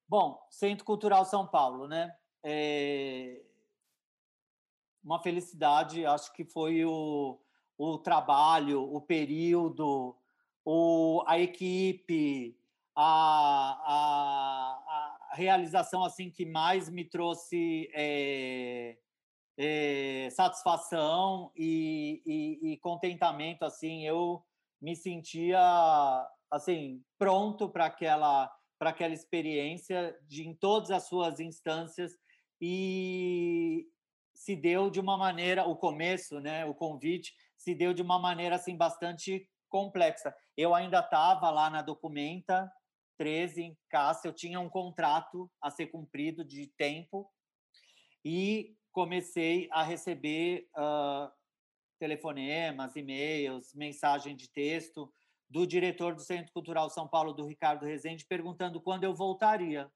Bom, 0.08 0.38
Centro 0.50 0.84
Cultural 0.84 1.24
São 1.24 1.48
Paulo, 1.48 1.88
né? 1.88 2.14
É... 2.44 3.42
Uma 5.02 5.20
felicidade, 5.20 6.06
acho 6.06 6.32
que 6.32 6.44
foi 6.44 6.84
o, 6.84 7.40
o 7.76 7.98
trabalho, 7.98 8.82
o 8.82 9.00
período, 9.00 10.16
o, 10.68 11.22
a 11.28 11.38
equipe, 11.38 12.58
a, 12.92 13.04
a, 13.86 15.30
a 15.30 15.36
realização 15.36 16.04
assim 16.04 16.28
que 16.28 16.44
mais 16.44 16.90
me 16.90 17.04
trouxe 17.04 17.88
é, 17.94 18.96
é, 19.56 20.28
satisfação 20.32 21.52
e, 21.54 22.20
e, 22.26 22.72
e, 22.72 22.76
contentamento 22.78 23.64
assim 23.64 24.04
eu 24.04 24.42
me 24.82 24.96
sentia 24.96 25.60
assim 26.50 27.00
pronto 27.16 27.68
para 27.68 27.86
aquela 27.86 28.52
para 28.76 28.90
aquela 28.90 29.14
experiência 29.14 30.18
de 30.26 30.46
em 30.46 30.54
todas 30.54 30.90
as 30.90 31.06
suas 31.06 31.38
instâncias 31.38 32.12
e 32.60 33.86
se 34.34 34.56
deu 34.56 34.90
de 34.90 34.98
uma 34.98 35.16
maneira 35.16 35.64
o 35.64 35.76
começo 35.76 36.40
né 36.40 36.64
o 36.66 36.74
convite 36.74 37.34
se 37.56 37.74
deu 37.74 37.94
de 37.94 38.02
uma 38.02 38.18
maneira 38.18 38.56
assim 38.56 38.76
bastante 38.76 39.48
complexa. 39.76 40.34
Eu 40.56 40.74
ainda 40.74 41.00
estava 41.00 41.50
lá 41.50 41.68
na 41.68 41.82
documenta 41.82 42.72
13 43.18 43.62
em 43.62 43.78
Cássia 43.90 44.28
eu 44.28 44.32
tinha 44.32 44.58
um 44.58 44.70
contrato 44.70 45.50
a 45.60 45.70
ser 45.70 45.88
cumprido 45.88 46.42
de 46.42 46.66
tempo 46.78 47.30
e 48.24 48.74
comecei 48.90 49.68
a 49.70 49.82
receber 49.82 50.66
uh, 50.74 51.30
telefonemas, 51.98 52.96
e-mails, 52.96 53.74
mensagem 53.74 54.34
de 54.34 54.48
texto 54.48 55.12
do 55.48 55.66
diretor 55.66 56.14
do 56.14 56.22
Centro 56.22 56.52
Cultural 56.52 56.88
São 56.88 57.06
Paulo, 57.06 57.34
do 57.34 57.46
Ricardo 57.46 57.84
Rezende, 57.84 58.24
perguntando 58.24 58.80
quando 58.80 59.04
eu 59.04 59.14
voltaria, 59.14 59.90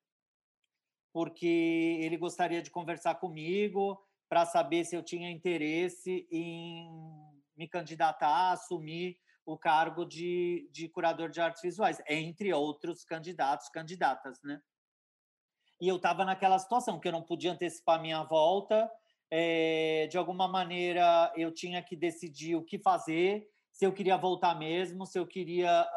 porque 1.10 1.98
ele 2.02 2.18
gostaria 2.18 2.62
de 2.62 2.70
conversar 2.70 3.14
comigo 3.14 3.98
para 4.28 4.44
saber 4.44 4.84
se 4.84 4.94
eu 4.94 5.02
tinha 5.02 5.30
interesse 5.30 6.28
em 6.30 6.88
me 7.56 7.66
candidatar 7.66 8.28
a 8.28 8.52
assumir 8.52 9.18
o 9.52 9.58
cargo 9.58 10.04
de, 10.04 10.68
de 10.72 10.88
curador 10.88 11.30
de 11.30 11.40
artes 11.40 11.62
visuais, 11.62 12.00
entre 12.08 12.52
outros 12.52 13.04
candidatos, 13.04 13.68
candidatas, 13.68 14.40
né? 14.42 14.60
e 15.80 15.88
eu 15.88 15.96
estava 15.96 16.24
naquela 16.24 16.58
situação 16.58 17.00
que 17.00 17.08
eu 17.08 17.12
não 17.12 17.22
podia 17.22 17.52
antecipar 17.52 18.00
minha 18.00 18.22
volta, 18.22 18.90
é, 19.30 20.06
de 20.08 20.18
alguma 20.18 20.46
maneira 20.46 21.32
eu 21.36 21.52
tinha 21.52 21.82
que 21.82 21.96
decidir 21.96 22.54
o 22.54 22.64
que 22.64 22.78
fazer, 22.78 23.48
se 23.72 23.86
eu 23.86 23.92
queria 23.92 24.18
voltar 24.18 24.58
mesmo, 24.58 25.06
se 25.06 25.18
eu 25.18 25.26
queria 25.26 25.88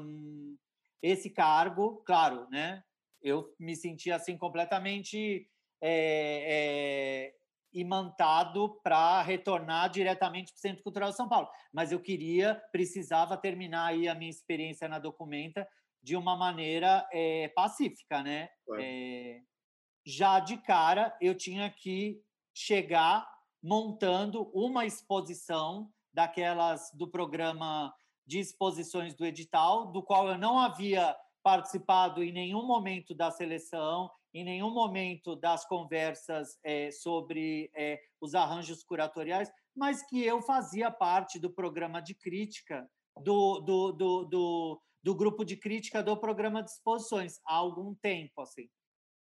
um, 0.00 0.56
esse 1.02 1.28
cargo, 1.28 2.02
claro, 2.06 2.46
né? 2.50 2.84
Eu 3.20 3.52
me 3.58 3.74
sentia 3.74 4.16
assim 4.16 4.36
completamente 4.36 5.48
é, 5.80 7.32
é, 7.32 7.34
imantado 7.72 8.80
para 8.82 9.22
retornar 9.22 9.90
diretamente 9.90 10.52
para 10.52 10.58
o 10.58 10.60
Centro 10.60 10.82
Cultural 10.82 11.10
de 11.10 11.16
São 11.16 11.28
Paulo, 11.28 11.48
mas 11.72 11.92
eu 11.92 12.00
queria, 12.00 12.60
precisava 12.70 13.36
terminar 13.36 13.86
aí 13.86 14.08
a 14.08 14.14
minha 14.14 14.30
experiência 14.30 14.88
na 14.88 14.98
Documenta 14.98 15.66
de 16.02 16.16
uma 16.16 16.36
maneira 16.36 17.08
é, 17.12 17.48
pacífica, 17.48 18.22
né? 18.22 18.48
É, 18.78 19.40
já 20.04 20.40
de 20.40 20.56
cara, 20.58 21.16
eu 21.20 21.34
tinha 21.34 21.70
que 21.70 22.20
chegar 22.52 23.26
montando 23.62 24.50
uma 24.52 24.84
exposição 24.84 25.90
daquelas 26.12 26.90
do 26.92 27.08
programa 27.08 27.94
de 28.26 28.38
exposições 28.38 29.14
do 29.14 29.24
edital, 29.24 29.92
do 29.92 30.02
qual 30.02 30.28
eu 30.28 30.38
não 30.38 30.58
havia 30.58 31.16
participado 31.42 32.22
em 32.22 32.32
nenhum 32.32 32.66
momento 32.66 33.14
da 33.14 33.30
seleção, 33.30 34.10
em 34.32 34.44
nenhum 34.44 34.70
momento 34.70 35.36
das 35.36 35.66
conversas 35.66 36.58
é, 36.64 36.90
sobre 36.90 37.70
é, 37.74 38.00
os 38.20 38.34
arranjos 38.34 38.82
curatoriais, 38.82 39.50
mas 39.76 40.06
que 40.06 40.22
eu 40.22 40.40
fazia 40.42 40.90
parte 40.90 41.38
do 41.38 41.52
programa 41.52 42.00
de 42.00 42.14
crítica 42.14 42.88
do, 43.22 43.60
do, 43.60 43.92
do, 43.92 44.24
do 44.24 44.82
do 45.02 45.14
grupo 45.14 45.44
de 45.44 45.56
crítica 45.56 46.02
do 46.02 46.16
programa 46.16 46.62
de 46.62 46.70
exposições 46.70 47.40
há 47.44 47.56
algum 47.56 47.94
tempo, 47.96 48.40
assim. 48.40 48.68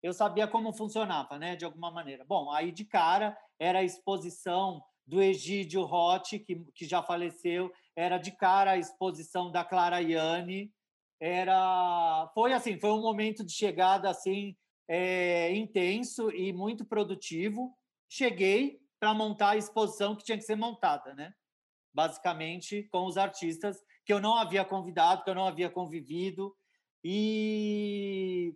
Eu 0.01 0.13
sabia 0.13 0.47
como 0.47 0.73
funcionava, 0.73 1.37
né, 1.37 1.55
de 1.55 1.65
alguma 1.65 1.91
maneira. 1.91 2.25
Bom, 2.25 2.51
aí 2.51 2.71
de 2.71 2.85
cara 2.85 3.37
era 3.59 3.79
a 3.79 3.83
exposição 3.83 4.81
do 5.05 5.21
Egídio 5.21 5.83
Rotti, 5.83 6.39
que, 6.39 6.65
que 6.73 6.85
já 6.85 7.01
faleceu, 7.01 7.71
era 7.95 8.17
de 8.17 8.31
cara 8.31 8.71
a 8.71 8.77
exposição 8.77 9.51
da 9.51 9.63
Clara 9.63 10.01
Iane, 10.01 10.71
era 11.19 12.29
foi 12.33 12.53
assim, 12.53 12.79
foi 12.79 12.91
um 12.91 13.01
momento 13.01 13.43
de 13.43 13.51
chegada 13.51 14.09
assim 14.09 14.55
é, 14.87 15.53
intenso 15.55 16.31
e 16.31 16.53
muito 16.53 16.85
produtivo. 16.85 17.75
Cheguei, 18.09 18.79
para 18.99 19.13
montar 19.13 19.51
a 19.51 19.57
exposição 19.57 20.15
que 20.15 20.23
tinha 20.23 20.37
que 20.37 20.43
ser 20.43 20.55
montada, 20.55 21.13
né? 21.13 21.33
Basicamente 21.93 22.83
com 22.91 23.05
os 23.05 23.17
artistas 23.17 23.77
que 24.05 24.13
eu 24.13 24.19
não 24.19 24.35
havia 24.35 24.63
convidado, 24.63 25.23
que 25.23 25.29
eu 25.29 25.35
não 25.35 25.45
havia 25.45 25.69
convivido 25.69 26.55
e 27.03 28.55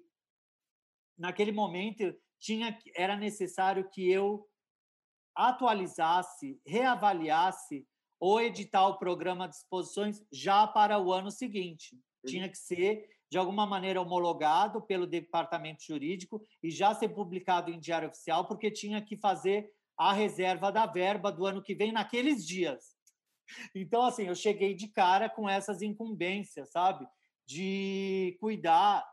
naquele 1.18 1.52
momento 1.52 2.16
tinha 2.40 2.78
era 2.96 3.16
necessário 3.16 3.90
que 3.90 4.10
eu 4.10 4.48
atualizasse, 5.36 6.60
reavaliasse 6.66 7.88
ou 8.20 8.42
editar 8.42 8.88
o 8.88 8.98
programa 8.98 9.48
de 9.48 9.56
exposições 9.56 10.24
já 10.32 10.68
para 10.68 11.00
o 11.00 11.12
ano 11.12 11.32
seguinte. 11.32 12.00
Tinha 12.26 12.50
que 12.50 12.58
ser 12.58 13.10
de 13.30 13.38
alguma 13.38 13.66
maneira 13.66 14.02
homologado 14.02 14.82
pelo 14.82 15.08
departamento 15.08 15.84
jurídico 15.84 16.46
e 16.62 16.70
já 16.70 16.94
ser 16.94 17.10
publicado 17.10 17.72
em 17.72 17.80
diário 17.80 18.10
oficial, 18.10 18.46
porque 18.46 18.70
tinha 18.70 19.02
que 19.02 19.16
fazer 19.16 19.72
a 19.98 20.12
reserva 20.12 20.72
da 20.72 20.86
verba 20.86 21.32
do 21.32 21.46
ano 21.46 21.62
que 21.62 21.74
vem 21.74 21.92
naqueles 21.92 22.46
dias. 22.46 22.96
Então, 23.74 24.04
assim, 24.04 24.24
eu 24.24 24.36
cheguei 24.36 24.74
de 24.74 24.88
cara 24.88 25.30
com 25.30 25.50
essas 25.50 25.82
incumbências, 25.82 26.72
sabe? 26.72 27.08
De 27.46 28.38
cuidar 28.40 29.06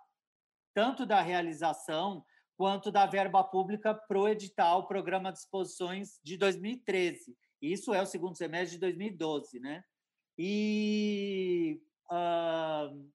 tanto 0.74 1.04
da 1.04 1.20
realização 1.20 2.24
quanto 2.56 2.90
da 2.90 3.06
verba 3.06 3.44
pública 3.44 3.94
para 3.94 4.18
o 4.18 4.28
edital 4.28 4.86
Programa 4.86 5.32
de 5.32 5.38
Exposições 5.38 6.18
de 6.24 6.36
2013. 6.36 7.36
Isso 7.62 7.94
é 7.94 8.02
o 8.02 8.06
segundo 8.06 8.36
semestre 8.36 8.76
de 8.76 8.80
2012, 8.80 9.60
né? 9.60 9.82
E 10.36 11.80
uh, 12.10 13.12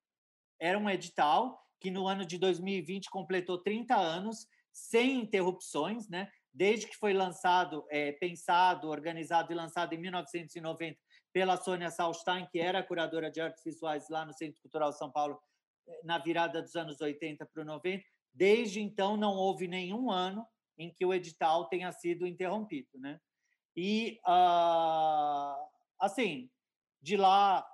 era 0.59 0.77
um 0.77 0.89
edital 0.89 1.61
que 1.79 1.91
no 1.91 2.07
ano 2.07 2.25
de 2.25 2.37
2020 2.37 3.09
completou 3.09 3.57
30 3.57 3.95
anos 3.95 4.47
sem 4.71 5.19
interrupções, 5.19 6.07
né? 6.09 6.31
Desde 6.51 6.87
que 6.87 6.95
foi 6.95 7.13
lançado, 7.13 7.85
é, 7.89 8.11
pensado, 8.13 8.89
organizado 8.89 9.51
e 9.51 9.55
lançado 9.55 9.93
em 9.93 9.97
1990 9.97 10.97
pela 11.33 11.57
Sônia 11.57 11.89
Salstein, 11.89 12.47
que 12.51 12.59
era 12.59 12.83
curadora 12.83 13.29
de 13.29 13.41
artes 13.41 13.63
visuais 13.63 14.07
lá 14.09 14.23
no 14.23 14.33
Centro 14.33 14.61
Cultural 14.61 14.93
São 14.93 15.11
Paulo, 15.11 15.39
eh, 15.87 16.01
na 16.03 16.19
virada 16.19 16.61
dos 16.61 16.75
anos 16.75 17.01
80 17.01 17.45
para 17.45 17.61
o 17.63 17.65
90. 17.65 18.03
Desde 18.31 18.81
então, 18.81 19.17
não 19.17 19.33
houve 19.33 19.67
nenhum 19.67 20.11
ano 20.11 20.45
em 20.77 20.91
que 20.91 21.05
o 21.05 21.13
edital 21.13 21.65
tenha 21.65 21.91
sido 21.91 22.25
interrompido, 22.25 22.99
né? 22.99 23.19
E, 23.75 24.19
uh, 24.27 25.67
assim, 25.99 26.49
de 27.01 27.17
lá 27.17 27.65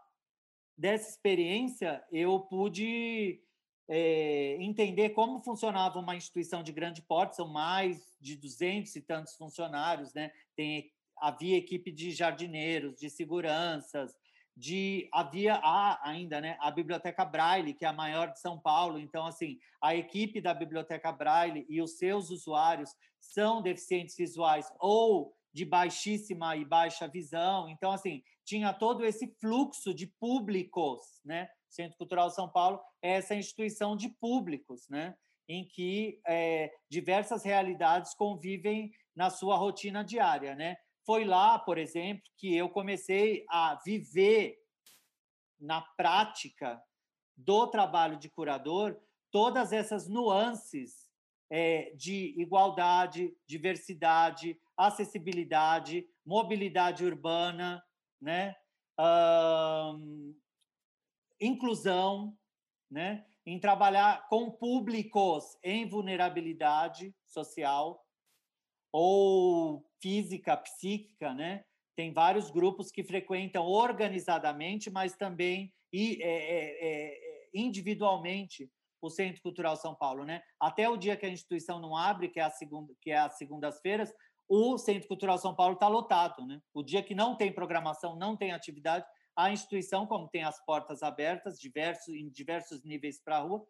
dessa 0.80 1.10
experiência, 1.10 2.02
eu 2.10 2.40
pude 2.40 3.42
é, 3.90 4.56
entender 4.62 5.10
como 5.10 5.40
funcionava 5.40 6.00
uma 6.00 6.16
instituição 6.16 6.64
de 6.64 6.72
grande 6.72 7.02
porte, 7.02 7.36
são 7.36 7.50
mais 7.50 8.14
de 8.22 8.38
200 8.38 8.96
e 8.96 9.02
tantos 9.02 9.36
funcionários, 9.36 10.14
né? 10.14 10.32
Tem, 10.56 10.90
havia 11.18 11.58
equipe 11.58 11.92
de 11.92 12.12
jardineiros, 12.12 12.98
de 12.98 13.10
seguranças, 13.10 14.16
de 14.56 15.10
havia 15.12 15.56
há 15.56 16.00
ainda, 16.08 16.40
né, 16.40 16.58
a 16.62 16.72
Biblioteca 16.72 17.26
Braille, 17.26 17.74
que 17.74 17.84
é 17.84 17.88
a 17.88 17.94
maior 17.94 18.32
de 18.32 18.40
São 18.40 18.58
Paulo. 18.58 19.00
Então, 19.00 19.26
assim, 19.26 19.58
a 19.82 19.96
equipe 19.96 20.40
da 20.40 20.54
Biblioteca 20.54 21.12
Braille 21.12 21.66
e 21.68 21.82
os 21.82 21.98
seus 21.98 22.30
usuários 22.30 22.96
são 23.20 23.62
deficientes 23.62 24.16
visuais 24.16 24.72
ou 24.80 25.34
de 25.54 25.66
baixíssima 25.66 26.56
e 26.56 26.64
baixa 26.64 27.08
visão. 27.08 27.70
Então, 27.70 27.92
assim, 27.92 28.24
tinha 28.50 28.74
todo 28.74 29.06
esse 29.06 29.28
fluxo 29.40 29.94
de 29.94 30.08
públicos, 30.08 31.22
né? 31.24 31.48
Centro 31.70 32.00
Cultural 32.00 32.32
São 32.32 32.50
Paulo 32.50 32.82
é 33.00 33.12
essa 33.12 33.36
instituição 33.36 33.96
de 33.96 34.10
públicos, 34.10 34.90
né? 34.90 35.16
Em 35.48 35.68
que 35.68 36.20
é, 36.26 36.72
diversas 36.90 37.44
realidades 37.44 38.16
convivem 38.16 38.92
na 39.16 39.30
sua 39.30 39.56
rotina 39.56 40.04
diária, 40.04 40.56
né? 40.56 40.78
Foi 41.06 41.26
lá, 41.26 41.60
por 41.60 41.78
exemplo, 41.78 42.24
que 42.38 42.56
eu 42.56 42.68
comecei 42.70 43.46
a 43.50 43.80
viver 43.86 44.58
na 45.60 45.82
prática 45.96 46.82
do 47.38 47.68
trabalho 47.68 48.18
de 48.18 48.30
curador 48.30 49.00
todas 49.30 49.72
essas 49.72 50.08
nuances 50.08 51.08
é, 51.52 51.92
de 51.96 52.34
igualdade, 52.42 53.32
diversidade, 53.46 54.60
acessibilidade, 54.76 56.08
mobilidade 56.26 57.06
urbana, 57.06 57.84
né? 58.22 58.56
Uh, 59.00 60.36
inclusão, 61.40 62.38
né? 62.90 63.26
em 63.50 63.60
trabalhar 63.60 64.28
com 64.28 64.52
públicos 64.52 65.58
em 65.64 65.88
vulnerabilidade 65.88 67.16
social 67.26 68.00
ou 68.92 69.84
física, 70.00 70.56
psíquica, 70.56 71.34
né? 71.34 71.64
Tem 71.96 72.14
vários 72.14 72.52
grupos 72.52 72.92
que 72.92 73.04
frequentam 73.04 73.66
organizadamente, 73.66 74.92
mas 74.92 75.16
também 75.16 75.74
e, 75.92 76.22
é, 76.22 76.28
é, 76.28 76.88
é, 76.88 77.50
individualmente 77.52 78.72
o 79.02 79.10
Centro 79.10 79.42
Cultural 79.42 79.76
São 79.76 79.96
Paulo, 79.96 80.26
né? 80.26 80.44
Até 80.60 80.88
o 80.88 80.96
dia 80.96 81.18
que 81.18 81.26
a 81.26 81.30
instituição 81.30 81.80
não 81.80 81.98
abre, 81.98 82.30
que 82.30 82.40
é 82.40 82.44
a 82.44 82.52
segunda, 82.52 82.94
que 83.02 83.10
é 83.10 83.18
as 83.18 83.36
segundas-feiras, 83.38 84.14
o 84.50 84.78
Centro 84.80 85.08
Cultural 85.08 85.38
São 85.38 85.56
Paulo 85.56 85.76
está 85.76 85.88
lotado, 85.88 86.44
né? 86.46 86.60
O 86.74 86.82
dia 86.82 87.04
que 87.04 87.14
não 87.14 87.36
tem 87.36 87.54
programação, 87.54 88.16
não 88.16 88.36
tem 88.36 88.52
atividade, 88.52 89.06
a 89.36 89.52
instituição, 89.52 90.08
como 90.08 90.28
tem 90.28 90.44
as 90.44 90.60
portas 90.66 91.04
abertas, 91.04 91.60
diversos 91.60 92.14
em 92.16 92.30
diversos 92.30 92.84
níveis 92.84 93.22
para 93.24 93.38
a 93.38 93.42
rua, 93.42 93.66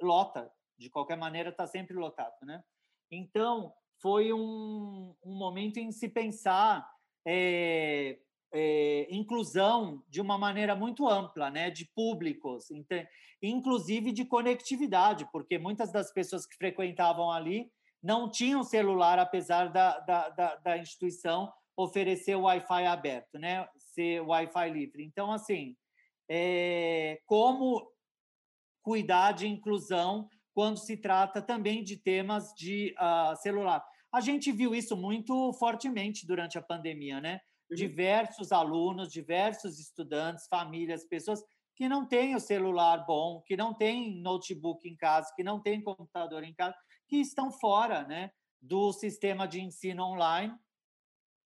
lota. 0.00 0.52
De 0.78 0.90
qualquer 0.90 1.16
maneira, 1.16 1.48
está 1.48 1.66
sempre 1.66 1.96
lotado, 1.96 2.36
né? 2.42 2.62
Então, 3.10 3.72
foi 4.00 4.32
um, 4.32 5.14
um 5.24 5.34
momento 5.34 5.78
em 5.78 5.90
se 5.90 6.08
pensar 6.08 6.88
é, 7.26 8.18
é, 8.52 9.06
inclusão 9.10 10.02
de 10.08 10.20
uma 10.20 10.38
maneira 10.38 10.74
muito 10.74 11.08
ampla, 11.08 11.50
né, 11.50 11.70
de 11.70 11.86
públicos, 11.94 12.68
inclusive 13.42 14.12
de 14.12 14.24
conectividade, 14.24 15.28
porque 15.32 15.58
muitas 15.58 15.92
das 15.92 16.12
pessoas 16.12 16.46
que 16.46 16.56
frequentavam 16.56 17.30
ali 17.30 17.70
não 18.02 18.30
tinham 18.30 18.62
celular, 18.62 19.18
apesar 19.18 19.68
da, 19.68 19.98
da, 20.00 20.28
da, 20.30 20.56
da 20.56 20.78
instituição 20.78 21.52
oferecer 21.76 22.34
o 22.34 22.42
Wi-Fi 22.42 22.86
aberto, 22.86 23.38
né, 23.38 23.66
ser 23.76 24.20
Wi-Fi 24.20 24.70
livre. 24.70 25.04
Então, 25.04 25.32
assim, 25.32 25.76
é, 26.28 27.20
como 27.26 27.90
cuidar 28.82 29.32
de 29.32 29.46
inclusão 29.46 30.28
quando 30.54 30.78
se 30.78 30.96
trata 30.96 31.40
também 31.40 31.82
de 31.82 31.96
temas 31.96 32.52
de 32.56 32.94
uh, 32.98 33.36
celular. 33.36 33.84
A 34.12 34.20
gente 34.20 34.50
viu 34.50 34.74
isso 34.74 34.96
muito 34.96 35.52
fortemente 35.54 36.26
durante 36.26 36.58
a 36.58 36.62
pandemia, 36.62 37.20
né? 37.20 37.40
Uhum. 37.70 37.76
Diversos 37.76 38.50
alunos, 38.50 39.12
diversos 39.12 39.78
estudantes, 39.78 40.46
famílias, 40.48 41.06
pessoas 41.06 41.40
que 41.76 41.88
não 41.88 42.06
têm 42.06 42.34
o 42.34 42.40
celular 42.40 43.06
bom, 43.06 43.42
que 43.46 43.56
não 43.56 43.72
têm 43.72 44.20
notebook 44.20 44.86
em 44.88 44.96
casa, 44.96 45.32
que 45.34 45.44
não 45.44 45.62
têm 45.62 45.82
computador 45.82 46.42
em 46.42 46.52
casa, 46.52 46.76
que 47.10 47.16
estão 47.16 47.50
fora, 47.50 48.04
né, 48.04 48.30
do 48.62 48.92
sistema 48.92 49.48
de 49.48 49.60
ensino 49.60 50.04
online, 50.04 50.56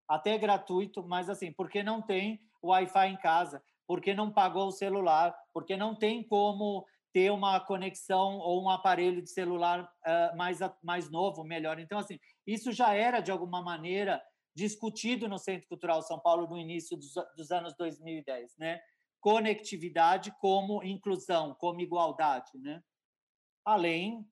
até 0.06 0.36
gratuito, 0.36 1.02
mas 1.02 1.30
assim, 1.30 1.50
porque 1.50 1.82
não 1.82 2.02
tem 2.02 2.38
Wi-Fi 2.62 3.08
em 3.08 3.16
casa, 3.16 3.64
porque 3.86 4.12
não 4.12 4.30
pagou 4.30 4.68
o 4.68 4.72
celular, 4.72 5.34
porque 5.54 5.74
não 5.74 5.94
tem 5.94 6.22
como 6.22 6.86
ter 7.14 7.30
uma 7.30 7.58
conexão 7.60 8.38
ou 8.38 8.62
um 8.62 8.68
aparelho 8.68 9.22
de 9.22 9.30
celular 9.30 9.84
uh, 9.84 10.36
mais, 10.36 10.58
mais 10.82 11.10
novo, 11.10 11.42
melhor. 11.44 11.78
Então, 11.78 11.98
assim, 11.98 12.18
isso 12.46 12.70
já 12.70 12.92
era, 12.92 13.20
de 13.20 13.30
alguma 13.30 13.62
maneira, 13.62 14.22
discutido 14.54 15.28
no 15.28 15.38
Centro 15.38 15.68
Cultural 15.68 16.02
São 16.02 16.18
Paulo 16.18 16.46
no 16.46 16.58
início 16.58 16.96
dos, 16.96 17.14
dos 17.36 17.50
anos 17.50 17.74
2010, 17.76 18.56
né? 18.58 18.80
Conectividade 19.20 20.30
como 20.38 20.82
inclusão, 20.82 21.54
como 21.54 21.80
igualdade, 21.80 22.50
né? 22.58 22.82
Além 23.64 24.28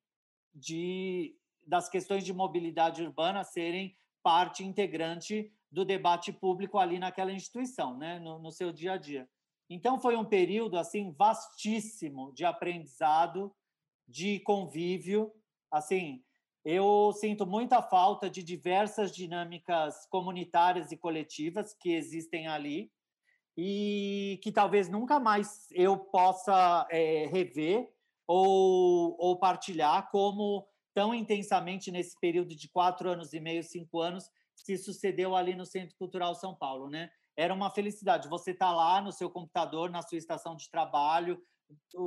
de 0.55 1.37
das 1.65 1.89
questões 1.89 2.25
de 2.25 2.33
mobilidade 2.33 3.03
urbana 3.03 3.45
serem 3.45 3.97
parte 4.23 4.65
integrante 4.65 5.53
do 5.71 5.85
debate 5.85 6.33
público 6.33 6.79
ali 6.79 6.99
naquela 6.99 7.33
instituição, 7.33 7.97
né? 7.97 8.19
no, 8.19 8.39
no 8.39 8.51
seu 8.51 8.73
dia 8.73 8.95
a 8.95 8.97
dia. 8.97 9.29
Então 9.71 9.99
foi 9.99 10.17
um 10.17 10.25
período 10.25 10.77
assim 10.77 11.13
vastíssimo 11.13 12.33
de 12.35 12.45
aprendizado, 12.45 13.55
de 14.07 14.41
convívio, 14.41 15.33
assim, 15.71 16.23
eu 16.65 17.13
sinto 17.15 17.47
muita 17.47 17.83
falta 17.83 18.31
de 18.31 18.43
diversas 18.43 19.13
dinâmicas 19.13 20.07
comunitárias 20.07 20.93
e 20.93 20.97
coletivas 20.97 21.75
que 21.75 21.93
existem 21.93 22.47
ali 22.47 22.93
e 23.57 24.39
que 24.43 24.53
talvez 24.53 24.89
nunca 24.89 25.19
mais 25.19 25.67
eu 25.73 25.99
possa 25.99 26.87
é, 26.91 27.27
rever 27.27 27.91
ou, 28.33 29.17
ou 29.19 29.39
partilhar 29.39 30.11
como 30.11 30.67
tão 30.95 31.15
intensamente 31.15 31.91
nesse 31.91 32.19
período 32.21 32.55
de 32.55 32.69
quatro 32.69 33.11
anos 33.11 33.33
e 33.33 33.41
meio, 33.41 33.63
cinco 33.63 34.01
anos, 34.01 34.29
se 34.55 34.77
sucedeu 34.77 35.35
ali 35.35 35.55
no 35.55 35.65
Centro 35.65 35.97
Cultural 35.97 36.35
São 36.35 36.55
Paulo, 36.55 36.89
né? 36.89 37.11
era 37.37 37.53
uma 37.53 37.71
felicidade. 37.71 38.29
Você 38.29 38.51
está 38.51 38.73
lá 38.73 39.01
no 39.01 39.13
seu 39.13 39.31
computador, 39.31 39.91
na 39.91 40.03
sua 40.03 40.19
estação 40.19 40.57
de 40.57 40.71
trabalho, 40.71 41.41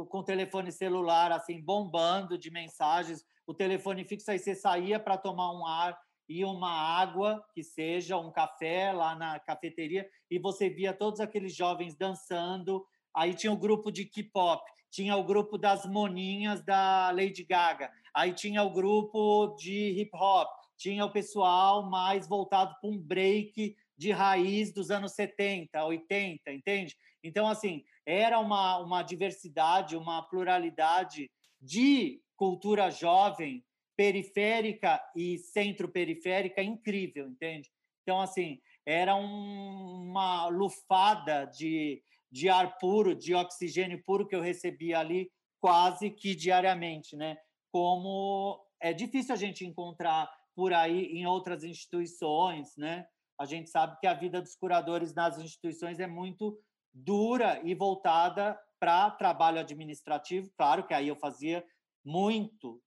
com 0.09 0.19
o 0.19 0.23
telefone 0.23 0.71
celular 0.71 1.31
assim 1.31 1.59
bombando 1.63 2.37
de 2.37 2.51
mensagens, 2.51 3.23
o 3.47 3.53
telefone 3.53 4.05
fixo 4.05 4.29
aí 4.29 4.37
você 4.37 4.53
saía 4.53 4.99
para 4.99 5.17
tomar 5.17 5.51
um 5.51 5.65
ar 5.65 5.97
e 6.29 6.43
uma 6.43 6.71
água, 6.71 7.43
que 7.53 7.63
seja 7.63 8.17
um 8.17 8.31
café 8.31 8.91
lá 8.91 9.15
na 9.15 9.39
cafeteria, 9.39 10.07
e 10.29 10.39
você 10.39 10.69
via 10.69 10.93
todos 10.93 11.19
aqueles 11.19 11.55
jovens 11.55 11.95
dançando. 11.95 12.85
Aí 13.15 13.33
tinha 13.33 13.53
o 13.53 13.57
grupo 13.57 13.91
de 13.91 14.05
K-pop, 14.05 14.63
tinha 14.95 15.17
o 15.17 15.25
grupo 15.25 15.57
das 15.57 15.85
moninhas 15.85 16.63
da 16.63 17.11
Lady 17.11 17.43
Gaga, 17.43 17.91
aí 18.13 18.31
tinha 18.31 18.63
o 18.63 18.71
grupo 18.71 19.53
de 19.59 19.89
hip 19.99 20.11
hop, 20.13 20.47
tinha 20.77 21.03
o 21.03 21.11
pessoal 21.11 21.89
mais 21.89 22.29
voltado 22.29 22.73
para 22.79 22.89
um 22.89 22.97
break 22.97 23.75
de 23.97 24.11
raiz 24.11 24.73
dos 24.73 24.89
anos 24.89 25.11
70, 25.11 25.83
80, 25.83 26.49
entende? 26.49 26.95
Então, 27.21 27.45
assim, 27.45 27.83
era 28.05 28.39
uma, 28.39 28.77
uma 28.77 29.03
diversidade, 29.03 29.97
uma 29.97 30.21
pluralidade 30.21 31.29
de 31.61 32.21
cultura 32.37 32.89
jovem, 32.89 33.65
periférica 33.97 35.01
e 35.13 35.37
centro-periférica 35.39 36.63
incrível, 36.63 37.27
entende? 37.27 37.69
Então, 38.01 38.21
assim, 38.21 38.61
era 38.85 39.13
um, 39.13 40.07
uma 40.09 40.47
lufada 40.47 41.45
de, 41.47 42.01
de 42.35 42.49
ar 42.49 42.77
puro, 42.79 43.15
de 43.15 43.33
oxigênio 43.33 44.03
puro 44.03 44.27
que 44.27 44.35
eu 44.35 44.41
recebia 44.41 44.99
ali 44.99 45.31
quase 45.57 46.11
que 46.11 46.35
diariamente, 46.35 47.15
né? 47.15 47.37
Como 47.71 48.61
é 48.81 48.91
difícil 48.91 49.33
a 49.33 49.37
gente 49.37 49.65
encontrar 49.65 50.29
por 50.53 50.73
aí 50.73 51.05
em 51.13 51.25
outras 51.25 51.63
instituições, 51.63 52.75
né? 52.75 53.07
A 53.39 53.45
gente 53.45 53.69
sabe 53.69 53.97
que 54.01 54.05
a 54.05 54.13
vida 54.13 54.41
dos 54.41 54.53
curadores 54.53 55.15
nas 55.15 55.39
instituições 55.39 55.97
é 55.97 56.07
muito 56.07 56.59
dura 56.93 57.61
e 57.63 57.73
voltada 57.73 58.59
para 58.81 59.11
trabalho 59.11 59.61
administrativo. 59.61 60.51
Claro 60.57 60.85
que 60.85 60.93
aí 60.93 61.07
eu 61.07 61.15
fazia 61.15 61.65
muito 62.03 62.81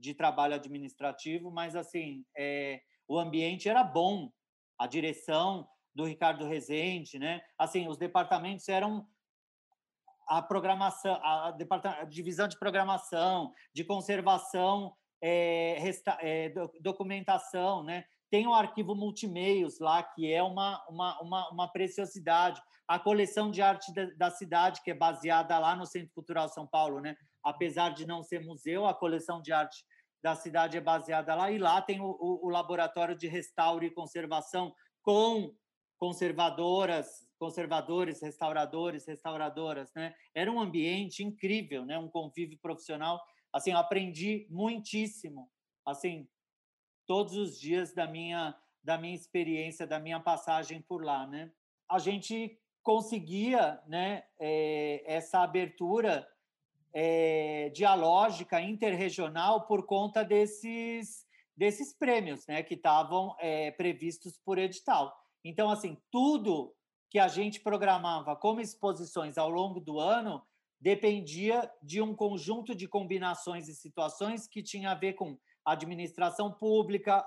de 0.00 0.14
trabalho 0.14 0.54
administrativo, 0.54 1.50
mas 1.50 1.76
assim 1.76 2.24
é, 2.34 2.80
o 3.06 3.18
ambiente 3.18 3.68
era 3.68 3.84
bom, 3.84 4.30
a 4.78 4.86
direção 4.86 5.68
do 5.96 6.04
Ricardo 6.04 6.46
Rezende, 6.46 7.18
né? 7.18 7.40
Assim, 7.58 7.88
os 7.88 7.96
departamentos 7.96 8.68
eram 8.68 9.08
a 10.28 10.42
programação, 10.42 11.18
a, 11.22 11.56
divisão 12.06 12.46
de 12.46 12.58
programação, 12.58 13.50
de 13.72 13.82
conservação, 13.82 14.94
é, 15.22 15.76
resta, 15.78 16.18
é, 16.20 16.52
documentação, 16.80 17.82
né? 17.82 18.04
Tem 18.30 18.46
o 18.46 18.52
arquivo 18.52 18.94
multimeios 18.94 19.78
lá, 19.80 20.02
que 20.02 20.30
é 20.30 20.42
uma, 20.42 20.84
uma, 20.88 21.18
uma, 21.22 21.50
uma 21.50 21.72
preciosidade. 21.72 22.60
A 22.86 22.98
coleção 22.98 23.50
de 23.50 23.62
arte 23.62 23.94
da, 23.94 24.04
da, 24.16 24.30
cidade, 24.30 24.82
que 24.82 24.90
é 24.90 24.94
baseada 24.94 25.58
lá 25.58 25.74
no 25.74 25.86
Centro 25.86 26.12
Cultural 26.12 26.48
São 26.48 26.66
Paulo, 26.66 27.00
né? 27.00 27.16
apesar 27.42 27.90
de 27.90 28.04
não 28.06 28.22
ser 28.22 28.44
museu, 28.44 28.84
a 28.84 28.92
coleção 28.92 29.40
de 29.40 29.52
arte 29.52 29.82
da 30.22 30.34
cidade 30.34 30.76
é 30.76 30.80
baseada 30.80 31.34
lá. 31.34 31.50
E 31.50 31.56
lá 31.56 31.80
tem 31.80 32.00
o, 32.00 32.10
o, 32.20 32.46
o 32.46 32.50
laboratório 32.50 33.16
de 33.16 33.28
restauro 33.28 33.84
e 33.84 33.90
conservação 33.90 34.74
com 35.00 35.54
conservadoras, 35.98 37.26
conservadores, 37.38 38.20
restauradores, 38.20 39.06
restauradoras, 39.06 39.92
né? 39.94 40.14
Era 40.34 40.50
um 40.50 40.60
ambiente 40.60 41.22
incrível, 41.22 41.84
né? 41.84 41.98
Um 41.98 42.08
convívio 42.08 42.58
profissional. 42.58 43.22
Assim, 43.52 43.72
aprendi 43.72 44.46
muitíssimo, 44.50 45.50
assim, 45.84 46.28
todos 47.06 47.36
os 47.36 47.58
dias 47.58 47.94
da 47.94 48.06
minha 48.06 48.56
da 48.82 48.96
minha 48.96 49.16
experiência, 49.16 49.84
da 49.84 49.98
minha 49.98 50.20
passagem 50.20 50.80
por 50.80 51.04
lá, 51.04 51.26
né? 51.26 51.50
A 51.88 51.98
gente 51.98 52.56
conseguia, 52.84 53.82
né, 53.88 54.22
é, 54.38 55.02
essa 55.04 55.40
abertura 55.40 56.24
é, 56.94 57.68
dialógica 57.70 58.60
interregional 58.60 59.66
por 59.66 59.84
conta 59.86 60.24
desses 60.24 61.26
desses 61.56 61.92
prêmios, 61.92 62.46
né, 62.46 62.62
que 62.62 62.74
estavam 62.74 63.34
é, 63.40 63.70
previstos 63.72 64.38
por 64.38 64.58
edital. 64.58 65.25
Então, 65.48 65.70
assim, 65.70 65.96
tudo 66.10 66.74
que 67.08 67.20
a 67.20 67.28
gente 67.28 67.60
programava 67.60 68.34
como 68.34 68.60
exposições 68.60 69.38
ao 69.38 69.48
longo 69.48 69.78
do 69.78 70.00
ano 70.00 70.42
dependia 70.80 71.70
de 71.80 72.02
um 72.02 72.16
conjunto 72.16 72.74
de 72.74 72.88
combinações 72.88 73.68
e 73.68 73.74
situações 73.74 74.48
que 74.48 74.60
tinha 74.60 74.90
a 74.90 74.94
ver 74.96 75.12
com 75.12 75.38
administração 75.64 76.52
pública, 76.52 77.24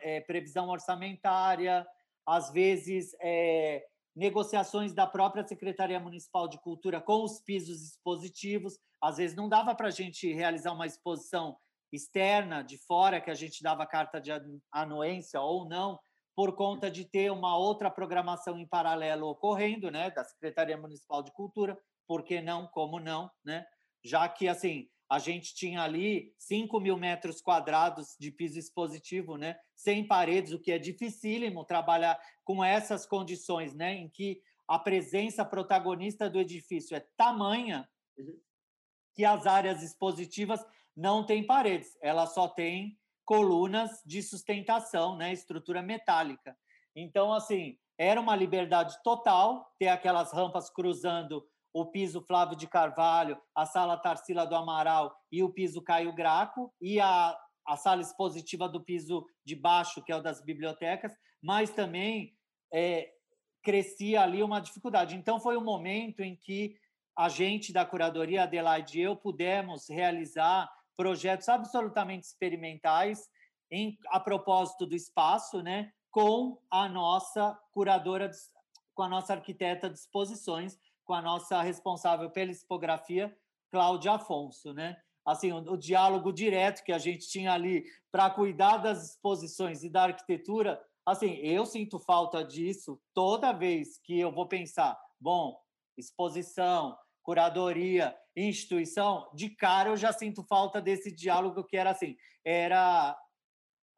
é, 0.00 0.22
previsão 0.22 0.70
orçamentária, 0.70 1.86
às 2.26 2.50
vezes 2.50 3.14
é, 3.20 3.84
negociações 4.16 4.94
da 4.94 5.06
própria 5.06 5.46
Secretaria 5.46 6.00
Municipal 6.00 6.48
de 6.48 6.58
Cultura 6.58 7.02
com 7.02 7.22
os 7.22 7.38
pisos 7.38 7.82
expositivos. 7.82 8.78
Às 8.98 9.18
vezes 9.18 9.36
não 9.36 9.46
dava 9.46 9.74
para 9.74 9.88
a 9.88 9.92
gente 9.92 10.32
realizar 10.32 10.72
uma 10.72 10.86
exposição 10.86 11.54
externa, 11.92 12.62
de 12.62 12.78
fora, 12.78 13.20
que 13.20 13.30
a 13.30 13.34
gente 13.34 13.62
dava 13.62 13.86
carta 13.86 14.18
de 14.18 14.30
anuência 14.72 15.40
ou 15.40 15.68
não, 15.68 15.98
por 16.38 16.54
conta 16.54 16.88
de 16.88 17.04
ter 17.04 17.32
uma 17.32 17.58
outra 17.58 17.90
programação 17.90 18.56
em 18.60 18.64
paralelo 18.64 19.26
ocorrendo, 19.26 19.90
né, 19.90 20.08
da 20.08 20.22
Secretaria 20.22 20.76
Municipal 20.76 21.20
de 21.20 21.32
Cultura, 21.32 21.76
por 22.06 22.22
que 22.22 22.40
não, 22.40 22.68
como 22.68 23.00
não, 23.00 23.28
né? 23.44 23.66
Já 24.04 24.28
que, 24.28 24.46
assim, 24.46 24.88
a 25.10 25.18
gente 25.18 25.52
tinha 25.52 25.82
ali 25.82 26.32
5 26.38 26.78
mil 26.78 26.96
metros 26.96 27.40
quadrados 27.40 28.14
de 28.20 28.30
piso 28.30 28.56
expositivo, 28.56 29.36
né? 29.36 29.58
sem 29.74 30.06
paredes, 30.06 30.52
o 30.52 30.60
que 30.60 30.70
é 30.70 30.78
dificílimo 30.78 31.64
trabalhar 31.64 32.16
com 32.44 32.62
essas 32.62 33.04
condições, 33.04 33.74
né? 33.74 33.94
em 33.94 34.08
que 34.08 34.40
a 34.68 34.78
presença 34.78 35.44
protagonista 35.44 36.30
do 36.30 36.38
edifício 36.38 36.96
é 36.96 37.00
tamanha 37.16 37.88
uhum. 38.16 38.40
que 39.12 39.24
as 39.24 39.44
áreas 39.44 39.82
expositivas 39.82 40.64
não 40.96 41.26
têm 41.26 41.44
paredes, 41.44 41.98
ela 42.00 42.28
só 42.28 42.46
tem 42.46 42.96
colunas 43.28 44.02
de 44.06 44.22
sustentação, 44.22 45.14
né? 45.14 45.34
estrutura 45.34 45.82
metálica. 45.82 46.56
Então, 46.96 47.30
assim, 47.30 47.76
era 47.98 48.18
uma 48.18 48.34
liberdade 48.34 48.96
total 49.04 49.70
ter 49.78 49.88
aquelas 49.88 50.32
rampas 50.32 50.70
cruzando 50.70 51.46
o 51.70 51.84
piso 51.84 52.22
Flávio 52.22 52.56
de 52.56 52.66
Carvalho, 52.66 53.38
a 53.54 53.66
sala 53.66 53.98
Tarsila 53.98 54.46
do 54.46 54.54
Amaral 54.54 55.14
e 55.30 55.42
o 55.42 55.50
piso 55.50 55.82
Caio 55.82 56.10
Graco, 56.14 56.72
e 56.80 56.98
a, 56.98 57.38
a 57.66 57.76
sala 57.76 58.00
expositiva 58.00 58.66
do 58.66 58.80
piso 58.82 59.26
de 59.44 59.54
baixo, 59.54 60.02
que 60.02 60.10
é 60.10 60.16
o 60.16 60.22
das 60.22 60.42
bibliotecas, 60.42 61.12
mas 61.42 61.68
também 61.68 62.34
é, 62.72 63.10
crescia 63.62 64.22
ali 64.22 64.42
uma 64.42 64.58
dificuldade. 64.58 65.14
Então, 65.14 65.38
foi 65.38 65.54
o 65.54 65.60
um 65.60 65.64
momento 65.64 66.20
em 66.22 66.34
que 66.34 66.76
a 67.14 67.28
gente 67.28 67.74
da 67.74 67.84
curadoria, 67.84 68.44
Adelaide 68.44 68.98
e 68.98 69.02
eu, 69.02 69.14
pudemos 69.14 69.86
realizar 69.90 70.66
projetos 70.98 71.48
absolutamente 71.48 72.26
experimentais 72.26 73.30
em, 73.70 73.96
a 74.08 74.18
propósito 74.18 74.84
do 74.84 74.96
espaço, 74.96 75.62
né, 75.62 75.92
com 76.10 76.60
a 76.68 76.88
nossa 76.88 77.56
curadora, 77.70 78.28
com 78.96 79.04
a 79.04 79.08
nossa 79.08 79.34
arquiteta 79.34 79.88
de 79.88 79.96
exposições, 79.96 80.76
com 81.04 81.14
a 81.14 81.22
nossa 81.22 81.62
responsável 81.62 82.28
pela 82.30 82.50
expografia, 82.50 83.34
Cláudia 83.70 84.14
Afonso, 84.14 84.74
né? 84.74 85.00
Assim, 85.24 85.52
o, 85.52 85.58
o 85.58 85.76
diálogo 85.76 86.32
direto 86.32 86.82
que 86.82 86.92
a 86.92 86.98
gente 86.98 87.28
tinha 87.28 87.52
ali 87.52 87.84
para 88.10 88.28
cuidar 88.30 88.78
das 88.78 89.10
exposições 89.10 89.84
e 89.84 89.88
da 89.88 90.04
arquitetura, 90.04 90.82
assim, 91.06 91.34
eu 91.34 91.64
sinto 91.64 92.00
falta 92.00 92.42
disso 92.42 93.00
toda 93.14 93.52
vez 93.52 93.98
que 93.98 94.18
eu 94.18 94.32
vou 94.32 94.48
pensar, 94.48 94.98
bom, 95.20 95.60
exposição, 95.96 96.98
curadoria, 97.22 98.16
instituição, 98.46 99.28
de 99.34 99.50
cara 99.50 99.90
eu 99.90 99.96
já 99.96 100.12
sinto 100.12 100.44
falta 100.44 100.80
desse 100.80 101.10
diálogo 101.10 101.64
que 101.64 101.76
era 101.76 101.90
assim, 101.90 102.16
era 102.44 103.18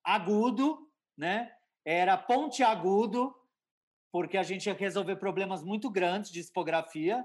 agudo, 0.05 0.79
né? 1.17 1.53
Era 1.85 2.17
pontiagudo, 2.17 3.35
porque 4.13 4.37
a 4.37 4.43
gente 4.43 4.67
ia 4.67 4.75
resolver 4.75 5.17
problemas 5.17 5.63
muito 5.63 5.91
grandes 5.91 6.31
de 6.31 6.41
expografia, 6.41 7.25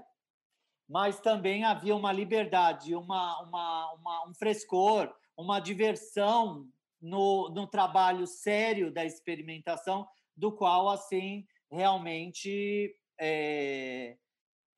mas 0.88 1.20
também 1.20 1.64
havia 1.64 1.96
uma 1.96 2.12
liberdade, 2.12 2.94
uma, 2.94 3.42
uma, 3.42 3.92
uma, 3.94 4.28
um 4.28 4.34
frescor, 4.34 5.12
uma 5.36 5.58
diversão 5.58 6.68
no, 7.00 7.48
no 7.50 7.66
trabalho 7.66 8.26
sério 8.26 8.92
da 8.92 9.04
experimentação, 9.04 10.06
do 10.36 10.52
qual, 10.52 10.88
assim, 10.88 11.46
realmente 11.70 12.94
é, 13.18 14.16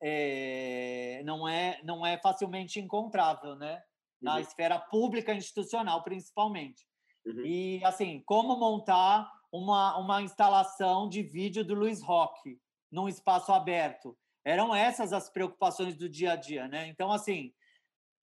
é, 0.03 1.23
não, 1.25 1.49
é, 1.49 1.81
não 1.83 2.07
é 2.07 2.19
facilmente 2.19 2.79
encontrável, 2.81 3.57
né? 3.57 3.83
Na 4.20 4.35
uhum. 4.35 4.41
esfera 4.41 4.79
pública 4.79 5.33
institucional, 5.33 6.03
principalmente. 6.03 6.87
Uhum. 7.25 7.45
E, 7.45 7.85
assim, 7.85 8.23
como 8.27 8.57
montar 8.57 9.31
uma, 9.53 9.97
uma 9.99 10.23
instalação 10.23 11.09
de 11.09 11.23
vídeo 11.23 11.65
do 11.65 11.75
Luiz 11.75 12.03
Roque 12.03 12.61
num 12.91 13.09
espaço 13.09 13.53
aberto. 13.53 14.16
Eram 14.45 14.75
essas 14.75 15.12
as 15.12 15.31
preocupações 15.31 15.97
do 15.97 16.09
dia 16.09 16.33
a 16.33 16.37
dia, 16.37 16.69
né? 16.69 16.89
Então, 16.89 17.12
assim, 17.12 17.53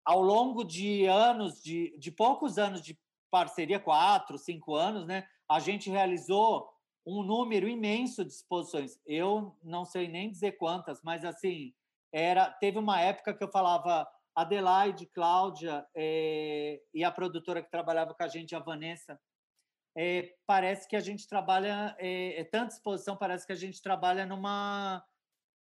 ao 0.04 0.20
longo 0.20 0.64
de 0.64 1.06
anos, 1.06 1.60
de, 1.62 1.96
de 1.98 2.10
poucos 2.10 2.58
anos 2.58 2.80
de 2.80 2.98
parceria, 3.30 3.80
quatro, 3.80 4.38
cinco 4.38 4.74
anos, 4.74 5.06
né? 5.06 5.26
A 5.48 5.58
gente 5.58 5.90
realizou 5.90 6.68
um 7.06 7.22
número 7.22 7.68
imenso 7.68 8.24
de 8.24 8.32
exposições. 8.32 8.98
Eu 9.06 9.56
não 9.62 9.84
sei 9.84 10.08
nem 10.08 10.30
dizer 10.30 10.52
quantas, 10.52 11.00
mas 11.02 11.24
assim 11.24 11.74
era. 12.12 12.50
Teve 12.50 12.78
uma 12.78 13.00
época 13.00 13.34
que 13.34 13.42
eu 13.42 13.50
falava 13.50 14.06
Adelaide, 14.34 15.06
Cláudia 15.06 15.86
é, 15.94 16.80
e 16.94 17.04
a 17.04 17.10
produtora 17.10 17.62
que 17.62 17.70
trabalhava 17.70 18.14
com 18.14 18.22
a 18.22 18.28
gente, 18.28 18.54
a 18.54 18.58
Vanessa, 18.58 19.18
é, 19.96 20.34
parece 20.46 20.88
que 20.88 20.96
a 20.96 21.00
gente 21.00 21.28
trabalha, 21.28 21.94
é, 21.98 22.40
é, 22.40 22.44
tanta 22.44 22.74
exposição, 22.74 23.16
parece 23.16 23.46
que 23.46 23.52
a 23.52 23.56
gente 23.56 23.82
trabalha 23.82 24.24
numa, 24.24 25.04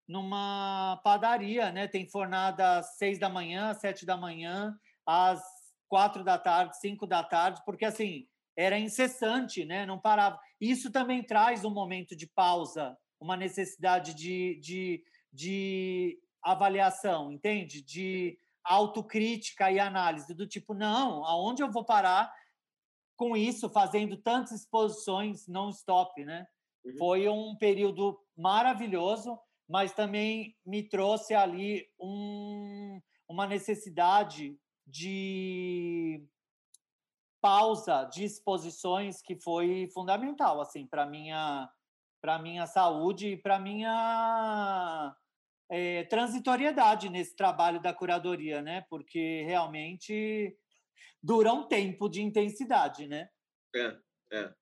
numa 0.08 1.00
padaria, 1.04 1.70
né? 1.70 1.86
Tem 1.86 2.08
fornada 2.08 2.78
às 2.78 2.96
seis 2.96 3.18
da 3.18 3.28
manhã, 3.28 3.70
às 3.70 3.80
sete 3.80 4.06
da 4.06 4.16
manhã, 4.16 4.74
às 5.04 5.42
quatro 5.86 6.24
da 6.24 6.38
tarde, 6.38 6.78
cinco 6.78 7.06
da 7.06 7.22
tarde, 7.22 7.60
porque 7.66 7.84
assim 7.84 8.26
era 8.56 8.78
incessante, 8.78 9.64
né? 9.64 9.86
Não 9.86 9.98
parava. 9.98 10.38
Isso 10.60 10.90
também 10.90 11.22
traz 11.22 11.64
um 11.64 11.70
momento 11.70 12.14
de 12.14 12.26
pausa, 12.26 12.96
uma 13.20 13.36
necessidade 13.36 14.14
de, 14.14 14.58
de, 14.60 15.04
de 15.32 16.18
avaliação, 16.42 17.32
entende? 17.32 17.82
De 17.82 18.38
autocrítica 18.64 19.70
e 19.70 19.78
análise 19.78 20.34
do 20.34 20.46
tipo, 20.46 20.74
não, 20.74 21.24
aonde 21.24 21.62
eu 21.62 21.70
vou 21.70 21.84
parar 21.84 22.32
com 23.16 23.36
isso, 23.36 23.68
fazendo 23.70 24.16
tantas 24.16 24.52
exposições 24.52 25.46
non-stop, 25.46 26.24
né? 26.24 26.46
Uhum. 26.84 26.96
Foi 26.98 27.28
um 27.28 27.56
período 27.56 28.18
maravilhoso, 28.36 29.38
mas 29.68 29.92
também 29.92 30.56
me 30.64 30.82
trouxe 30.82 31.34
ali 31.34 31.86
um, 32.00 33.00
uma 33.28 33.46
necessidade 33.46 34.58
de 34.86 36.24
pausa 37.42 38.04
de 38.04 38.24
exposições 38.24 39.20
que 39.20 39.36
foi 39.36 39.88
fundamental 39.92 40.60
assim 40.60 40.86
para 40.86 41.04
minha 41.04 41.68
para 42.22 42.38
minha 42.38 42.66
saúde 42.68 43.32
e 43.32 43.36
para 43.36 43.58
minha 43.58 45.16
é, 45.68 46.04
transitoriedade 46.04 47.08
nesse 47.08 47.34
trabalho 47.34 47.82
da 47.82 47.92
curadoria, 47.92 48.62
né? 48.62 48.86
Porque 48.88 49.42
realmente 49.42 50.56
dura 51.20 51.52
um 51.52 51.66
tempo 51.66 52.08
de 52.08 52.22
intensidade, 52.22 53.08
né? 53.08 53.28
É, 53.74 53.98
é. 54.32 54.54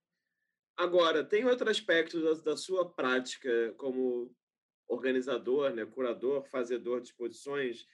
Agora, 0.79 1.23
tem 1.23 1.45
outro 1.45 1.69
aspecto 1.69 2.23
da, 2.23 2.53
da 2.53 2.57
sua 2.57 2.91
prática 2.91 3.75
como 3.77 4.35
organizador, 4.89 5.75
né, 5.75 5.85
curador, 5.85 6.43
fazedor 6.45 7.01
de 7.01 7.09
exposições, 7.09 7.87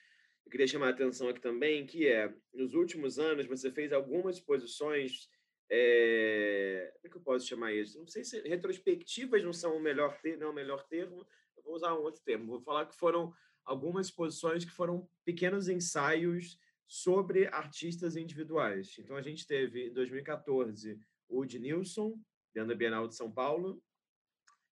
eu 0.47 0.49
queria 0.49 0.65
chamar 0.65 0.87
a 0.87 0.91
atenção 0.91 1.27
aqui 1.27 1.41
também, 1.41 1.85
que 1.85 2.07
é, 2.07 2.33
nos 2.53 2.73
últimos 2.73 3.19
anos, 3.19 3.45
você 3.45 3.69
fez 3.69 3.91
algumas 3.91 4.37
exposições, 4.37 5.29
é... 5.69 6.89
como 6.93 7.07
é 7.07 7.09
que 7.09 7.17
eu 7.17 7.21
posso 7.21 7.45
chamar 7.45 7.73
isso? 7.73 7.99
Não 7.99 8.07
sei 8.07 8.23
se 8.23 8.39
retrospectivas 8.47 9.43
não 9.43 9.51
são 9.51 9.75
o 9.75 9.81
melhor, 9.81 10.17
ter... 10.21 10.37
não 10.37 10.47
é 10.47 10.49
o 10.49 10.53
melhor 10.53 10.87
termo, 10.87 11.27
eu 11.57 11.63
vou 11.63 11.75
usar 11.75 11.93
um 11.93 12.01
outro 12.01 12.21
termo, 12.23 12.47
vou 12.47 12.61
falar 12.61 12.85
que 12.85 12.95
foram 12.95 13.33
algumas 13.65 14.07
exposições 14.07 14.63
que 14.63 14.71
foram 14.71 15.09
pequenos 15.25 15.67
ensaios 15.67 16.57
sobre 16.87 17.47
artistas 17.47 18.15
individuais. 18.15 18.95
Então, 18.97 19.17
a 19.17 19.21
gente 19.21 19.45
teve, 19.45 19.87
em 19.87 19.93
2014, 19.93 20.97
o 21.27 21.43
Nilson 21.43 22.17
dentro 22.53 22.69
da 22.69 22.75
Bienal 22.75 23.05
de 23.05 23.15
São 23.15 23.29
Paulo, 23.29 23.83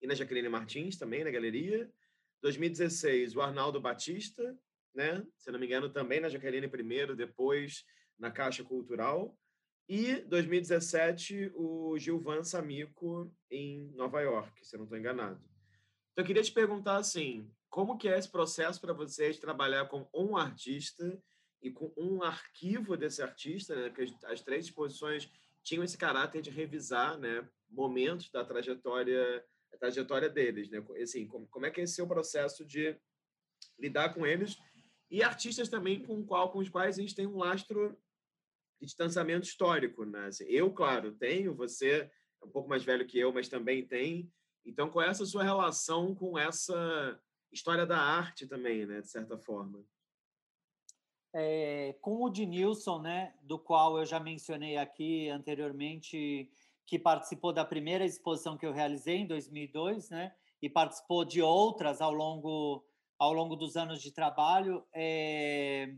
e 0.01 0.07
na 0.07 0.15
Jaqueline 0.15 0.49
Martins 0.49 0.97
também, 0.97 1.25
na 1.25 1.33
galeria. 1.33 1.93
2016, 2.43 3.35
o 3.35 3.41
Arnaldo 3.41 3.81
Batista, 3.81 4.57
né? 4.95 5.25
Se 5.37 5.51
não 5.51 5.59
me 5.59 5.67
engano, 5.67 5.91
também 5.91 6.21
na 6.21 6.29
Jaqueline 6.29 6.69
primeiro, 6.69 7.17
depois 7.17 7.85
na 8.19 8.31
Caixa 8.31 8.63
Cultural. 8.63 9.37
E 9.89 10.17
2017, 10.27 11.53
o 11.55 11.99
Gilvan 11.99 12.43
Samico 12.43 13.31
em 13.51 13.91
Nova 13.95 14.21
York, 14.23 14.67
se 14.67 14.75
eu 14.75 14.79
não 14.79 14.85
estou 14.85 14.99
enganado. 14.99 15.43
Então, 16.13 16.23
eu 16.23 16.27
queria 16.27 16.43
te 16.43 16.53
perguntar 16.53 16.97
assim, 16.97 17.51
como 17.69 17.99
que 17.99 18.09
é 18.09 18.17
esse 18.19 18.31
processo 18.31 18.81
para 18.81 18.93
vocês 18.93 19.39
trabalhar 19.39 19.87
com 19.87 20.09
um 20.15 20.37
artista 20.37 21.21
e 21.61 21.71
com 21.71 21.93
um 21.97 22.23
arquivo 22.23 22.97
desse 22.97 23.23
artista, 23.23 23.75
né? 23.75 23.89
Porque 23.89 24.15
as 24.25 24.41
três 24.41 24.67
exposições 24.67 25.29
tinham 25.63 25.83
esse 25.83 25.99
caráter 25.99 26.41
de 26.41 26.51
revisar, 26.51 27.19
né, 27.19 27.47
momentos 27.71 28.31
da 28.31 28.45
trajetória, 28.45 29.45
trajetória 29.79 30.29
deles, 30.29 30.71
né? 30.71 30.83
Assim, 31.03 31.27
como, 31.27 31.47
como 31.49 31.67
é 31.67 31.71
que 31.71 31.81
é 31.81 31.85
esse 31.85 31.95
seu 31.95 32.07
processo 32.07 32.65
de 32.65 32.97
lidar 33.79 34.15
com 34.15 34.27
eles 34.27 34.57
e 35.15 35.23
artistas 35.23 35.69
também 35.69 36.03
com, 36.03 36.27
qual, 36.27 36.51
com 36.51 36.59
os 36.59 36.69
quais 36.69 36.99
a 36.99 37.01
gente 37.01 37.15
tem 37.15 37.25
um 37.25 37.37
lastro 37.37 37.97
de 38.81 38.87
distanciamento 38.87 39.47
histórico, 39.47 40.05
né? 40.05 40.27
Assim, 40.27 40.43
eu, 40.47 40.73
claro, 40.73 41.15
tenho, 41.15 41.55
você 41.55 42.11
é 42.43 42.45
um 42.45 42.51
pouco 42.51 42.69
mais 42.69 42.83
velho 42.83 43.07
que 43.07 43.17
eu, 43.17 43.33
mas 43.33 43.49
também 43.49 43.87
tem. 43.87 44.29
Então, 44.67 44.91
qual 44.91 45.07
é 45.07 45.11
essa 45.11 45.25
sua 45.25 45.45
relação 45.45 46.17
com 46.17 46.37
essa 46.37 47.21
história 47.53 47.87
da 47.87 47.97
arte 47.97 48.45
também, 48.45 48.87
né, 48.87 49.03
de 49.03 49.09
certa 49.09 49.39
forma? 49.39 49.85
É, 51.33 51.97
com 52.01 52.25
o 52.25 52.29
Dinilson, 52.29 53.01
né, 53.01 53.35
do 53.41 53.57
qual 53.57 53.99
eu 53.99 54.05
já 54.05 54.19
mencionei 54.19 54.77
aqui 54.77 55.29
anteriormente, 55.29 56.51
que 56.85 56.99
participou 56.99 57.53
da 57.53 57.65
primeira 57.65 58.05
exposição 58.05 58.59
que 58.59 58.67
eu 58.67 58.73
realizei 58.73 59.19
em 59.19 59.29
2002, 59.29 60.11
né, 60.11 60.35
e 60.61 60.69
participou 60.69 61.25
de 61.25 61.41
outras 61.41 62.01
ao 62.01 62.13
longo 62.13 62.85
ao 63.25 63.33
longo 63.33 63.57
dos 63.57 63.77
anos 63.77 64.03
de 64.03 64.13
trabalho, 64.13 64.85
é, 64.95 65.89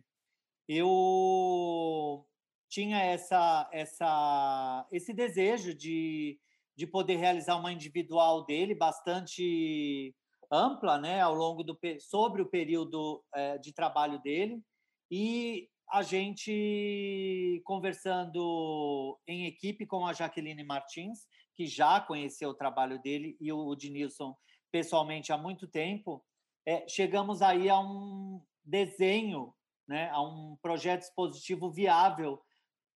eu 0.68 2.26
tinha 2.68 2.98
essa, 2.98 3.68
essa, 3.72 4.86
esse 4.92 5.12
desejo 5.12 5.74
de, 5.74 6.38
de 6.76 6.86
poder 6.86 7.16
realizar 7.16 7.56
uma 7.56 7.72
individual 7.72 8.44
dele 8.44 8.74
bastante 8.74 10.14
ampla, 10.50 10.98
né, 10.98 11.20
ao 11.20 11.34
longo 11.34 11.64
do 11.64 11.76
sobre 12.00 12.42
o 12.42 12.48
período 12.48 13.24
é, 13.34 13.58
de 13.58 13.72
trabalho 13.72 14.20
dele. 14.22 14.62
E 15.10 15.68
a 15.90 16.02
gente 16.02 17.60
conversando 17.64 19.18
em 19.26 19.46
equipe 19.46 19.86
com 19.86 20.06
a 20.06 20.12
Jaqueline 20.12 20.64
Martins, 20.64 21.26
que 21.54 21.66
já 21.66 22.00
conheceu 22.00 22.50
o 22.50 22.54
trabalho 22.54 23.00
dele 23.00 23.36
e 23.40 23.52
o 23.52 23.74
Dinilson 23.74 24.36
pessoalmente 24.70 25.32
há 25.32 25.38
muito 25.38 25.66
tempo, 25.66 26.24
é, 26.66 26.86
chegamos 26.88 27.40
aí 27.40 27.70
a 27.70 27.78
um 27.78 28.42
desenho, 28.64 29.54
né, 29.86 30.10
a 30.10 30.20
um 30.20 30.56
projeto 30.60 31.02
expositivo 31.02 31.70
viável, 31.70 32.42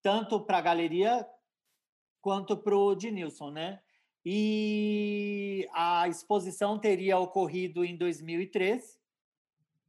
tanto 0.03 0.41
para 0.41 0.59
a 0.59 0.63
galeria 0.63 1.27
quanto 2.21 2.57
para 2.57 2.77
o 2.77 2.95
Dinilson, 2.95 3.51
né? 3.51 3.81
E 4.25 5.67
a 5.73 6.09
exposição 6.09 6.79
teria 6.79 7.19
ocorrido 7.19 7.85
em 7.85 7.97
2003, 7.97 8.99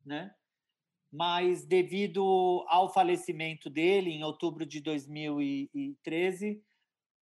né? 0.05 0.33
Mas 1.11 1.65
devido 1.65 2.63
ao 2.69 2.93
falecimento 2.93 3.69
dele 3.69 4.11
em 4.11 4.23
outubro 4.23 4.65
de 4.65 4.79
2013, 4.79 6.63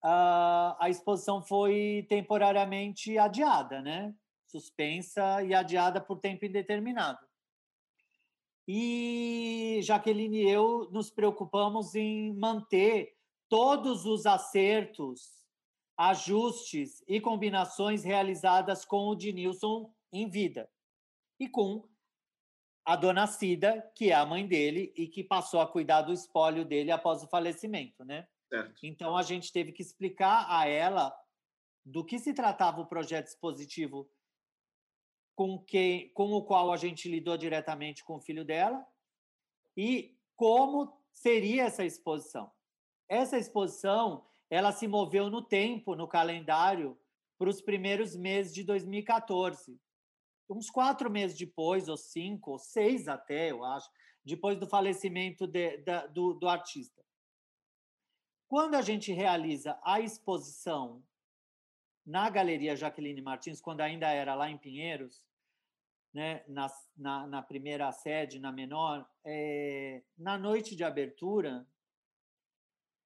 a 0.01 0.87
exposição 0.89 1.41
foi 1.41 2.05
temporariamente 2.09 3.17
adiada, 3.17 3.81
né? 3.81 4.13
Suspensa 4.47 5.43
e 5.43 5.53
adiada 5.53 6.01
por 6.01 6.19
tempo 6.19 6.45
indeterminado. 6.45 7.19
E 8.67 9.79
Jaqueline 9.83 10.43
e 10.43 10.49
eu 10.49 10.89
nos 10.91 11.09
preocupamos 11.09 11.95
em 11.95 12.33
manter 12.33 13.15
todos 13.47 14.05
os 14.05 14.25
acertos, 14.25 15.43
ajustes 15.95 17.03
e 17.07 17.21
combinações 17.21 18.03
realizadas 18.03 18.83
com 18.83 19.07
o 19.07 19.15
Dinilson 19.15 19.93
em 20.11 20.29
vida 20.29 20.69
e 21.39 21.47
com 21.47 21.87
a 22.83 22.95
dona 22.95 23.27
Cida, 23.27 23.81
que 23.95 24.11
é 24.11 24.15
a 24.15 24.25
mãe 24.25 24.47
dele 24.47 24.93
e 24.95 25.07
que 25.07 25.23
passou 25.23 25.59
a 25.59 25.67
cuidar 25.67 26.01
do 26.01 26.13
espólio 26.13 26.65
dele 26.65 26.91
após 26.91 27.23
o 27.23 27.27
falecimento, 27.27 28.03
né? 28.05 28.27
Certo. 28.49 28.85
Então 28.85 29.17
a 29.17 29.23
gente 29.23 29.51
teve 29.51 29.71
que 29.71 29.81
explicar 29.81 30.45
a 30.49 30.67
ela 30.67 31.13
do 31.85 32.03
que 32.03 32.19
se 32.19 32.33
tratava 32.33 32.81
o 32.81 32.85
projeto 32.85 33.27
expositivo 33.27 34.09
com, 35.37 35.59
quem, 35.59 36.09
com 36.13 36.33
o 36.33 36.41
qual 36.41 36.71
a 36.71 36.77
gente 36.77 37.07
lidou 37.07 37.37
diretamente 37.37 38.03
com 38.03 38.15
o 38.15 38.19
filho 38.19 38.43
dela 38.43 38.83
e 39.77 40.17
como 40.35 40.99
seria 41.13 41.65
essa 41.65 41.85
exposição. 41.85 42.51
Essa 43.07 43.37
exposição 43.37 44.25
ela 44.49 44.71
se 44.71 44.87
moveu 44.87 45.29
no 45.29 45.43
tempo, 45.43 45.95
no 45.95 46.07
calendário, 46.07 46.99
para 47.37 47.51
os 47.51 47.61
primeiros 47.61 48.15
meses 48.15 48.51
de 48.51 48.63
2014. 48.63 49.79
Uns 50.49 50.71
quatro 50.71 51.07
meses 51.07 51.37
depois, 51.37 51.87
ou 51.87 51.97
cinco, 51.97 52.53
ou 52.53 52.57
seis 52.57 53.07
até, 53.07 53.51
eu 53.51 53.63
acho, 53.63 53.91
depois 54.25 54.57
do 54.57 54.65
falecimento 54.65 55.45
de, 55.45 55.77
de, 55.77 56.07
do, 56.07 56.33
do 56.33 56.47
artista. 56.47 57.05
Quando 58.47 58.73
a 58.73 58.81
gente 58.81 59.11
realiza 59.11 59.79
a 59.83 59.99
exposição 59.99 61.03
na 62.03 62.27
Galeria 62.27 62.75
Jaqueline 62.75 63.21
Martins, 63.21 63.61
quando 63.61 63.81
ainda 63.81 64.09
era 64.09 64.33
lá 64.33 64.49
em 64.49 64.57
Pinheiros, 64.57 65.26
né, 66.17 66.43
na, 66.47 66.67
na, 66.97 67.27
na 67.27 67.41
primeira 67.43 67.91
sede, 67.91 68.39
na 68.39 68.51
menor, 68.51 69.07
é, 69.23 70.01
na 70.17 70.35
noite 70.35 70.75
de 70.75 70.83
abertura, 70.83 71.63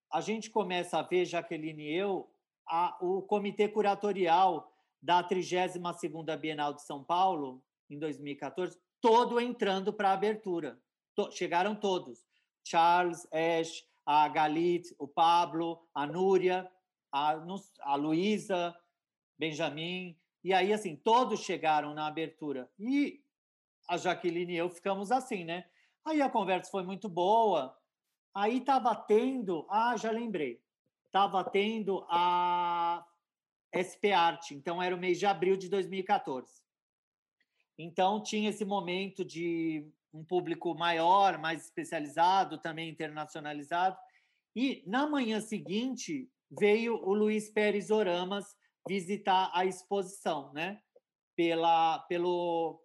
a 0.09 0.21
gente 0.21 0.49
começa 0.49 0.97
a 0.97 1.01
ver, 1.01 1.25
Jaqueline 1.25 1.89
e 1.89 1.93
eu, 1.93 2.33
a, 2.65 2.97
o 3.01 3.21
comitê 3.21 3.67
curatorial 3.67 4.73
da 5.01 5.21
32ª 5.21 6.38
Bienal 6.38 6.73
de 6.73 6.83
São 6.83 7.03
Paulo, 7.03 7.61
em 7.89 7.99
2014, 7.99 8.79
todo 9.01 9.41
entrando 9.41 9.91
para 9.91 10.11
a 10.11 10.13
abertura. 10.13 10.81
To, 11.13 11.29
chegaram 11.33 11.75
todos. 11.75 12.25
Charles, 12.63 13.27
Ash, 13.33 13.85
a 14.05 14.25
Galit, 14.29 14.95
o 14.97 15.05
Pablo, 15.05 15.85
a 15.93 16.07
Núria, 16.07 16.71
a, 17.11 17.35
a 17.81 17.95
Luísa, 17.95 18.73
Benjamin, 19.38 20.17
e 20.43 20.53
aí, 20.53 20.73
assim, 20.73 20.95
todos 20.95 21.41
chegaram 21.41 21.93
na 21.93 22.07
abertura. 22.07 22.69
E 22.80 23.23
a 23.88 23.97
Jaqueline 23.97 24.53
e 24.53 24.57
eu 24.57 24.69
ficamos 24.69 25.11
assim, 25.11 25.43
né? 25.43 25.65
Aí 26.05 26.22
a 26.22 26.30
conversa 26.30 26.72
foi 26.72 26.84
muito 26.84 27.07
boa. 27.07 27.77
Aí 28.34 28.57
estava 28.57 28.95
tendo, 28.95 29.68
ah, 29.69 29.95
já 29.97 30.09
lembrei, 30.09 30.61
estava 31.05 31.43
tendo 31.43 32.05
a 32.09 33.05
SP 33.72 34.11
Arte, 34.11 34.55
então 34.55 34.81
era 34.81 34.95
o 34.95 34.99
mês 34.99 35.19
de 35.19 35.26
abril 35.26 35.57
de 35.57 35.69
2014. 35.69 36.61
Então 37.77 38.22
tinha 38.22 38.49
esse 38.49 38.65
momento 38.65 39.23
de 39.23 39.85
um 40.13 40.23
público 40.23 40.73
maior, 40.76 41.38
mais 41.38 41.65
especializado, 41.65 42.57
também 42.57 42.89
internacionalizado. 42.89 43.97
E 44.55 44.84
na 44.85 45.07
manhã 45.07 45.39
seguinte 45.39 46.30
veio 46.49 46.95
o 46.95 47.13
Luiz 47.13 47.49
Pérez 47.49 47.89
Oramas 47.91 48.55
visitar 48.88 49.52
a 49.53 49.66
exposição, 49.66 50.52
né? 50.53 50.82
Pela, 51.36 51.99
pelo, 52.10 52.82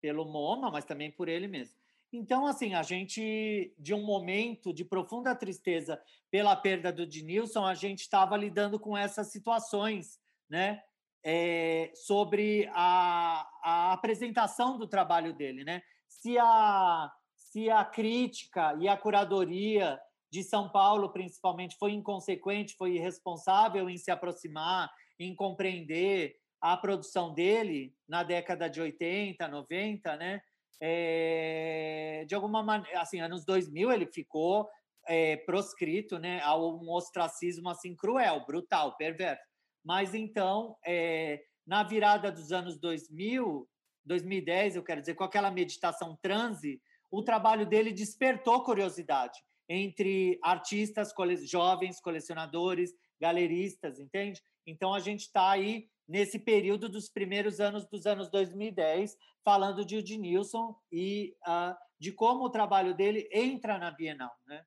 pelo 0.00 0.24
MoMA, 0.24 0.70
mas 0.70 0.84
também 0.84 1.10
por 1.10 1.28
ele 1.28 1.46
mesmo. 1.46 1.78
Então, 2.12 2.46
assim, 2.46 2.74
a 2.74 2.82
gente, 2.82 3.74
de 3.78 3.92
um 3.92 4.02
momento 4.02 4.72
de 4.72 4.84
profunda 4.84 5.34
tristeza 5.34 6.02
pela 6.30 6.56
perda 6.56 6.90
do 6.90 7.06
Dinilson, 7.06 7.66
a 7.66 7.74
gente 7.74 8.00
estava 8.00 8.36
lidando 8.36 8.80
com 8.80 8.96
essas 8.96 9.30
situações, 9.30 10.18
né? 10.48 10.82
É, 11.22 11.90
sobre 11.94 12.70
a, 12.72 13.46
a 13.62 13.92
apresentação 13.92 14.78
do 14.78 14.86
trabalho 14.86 15.34
dele, 15.34 15.64
né? 15.64 15.82
Se 16.06 16.38
a, 16.38 17.12
se 17.34 17.68
a 17.68 17.84
crítica 17.84 18.74
e 18.80 18.88
a 18.88 18.96
curadoria 18.96 20.00
de 20.30 20.42
São 20.42 20.70
Paulo, 20.70 21.10
principalmente, 21.10 21.76
foi 21.78 21.92
inconsequente, 21.92 22.76
foi 22.76 22.96
irresponsável 22.96 23.88
em 23.88 23.96
se 23.96 24.10
aproximar, 24.10 24.90
em 25.18 25.34
compreender 25.34 26.36
a 26.60 26.76
produção 26.76 27.32
dele 27.32 27.94
na 28.08 28.22
década 28.22 28.68
de 28.68 28.80
80, 28.80 29.46
90, 29.48 30.16
né? 30.16 30.40
É, 30.80 32.24
de 32.28 32.34
alguma 32.34 32.62
maneira, 32.62 33.00
assim, 33.00 33.20
anos 33.20 33.44
2000 33.44 33.90
ele 33.90 34.06
ficou 34.06 34.68
é, 35.08 35.36
proscrito, 35.38 36.18
né, 36.18 36.40
a 36.42 36.56
um 36.56 36.88
ostracismo 36.90 37.68
assim 37.68 37.96
cruel, 37.96 38.44
brutal, 38.46 38.96
perverso. 38.96 39.42
Mas 39.84 40.14
então, 40.14 40.76
é, 40.86 41.42
na 41.66 41.82
virada 41.82 42.30
dos 42.30 42.52
anos 42.52 42.78
2000, 42.78 43.68
2010, 44.04 44.76
eu 44.76 44.84
quero 44.84 45.00
dizer, 45.00 45.14
com 45.14 45.24
aquela 45.24 45.50
meditação 45.50 46.16
transe, 46.22 46.80
o 47.10 47.22
trabalho 47.22 47.66
dele 47.66 47.92
despertou 47.92 48.62
curiosidade 48.62 49.38
entre 49.68 50.38
artistas 50.42 51.12
cole 51.12 51.36
jovens, 51.46 52.00
colecionadores, 52.00 52.94
galeristas, 53.20 53.98
entende? 53.98 54.40
Então 54.66 54.94
a 54.94 55.00
gente 55.00 55.20
está 55.20 55.50
aí 55.50 55.88
nesse 56.06 56.38
período 56.38 56.88
dos 56.88 57.08
primeiros 57.08 57.60
anos 57.60 57.86
dos 57.86 58.06
anos 58.06 58.30
2010, 58.30 59.16
falando 59.44 59.84
de 59.84 59.96
Udinilson 59.96 60.74
e 60.90 61.36
uh, 61.46 61.76
de 62.00 62.12
como 62.12 62.44
o 62.44 62.50
trabalho 62.50 62.94
dele 62.94 63.28
entra 63.32 63.78
na 63.78 63.90
Bienal. 63.90 64.34
Né? 64.46 64.64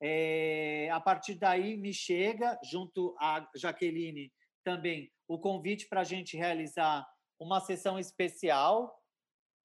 É, 0.00 0.88
a 0.92 1.00
partir 1.00 1.34
daí 1.34 1.76
me 1.76 1.92
chega, 1.92 2.58
junto 2.62 3.16
a 3.18 3.48
Jaqueline 3.56 4.32
também, 4.62 5.10
o 5.26 5.38
convite 5.38 5.88
para 5.88 6.02
a 6.02 6.04
gente 6.04 6.36
realizar 6.36 7.06
uma 7.38 7.60
sessão 7.60 7.98
especial 7.98 8.96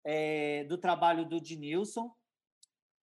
é, 0.05 0.63
do 0.65 0.77
trabalho 0.77 1.25
do 1.25 1.39
Dinilson, 1.39 2.11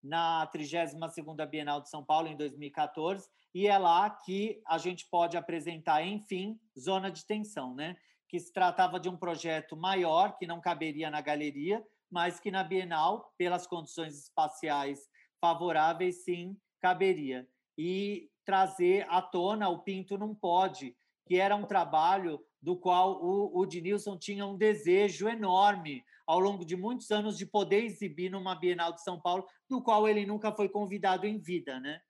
na 0.02 0.48
32ª 0.54 1.46
Bienal 1.46 1.80
de 1.80 1.90
São 1.90 2.04
Paulo, 2.04 2.28
em 2.28 2.36
2014, 2.36 3.28
e 3.54 3.66
é 3.66 3.76
lá 3.76 4.08
que 4.10 4.60
a 4.66 4.78
gente 4.78 5.06
pode 5.10 5.36
apresentar, 5.36 6.06
enfim, 6.06 6.58
Zona 6.78 7.10
de 7.10 7.24
Tensão, 7.26 7.74
né? 7.74 7.96
que 8.28 8.38
se 8.38 8.52
tratava 8.52 9.00
de 9.00 9.08
um 9.08 9.16
projeto 9.16 9.76
maior, 9.76 10.36
que 10.36 10.46
não 10.46 10.60
caberia 10.60 11.10
na 11.10 11.20
galeria, 11.20 11.82
mas 12.10 12.38
que 12.38 12.50
na 12.50 12.62
Bienal, 12.62 13.32
pelas 13.38 13.66
condições 13.66 14.18
espaciais 14.18 15.00
favoráveis, 15.40 16.24
sim, 16.24 16.56
caberia. 16.80 17.48
E 17.76 18.30
trazer 18.44 19.06
à 19.08 19.22
tona 19.22 19.68
o 19.68 19.78
Pinto 19.78 20.18
Não 20.18 20.34
Pode, 20.34 20.94
que 21.26 21.36
era 21.36 21.56
um 21.56 21.64
trabalho 21.64 22.40
do 22.60 22.76
qual 22.76 23.22
o, 23.22 23.58
o 23.58 23.66
Dinilson 23.66 24.18
tinha 24.18 24.44
um 24.44 24.56
desejo 24.56 25.28
enorme 25.28 26.04
ao 26.28 26.38
longo 26.38 26.62
de 26.62 26.76
muitos 26.76 27.10
anos 27.10 27.38
de 27.38 27.46
poder 27.46 27.84
exibir 27.84 28.30
numa 28.30 28.54
Bienal 28.54 28.92
de 28.92 29.02
São 29.02 29.18
Paulo, 29.18 29.46
do 29.66 29.82
qual 29.82 30.06
ele 30.06 30.26
nunca 30.26 30.52
foi 30.52 30.68
convidado 30.68 31.26
em 31.26 31.38
vida, 31.38 31.80
né? 31.80 32.02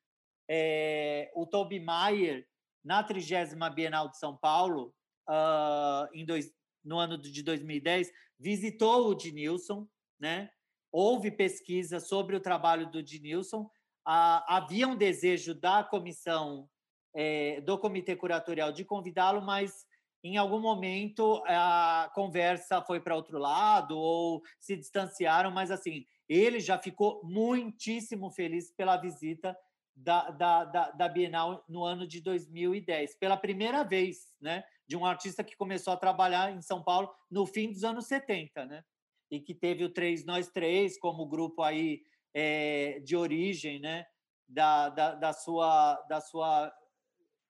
É, 0.51 1.31
o 1.36 1.47
Toby 1.47 1.78
Mayer, 1.78 2.45
na 2.85 3.05
30 3.05 3.70
Bienal 3.70 4.09
de 4.09 4.19
São 4.19 4.36
Paulo, 4.36 4.93
uh, 5.28 6.09
em 6.12 6.27
dois, 6.27 6.53
no 6.85 6.99
ano 6.99 7.16
de 7.16 7.43
2010, 7.45 8.11
visitou 8.36 9.09
o 9.09 9.15
Dinilson, 9.15 9.86
né? 10.19 10.51
Houve 10.90 11.31
pesquisa 11.31 12.01
sobre 12.01 12.35
o 12.35 12.40
trabalho 12.40 12.90
do 12.90 13.01
Dinilson. 13.01 13.61
Uh, 13.61 14.43
havia 14.49 14.89
um 14.89 14.97
desejo 14.97 15.55
da 15.55 15.85
comissão, 15.85 16.69
é, 17.15 17.61
do 17.61 17.78
Comitê 17.78 18.16
Curatorial, 18.16 18.73
de 18.73 18.85
convidá-lo, 18.85 19.40
mas 19.40 19.86
em 20.23 20.36
algum 20.36 20.61
momento 20.61 21.43
a 21.47 22.11
conversa 22.15 22.82
foi 22.82 23.01
para 23.01 23.15
outro 23.16 23.39
lado 23.39 23.97
ou 23.97 24.43
se 24.59 24.77
distanciaram, 24.77 25.51
mas 25.51 25.70
assim, 25.70 26.05
ele 26.28 26.61
já 26.61 26.78
ficou 26.78 27.20
muitíssimo 27.24 28.31
feliz 28.31 28.70
pela 28.70 28.97
visita 28.97 29.57
da, 29.95 30.31
da, 30.31 30.65
da, 30.65 30.90
da, 30.90 31.09
Bienal 31.09 31.65
no 31.69 31.85
ano 31.85 32.07
de 32.07 32.20
2010, 32.20 33.16
pela 33.16 33.36
primeira 33.36 33.82
vez, 33.82 34.35
né? 34.40 34.62
De 34.86 34.97
um 34.97 35.05
artista 35.05 35.43
que 35.43 35.57
começou 35.57 35.93
a 35.93 35.97
trabalhar 35.97 36.53
em 36.53 36.62
São 36.62 36.82
Paulo 36.82 37.12
no 37.31 37.45
fim 37.47 37.73
dos 37.73 37.82
anos 37.82 38.07
70, 38.07 38.65
né? 38.65 38.85
E 39.31 39.40
que 39.40 39.55
teve 39.55 39.85
o 39.85 39.90
Três 39.90 40.24
Nós 40.24 40.49
Três 40.49 40.99
como 40.99 41.27
grupo 41.27 41.62
aí 41.62 42.03
é, 42.32 43.01
de 43.01 43.16
origem, 43.16 43.81
né? 43.81 44.07
Da, 44.49 44.89
da, 44.89 45.15
da, 45.15 45.32
sua, 45.32 45.95
da 46.09 46.20
sua 46.20 46.73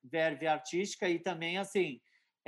verve 0.03 0.47
artística 0.47 1.09
e 1.09 1.19
também, 1.19 1.59
assim, 1.59 2.01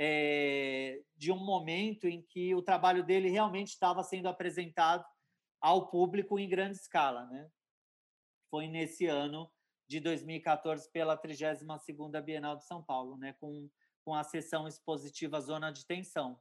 é, 0.03 0.99
de 1.15 1.31
um 1.31 1.37
momento 1.37 2.07
em 2.07 2.23
que 2.23 2.55
o 2.55 2.61
trabalho 2.63 3.03
dele 3.03 3.29
realmente 3.29 3.67
estava 3.67 4.01
sendo 4.01 4.27
apresentado 4.27 5.05
ao 5.61 5.91
público 5.91 6.39
em 6.39 6.49
grande 6.49 6.77
escala, 6.77 7.27
né? 7.27 7.47
Foi 8.49 8.67
nesse 8.67 9.05
ano 9.05 9.47
de 9.87 9.99
2014 9.99 10.91
pela 10.91 11.15
32ª 11.15 12.19
Bienal 12.19 12.55
de 12.55 12.65
São 12.65 12.81
Paulo, 12.81 13.15
né, 13.15 13.33
com 13.39 13.69
com 14.03 14.15
a 14.15 14.23
sessão 14.23 14.67
expositiva 14.67 15.39
Zona 15.39 15.71
de 15.71 15.85
Tensão. 15.85 16.31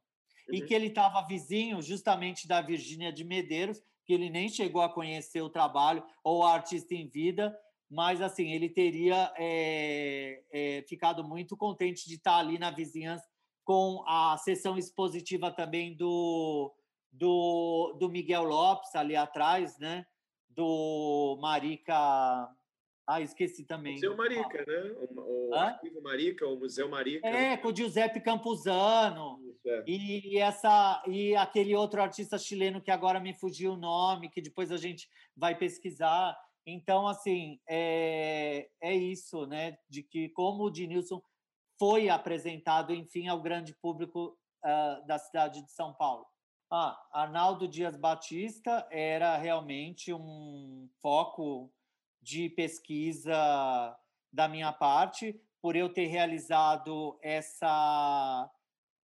Uhum. 0.49 0.55
E 0.55 0.62
que 0.62 0.74
ele 0.74 0.87
estava 0.87 1.27
vizinho 1.27 1.82
justamente 1.82 2.49
da 2.49 2.62
Virgínia 2.62 3.12
de 3.12 3.23
Medeiros, 3.23 3.82
que 4.07 4.15
ele 4.15 4.31
nem 4.31 4.49
chegou 4.49 4.81
a 4.81 4.89
conhecer 4.89 5.43
o 5.43 5.51
trabalho 5.51 6.03
ou 6.24 6.43
a 6.43 6.55
artista 6.55 6.95
em 6.95 7.07
vida, 7.07 7.55
mas 7.89 8.23
assim 8.23 8.51
ele 8.53 8.70
teria 8.70 9.31
é, 9.37 10.43
é, 10.51 10.82
ficado 10.89 11.23
muito 11.23 11.57
contente 11.57 12.09
de 12.09 12.15
estar 12.15 12.39
ali 12.39 12.59
na 12.59 12.70
vizinhança 12.70 13.30
com 13.70 14.02
a 14.05 14.36
sessão 14.36 14.76
expositiva 14.76 15.48
também 15.48 15.94
do, 15.94 16.74
do, 17.12 17.97
do 18.01 18.09
Miguel 18.09 18.42
Lopes 18.42 18.97
ali 18.97 19.14
atrás, 19.14 19.78
né? 19.78 20.05
Do 20.48 21.38
Marica. 21.40 21.94
Ah, 23.06 23.20
esqueci 23.20 23.64
também. 23.64 23.92
Museu 23.92 24.16
Marica, 24.16 24.64
ah. 24.66 24.72
né? 24.72 24.94
O, 24.98 25.51
o 25.51 25.55
Arquivo 25.55 26.02
Marica, 26.02 26.48
o 26.48 26.59
Museu 26.59 26.88
Marica. 26.88 27.24
É, 27.28 27.56
com 27.56 27.68
o 27.68 27.76
Giuseppe 27.76 28.20
Campuzano. 28.20 29.38
Isso, 29.40 29.68
é. 29.68 29.84
e, 29.86 30.38
essa, 30.38 31.01
e 31.06 31.36
aquele 31.36 31.76
outro 31.76 32.02
artista 32.02 32.36
chileno 32.38 32.82
que 32.82 32.90
agora 32.90 33.20
me 33.20 33.34
fugiu 33.34 33.74
o 33.74 33.76
nome, 33.76 34.30
que 34.30 34.42
depois 34.42 34.72
a 34.72 34.76
gente 34.78 35.09
vai 35.36 35.56
pesquisar. 35.56 36.36
Então, 36.66 37.06
assim, 37.06 37.60
é, 37.68 38.68
é 38.82 38.97
isso, 38.97 39.47
né? 39.47 39.78
De 39.88 40.02
que 40.02 40.28
como 40.30 40.64
o 40.64 40.70
Dinilson 40.72 41.22
foi 41.81 42.11
apresentado, 42.11 42.94
enfim, 42.94 43.27
ao 43.27 43.40
grande 43.40 43.73
público 43.73 44.39
uh, 44.62 45.07
da 45.07 45.19
cidade 45.19 45.65
de 45.65 45.73
São 45.73 45.94
Paulo. 45.94 46.27
Ah, 46.70 46.94
Arnaldo 47.11 47.66
Dias 47.66 47.97
Batista 47.97 48.86
era 48.90 49.35
realmente 49.39 50.12
um 50.12 50.90
foco 51.01 51.73
de 52.20 52.51
pesquisa 52.51 53.97
da 54.31 54.47
minha 54.47 54.74
parte, 54.74 55.40
por 55.62 55.74
eu 55.74 55.89
ter 55.89 56.05
realizado 56.05 57.19
essa 57.23 58.48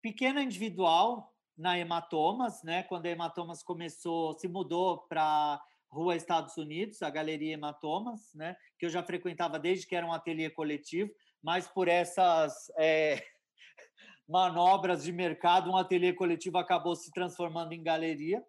pequena 0.00 0.42
individual 0.42 1.30
na 1.56 1.78
Hematomas, 1.78 2.62
né? 2.62 2.82
Quando 2.84 3.04
a 3.04 3.10
Hematomas 3.10 3.62
começou, 3.62 4.32
se 4.38 4.48
mudou 4.48 5.06
para 5.08 5.62
Rua 5.90 6.16
Estados 6.16 6.56
Unidos, 6.56 7.02
a 7.02 7.10
Galeria 7.10 7.52
Hematomas, 7.52 8.32
né? 8.34 8.56
Que 8.78 8.86
eu 8.86 8.90
já 8.90 9.02
frequentava 9.02 9.58
desde 9.58 9.86
que 9.86 9.94
era 9.94 10.06
um 10.06 10.12
ateliê 10.12 10.48
coletivo 10.48 11.12
mas 11.42 11.66
por 11.66 11.88
essas 11.88 12.70
é, 12.78 13.22
manobras 14.28 15.04
de 15.04 15.12
mercado, 15.12 15.70
um 15.70 15.76
ateliê 15.76 16.12
coletivo 16.12 16.58
acabou 16.58 16.94
se 16.94 17.10
transformando 17.10 17.72
em 17.72 17.82
galeria. 17.82 18.42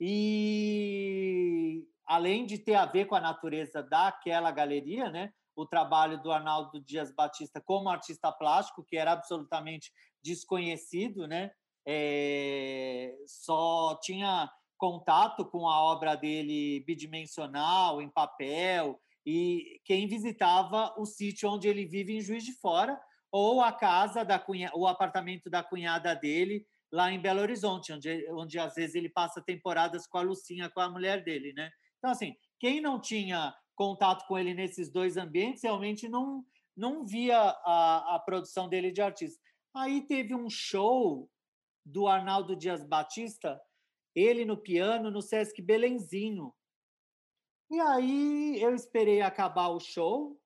E 0.00 1.84
além 2.06 2.46
de 2.46 2.58
ter 2.58 2.74
a 2.74 2.86
ver 2.86 3.04
com 3.04 3.14
a 3.14 3.20
natureza 3.20 3.82
daquela 3.82 4.50
galeria, 4.50 5.10
né, 5.10 5.32
o 5.54 5.66
trabalho 5.66 6.20
do 6.22 6.32
Arnaldo 6.32 6.80
Dias 6.80 7.14
Batista 7.14 7.60
como 7.60 7.90
artista 7.90 8.32
plástico, 8.32 8.84
que 8.84 8.96
era 8.96 9.12
absolutamente 9.12 9.92
desconhecido, 10.22 11.26
né? 11.26 11.50
É, 11.86 13.14
só 13.26 13.98
tinha 14.02 14.50
contato 14.78 15.44
com 15.44 15.68
a 15.68 15.82
obra 15.82 16.14
dele 16.14 16.82
bidimensional, 16.86 18.00
em 18.00 18.08
papel, 18.08 18.98
e 19.30 19.80
quem 19.84 20.08
visitava 20.08 20.92
o 20.98 21.06
sítio 21.06 21.48
onde 21.48 21.68
ele 21.68 21.86
vive 21.86 22.16
em 22.16 22.20
Juiz 22.20 22.42
de 22.42 22.52
Fora, 22.54 23.00
ou 23.30 23.60
a 23.60 23.72
casa 23.72 24.24
da 24.24 24.40
cunha, 24.40 24.72
o 24.74 24.88
apartamento 24.88 25.48
da 25.48 25.62
cunhada 25.62 26.14
dele 26.16 26.66
lá 26.92 27.12
em 27.12 27.20
Belo 27.20 27.40
Horizonte, 27.40 27.92
onde, 27.92 28.28
onde 28.32 28.58
às 28.58 28.74
vezes 28.74 28.96
ele 28.96 29.08
passa 29.08 29.40
temporadas 29.40 30.04
com 30.08 30.18
a 30.18 30.22
Lucinha, 30.22 30.68
com 30.68 30.80
a 30.80 30.90
mulher 30.90 31.22
dele, 31.22 31.52
né? 31.52 31.70
Então 31.98 32.10
assim, 32.10 32.34
quem 32.58 32.80
não 32.80 33.00
tinha 33.00 33.54
contato 33.76 34.26
com 34.26 34.36
ele 34.36 34.52
nesses 34.52 34.90
dois 34.90 35.16
ambientes 35.16 35.62
realmente 35.62 36.08
não 36.08 36.44
não 36.76 37.04
via 37.04 37.38
a, 37.38 38.16
a 38.16 38.18
produção 38.18 38.68
dele 38.68 38.90
de 38.90 39.02
artista. 39.02 39.38
Aí 39.76 40.06
teve 40.06 40.34
um 40.34 40.48
show 40.48 41.28
do 41.84 42.08
Arnaldo 42.08 42.56
Dias 42.56 42.82
Batista, 42.82 43.60
ele 44.14 44.44
no 44.44 44.56
piano 44.56 45.10
no 45.10 45.20
Sesc 45.20 45.60
Belenzinho. 45.60 46.54
E 47.70 47.78
aí 47.78 48.60
eu 48.60 48.74
esperei 48.74 49.20
acabar 49.20 49.68
o 49.68 49.78
show 49.78 50.36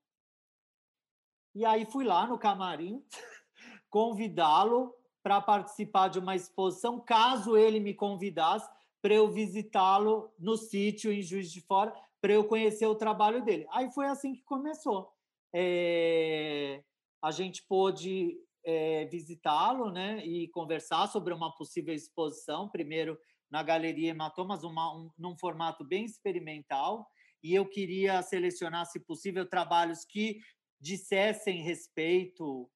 e 1.54 1.64
aí 1.64 1.86
fui 1.86 2.04
lá 2.04 2.26
no 2.26 2.38
camarim 2.38 3.02
convidá-lo 3.88 4.94
para 5.22 5.40
participar 5.40 6.08
de 6.08 6.18
uma 6.18 6.36
exposição, 6.36 7.00
caso 7.00 7.56
ele 7.56 7.80
me 7.80 7.94
convidasse 7.94 8.70
para 9.00 9.14
eu 9.14 9.30
visitá-lo 9.32 10.30
no 10.38 10.58
sítio 10.58 11.10
em 11.10 11.22
Juiz 11.22 11.50
de 11.50 11.62
Fora, 11.62 11.94
para 12.20 12.32
eu 12.34 12.44
conhecer 12.44 12.86
o 12.86 12.94
trabalho 12.94 13.42
dele. 13.42 13.66
Aí 13.70 13.90
foi 13.90 14.06
assim 14.06 14.34
que 14.34 14.42
começou. 14.42 15.10
É... 15.54 16.82
a 17.22 17.30
gente 17.30 17.62
pôde 17.62 18.38
é, 18.64 19.04
visitá-lo 19.06 19.90
né, 19.90 20.24
e 20.26 20.48
conversar 20.48 21.06
sobre 21.06 21.32
uma 21.32 21.54
possível 21.54 21.94
exposição, 21.94 22.68
primeiro 22.68 23.18
na 23.50 23.62
Galeria 23.62 24.10
Hematomas, 24.10 24.64
uma, 24.64 24.94
um, 24.94 25.10
num 25.16 25.36
formato 25.36 25.84
bem 25.84 26.04
experimental, 26.04 27.08
e 27.44 27.54
eu 27.54 27.68
queria 27.68 28.22
selecionar, 28.22 28.86
se 28.86 28.98
possível, 28.98 29.46
trabalhos 29.46 30.02
que 30.02 30.40
dissessem 30.80 31.62
respeito 31.62 32.70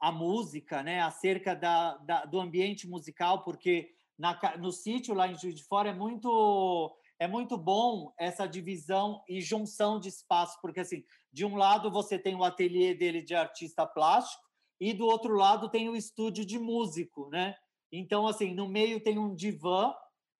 à 0.00 0.12
música, 0.12 0.84
né, 0.84 1.00
acerca 1.00 1.52
da, 1.56 1.96
da 1.98 2.24
do 2.24 2.38
ambiente 2.38 2.86
musical, 2.86 3.42
porque 3.42 3.90
na, 4.16 4.38
no 4.56 4.70
sítio 4.70 5.14
lá 5.14 5.26
em 5.26 5.36
Juiz 5.36 5.56
de 5.56 5.64
Fora 5.64 5.90
é 5.90 5.94
muito 5.94 6.96
é 7.18 7.26
muito 7.26 7.58
bom 7.58 8.12
essa 8.16 8.46
divisão 8.46 9.20
e 9.28 9.40
junção 9.40 9.98
de 9.98 10.08
espaços, 10.08 10.56
porque 10.62 10.78
assim, 10.78 11.02
de 11.32 11.44
um 11.44 11.56
lado 11.56 11.90
você 11.90 12.16
tem 12.16 12.36
o 12.36 12.44
ateliê 12.44 12.94
dele 12.94 13.20
de 13.20 13.34
artista 13.34 13.84
plástico 13.84 14.44
e 14.80 14.92
do 14.92 15.06
outro 15.06 15.34
lado 15.34 15.68
tem 15.68 15.88
o 15.88 15.96
estúdio 15.96 16.46
de 16.46 16.56
músico, 16.56 17.28
né? 17.30 17.56
Então 17.90 18.28
assim, 18.28 18.54
no 18.54 18.68
meio 18.68 19.02
tem 19.02 19.18
um 19.18 19.34
divã 19.34 19.92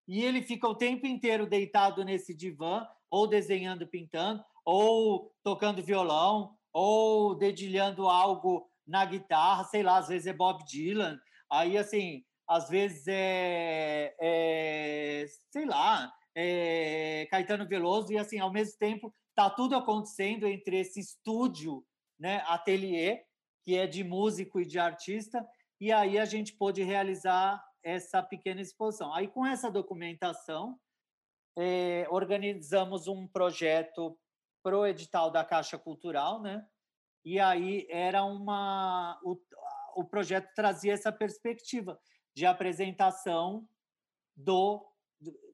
e 0.07 0.23
ele 0.23 0.43
fica 0.43 0.69
o 0.69 0.77
tempo 0.77 1.07
inteiro 1.07 1.45
deitado 1.45 2.05
nesse 2.05 2.33
divã, 2.33 2.87
ou 3.11 3.27
desenhando, 3.27 3.87
pintando, 3.87 4.45
ou 4.65 5.33
tocando 5.43 5.83
violão, 5.83 6.57
ou 6.73 7.35
dedilhando 7.35 8.09
algo 8.09 8.69
na 8.87 9.05
guitarra, 9.05 9.65
sei 9.65 9.83
lá, 9.83 9.99
às 9.99 10.09
vezes 10.09 10.27
é 10.27 10.33
Bob 10.33 10.65
Dylan, 10.65 11.19
aí 11.51 11.77
assim, 11.77 12.25
às 12.47 12.69
vezes 12.69 13.07
é, 13.07 14.15
é 14.21 15.27
sei 15.51 15.67
lá, 15.67 16.13
é 16.35 17.27
Caetano 17.31 17.67
Veloso, 17.67 18.13
e 18.13 18.19
assim, 18.19 18.39
ao 18.39 18.53
mesmo 18.53 18.79
tempo, 18.79 19.15
tá 19.35 19.51
tudo 19.51 19.77
acontecendo 19.77 20.47
entre 20.47 20.79
esse 20.79 21.01
estúdio, 21.01 21.85
né, 22.19 22.43
ateliê, 22.47 23.23
que 23.65 23.77
é 23.77 23.87
de 23.87 24.03
músico 24.03 24.61
e 24.61 24.67
de 24.67 24.79
artista, 24.79 25.47
e 25.81 25.93
aí 25.93 26.19
a 26.19 26.25
gente 26.25 26.55
pôde 26.55 26.83
realizar 26.83 27.63
essa 27.83 28.23
pequena 28.23 28.61
exposição. 28.61 29.15
Aí, 29.15 29.29
com 29.29 29.47
essa 29.47 29.71
documentação, 29.71 30.79
é, 31.61 32.07
organizamos 32.09 33.09
um 33.09 33.27
projeto 33.27 34.17
para 34.63 34.79
o 34.79 34.87
edital 34.87 35.29
da 35.29 35.45
Caixa 35.45 35.77
Cultural, 35.77 36.41
né? 36.41 36.65
E 37.25 37.41
aí 37.41 37.85
era 37.91 38.25
uma 38.25 39.19
o, 39.25 39.37
o 39.97 40.05
projeto 40.05 40.49
trazia 40.55 40.93
essa 40.93 41.11
perspectiva 41.11 41.99
de 42.35 42.47
apresentação 42.47 43.69
do 44.37 44.87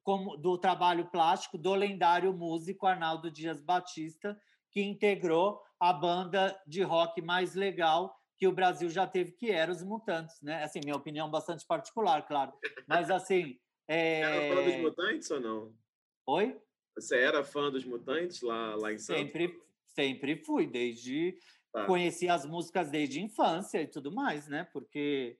como 0.02 0.36
do 0.36 0.58
trabalho 0.58 1.10
plástico 1.10 1.56
do 1.56 1.74
lendário 1.74 2.34
músico 2.34 2.86
Arnaldo 2.86 3.30
Dias 3.30 3.62
Batista, 3.62 4.38
que 4.70 4.82
integrou 4.82 5.62
a 5.80 5.90
banda 5.90 6.60
de 6.66 6.82
rock 6.82 7.22
mais 7.22 7.54
legal 7.54 8.14
que 8.36 8.46
o 8.46 8.52
Brasil 8.52 8.90
já 8.90 9.06
teve, 9.06 9.32
que 9.32 9.50
era 9.50 9.72
os 9.72 9.82
Mutantes, 9.82 10.38
né? 10.42 10.62
Assim, 10.64 10.80
minha 10.84 10.96
opinião 10.96 11.30
bastante 11.30 11.66
particular, 11.66 12.26
claro. 12.26 12.52
Mas 12.86 13.10
assim. 13.10 13.58
É... 13.88 14.20
Era 14.20 14.54
fã 14.54 14.64
dos 14.64 14.82
Mutantes 14.82 15.30
ou 15.30 15.40
não? 15.40 15.83
Oi? 16.26 16.58
Você 16.96 17.18
era 17.18 17.44
fã 17.44 17.70
dos 17.70 17.84
Mutantes 17.84 18.40
lá, 18.40 18.74
lá 18.76 18.92
em 18.92 18.98
Santos? 18.98 19.22
Sempre, 19.22 19.60
sempre 19.86 20.36
fui, 20.36 20.66
desde. 20.66 21.36
Tá. 21.72 21.86
Conheci 21.86 22.28
as 22.28 22.46
músicas 22.46 22.90
desde 22.90 23.20
infância 23.20 23.82
e 23.82 23.86
tudo 23.86 24.12
mais, 24.12 24.48
né? 24.48 24.64
Porque 24.72 25.36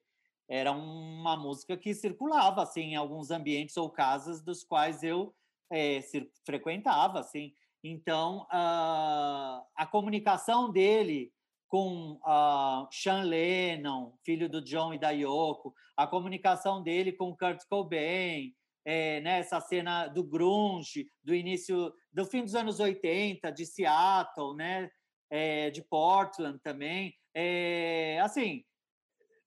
era 0.48 0.73
uma 0.73 1.36
música 1.36 1.77
que 1.77 1.94
circulava 1.94 2.62
assim 2.62 2.93
em 2.93 2.97
alguns 2.97 3.31
ambientes 3.31 3.77
ou 3.77 3.89
casas 3.89 4.43
dos 4.43 4.62
quais 4.65 5.02
eu 5.02 5.35
é, 5.73 6.01
frequentava, 6.44 7.20
assim. 7.20 7.55
Então, 7.82 8.43
uh, 8.44 9.65
a 9.74 9.89
comunicação 9.90 10.70
dele 10.70 11.32
com 11.69 12.20
uh, 12.24 12.89
Sean 12.90 13.23
Lennon, 13.23 14.12
filho 14.24 14.48
do 14.48 14.62
John 14.62 14.94
e 14.94 14.98
da 14.98 15.11
Yoko, 15.11 15.74
a 15.97 16.06
comunicação 16.06 16.82
dele 16.82 17.12
com 17.12 17.36
Kurt 17.36 17.62
Cobain, 17.69 18.55
é, 18.85 19.20
né, 19.20 19.39
essa 19.39 19.61
cena 19.61 20.06
do 20.09 20.23
grunge, 20.23 21.09
do 21.23 21.35
início, 21.35 21.93
do 22.12 22.24
fim 22.24 22.43
dos 22.43 22.55
anos 22.55 22.81
80, 22.81 23.51
de 23.51 23.65
Seattle, 23.65 24.55
né, 24.56 24.90
é, 25.31 25.70
de 25.70 25.82
Portland 25.82 26.59
também, 26.62 27.15
é, 27.35 28.20
assim, 28.23 28.65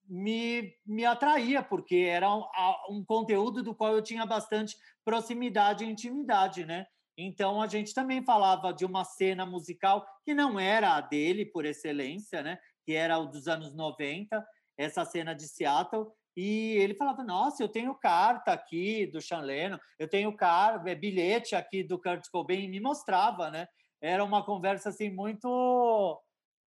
me, 0.08 0.74
me 0.86 1.04
atraía, 1.04 1.62
porque 1.62 1.96
era 1.96 2.34
um, 2.34 2.44
um, 2.90 3.04
conteúdo 3.04 3.62
do 3.62 3.74
qual 3.74 3.94
eu 3.94 4.02
tinha 4.02 4.24
bastante 4.24 4.76
proximidade 5.04 5.84
e 5.84 5.88
intimidade, 5.88 6.64
né? 6.64 6.86
Então, 7.16 7.60
a 7.60 7.66
gente 7.66 7.92
também 7.92 8.24
falava 8.24 8.72
de 8.72 8.84
uma 8.84 9.04
cena 9.04 9.44
musical 9.44 10.06
que 10.24 10.32
não 10.34 10.58
era 10.58 10.94
a 10.94 11.00
dele, 11.00 11.44
por 11.44 11.66
excelência, 11.66 12.42
né? 12.42 12.58
Que 12.86 12.94
era 12.94 13.18
o 13.18 13.26
dos 13.26 13.48
anos 13.48 13.74
90, 13.74 14.46
essa 14.78 15.04
cena 15.04 15.34
de 15.34 15.48
Seattle, 15.48 16.06
e 16.40 16.76
ele 16.76 16.94
falava: 16.94 17.24
Nossa, 17.24 17.64
eu 17.64 17.68
tenho 17.68 17.92
carta 17.96 18.52
aqui 18.52 19.08
do 19.08 19.20
Sean 19.20 19.40
Lennon, 19.40 19.76
eu 19.98 20.08
tenho 20.08 20.36
car 20.36 20.86
é, 20.86 20.94
bilhete 20.94 21.56
aqui 21.56 21.82
do 21.82 22.00
Kurt 22.00 22.28
Cobain, 22.30 22.62
e 22.62 22.68
me 22.68 22.78
mostrava, 22.78 23.50
né? 23.50 23.66
Era 24.00 24.22
uma 24.22 24.44
conversa 24.44 24.90
assim 24.90 25.10
muito. 25.10 26.22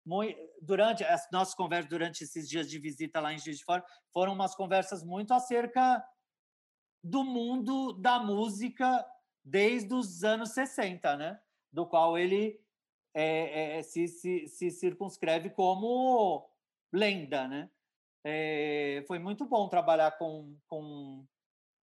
muito 0.04 0.36
durante 0.60 1.04
as 1.04 1.30
nossas 1.30 1.54
conversas 1.54 1.88
durante 1.88 2.24
esses 2.24 2.48
dias 2.48 2.68
de 2.68 2.80
visita 2.80 3.20
lá 3.20 3.32
em 3.32 3.38
Juiz 3.38 3.58
de 3.58 3.64
Fora 3.64 3.84
foram 4.12 4.32
umas 4.32 4.56
conversas 4.56 5.04
muito 5.04 5.32
acerca 5.32 6.04
do 7.00 7.22
mundo 7.22 7.92
da 7.92 8.18
música 8.18 9.06
desde 9.44 9.94
os 9.94 10.24
anos 10.24 10.50
60, 10.50 11.16
né? 11.16 11.40
Do 11.72 11.86
qual 11.86 12.18
ele 12.18 12.60
é, 13.14 13.78
é, 13.78 13.82
se, 13.84 14.08
se, 14.08 14.48
se 14.48 14.68
circunscreve 14.72 15.50
como 15.50 16.50
lenda, 16.92 17.46
né? 17.46 17.70
É, 18.24 19.02
foi 19.06 19.18
muito 19.18 19.46
bom 19.46 19.68
trabalhar 19.68 20.12
com, 20.18 20.56
com, 20.66 21.24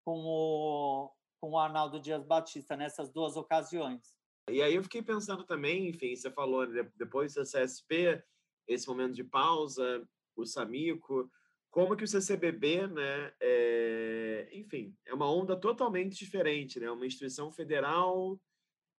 com, 0.05 0.25
o, 0.25 1.13
com 1.41 1.51
o 1.51 1.59
Arnaldo 1.59 2.01
Dias 2.01 2.25
Batista 2.25 2.77
nessas 2.77 3.11
duas 3.11 3.37
ocasiões. 3.37 4.15
E 4.51 4.61
aí 4.61 4.75
eu 4.75 4.83
fiquei 4.83 5.03
pensando 5.03 5.45
também, 5.45 5.89
enfim, 5.89 6.15
você 6.15 6.31
falou 6.31 6.67
né, 6.67 6.89
depois 6.97 7.35
do 7.35 7.43
CSP, 7.43 8.23
esse 8.69 8.87
momento 8.89 9.15
de 9.15 9.25
pausa, 9.25 10.07
o 10.37 10.45
Samico, 10.45 11.31
como 11.71 11.97
que 11.97 12.05
o 12.05 12.09
CCBB, 12.09 12.87
né, 12.89 13.33
é, 13.41 14.49
enfim, 14.53 14.95
é 15.07 15.15
uma 15.15 15.31
onda 15.31 15.57
totalmente 15.57 16.17
diferente, 16.17 16.79
né, 16.79 16.91
uma 16.91 17.07
instituição 17.07 17.51
federal, 17.51 18.39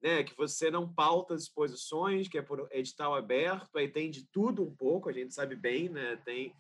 né, 0.02 0.24
que 0.24 0.36
você 0.36 0.72
não 0.72 0.92
pauta 0.92 1.36
as 1.36 1.44
exposições, 1.44 2.28
que 2.28 2.38
é 2.38 2.42
por 2.42 2.68
edital 2.72 3.16
aberto, 3.16 3.78
aí 3.78 3.88
tem 3.88 4.10
de 4.10 4.26
tudo 4.28 4.64
um 4.64 4.76
pouco, 4.76 5.10
a 5.10 5.14
gente 5.14 5.34
sabe 5.34 5.56
bem, 5.56 5.90
né, 5.90 6.16
tem 6.26 6.54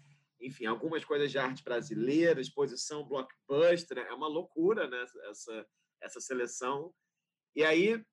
enfim, 0.45 0.65
algumas 0.65 1.03
coisas 1.03 1.31
de 1.31 1.37
arte 1.37 1.63
brasileira, 1.63 2.39
exposição 2.39 3.07
blockbuster, 3.07 3.97
é 3.97 4.13
uma 4.13 4.27
loucura 4.27 4.87
né, 4.87 5.05
essa, 5.29 5.67
essa 6.01 6.21
seleção. 6.21 6.93
E 7.55 7.63
aí, 7.63 8.03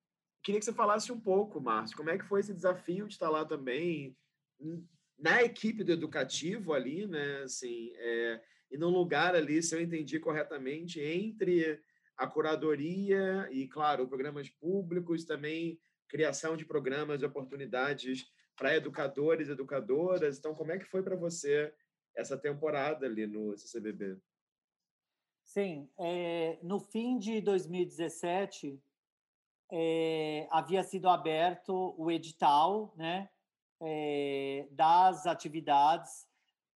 queria 0.43 0.59
que 0.59 0.65
você 0.65 0.73
falasse 0.73 1.13
um 1.13 1.21
pouco, 1.21 1.61
Márcio, 1.61 1.97
como 1.97 2.11
é 2.11 2.19
que 2.19 2.25
foi 2.25 2.41
esse 2.41 2.55
desafio 2.55 3.07
de 3.07 3.15
estar 3.15 3.29
lá 3.29 3.45
também, 3.45 4.17
na 5.19 5.43
equipe 5.43 5.85
do 5.85 5.93
educativo 5.93 6.73
ali, 6.73 7.07
né, 7.07 7.43
assim, 7.43 7.93
é, 7.97 8.43
e 8.71 8.79
num 8.79 8.89
lugar 8.89 9.35
ali, 9.35 9.63
se 9.63 9.75
eu 9.75 9.81
entendi 9.81 10.19
corretamente, 10.19 11.01
entre 11.01 11.81
a 12.17 12.27
curadoria 12.27 13.49
e, 13.51 13.69
claro, 13.69 14.09
programas 14.09 14.49
públicos, 14.49 15.25
também 15.25 15.79
criação 16.09 16.57
de 16.57 16.65
programas 16.65 17.23
e 17.23 17.25
oportunidades 17.25 18.27
para 18.57 18.77
educadores 18.77 19.49
educadoras. 19.49 20.39
Então, 20.39 20.55
como 20.55 20.73
é 20.73 20.79
que 20.79 20.85
foi 20.85 21.03
para 21.03 21.17
você 21.17 21.73
essa 22.15 22.37
temporada 22.37 23.07
ali 23.07 23.27
no 23.27 23.57
CCBB? 23.57 24.19
Sim, 25.45 25.91
é, 25.99 26.59
no 26.63 26.81
fim 26.81 27.19
de 27.19 27.41
2017 27.41 28.81
é, 29.71 30.47
havia 30.51 30.83
sido 30.83 31.09
aberto 31.09 31.95
o 31.99 32.11
edital, 32.11 32.93
né, 32.97 33.29
é, 33.81 34.67
das 34.71 35.27
atividades 35.27 36.27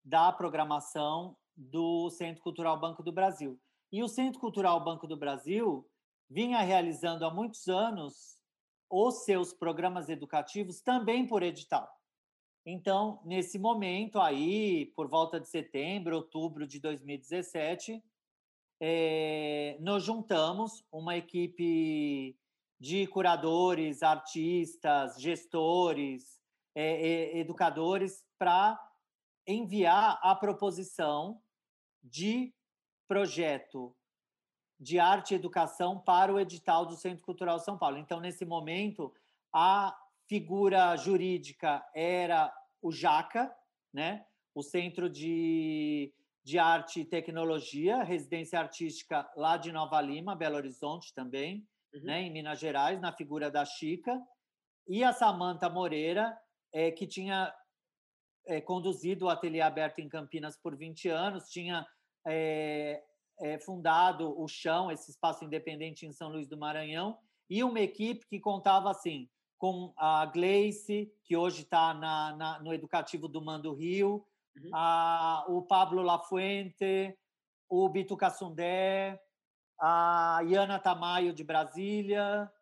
da 0.04 0.32
programação 0.32 1.36
do 1.56 2.10
Centro 2.10 2.42
Cultural 2.42 2.78
Banco 2.78 3.02
do 3.02 3.12
Brasil. 3.12 3.60
E 3.92 4.02
o 4.02 4.08
Centro 4.08 4.40
Cultural 4.40 4.82
Banco 4.82 5.06
do 5.06 5.16
Brasil 5.16 5.88
vinha 6.28 6.60
realizando 6.60 7.24
há 7.24 7.30
muitos 7.30 7.68
anos 7.68 8.42
os 8.90 9.24
seus 9.24 9.52
programas 9.52 10.08
educativos 10.08 10.80
também 10.80 11.26
por 11.26 11.42
edital. 11.42 11.88
Então, 12.66 13.20
nesse 13.24 13.58
momento 13.58 14.18
aí, 14.18 14.86
por 14.96 15.06
volta 15.06 15.38
de 15.38 15.48
setembro, 15.48 16.16
outubro 16.16 16.66
de 16.66 16.80
2017, 16.80 18.02
é, 18.80 19.76
nos 19.80 20.02
juntamos 20.02 20.82
uma 20.90 21.16
equipe 21.16 22.36
de 22.80 23.06
curadores, 23.06 24.02
artistas, 24.02 25.20
gestores, 25.20 26.40
é, 26.74 27.38
educadores, 27.38 28.24
para 28.38 28.80
enviar 29.46 30.18
a 30.22 30.34
proposição 30.34 31.40
de 32.02 32.52
projeto 33.06 33.94
de 34.80 34.98
arte 34.98 35.32
e 35.32 35.34
educação 35.36 35.98
para 35.98 36.32
o 36.32 36.40
edital 36.40 36.84
do 36.84 36.96
Centro 36.96 37.24
Cultural 37.24 37.58
São 37.58 37.78
Paulo. 37.78 37.98
Então, 37.98 38.20
nesse 38.20 38.44
momento, 38.44 39.14
a 39.52 39.96
figura 40.34 40.96
jurídica 40.96 41.80
era 41.94 42.52
o 42.82 42.90
JACA, 42.90 43.54
né? 43.92 44.26
o 44.52 44.64
Centro 44.64 45.08
de, 45.08 46.12
de 46.42 46.58
Arte 46.58 47.02
e 47.02 47.04
Tecnologia, 47.04 48.02
residência 48.02 48.58
artística 48.58 49.30
lá 49.36 49.56
de 49.56 49.70
Nova 49.70 50.00
Lima, 50.00 50.34
Belo 50.34 50.56
Horizonte 50.56 51.14
também, 51.14 51.64
uhum. 51.94 52.02
né? 52.02 52.22
em 52.22 52.32
Minas 52.32 52.58
Gerais, 52.58 53.00
na 53.00 53.12
figura 53.12 53.48
da 53.48 53.64
Chica, 53.64 54.20
e 54.88 55.04
a 55.04 55.12
Samanta 55.12 55.70
Moreira, 55.70 56.36
é, 56.72 56.90
que 56.90 57.06
tinha 57.06 57.54
é, 58.48 58.60
conduzido 58.60 59.26
o 59.26 59.28
Ateliê 59.28 59.60
Aberto 59.60 60.00
em 60.00 60.08
Campinas 60.08 60.60
por 60.60 60.76
20 60.76 61.10
anos, 61.10 61.48
tinha 61.48 61.86
é, 62.26 63.00
é, 63.40 63.60
fundado 63.60 64.36
o 64.36 64.48
Chão, 64.48 64.90
esse 64.90 65.12
espaço 65.12 65.44
independente 65.44 66.04
em 66.04 66.12
São 66.12 66.28
Luís 66.28 66.48
do 66.48 66.58
Maranhão, 66.58 67.16
e 67.48 67.62
uma 67.62 67.78
equipe 67.78 68.26
que 68.26 68.40
contava 68.40 68.90
assim 68.90 69.28
com 69.64 69.94
a 69.96 70.26
Gleice, 70.26 71.10
que 71.24 71.34
hoje 71.34 71.62
está 71.62 71.94
no 72.62 72.74
Educativo 72.74 73.26
do 73.26 73.40
Mando 73.40 73.72
Rio, 73.72 74.22
uhum. 74.54 74.70
a, 74.74 75.46
o 75.48 75.62
Pablo 75.62 76.02
Lafuente, 76.02 77.16
o 77.66 77.88
Bito 77.88 78.14
Cassundé, 78.14 79.18
a 79.80 80.40
Iana 80.46 80.78
Tamayo 80.78 81.32
de 81.32 81.42
Brasília, 81.42 82.52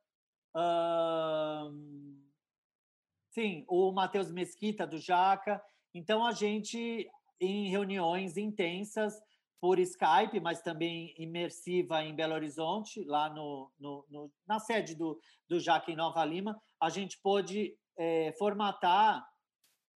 sim, 3.30 3.64
o 3.66 3.90
Matheus 3.90 4.30
Mesquita 4.30 4.86
do 4.86 4.98
Jaca. 4.98 5.60
Então 5.92 6.24
a 6.24 6.30
gente 6.30 7.10
em 7.40 7.68
reuniões 7.68 8.36
intensas 8.36 9.20
por 9.60 9.80
Skype, 9.80 10.38
mas 10.40 10.62
também 10.62 11.14
imersiva 11.18 12.04
em 12.04 12.14
Belo 12.14 12.34
Horizonte, 12.34 13.02
lá 13.02 13.28
no, 13.28 13.72
no, 13.76 14.06
no 14.08 14.32
na 14.46 14.60
sede 14.60 14.94
do, 14.94 15.20
do 15.48 15.58
Jaque 15.58 15.90
em 15.90 15.96
Nova 15.96 16.24
Lima, 16.24 16.60
a 16.82 16.88
gente 16.88 17.16
pôde 17.22 17.78
é, 17.96 18.32
formatar 18.32 19.24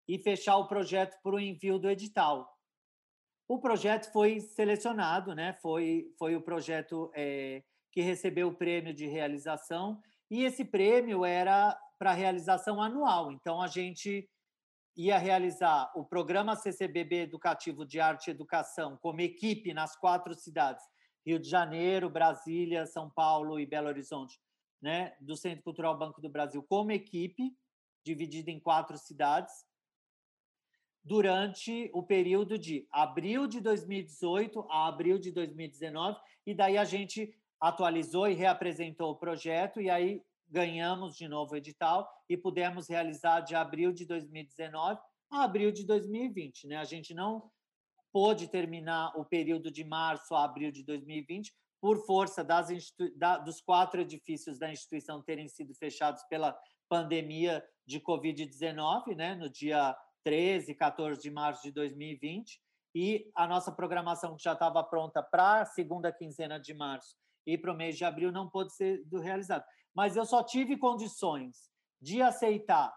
e 0.08 0.20
fechar 0.20 0.56
o 0.56 0.68
projeto 0.68 1.18
para 1.20 1.34
o 1.34 1.40
envio 1.40 1.80
do 1.80 1.90
edital. 1.90 2.48
O 3.48 3.58
projeto 3.58 4.12
foi 4.12 4.38
selecionado, 4.38 5.34
né? 5.34 5.52
foi, 5.60 6.06
foi 6.16 6.36
o 6.36 6.42
projeto 6.42 7.10
é, 7.12 7.64
que 7.90 8.02
recebeu 8.02 8.48
o 8.48 8.54
prêmio 8.54 8.94
de 8.94 9.06
realização, 9.06 10.00
e 10.30 10.44
esse 10.44 10.64
prêmio 10.64 11.24
era 11.24 11.76
para 11.98 12.12
realização 12.12 12.80
anual. 12.80 13.32
Então, 13.32 13.60
a 13.60 13.66
gente 13.66 14.28
ia 14.96 15.18
realizar 15.18 15.90
o 15.96 16.04
programa 16.04 16.54
CCBB 16.54 17.22
Educativo 17.22 17.84
de 17.84 17.98
Arte 17.98 18.28
e 18.28 18.30
Educação 18.30 18.96
como 19.02 19.20
equipe 19.20 19.74
nas 19.74 19.96
quatro 19.96 20.34
cidades, 20.34 20.84
Rio 21.26 21.40
de 21.40 21.48
Janeiro, 21.48 22.08
Brasília, 22.08 22.86
São 22.86 23.10
Paulo 23.10 23.58
e 23.58 23.66
Belo 23.66 23.88
Horizonte, 23.88 24.38
né, 24.86 25.16
do 25.20 25.36
Centro 25.36 25.64
Cultural 25.64 25.98
Banco 25.98 26.20
do 26.20 26.28
Brasil, 26.28 26.62
como 26.62 26.92
equipe, 26.92 27.52
dividida 28.04 28.52
em 28.52 28.60
quatro 28.60 28.96
cidades, 28.96 29.52
durante 31.02 31.90
o 31.92 32.04
período 32.04 32.56
de 32.56 32.86
abril 32.92 33.48
de 33.48 33.60
2018 33.60 34.64
a 34.70 34.86
abril 34.86 35.18
de 35.18 35.32
2019, 35.32 36.16
e 36.46 36.54
daí 36.54 36.78
a 36.78 36.84
gente 36.84 37.36
atualizou 37.60 38.28
e 38.28 38.34
reapresentou 38.34 39.10
o 39.10 39.16
projeto, 39.16 39.80
e 39.80 39.90
aí 39.90 40.22
ganhamos 40.48 41.16
de 41.16 41.26
novo 41.26 41.54
o 41.54 41.56
edital 41.56 42.08
e 42.28 42.36
pudemos 42.36 42.88
realizar 42.88 43.40
de 43.40 43.56
abril 43.56 43.90
de 43.90 44.06
2019 44.06 45.00
a 45.32 45.42
abril 45.42 45.72
de 45.72 45.84
2020. 45.84 46.68
Né? 46.68 46.76
A 46.76 46.84
gente 46.84 47.12
não 47.12 47.50
pôde 48.12 48.46
terminar 48.46 49.10
o 49.16 49.24
período 49.24 49.68
de 49.68 49.82
março 49.82 50.32
a 50.32 50.44
abril 50.44 50.70
de 50.70 50.84
2020 50.84 51.52
por 51.86 52.04
força 52.04 52.42
das 52.42 52.66
da, 53.16 53.38
dos 53.38 53.60
quatro 53.60 54.00
edifícios 54.00 54.58
da 54.58 54.72
instituição 54.72 55.22
terem 55.22 55.46
sido 55.46 55.72
fechados 55.72 56.20
pela 56.24 56.58
pandemia 56.88 57.64
de 57.86 58.00
Covid-19, 58.00 59.14
né? 59.14 59.36
no 59.36 59.48
dia 59.48 59.96
13 60.24 60.72
e 60.72 60.74
14 60.74 61.22
de 61.22 61.30
março 61.30 61.62
de 61.62 61.70
2020, 61.70 62.60
e 62.92 63.30
a 63.36 63.46
nossa 63.46 63.70
programação 63.70 64.34
que 64.34 64.42
já 64.42 64.54
estava 64.54 64.82
pronta 64.82 65.22
para 65.22 65.60
a 65.60 65.64
segunda 65.64 66.10
quinzena 66.10 66.58
de 66.58 66.74
março 66.74 67.14
e 67.46 67.56
para 67.56 67.72
o 67.72 67.76
mês 67.76 67.96
de 67.96 68.04
abril 68.04 68.32
não 68.32 68.50
pôde 68.50 68.74
ser 68.74 69.04
realizado 69.22 69.64
mas 69.94 70.16
eu 70.16 70.26
só 70.26 70.42
tive 70.42 70.76
condições 70.76 71.70
de 72.02 72.20
aceitar 72.20 72.92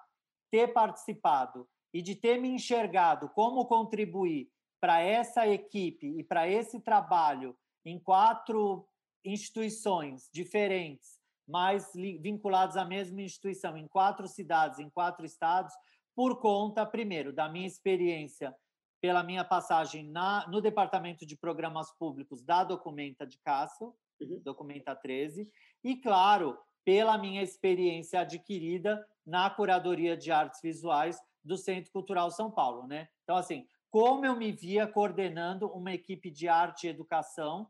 ter 0.49 0.69
participado 0.69 1.69
e 1.93 2.01
de 2.01 2.15
ter 2.15 2.41
me 2.41 2.49
enxergado 2.49 3.29
como 3.35 3.67
contribuir 3.67 4.49
para 4.81 4.99
essa 4.99 5.47
equipe 5.47 6.07
e 6.17 6.23
para 6.23 6.47
esse 6.47 6.79
trabalho 6.79 7.55
em 7.89 7.99
quatro 7.99 8.87
instituições 9.25 10.29
diferentes, 10.31 11.19
mas 11.47 11.91
vinculados 12.21 12.77
à 12.77 12.85
mesma 12.85 13.21
instituição, 13.21 13.75
em 13.77 13.87
quatro 13.87 14.27
cidades, 14.27 14.79
em 14.79 14.89
quatro 14.89 15.25
estados, 15.25 15.73
por 16.15 16.39
conta, 16.39 16.85
primeiro, 16.85 17.33
da 17.33 17.49
minha 17.49 17.67
experiência 17.67 18.55
pela 19.01 19.23
minha 19.23 19.43
passagem 19.43 20.03
na, 20.09 20.45
no 20.47 20.61
Departamento 20.61 21.25
de 21.25 21.37
Programas 21.37 21.91
Públicos 21.97 22.43
da 22.43 22.63
Documenta 22.63 23.25
de 23.25 23.37
Cássio, 23.39 23.93
uhum. 24.19 24.41
Documenta 24.43 24.95
13, 24.95 25.49
e, 25.83 25.95
claro, 25.95 26.57
pela 26.83 27.17
minha 27.17 27.41
experiência 27.41 28.21
adquirida 28.21 29.05
na 29.25 29.49
curadoria 29.49 30.17
de 30.17 30.31
artes 30.31 30.59
visuais 30.61 31.19
do 31.43 31.57
Centro 31.57 31.91
Cultural 31.91 32.29
São 32.31 32.51
Paulo, 32.51 32.87
né? 32.87 33.07
Então 33.23 33.35
assim, 33.35 33.65
como 33.89 34.25
eu 34.25 34.35
me 34.35 34.51
via 34.51 34.85
coordenando 34.87 35.67
uma 35.67 35.93
equipe 35.93 36.29
de 36.29 36.47
arte 36.47 36.85
e 36.85 36.89
educação 36.89 37.69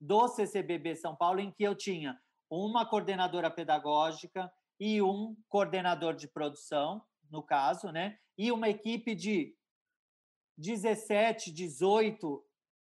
do 0.00 0.26
CCBB 0.28 0.96
São 0.96 1.14
Paulo 1.14 1.40
em 1.40 1.50
que 1.50 1.62
eu 1.62 1.74
tinha 1.74 2.18
uma 2.48 2.86
coordenadora 2.86 3.50
pedagógica 3.50 4.50
e 4.78 5.02
um 5.02 5.36
coordenador 5.48 6.14
de 6.14 6.26
produção, 6.26 7.02
no 7.30 7.42
caso, 7.42 7.92
né? 7.92 8.18
E 8.36 8.50
uma 8.50 8.68
equipe 8.68 9.14
de 9.14 9.54
17, 10.56 11.52
18 11.52 12.44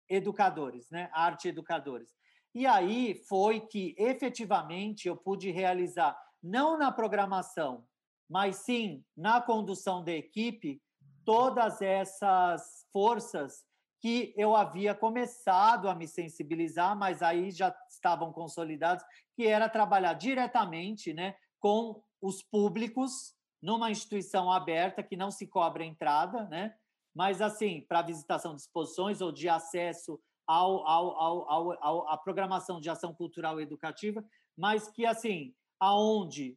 educadores, 0.09 0.91
né? 0.91 1.11
Arte 1.13 1.49
educadores. 1.49 2.15
E 2.55 2.67
aí 2.67 3.15
foi 3.29 3.61
que 3.61 3.95
efetivamente 3.97 5.09
eu 5.09 5.17
pude 5.17 5.51
realizar, 5.51 6.21
não 6.43 6.77
na 6.77 6.93
programação, 6.93 7.87
mas 8.29 8.57
sim 8.57 9.05
na 9.17 9.41
condução 9.41 10.05
da 10.05 10.13
equipe, 10.13 10.83
todas 11.25 11.81
essas 11.81 12.87
forças 12.93 13.65
que 14.01 14.33
eu 14.37 14.57
havia 14.57 14.95
começado 14.95 15.89
a 15.89 15.95
me 15.95 16.09
sensibilizar, 16.09 16.97
mas 16.97 17.23
aí 17.23 17.51
já 17.51 17.75
estavam 17.89 18.33
consolidados, 18.33 19.05
que 19.37 19.47
era 19.47 19.69
trabalhar 19.69 20.15
diretamente 20.15 21.13
né, 21.13 21.35
com 21.59 22.03
os 22.21 22.43
públicos 22.43 23.35
numa 23.63 23.91
instituição 23.91 24.51
aberta 24.51 25.03
que 25.03 25.17
não 25.17 25.31
se 25.31 25.47
cobra 25.47 25.85
entrada, 25.85 26.45
né? 26.49 26.75
mas 27.15 27.43
assim, 27.43 27.85
para 27.87 28.03
visitação 28.03 28.55
de 28.55 28.63
exposições 28.63 29.21
ou 29.21 29.31
de 29.31 29.49
acesso 29.49 30.19
ao, 30.47 30.87
ao, 30.87 31.51
ao, 31.51 31.85
ao, 31.85 32.09
à 32.09 32.17
programação 32.17 32.81
de 32.81 32.89
ação 32.89 33.15
cultural 33.15 33.61
e 33.61 33.63
educativa, 33.63 34.25
mas 34.57 34.89
que, 34.89 35.05
assim, 35.05 35.55
aonde 35.79 36.57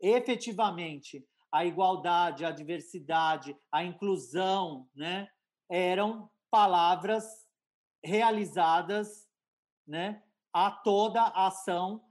efetivamente 0.00 1.24
a 1.50 1.64
igualdade, 1.64 2.44
a 2.44 2.50
diversidade, 2.50 3.56
a 3.70 3.84
inclusão, 3.84 4.88
né, 4.94 5.28
eram 5.68 6.30
palavras 6.52 7.24
realizadas, 8.04 9.26
né, 9.88 10.22
a 10.52 10.70
toda 10.70 11.22
ação, 11.28 12.04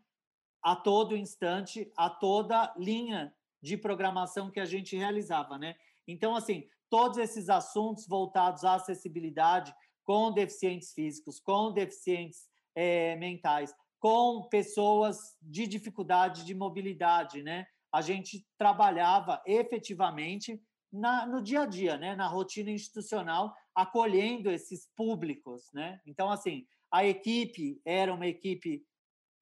a 0.63 0.76
todo 0.76 1.15
instante, 1.15 1.91
a 1.95 2.09
toda 2.09 2.73
linha 2.76 3.31
de 3.61 3.77
programação 3.77 4.49
que 4.49 4.59
a 4.59 4.65
gente 4.65 4.97
realizava, 4.97 5.59
né? 5.59 5.76
Então, 6.07 6.35
assim, 6.35 6.68
todos 6.89 7.19
esses 7.19 7.49
assuntos 7.49 8.07
voltados 8.07 8.63
à 8.63 8.73
acessibilidade 8.73 9.73
com 10.03 10.31
deficientes 10.31 10.91
físicos, 10.91 11.39
com 11.39 11.72
deficientes 11.72 12.49
é, 12.73 13.15
mentais, 13.18 13.76
com 13.99 14.47
pessoas 14.49 15.38
de 15.39 15.68
dificuldade 15.68 16.43
de 16.43 16.55
mobilidade, 16.55 17.43
né? 17.43 17.68
A 17.93 18.01
gente 18.01 18.43
trabalhava 18.57 19.39
efetivamente 19.45 20.59
na, 20.91 21.26
no 21.26 21.41
dia 21.41 21.61
a 21.61 21.65
dia, 21.65 21.97
né? 21.97 22.15
Na 22.15 22.27
rotina 22.27 22.69
institucional, 22.69 23.55
acolhendo 23.73 24.51
esses 24.51 24.89
públicos, 24.95 25.69
né? 25.73 26.01
Então, 26.05 26.30
assim, 26.30 26.65
a 26.91 27.05
equipe 27.05 27.81
era 27.85 28.13
uma 28.13 28.27
equipe 28.27 28.84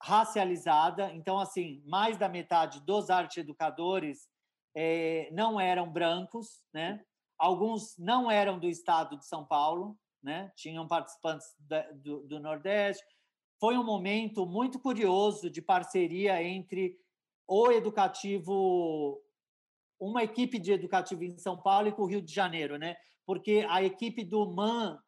racializada, 0.02 1.12
então, 1.14 1.40
assim, 1.40 1.84
mais 1.86 2.18
da 2.18 2.30
metade 2.30 2.80
dos 2.82 3.10
arte 3.10 3.40
educadores 3.40 4.30
é, 4.76 5.30
não 5.32 5.60
eram 5.60 5.92
brancos, 5.92 6.64
né? 6.74 7.04
Alguns 7.38 7.98
não 7.98 8.30
eram 8.30 8.60
do 8.60 8.68
estado 8.68 9.18
de 9.18 9.26
São 9.26 9.46
Paulo, 9.46 9.98
né? 10.22 10.52
Tinham 10.56 10.88
participantes 10.88 11.48
da, 11.60 11.82
do, 11.92 12.28
do 12.28 12.40
Nordeste, 12.40 13.04
foi 13.60 13.78
um 13.78 13.84
momento 13.84 14.46
muito 14.46 14.80
curioso 14.80 15.50
de 15.50 15.62
parceria 15.62 16.42
entre 16.42 16.98
o 17.46 17.72
educativo, 17.72 19.22
uma 20.00 20.24
equipe 20.24 20.58
de 20.60 20.72
educativo 20.72 21.24
em 21.24 21.38
São 21.38 21.58
Paulo 21.58 21.88
e 21.88 21.92
com 21.92 22.04
o 22.04 22.08
Rio 22.08 22.22
de 22.22 22.34
Janeiro, 22.34 22.78
né? 22.78 22.96
Porque 23.26 23.66
a 23.70 23.84
equipe 23.84 24.24
do 24.24 24.50
MAN, 24.52 25.00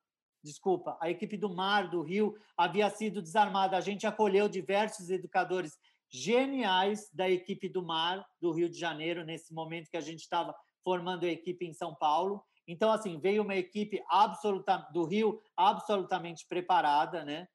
desculpa, 0.44 0.98
a 1.02 1.10
equipe 1.10 1.38
do 1.38 1.50
MAR 1.50 1.90
do 1.90 2.02
Rio 2.02 2.36
havia 2.58 2.90
sido 2.90 3.22
desarmada. 3.22 3.78
A 3.78 3.82
gente 3.82 4.06
acolheu 4.06 4.48
diversos 4.48 5.10
educadores 5.10 5.78
geniais 6.10 7.10
da 7.14 7.30
equipe 7.30 7.70
do 7.70 7.84
MAR 7.84 8.26
do 8.40 8.52
Rio 8.52 8.70
de 8.70 8.78
Janeiro 8.78 9.24
nesse 9.24 9.54
momento 9.54 9.90
que 9.90 9.98
a 9.98 10.02
gente 10.02 10.20
estava 10.20 10.54
formando 10.84 11.26
a 11.26 11.30
equipe 11.30 11.66
em 11.66 11.74
São 11.74 11.96
Paulo. 11.96 12.44
Então, 12.68 12.92
assim, 12.92 13.20
veio 13.20 13.44
uma 13.44 13.56
equipe 13.56 14.04
absoluta 14.10 14.78
do 14.94 15.06
Rio 15.06 15.42
absolutamente 15.56 16.46
preparada, 16.48 17.24
né? 17.24 17.48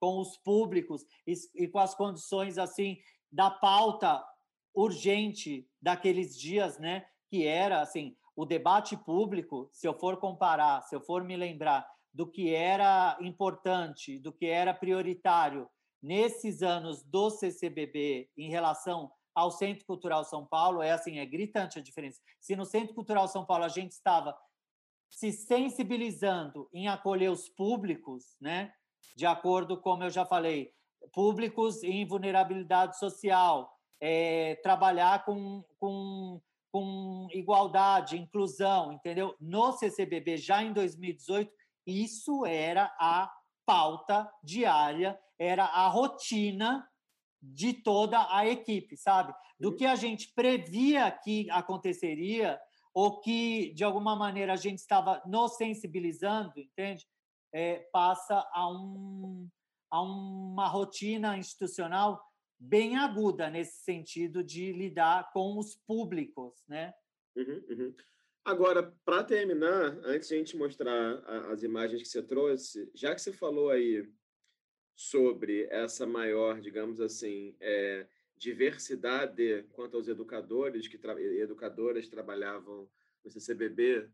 com 0.00 0.18
os 0.18 0.36
públicos 0.38 1.04
e, 1.26 1.34
e 1.54 1.68
com 1.68 1.78
as 1.78 1.94
condições 1.94 2.56
assim 2.56 2.96
da 3.30 3.50
pauta 3.50 4.24
urgente 4.74 5.68
daqueles 5.80 6.38
dias, 6.38 6.78
né? 6.78 7.06
Que 7.28 7.46
era 7.46 7.80
assim 7.80 8.16
o 8.34 8.44
debate 8.44 8.96
público. 8.96 9.68
Se 9.72 9.86
eu 9.86 9.94
for 9.94 10.16
comparar, 10.18 10.82
se 10.82 10.94
eu 10.94 11.00
for 11.00 11.24
me 11.24 11.36
lembrar 11.36 11.86
do 12.12 12.26
que 12.26 12.54
era 12.54 13.16
importante, 13.20 14.18
do 14.18 14.32
que 14.32 14.46
era 14.46 14.74
prioritário 14.74 15.68
nesses 16.02 16.62
anos 16.62 17.02
do 17.02 17.30
CCBB 17.30 18.30
em 18.36 18.48
relação 18.48 19.12
ao 19.34 19.50
Centro 19.50 19.86
Cultural 19.86 20.24
São 20.24 20.44
Paulo, 20.46 20.82
é 20.82 20.90
assim, 20.90 21.18
é 21.18 21.26
gritante 21.26 21.78
a 21.78 21.82
diferença. 21.82 22.20
Se 22.40 22.56
no 22.56 22.64
Centro 22.64 22.94
Cultural 22.94 23.28
São 23.28 23.44
Paulo 23.44 23.64
a 23.64 23.68
gente 23.68 23.92
estava 23.92 24.36
se 25.08 25.32
sensibilizando 25.32 26.68
em 26.72 26.88
acolher 26.88 27.30
os 27.30 27.48
públicos, 27.48 28.36
né? 28.40 28.72
de 29.16 29.26
acordo, 29.26 29.76
como 29.76 30.04
eu 30.04 30.10
já 30.10 30.24
falei, 30.24 30.72
públicos 31.12 31.82
em 31.82 32.06
vulnerabilidade 32.06 32.98
social, 32.98 33.70
é, 34.00 34.56
trabalhar 34.62 35.24
com, 35.24 35.64
com, 35.78 36.40
com 36.72 37.28
igualdade, 37.32 38.18
inclusão, 38.18 38.92
entendeu? 38.92 39.34
No 39.40 39.72
CCBB, 39.72 40.36
já 40.36 40.62
em 40.62 40.72
2018, 40.72 41.50
isso 41.86 42.46
era 42.46 42.94
a 42.98 43.30
pauta 43.66 44.30
diária, 44.42 45.18
era 45.38 45.64
a 45.64 45.88
rotina 45.88 46.88
de 47.42 47.72
toda 47.72 48.26
a 48.34 48.46
equipe, 48.46 48.96
sabe? 48.96 49.34
Do 49.58 49.70
uhum. 49.70 49.76
que 49.76 49.86
a 49.86 49.94
gente 49.94 50.32
previa 50.34 51.10
que 51.10 51.50
aconteceria 51.50 52.60
ou 52.92 53.20
que, 53.20 53.72
de 53.74 53.84
alguma 53.84 54.16
maneira, 54.16 54.52
a 54.52 54.56
gente 54.56 54.78
estava 54.78 55.22
nos 55.26 55.56
sensibilizando, 55.56 56.58
entende? 56.58 57.06
é, 57.52 57.78
passa 57.92 58.46
a, 58.52 58.68
um, 58.68 59.48
a 59.90 60.00
uma 60.02 60.68
rotina 60.68 61.36
institucional 61.36 62.20
bem 62.60 62.96
aguda 62.96 63.48
nesse 63.48 63.82
sentido 63.82 64.44
de 64.44 64.70
lidar 64.72 65.32
com 65.32 65.58
os 65.58 65.74
públicos, 65.74 66.62
né? 66.68 66.92
Uhum, 67.34 67.64
uhum. 67.70 67.94
Agora, 68.44 68.94
para 69.04 69.24
terminar, 69.24 69.98
antes 70.04 70.28
de 70.28 70.34
a 70.34 70.38
gente 70.38 70.56
mostrar 70.56 71.18
as 71.50 71.62
imagens 71.62 72.02
que 72.02 72.08
você 72.08 72.22
trouxe, 72.22 72.90
já 72.94 73.14
que 73.14 73.20
você 73.20 73.32
falou 73.32 73.70
aí 73.70 74.06
sobre 74.94 75.66
essa 75.70 76.06
maior, 76.06 76.60
digamos 76.60 77.00
assim, 77.00 77.56
é, 77.60 78.06
diversidade 78.36 79.64
quanto 79.72 79.96
aos 79.96 80.08
educadores 80.08 80.88
que 80.88 80.98
tra 80.98 81.20
educadoras 81.20 82.08
trabalhavam 82.08 82.88
no 83.24 83.30
CCBB 83.30 84.10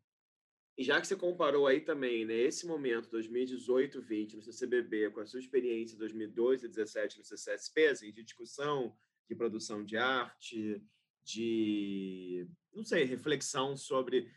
e 0.78 0.84
já 0.84 1.00
que 1.00 1.06
você 1.06 1.16
comparou 1.16 1.66
aí 1.66 1.80
também, 1.80 2.26
né, 2.26 2.34
esse 2.34 2.66
momento 2.66 3.08
2018-20 3.10 4.34
no 4.34 4.42
CCBB 4.42 5.10
com 5.10 5.20
a 5.20 5.26
sua 5.26 5.40
experiência 5.40 5.96
2012 5.96 6.68
2017 6.68 7.18
no 7.18 7.24
CCSP, 7.24 7.86
assim, 7.86 8.12
de 8.12 8.22
discussão, 8.22 8.94
de 9.28 9.34
produção 9.34 9.82
de 9.82 9.96
arte, 9.96 10.82
de, 11.24 12.46
não 12.74 12.84
sei, 12.84 13.04
reflexão 13.04 13.76
sobre, 13.76 14.30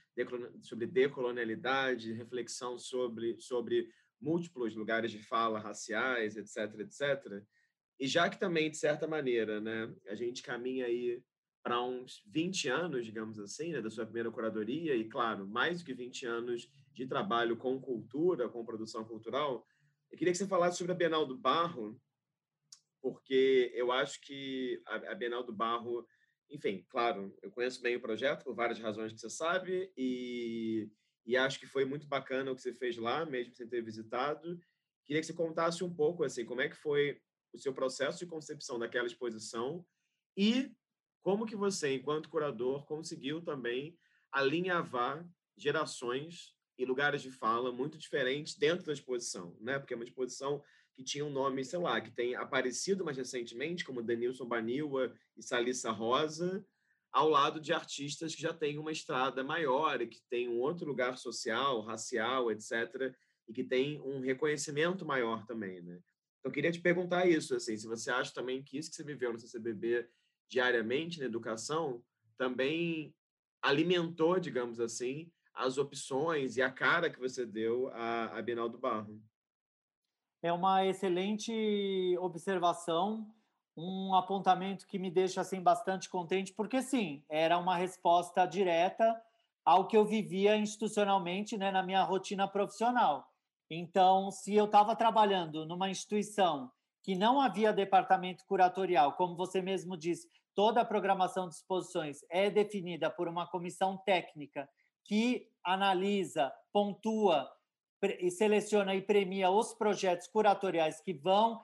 sobre 0.62 0.88
decolonialidade, 0.88 2.14
reflexão 2.14 2.80
sobre, 2.80 3.40
sobre 3.40 3.90
múltiplos 4.20 4.76
lugares 4.76 5.12
de 5.12 5.20
fala 5.20 5.60
raciais, 5.60 6.38
etc, 6.38 6.80
etc. 6.80 7.44
E 8.00 8.08
já 8.08 8.30
que 8.30 8.40
também, 8.40 8.72
de 8.72 8.78
certa 8.78 9.06
maneira, 9.06 9.60
né, 9.60 9.94
a 10.08 10.16
gente 10.16 10.42
caminha 10.42 10.86
aí 10.86 11.22
para 11.62 11.82
uns 11.82 12.24
20 12.28 12.68
anos, 12.70 13.06
digamos 13.06 13.40
assim, 13.40 13.72
né, 13.72 13.82
da 13.82 13.90
sua 13.90 14.06
primeira 14.06 14.32
curadoria, 14.32 14.96
e, 14.96 15.08
claro, 15.08 15.48
mais 15.48 15.80
do 15.80 15.86
que 15.86 15.94
20 15.94 16.26
anos 16.26 16.72
de 16.94 17.06
trabalho 17.06 17.58
com 17.58 17.80
cultura, 17.80 18.50
com 18.50 18.66
produção 18.66 19.04
cultural, 19.04 19.66
eu 20.12 20.18
queria 20.18 20.32
que 20.32 20.38
você 20.38 20.48
falasse 20.48 20.78
sobre 20.78 20.94
a 20.94 20.96
Bienal 20.96 21.26
do 21.26 21.38
Barro, 21.38 22.00
porque 23.02 23.72
eu 23.74 23.92
acho 23.92 24.20
que 24.22 24.82
a 24.86 25.14
Bienal 25.16 25.44
do 25.44 25.54
Barro, 25.54 26.06
enfim, 26.50 26.86
claro, 26.90 27.38
eu 27.42 27.52
conheço 27.52 27.82
bem 27.82 27.96
o 27.96 28.02
projeto 28.02 28.44
por 28.44 28.56
várias 28.56 28.80
razões 28.80 29.14
que 29.14 29.20
você 29.20 29.30
sabe, 29.30 29.92
e, 29.96 30.90
e 31.26 31.38
acho 31.38 31.60
que 31.60 31.68
foi 31.68 31.86
muito 31.86 32.08
bacana 32.08 32.52
o 32.52 32.56
que 32.56 32.62
você 32.62 32.74
fez 32.74 32.98
lá, 32.98 33.26
mesmo 33.26 33.54
sem 33.54 33.68
ter 33.68 33.84
visitado. 33.84 34.60
Queria 35.06 35.22
que 35.22 35.28
você 35.28 35.34
contasse 35.34 35.84
um 35.84 35.94
pouco, 35.94 36.24
assim, 36.24 36.46
como 36.46 36.62
é 36.62 36.70
que 36.70 36.76
foi 36.76 37.22
o 37.54 37.58
seu 37.58 37.74
processo 37.74 38.20
de 38.20 38.26
concepção 38.26 38.78
daquela 38.78 39.08
exposição 39.08 39.86
e 40.38 40.72
como 41.22 41.46
que 41.46 41.56
você, 41.56 41.96
enquanto 41.96 42.30
curador, 42.30 42.86
conseguiu 42.86 43.42
também 43.42 43.98
alinhavar 44.32 45.28
gerações 45.58 46.56
e 46.78 46.86
lugares 46.86 47.22
de 47.22 47.30
fala 47.30 47.72
muito 47.72 47.98
diferentes 47.98 48.56
dentro 48.56 48.86
da 48.86 48.94
exposição, 48.94 49.58
né? 49.60 49.78
Porque 49.78 49.94
é 49.94 49.98
uma 49.98 50.06
exposição 50.06 50.64
que 50.94 51.04
tinha 51.04 51.26
um 51.26 51.30
nome, 51.30 51.64
sei 51.64 51.80
lá, 51.80 52.00
que 52.00 52.12
tem 52.12 52.36
aparecido 52.36 53.04
mais 53.04 53.18
recentemente, 53.18 53.84
como 53.84 54.02
Denilson 54.02 54.46
Baniwa 54.46 55.14
e 55.36 55.44
Salissa 55.44 55.92
Rosa, 55.92 56.66
ao 57.12 57.30
lado 57.30 57.60
de 57.60 57.74
artistas 57.74 58.36
que 58.36 58.42
já 58.42 58.54
têm 58.54 58.78
uma 58.78 58.92
estrada 58.92 59.44
maior 59.44 60.02
e 60.02 60.08
que 60.08 60.22
têm 60.30 60.48
um 60.48 60.60
outro 60.60 60.86
lugar 60.86 61.18
social, 61.18 61.82
racial, 61.82 62.52
etc., 62.52 63.14
e 63.48 63.54
que 63.54 63.64
tem 63.64 64.00
um 64.02 64.20
reconhecimento 64.20 65.06
maior 65.06 65.46
também, 65.46 65.82
né? 65.82 66.00
Então, 66.40 66.50
eu 66.50 66.52
queria 66.52 66.72
te 66.72 66.80
perguntar 66.80 67.28
isso, 67.28 67.56
assim, 67.56 67.76
se 67.76 67.88
você 67.88 68.12
acha 68.12 68.34
também 68.34 68.64
que 68.64 68.78
isso 68.78 68.90
que 68.90 68.96
você 68.96 69.04
viveu 69.04 69.34
no 69.34 69.40
CCBB 69.40 70.08
diariamente 70.50 71.20
na 71.20 71.26
educação 71.26 72.04
também 72.38 73.14
alimentou, 73.62 74.40
digamos 74.40 74.80
assim, 74.80 75.32
as 75.54 75.78
opções 75.78 76.58
e 76.58 76.62
a 76.62 76.72
cara 76.72 77.10
que 77.10 77.20
você 77.20 77.46
deu 77.46 77.90
à, 77.90 78.38
à 78.38 78.42
Bienal 78.42 78.70
do 78.70 78.78
Barro. 78.78 79.22
É 80.42 80.52
uma 80.54 80.86
excelente 80.86 82.18
observação, 82.18 83.28
um 83.76 84.16
apontamento 84.16 84.88
que 84.88 84.98
me 84.98 85.12
deixa 85.12 85.42
assim 85.42 85.62
bastante 85.62 86.10
contente, 86.10 86.54
porque 86.54 86.82
sim, 86.82 87.24
era 87.28 87.58
uma 87.58 87.76
resposta 87.76 88.46
direta 88.46 89.22
ao 89.66 89.88
que 89.88 89.98
eu 89.98 90.06
vivia 90.06 90.56
institucionalmente, 90.56 91.58
né, 91.58 91.72
na 91.72 91.84
minha 91.84 92.04
rotina 92.04 92.48
profissional. 92.48 93.30
Então, 93.70 94.32
se 94.32 94.56
eu 94.56 94.66
estava 94.66 94.96
trabalhando 94.96 95.66
numa 95.66 95.90
instituição 95.90 96.72
que 97.04 97.16
não 97.16 97.40
havia 97.40 97.74
departamento 97.74 98.44
curatorial, 98.46 99.14
como 99.14 99.36
você 99.36 99.62
mesmo 99.62 99.98
disse, 99.98 100.28
toda 100.56 100.82
a 100.82 100.86
programação 100.86 101.48
de 101.48 101.56
exposições 101.56 102.20
é 102.30 102.50
definida 102.50 103.10
por 103.10 103.28
uma 103.28 103.48
comissão 103.48 103.98
técnica 104.06 104.70
que 105.06 105.48
analisa, 105.64 106.52
pontua 106.72 107.50
e 108.20 108.30
seleciona 108.30 108.96
e 108.96 109.02
premia 109.02 109.50
os 109.50 109.74
projetos 109.74 110.28
curatoriais 110.28 111.02
que 111.02 111.14
vão 111.14 111.62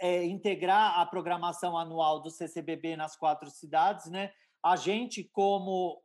é, 0.00 0.24
integrar 0.24 0.98
a 0.98 1.06
programação 1.06 1.78
anual 1.78 2.20
do 2.20 2.30
CCBB 2.30 2.96
nas 2.96 3.16
quatro 3.16 3.50
cidades, 3.50 4.10
né? 4.10 4.32
A 4.62 4.76
gente, 4.76 5.24
como 5.24 6.02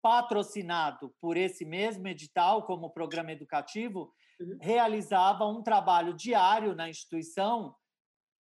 patrocinado 0.00 1.14
por 1.20 1.36
esse 1.36 1.64
mesmo 1.64 2.08
edital, 2.08 2.64
como 2.64 2.90
programa 2.90 3.32
educativo, 3.32 4.12
uhum. 4.40 4.58
realizava 4.60 5.46
um 5.46 5.62
trabalho 5.62 6.12
diário 6.12 6.74
na 6.74 6.88
instituição 6.88 7.74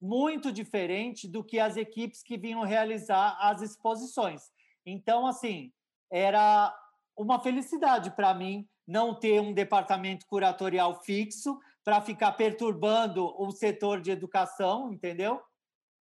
muito 0.01 0.51
diferente 0.51 1.27
do 1.27 1.43
que 1.43 1.59
as 1.59 1.77
equipes 1.77 2.23
que 2.23 2.37
vinham 2.37 2.63
realizar 2.63 3.37
as 3.39 3.61
exposições. 3.61 4.49
Então, 4.85 5.27
assim, 5.27 5.71
era 6.11 6.75
uma 7.15 7.39
felicidade 7.39 8.09
para 8.11 8.33
mim 8.33 8.67
não 8.87 9.13
ter 9.13 9.39
um 9.39 9.53
departamento 9.53 10.25
curatorial 10.25 11.01
fixo 11.03 11.59
para 11.83 12.01
ficar 12.01 12.31
perturbando 12.33 13.25
o 13.39 13.51
setor 13.51 14.01
de 14.01 14.11
educação, 14.11 14.91
entendeu? 14.91 15.39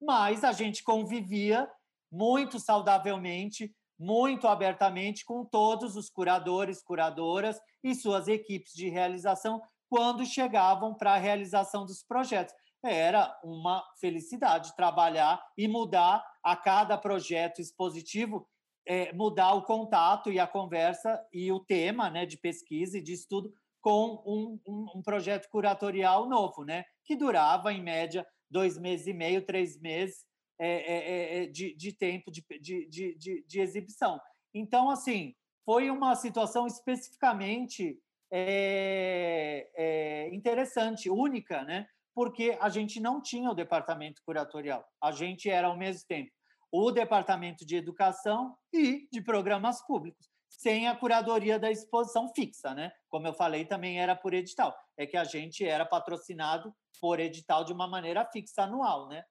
Mas 0.00 0.44
a 0.44 0.52
gente 0.52 0.82
convivia 0.82 1.70
muito 2.10 2.58
saudavelmente, 2.58 3.74
muito 3.98 4.48
abertamente 4.48 5.24
com 5.24 5.44
todos 5.44 5.94
os 5.94 6.08
curadores, 6.08 6.82
curadoras 6.82 7.60
e 7.84 7.94
suas 7.94 8.28
equipes 8.28 8.72
de 8.72 8.88
realização 8.88 9.60
quando 9.88 10.24
chegavam 10.24 10.94
para 10.94 11.14
a 11.14 11.18
realização 11.18 11.84
dos 11.84 12.02
projetos. 12.02 12.54
Era 12.82 13.38
uma 13.44 13.84
felicidade 14.00 14.74
trabalhar 14.74 15.40
e 15.56 15.68
mudar 15.68 16.24
a 16.42 16.56
cada 16.56 16.96
projeto 16.96 17.60
expositivo, 17.60 18.48
é, 18.86 19.12
mudar 19.12 19.52
o 19.52 19.62
contato 19.62 20.32
e 20.32 20.38
a 20.38 20.46
conversa 20.46 21.22
e 21.32 21.52
o 21.52 21.60
tema 21.60 22.08
né, 22.08 22.24
de 22.24 22.38
pesquisa 22.38 22.98
e 22.98 23.02
de 23.02 23.12
estudo 23.12 23.52
com 23.82 24.22
um, 24.26 24.60
um, 24.66 24.86
um 24.96 25.02
projeto 25.02 25.48
curatorial 25.50 26.28
novo, 26.28 26.64
né, 26.64 26.84
que 27.04 27.16
durava, 27.16 27.72
em 27.72 27.82
média, 27.82 28.26
dois 28.50 28.78
meses 28.78 29.06
e 29.06 29.12
meio, 29.12 29.44
três 29.44 29.78
meses, 29.80 30.24
é 30.58 30.68
é, 30.68 30.96
é, 30.96 31.42
é, 31.42 31.46
de, 31.46 31.74
de, 31.74 31.92
tempo 31.92 32.30
de, 32.30 32.44
de, 32.60 32.86
de, 32.86 33.44
de, 33.46 33.60
exibição. 33.60 34.20
Então, 34.52 34.90
assim, 34.90 35.34
foi 35.64 35.90
uma 35.90 36.14
situação 36.14 36.66
especificamente 36.66 37.98
é, 38.30 39.66
é, 39.74 40.34
interessante, 40.34 41.08
única, 41.08 41.64
né? 41.64 41.86
Porque 42.20 42.58
a 42.60 42.68
gente 42.68 43.00
não 43.00 43.18
tinha 43.18 43.50
o 43.50 43.54
departamento 43.54 44.20
curatorial. 44.26 44.86
A 45.02 45.10
gente 45.10 45.48
era, 45.48 45.68
ao 45.68 45.76
mesmo 45.78 46.06
tempo, 46.06 46.30
o 46.70 46.90
departamento 46.90 47.64
de 47.64 47.76
educação 47.76 48.54
e 48.70 49.08
de 49.10 49.22
programas 49.22 49.80
públicos, 49.86 50.28
sem 50.50 50.86
a 50.86 50.94
curadoria 50.94 51.58
da 51.58 51.70
exposição 51.70 52.30
fixa, 52.34 52.74
né? 52.74 52.92
Como 53.08 53.26
eu 53.26 53.32
falei, 53.32 53.64
também 53.64 53.98
era 53.98 54.14
por 54.14 54.34
edital. 54.34 54.76
É 54.98 55.06
que 55.06 55.16
a 55.16 55.24
gente 55.24 55.64
era 55.64 55.86
patrocinado 55.86 56.74
por 57.00 57.18
edital 57.18 57.64
de 57.64 57.72
uma 57.72 57.88
maneira 57.88 58.22
fixa 58.26 58.64
anual, 58.64 59.08
né? 59.08 59.24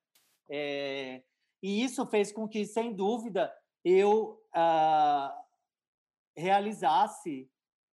É, 0.49 1.21
e 1.61 1.83
isso 1.83 2.07
fez 2.07 2.31
com 2.31 2.47
que, 2.47 2.65
sem 2.65 2.95
dúvida, 2.95 3.53
eu 3.85 4.41
ah, 4.51 5.39
realizasse 6.35 7.47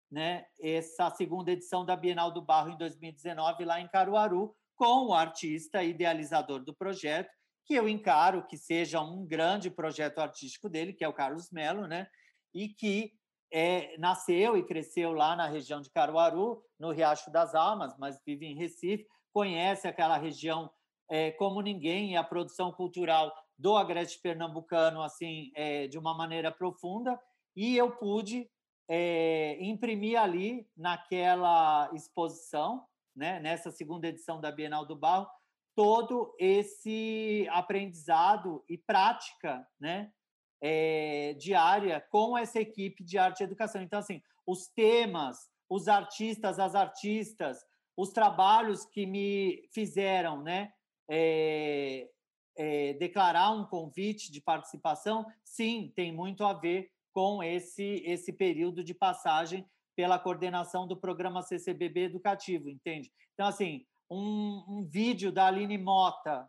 né, 0.08 0.46
essa 0.60 1.10
segunda 1.10 1.50
edição 1.50 1.84
da 1.84 1.96
Bienal 1.96 2.30
do 2.30 2.40
Barro 2.40 2.70
em 2.70 2.78
2019, 2.78 3.64
lá 3.64 3.80
em 3.80 3.88
Caruaru, 3.88 4.54
com 4.76 5.06
o 5.06 5.14
artista 5.14 5.82
idealizador 5.82 6.64
do 6.64 6.74
projeto, 6.74 7.30
que 7.64 7.74
eu 7.74 7.88
encaro 7.88 8.46
que 8.46 8.56
seja 8.56 9.00
um 9.00 9.26
grande 9.26 9.70
projeto 9.70 10.18
artístico 10.18 10.68
dele, 10.68 10.92
que 10.92 11.04
é 11.04 11.08
o 11.08 11.14
Carlos 11.14 11.50
Melo, 11.50 11.86
né? 11.86 12.06
e 12.54 12.68
que 12.68 13.12
é, 13.52 13.96
nasceu 13.98 14.56
e 14.56 14.64
cresceu 14.64 15.12
lá 15.12 15.34
na 15.34 15.48
região 15.48 15.80
de 15.80 15.90
Caruaru, 15.90 16.62
no 16.78 16.92
Riacho 16.92 17.30
das 17.30 17.54
Almas, 17.54 17.94
mas 17.98 18.20
vive 18.24 18.46
em 18.46 18.56
Recife, 18.56 19.06
conhece 19.32 19.88
aquela 19.88 20.16
região 20.16 20.70
é, 21.10 21.32
como 21.32 21.60
ninguém 21.60 22.12
e 22.12 22.16
a 22.16 22.24
produção 22.24 22.72
cultural 22.72 23.32
do 23.58 23.76
agreste 23.76 24.20
pernambucano 24.20 25.02
assim 25.02 25.50
é, 25.54 25.86
de 25.86 25.98
uma 25.98 26.16
maneira 26.16 26.50
profunda 26.50 27.18
e 27.54 27.76
eu 27.76 27.90
pude 27.90 28.48
é, 28.88 29.56
imprimir 29.60 30.18
ali 30.18 30.66
naquela 30.76 31.90
exposição, 31.94 32.84
né, 33.14 33.40
nessa 33.40 33.70
segunda 33.70 34.08
edição 34.08 34.40
da 34.40 34.50
Bienal 34.50 34.84
do 34.84 34.96
Barro, 34.96 35.28
todo 35.74 36.34
esse 36.38 37.46
aprendizado 37.50 38.64
e 38.68 38.78
prática, 38.78 39.66
né, 39.78 40.12
é, 40.60 41.34
diária 41.34 42.00
com 42.10 42.38
essa 42.38 42.60
equipe 42.60 43.02
de 43.04 43.18
arte 43.18 43.40
e 43.40 43.44
educação. 43.44 43.82
Então, 43.82 43.98
assim, 43.98 44.22
os 44.46 44.68
temas, 44.68 45.48
os 45.68 45.88
artistas, 45.88 46.58
as 46.58 46.74
artistas, 46.74 47.58
os 47.96 48.10
trabalhos 48.10 48.84
que 48.84 49.06
me 49.06 49.68
fizeram, 49.72 50.42
né, 50.42 50.72
é, 51.08 52.08
é, 52.56 52.92
declarar 52.94 53.50
um 53.50 53.66
convite 53.66 54.30
de 54.30 54.40
participação, 54.40 55.26
sim, 55.44 55.92
tem 55.94 56.12
muito 56.12 56.44
a 56.44 56.52
ver 56.52 56.90
com 57.12 57.42
esse, 57.42 58.02
esse 58.04 58.32
período 58.32 58.82
de 58.82 58.94
passagem 58.94 59.68
pela 59.96 60.18
coordenação 60.18 60.86
do 60.86 60.96
programa 60.96 61.42
CCBB 61.42 62.04
educativo, 62.04 62.68
entende? 62.68 63.12
Então, 63.34 63.46
assim, 63.46 63.86
um, 64.10 64.64
um 64.68 64.84
vídeo 64.84 65.32
da 65.32 65.46
Aline 65.46 65.78
Mota, 65.78 66.48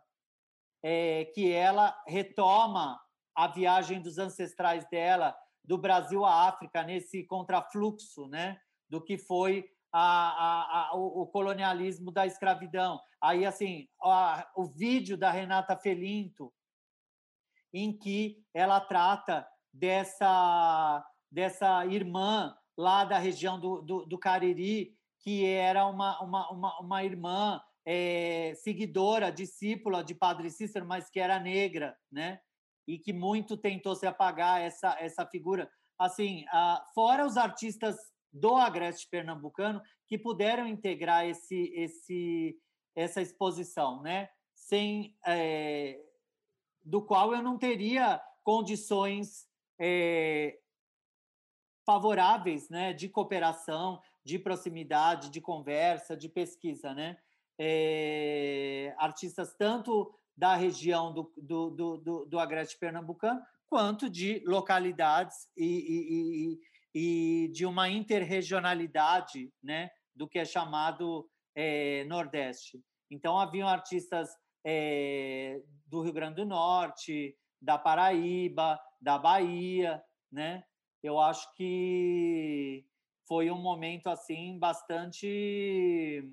é, 0.82 1.24
que 1.26 1.50
ela 1.50 1.96
retoma 2.06 3.00
a 3.34 3.48
viagem 3.48 4.00
dos 4.00 4.18
ancestrais 4.18 4.88
dela 4.88 5.36
do 5.64 5.76
Brasil 5.76 6.24
à 6.24 6.48
África 6.48 6.82
nesse 6.82 7.24
contrafluxo, 7.24 8.28
né, 8.28 8.58
do 8.88 9.02
que 9.02 9.18
foi 9.18 9.68
a, 9.92 10.00
a, 10.00 10.88
a, 10.88 10.94
o, 10.94 11.26
colonialismo 11.26 12.12
da 12.12 12.26
escravidão. 12.26 13.00
Aí, 13.20 13.44
assim, 13.44 13.88
o 14.54 14.64
vídeo 14.66 15.16
da 15.16 15.30
Renata 15.30 15.76
Felinto, 15.76 16.52
em 17.72 17.96
que 17.96 18.44
ela 18.54 18.80
trata 18.80 19.46
dessa, 19.72 21.04
dessa 21.30 21.84
irmã 21.86 22.56
lá 22.76 23.04
da 23.04 23.18
região 23.18 23.58
do, 23.58 23.80
do, 23.80 24.06
do 24.06 24.18
Cariri, 24.18 24.94
que 25.20 25.44
era 25.44 25.86
uma, 25.86 26.20
uma, 26.20 26.50
uma, 26.50 26.80
uma 26.80 27.04
irmã 27.04 27.60
é, 27.84 28.52
seguidora, 28.56 29.30
discípula 29.30 30.02
de 30.04 30.14
Padre 30.14 30.50
Cícero, 30.50 30.84
mas 30.86 31.08
que 31.08 31.20
era 31.20 31.38
negra, 31.40 31.96
né? 32.10 32.40
E 32.86 32.98
que 32.98 33.12
muito 33.12 33.56
tentou 33.56 33.94
se 33.94 34.06
apagar 34.06 34.60
essa, 34.60 34.96
essa 35.00 35.26
figura. 35.26 35.70
Assim, 35.98 36.44
fora 36.94 37.24
os 37.24 37.36
artistas 37.36 37.96
do 38.32 38.54
Agreste 38.56 39.08
Pernambucano 39.08 39.80
que 40.06 40.18
puderam 40.18 40.66
integrar 40.66 41.26
esse, 41.26 41.72
esse, 41.74 42.56
essa 42.94 43.22
exposição, 43.22 44.02
né? 44.02 44.28
Sem, 44.54 45.16
é, 45.26 46.00
do 46.84 47.02
qual 47.02 47.34
eu 47.34 47.42
não 47.42 47.58
teria 47.58 48.20
condições 48.42 49.46
é, 49.78 50.58
favoráveis 51.86 52.68
né, 52.68 52.92
de 52.92 53.08
cooperação, 53.08 54.02
de 54.24 54.40
proximidade, 54.40 55.30
de 55.30 55.40
conversa, 55.40 56.16
de 56.16 56.28
pesquisa. 56.28 56.92
Né? 56.92 57.16
É, 57.56 58.92
artistas 58.98 59.54
tanto 59.54 60.12
da 60.36 60.56
região 60.56 61.14
do, 61.14 61.32
do, 61.36 61.70
do, 61.70 61.96
do, 61.96 62.26
do 62.26 62.38
Agreste 62.38 62.76
Pernambucano, 62.78 63.40
quanto 63.68 64.10
de 64.10 64.42
localidades 64.44 65.48
e, 65.56 66.58
e, 66.94 67.44
e, 67.44 67.48
de 67.48 67.64
uma 67.64 67.88
interregionalidade 67.88 69.50
né, 69.62 69.90
do 70.14 70.28
que 70.28 70.38
é 70.38 70.44
chamado 70.44 71.26
é, 71.54 72.04
Nordeste. 72.04 72.82
Então, 73.10 73.38
haviam 73.38 73.68
artistas 73.68 74.28
é, 74.64 75.62
do 75.86 76.02
Rio 76.02 76.12
Grande 76.12 76.36
do 76.36 76.44
Norte, 76.44 77.36
da 77.62 77.78
Paraíba, 77.78 78.78
da 79.00 79.16
Bahia, 79.18 80.02
né? 80.30 80.64
Eu 81.06 81.20
acho 81.20 81.54
que 81.54 82.84
foi 83.28 83.48
um 83.48 83.60
momento 83.62 84.08
assim 84.08 84.58
bastante 84.58 86.28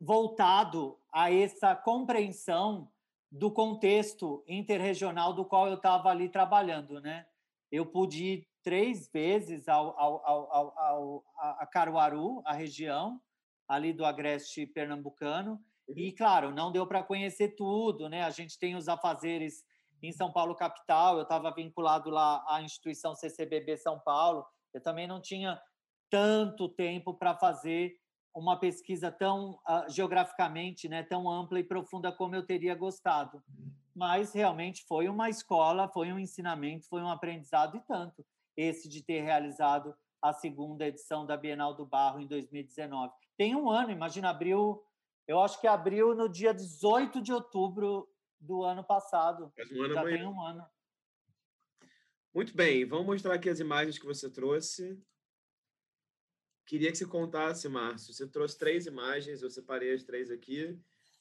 voltado 0.00 0.96
a 1.12 1.32
essa 1.32 1.74
compreensão 1.74 2.88
do 3.30 3.50
contexto 3.50 4.44
interregional 4.46 5.32
do 5.32 5.44
qual 5.44 5.66
eu 5.66 5.74
estava 5.74 6.08
ali 6.08 6.28
trabalhando, 6.28 7.00
né? 7.00 7.26
Eu 7.72 7.84
pude 7.84 8.24
ir 8.24 8.48
três 8.62 9.10
vezes 9.10 9.68
ao, 9.68 9.98
ao, 9.98 10.24
ao, 10.24 10.78
ao, 10.78 11.24
a 11.36 11.66
Caruaru, 11.66 12.42
a 12.44 12.52
região 12.52 13.20
ali 13.66 13.92
do 13.92 14.04
agreste 14.04 14.66
pernambucano, 14.66 15.60
e 15.88 16.10
uhum. 16.10 16.14
claro, 16.16 16.50
não 16.52 16.70
deu 16.70 16.86
para 16.86 17.02
conhecer 17.02 17.56
tudo, 17.56 18.08
né? 18.08 18.22
A 18.22 18.30
gente 18.30 18.56
tem 18.56 18.76
os 18.76 18.88
afazeres 18.88 19.64
em 20.08 20.12
São 20.12 20.32
Paulo 20.32 20.54
capital, 20.54 21.16
eu 21.16 21.22
estava 21.22 21.52
vinculado 21.52 22.10
lá 22.10 22.44
à 22.48 22.62
instituição 22.62 23.14
CCBB 23.14 23.76
São 23.76 23.98
Paulo, 23.98 24.44
eu 24.72 24.82
também 24.82 25.06
não 25.06 25.20
tinha 25.20 25.60
tanto 26.10 26.68
tempo 26.68 27.14
para 27.14 27.34
fazer 27.34 27.96
uma 28.34 28.58
pesquisa 28.58 29.12
tão 29.12 29.52
uh, 29.52 29.88
geograficamente, 29.88 30.88
né, 30.88 31.02
tão 31.02 31.30
ampla 31.30 31.60
e 31.60 31.64
profunda 31.64 32.10
como 32.10 32.34
eu 32.34 32.44
teria 32.44 32.74
gostado. 32.74 33.42
Mas 33.94 34.32
realmente 34.32 34.84
foi 34.86 35.08
uma 35.08 35.30
escola, 35.30 35.88
foi 35.88 36.12
um 36.12 36.18
ensinamento, 36.18 36.88
foi 36.88 37.00
um 37.00 37.08
aprendizado 37.08 37.76
e 37.76 37.80
tanto 37.80 38.24
esse 38.56 38.88
de 38.88 39.02
ter 39.02 39.22
realizado 39.22 39.94
a 40.20 40.32
segunda 40.32 40.86
edição 40.86 41.24
da 41.24 41.36
Bienal 41.36 41.74
do 41.74 41.86
Barro 41.86 42.20
em 42.20 42.26
2019. 42.26 43.12
Tem 43.36 43.54
um 43.54 43.70
ano, 43.70 43.90
imagina, 43.90 44.30
abriu, 44.30 44.82
eu 45.28 45.40
acho 45.40 45.60
que 45.60 45.66
abriu 45.66 46.14
no 46.14 46.28
dia 46.28 46.52
18 46.52 47.20
de 47.20 47.32
outubro 47.32 48.08
do 48.44 48.62
ano 48.62 48.84
passado. 48.84 49.52
Um 49.72 49.82
ano 49.82 49.94
Já 49.94 50.00
amanhã. 50.00 50.16
tem 50.18 50.26
um 50.26 50.40
ano. 50.40 50.66
Muito 52.34 52.54
bem, 52.54 52.84
vamos 52.84 53.06
mostrar 53.06 53.34
aqui 53.34 53.48
as 53.48 53.60
imagens 53.60 53.98
que 53.98 54.06
você 54.06 54.30
trouxe. 54.30 55.00
Queria 56.66 56.90
que 56.90 56.98
você 56.98 57.06
contasse, 57.06 57.68
Márcio. 57.68 58.12
Você 58.12 58.26
trouxe 58.26 58.58
três 58.58 58.86
imagens, 58.86 59.42
eu 59.42 59.50
separei 59.50 59.94
as 59.94 60.02
três 60.02 60.30
aqui. 60.30 60.80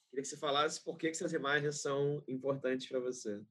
Queria 0.10 0.22
que 0.22 0.28
você 0.28 0.38
falasse 0.38 0.84
por 0.84 0.98
que, 0.98 1.08
que 1.08 1.16
essas 1.16 1.34
imagens 1.34 1.82
são 1.82 2.24
importantes 2.28 2.88
para 2.88 3.00
você. 3.00 3.44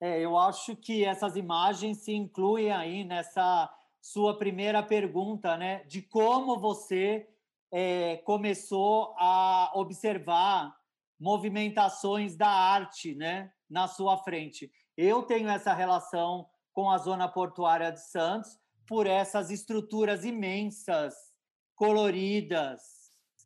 É, 0.00 0.20
eu 0.20 0.36
acho 0.36 0.74
que 0.76 1.04
essas 1.04 1.36
imagens 1.36 1.98
se 1.98 2.12
incluem 2.12 2.72
aí 2.72 3.04
nessa 3.04 3.70
sua 4.00 4.38
primeira 4.38 4.82
pergunta, 4.82 5.56
né? 5.56 5.84
De 5.84 6.02
como 6.02 6.58
você 6.58 7.28
é, 7.70 8.16
começou 8.18 9.14
a 9.18 9.70
observar 9.74 10.79
movimentações 11.20 12.34
da 12.34 12.48
arte, 12.48 13.14
né? 13.14 13.52
Na 13.68 13.86
sua 13.86 14.16
frente. 14.16 14.72
Eu 14.96 15.22
tenho 15.22 15.48
essa 15.48 15.74
relação 15.74 16.48
com 16.72 16.90
a 16.90 16.98
zona 16.98 17.28
portuária 17.28 17.92
de 17.92 18.00
Santos 18.00 18.58
por 18.86 19.06
essas 19.06 19.50
estruturas 19.50 20.24
imensas, 20.24 21.14
coloridas, 21.76 22.80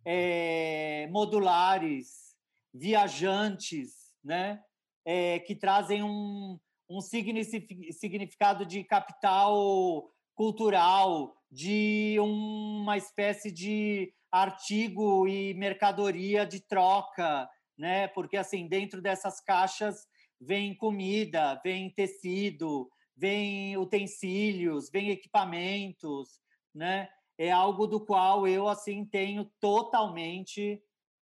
é, 0.05 1.09
modulares, 1.11 2.37
viajantes, 2.73 4.15
né? 4.23 4.63
É, 5.05 5.39
que 5.41 5.55
trazem 5.55 6.03
um, 6.03 6.59
um 6.89 7.01
significado 7.01 8.65
de 8.65 8.83
capital 8.85 10.11
cultural, 10.35 11.37
de 11.51 12.17
uma 12.19 12.97
espécie 12.97 13.53
de 13.53 14.13
artigo 14.33 15.29
e 15.29 15.55
mercadoria 15.55 16.45
de 16.45 16.59
troca, 16.61 17.49
né? 17.77 18.09
Porque 18.09 18.37
assim 18.37 18.67
dentro 18.67 19.01
dessas 19.03 19.41
caixas 19.41 20.07
vem 20.41 20.75
comida, 20.75 21.61
vem 21.65 21.91
tecido, 21.91 22.91
vem 23.17 23.77
utensílios, 23.77 24.91
vem 24.91 25.11
equipamentos, 25.11 26.41
né? 26.75 27.09
É 27.37 27.51
algo 27.51 27.87
do 27.87 28.05
qual 28.05 28.47
eu 28.47 28.69
assim 28.69 29.05
tenho 29.05 29.51
totalmente 29.61 30.83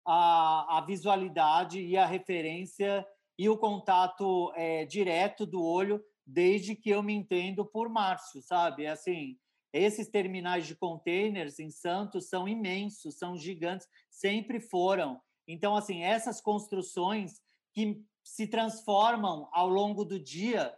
a, 0.05 0.77
a 0.77 0.81
visualidade 0.81 1.79
e 1.79 1.97
a 1.97 2.05
referência 2.05 3.05
e 3.37 3.49
o 3.49 3.57
contato 3.57 4.51
é, 4.55 4.85
direto 4.85 5.45
do 5.45 5.63
olho 5.63 6.01
desde 6.25 6.75
que 6.75 6.89
eu 6.89 7.03
me 7.03 7.13
entendo 7.13 7.65
por 7.65 7.89
Márcio, 7.89 8.41
sabe? 8.41 8.85
É 8.85 8.89
assim, 8.89 9.37
esses 9.73 10.07
terminais 10.07 10.65
de 10.65 10.75
containers 10.75 11.59
em 11.59 11.69
Santos 11.69 12.29
são 12.29 12.47
imensos, 12.47 13.17
são 13.17 13.37
gigantes, 13.37 13.87
sempre 14.09 14.59
foram. 14.59 15.21
Então, 15.47 15.75
assim, 15.75 16.03
essas 16.03 16.41
construções 16.41 17.41
que 17.73 18.03
se 18.23 18.47
transformam 18.47 19.47
ao 19.51 19.69
longo 19.69 20.03
do 20.03 20.19
dia, 20.19 20.75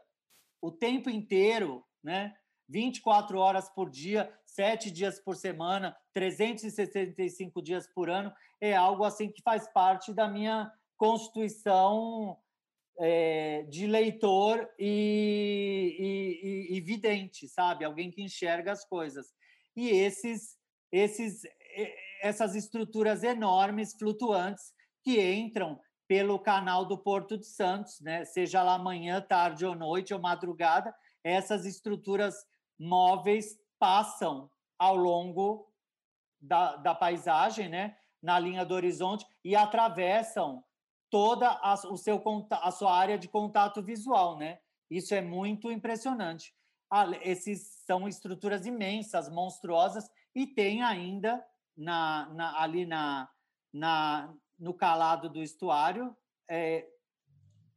o 0.62 0.72
tempo 0.72 1.10
inteiro, 1.10 1.86
né? 2.04 2.36
24 2.70 3.40
horas 3.40 3.70
por 3.70 3.90
dia, 3.90 4.32
sete 4.46 4.92
dias 4.92 5.20
por 5.20 5.36
semana, 5.36 5.96
365 6.14 7.62
dias 7.62 7.88
por 7.88 8.10
ano, 8.10 8.34
é 8.60 8.76
algo 8.76 9.06
assim 9.06 9.32
que 9.32 9.42
faz 9.42 9.72
parte 9.72 10.14
da 10.14 10.28
minha 10.28 10.70
constituição 10.98 12.38
é, 13.00 13.64
de 13.70 13.86
leitor 13.86 14.68
e, 14.78 15.96
e, 16.70 16.78
e, 16.78 16.82
vidente, 16.82 17.48
sabe? 17.48 17.86
Alguém 17.86 18.12
que 18.12 18.24
enxerga 18.24 18.72
as 18.72 18.84
coisas. 18.84 19.28
E 19.76 19.90
esses, 19.90 20.58
esses, 20.92 21.44
essas 22.22 22.56
estruturas 22.56 23.24
enormes, 23.24 23.94
flutuantes, 23.94 24.74
que 25.04 25.22
entram 25.22 25.80
pelo 26.08 26.40
canal 26.40 26.86
do 26.86 26.98
Porto 26.98 27.38
de 27.38 27.46
Santos, 27.46 28.00
né? 28.00 28.24
seja 28.24 28.64
lá 28.64 28.78
manhã, 28.78 29.22
tarde 29.22 29.66
ou 29.66 29.76
noite 29.76 30.14
ou 30.14 30.20
madrugada, 30.20 30.96
essas 31.24 31.66
estruturas 31.66 32.36
móveis 32.80 33.58
passam 33.78 34.50
ao 34.80 34.96
longo 34.96 35.72
da, 36.40 36.78
da 36.78 36.96
paisagem, 36.96 37.68
né? 37.68 37.98
na 38.22 38.40
linha 38.40 38.66
do 38.66 38.74
horizonte, 38.74 39.26
e 39.44 39.56
atravessam 39.56 40.64
toda 41.10 41.50
a, 41.50 41.74
o 41.90 41.98
seu, 41.98 42.24
a 42.52 42.72
sua 42.72 42.96
área 42.96 43.18
de 43.18 43.28
contato 43.28 43.84
visual. 43.84 44.38
Né? 44.38 44.60
Isso 44.90 45.14
é 45.14 45.22
muito 45.22 45.72
impressionante. 45.72 46.54
Ah, 46.90 47.06
esses 47.22 47.84
são 47.86 48.08
estruturas 48.08 48.66
imensas, 48.66 49.30
monstruosas, 49.30 50.10
e 50.34 50.48
tem 50.48 50.84
ainda 50.84 51.44
na, 51.78 52.28
na 52.34 52.62
ali 52.62 52.86
na, 52.86 53.30
na, 53.72 54.34
no 54.58 54.74
calado 54.74 55.30
do 55.30 55.42
estuário, 55.44 56.16
é, 56.50 56.88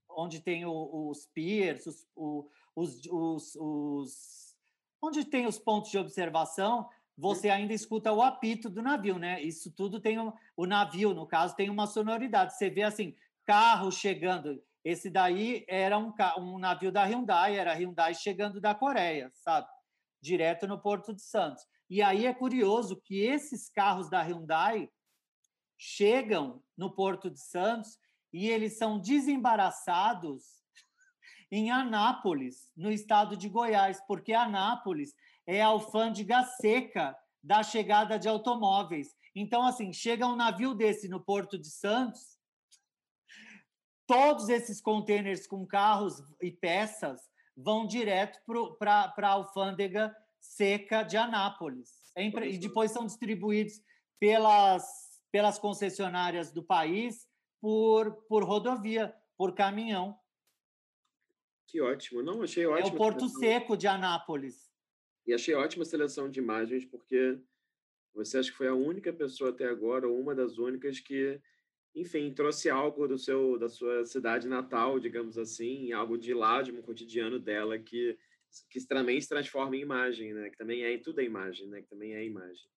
onde 0.09 0.40
tem 0.40 0.64
o, 0.64 1.09
os 1.10 1.27
piers, 1.27 1.86
os, 1.86 2.09
o, 2.16 2.48
os, 2.74 3.01
os, 3.06 3.56
os, 3.56 4.56
onde 5.02 5.24
tem 5.24 5.47
os 5.47 5.59
pontos 5.59 5.90
de 5.90 5.98
observação, 5.98 6.89
você 7.16 7.51
ainda 7.51 7.74
escuta 7.74 8.12
o 8.12 8.22
apito 8.22 8.70
do 8.70 8.82
navio, 8.82 9.18
né? 9.18 9.43
Isso 9.43 9.70
tudo 9.70 10.01
tem 10.01 10.18
um, 10.18 10.32
o 10.56 10.66
navio, 10.66 11.12
no 11.12 11.27
caso, 11.27 11.55
tem 11.55 11.68
uma 11.68 11.86
sonoridade. 11.86 12.56
Você 12.56 12.70
vê 12.70 12.82
assim, 12.82 13.14
carro 13.44 13.93
chegando. 13.93 14.62
Esse 14.82 15.10
daí 15.10 15.64
era 15.68 15.98
um, 15.98 16.14
um 16.39 16.59
navio 16.59 16.90
da 16.90 17.05
Hyundai, 17.05 17.59
era 17.59 17.74
Hyundai 17.74 18.14
chegando 18.14 18.59
da 18.60 18.74
Coreia, 18.74 19.31
sabe? 19.35 19.68
Direto 20.22 20.66
no 20.66 20.81
Porto 20.81 21.12
de 21.12 21.20
Santos. 21.20 21.66
E 21.91 22.01
aí 22.01 22.25
é 22.25 22.33
curioso 22.33 23.01
que 23.01 23.19
esses 23.21 23.69
carros 23.69 24.09
da 24.09 24.23
Hyundai 24.23 24.89
chegam 25.77 26.62
no 26.77 26.95
Porto 26.95 27.29
de 27.29 27.41
Santos 27.41 27.99
e 28.33 28.49
eles 28.49 28.79
são 28.79 29.01
desembaraçados 29.01 30.45
em 31.51 31.73
Anápolis, 31.73 32.71
no 32.77 32.93
estado 32.93 33.37
de 33.37 33.49
Goiás, 33.49 34.01
porque 34.07 34.33
Anápolis 34.33 35.12
é 35.45 35.61
a 35.61 35.67
alfândega 35.67 36.45
seca 36.61 37.17
da 37.43 37.65
chegada 37.65 38.17
de 38.21 38.29
automóveis. 38.29 39.17
Então, 39.35 39.67
assim, 39.67 39.93
chega 39.93 40.29
um 40.29 40.37
navio 40.37 40.75
desse 40.75 41.09
no 41.09 41.19
Porto 41.19 41.59
de 41.59 41.71
Santos, 41.71 42.39
todos 44.07 44.49
esses 44.49 44.81
contêineres 44.81 45.45
com 45.45 45.67
carros 45.67 46.23
e 46.41 46.53
peças 46.53 47.21
vão 47.57 47.85
direto 47.85 48.39
para 48.79 49.12
a 49.17 49.29
alfândega 49.29 50.15
seca 50.41 51.03
de 51.03 51.17
Anápolis. 51.17 51.91
É 52.17 52.25
impre... 52.25 52.51
E 52.51 52.59
depois 52.59 52.91
são 52.91 53.07
distribuídos 53.07 53.81
pelas 54.19 55.11
pelas 55.31 55.59
concessionárias 55.59 56.53
do 56.53 56.62
país 56.62 57.29
por, 57.61 58.12
por 58.29 58.43
rodovia, 58.45 59.15
por 59.37 59.55
caminhão. 59.55 60.19
Que 61.67 61.81
ótimo. 61.81 62.23
Não, 62.23 62.43
achei 62.43 62.67
ótimo. 62.67 62.89
É 62.89 62.93
o 62.93 62.97
Porto 62.97 63.29
seleção. 63.29 63.41
Seco 63.41 63.77
de 63.77 63.87
Anápolis. 63.87 64.71
E 65.27 65.33
achei 65.33 65.55
ótima 65.55 65.83
a 65.83 65.87
seleção 65.87 66.29
de 66.29 66.41
imagens, 66.41 66.85
porque 66.85 67.39
você 68.12 68.39
acha 68.39 68.51
que 68.51 68.57
foi 68.57 68.67
a 68.67 68.75
única 68.75 69.12
pessoa 69.12 69.51
até 69.51 69.67
agora, 69.67 70.09
ou 70.09 70.19
uma 70.19 70.35
das 70.35 70.59
únicas, 70.59 70.99
que, 70.99 71.41
enfim, 71.95 72.33
trouxe 72.33 72.69
algo 72.69 73.07
do 73.07 73.17
seu, 73.17 73.57
da 73.57 73.69
sua 73.69 74.05
cidade 74.05 74.49
natal, 74.49 74.99
digamos 74.99 75.39
assim, 75.39 75.93
algo 75.93 76.19
de 76.19 76.35
lá, 76.35 76.61
de 76.61 76.73
um 76.73 76.83
cotidiano 76.83 77.39
dela, 77.39 77.79
que, 77.79 78.19
que 78.70 78.86
também 78.86 79.20
se 79.20 79.28
transforma 79.28 79.77
em 79.77 79.81
imagem, 79.81 80.32
né? 80.32 80.51
Que 80.51 80.56
também 80.56 80.82
é, 80.82 80.98
tudo 80.98 81.20
é 81.20 81.24
imagem, 81.24 81.68
né? 81.68 81.82
Que 81.82 81.89
também 81.89 82.14
é 82.14 82.24
imagem. 82.24 82.68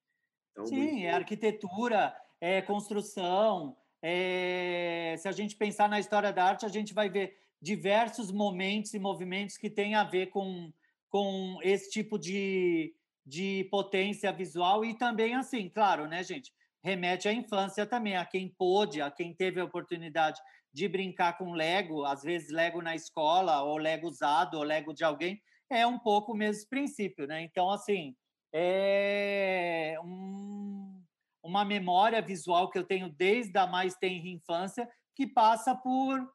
Então, 0.51 0.65
Sim, 0.65 0.91
muito... 0.91 1.05
é 1.05 1.09
arquitetura, 1.11 2.15
é, 2.39 2.61
construção. 2.61 3.75
É, 4.01 5.15
se 5.17 5.27
a 5.27 5.31
gente 5.31 5.55
pensar 5.55 5.89
na 5.89 5.99
história 5.99 6.31
da 6.31 6.45
arte, 6.45 6.65
a 6.65 6.69
gente 6.69 6.93
vai 6.93 7.09
ver 7.09 7.37
diversos 7.61 8.31
momentos 8.31 8.93
e 8.93 8.99
movimentos 8.99 9.57
que 9.57 9.69
têm 9.69 9.95
a 9.95 10.03
ver 10.03 10.27
com, 10.27 10.71
com 11.09 11.57
esse 11.63 11.89
tipo 11.89 12.19
de, 12.19 12.93
de 13.25 13.67
potência 13.71 14.31
visual 14.33 14.83
e 14.83 14.97
também, 14.97 15.33
assim, 15.35 15.69
claro, 15.69 16.07
né, 16.07 16.21
gente? 16.23 16.51
Remete 16.83 17.29
à 17.29 17.33
infância 17.33 17.85
também, 17.85 18.17
a 18.17 18.25
quem 18.25 18.49
pôde, 18.49 19.01
a 19.01 19.09
quem 19.09 19.33
teve 19.33 19.61
a 19.61 19.63
oportunidade 19.63 20.41
de 20.73 20.87
brincar 20.89 21.37
com 21.37 21.53
Lego, 21.53 22.03
às 22.03 22.23
vezes 22.23 22.51
Lego 22.51 22.81
na 22.81 22.95
escola, 22.95 23.63
ou 23.63 23.77
Lego 23.77 24.07
usado, 24.07 24.57
ou 24.57 24.63
Lego 24.63 24.93
de 24.93 25.05
alguém, 25.05 25.41
é 25.73 25.87
um 25.87 25.99
pouco 25.99 26.33
o 26.33 26.35
mesmo 26.35 26.69
princípio, 26.69 27.27
né? 27.27 27.41
Então, 27.41 27.69
assim, 27.69 28.15
é 28.53 29.95
um, 30.03 31.01
uma 31.43 31.65
memória 31.65 32.21
visual 32.21 32.69
que 32.69 32.77
eu 32.77 32.83
tenho 32.83 33.09
desde 33.09 33.57
a 33.57 33.67
mais 33.67 33.95
tenra 33.95 34.27
infância, 34.27 34.89
que 35.15 35.27
passa 35.27 35.75
por, 35.75 36.31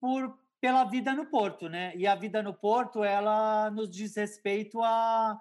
por 0.00 0.38
pela 0.60 0.84
vida 0.84 1.12
no 1.12 1.26
Porto, 1.26 1.68
né? 1.68 1.92
E 1.96 2.06
a 2.06 2.14
vida 2.14 2.42
no 2.42 2.54
Porto, 2.54 3.02
ela 3.02 3.70
nos 3.70 3.90
diz 3.90 4.16
respeito 4.16 4.80
a 4.80 5.40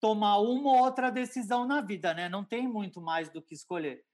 tomar 0.00 0.38
uma 0.38 0.70
ou 0.70 0.78
outra 0.78 1.10
decisão 1.10 1.64
na 1.64 1.80
vida, 1.80 2.12
né? 2.12 2.28
Não 2.28 2.44
tem 2.44 2.66
muito 2.66 3.00
mais 3.00 3.30
do 3.30 3.40
que 3.40 3.54
escolher. 3.54 4.04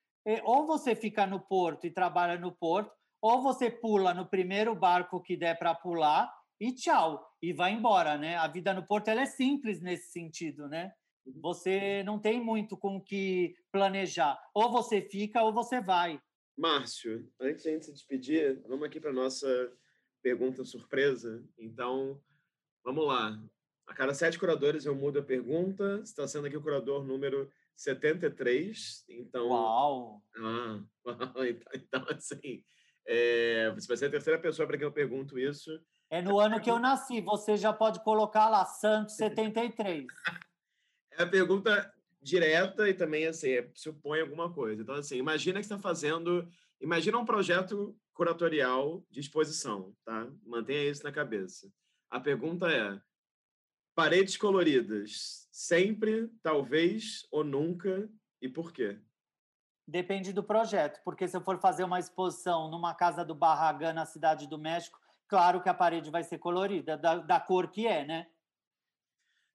Ou 0.44 0.66
você 0.66 0.94
fica 0.94 1.26
no 1.26 1.40
Porto 1.40 1.86
e 1.86 1.90
trabalha 1.90 2.38
no 2.38 2.52
Porto, 2.52 2.92
ou 3.20 3.40
você 3.40 3.70
pula 3.70 4.12
no 4.12 4.26
primeiro 4.26 4.74
barco 4.74 5.20
que 5.20 5.36
der 5.36 5.58
para 5.58 5.74
pular 5.74 6.32
e 6.62 6.72
tchau, 6.72 7.28
e 7.42 7.52
vai 7.52 7.72
embora, 7.72 8.16
né? 8.16 8.36
A 8.36 8.46
vida 8.46 8.72
no 8.72 8.86
Porto 8.86 9.08
é 9.08 9.26
simples 9.26 9.80
nesse 9.80 10.12
sentido, 10.12 10.68
né? 10.68 10.92
Você 11.40 12.04
não 12.04 12.20
tem 12.20 12.40
muito 12.40 12.76
com 12.76 12.98
o 12.98 13.02
que 13.02 13.56
planejar. 13.72 14.40
Ou 14.54 14.70
você 14.70 15.02
fica 15.02 15.42
ou 15.42 15.52
você 15.52 15.80
vai. 15.80 16.22
Márcio, 16.56 17.28
antes 17.40 17.64
de 17.64 17.68
a 17.68 17.72
gente 17.72 17.86
se 17.86 17.92
despedir, 17.92 18.62
vamos 18.68 18.86
aqui 18.86 19.00
para 19.00 19.12
nossa 19.12 19.72
pergunta 20.22 20.64
surpresa. 20.64 21.44
Então, 21.58 22.22
vamos 22.84 23.08
lá. 23.08 23.36
A 23.88 23.92
cada 23.92 24.14
sete 24.14 24.38
curadores 24.38 24.84
eu 24.84 24.94
mudo 24.94 25.18
a 25.18 25.24
pergunta. 25.24 26.00
Está 26.04 26.28
sendo 26.28 26.46
aqui 26.46 26.56
o 26.56 26.62
curador 26.62 27.02
número 27.04 27.50
73. 27.74 29.04
Então. 29.08 29.48
Uau! 29.48 30.22
Ah, 30.36 30.80
então, 31.44 31.72
então, 31.74 32.06
assim. 32.08 32.62
É, 33.04 33.68
você 33.72 33.88
vai 33.88 33.96
ser 33.96 34.06
a 34.06 34.10
terceira 34.10 34.40
pessoa 34.40 34.64
para 34.64 34.78
quem 34.78 34.86
eu 34.86 34.92
pergunto 34.92 35.36
isso. 35.40 35.72
É 36.12 36.20
no 36.20 36.38
ano 36.38 36.60
que 36.60 36.70
eu 36.70 36.78
nasci. 36.78 37.22
Você 37.22 37.56
já 37.56 37.72
pode 37.72 38.04
colocar 38.04 38.46
lá, 38.50 38.66
Santos 38.66 39.16
73. 39.16 40.04
É 41.12 41.22
a 41.22 41.26
pergunta 41.26 41.90
direta 42.20 42.86
e 42.86 42.92
também 42.92 43.26
assim, 43.26 43.48
é, 43.52 43.70
supõe 43.74 44.20
alguma 44.20 44.52
coisa. 44.52 44.82
Então, 44.82 44.94
assim, 44.94 45.16
imagina 45.16 45.58
que 45.58 45.66
você 45.66 45.72
está 45.72 45.82
fazendo. 45.82 46.46
Imagina 46.78 47.16
um 47.16 47.24
projeto 47.24 47.98
curatorial 48.12 49.02
de 49.10 49.20
exposição, 49.20 49.96
tá? 50.04 50.28
Mantenha 50.44 50.90
isso 50.90 51.02
na 51.02 51.10
cabeça. 51.10 51.72
A 52.10 52.20
pergunta 52.20 52.70
é: 52.70 53.00
paredes 53.94 54.36
coloridas, 54.36 55.48
sempre, 55.50 56.28
talvez 56.42 57.26
ou 57.30 57.42
nunca, 57.42 58.06
e 58.38 58.50
por 58.50 58.70
quê? 58.70 58.98
Depende 59.88 60.30
do 60.34 60.44
projeto, 60.44 61.00
porque 61.06 61.26
se 61.26 61.34
eu 61.34 61.40
for 61.40 61.58
fazer 61.58 61.84
uma 61.84 61.98
exposição 61.98 62.70
numa 62.70 62.94
casa 62.94 63.24
do 63.24 63.34
Barragã, 63.34 63.94
na 63.94 64.04
Cidade 64.04 64.46
do 64.46 64.58
México, 64.58 65.00
claro 65.32 65.62
que 65.62 65.68
a 65.70 65.72
parede 65.72 66.10
vai 66.10 66.22
ser 66.22 66.36
colorida, 66.36 66.94
da, 66.94 67.16
da 67.16 67.40
cor 67.40 67.70
que 67.70 67.86
é, 67.86 68.04
né? 68.04 68.26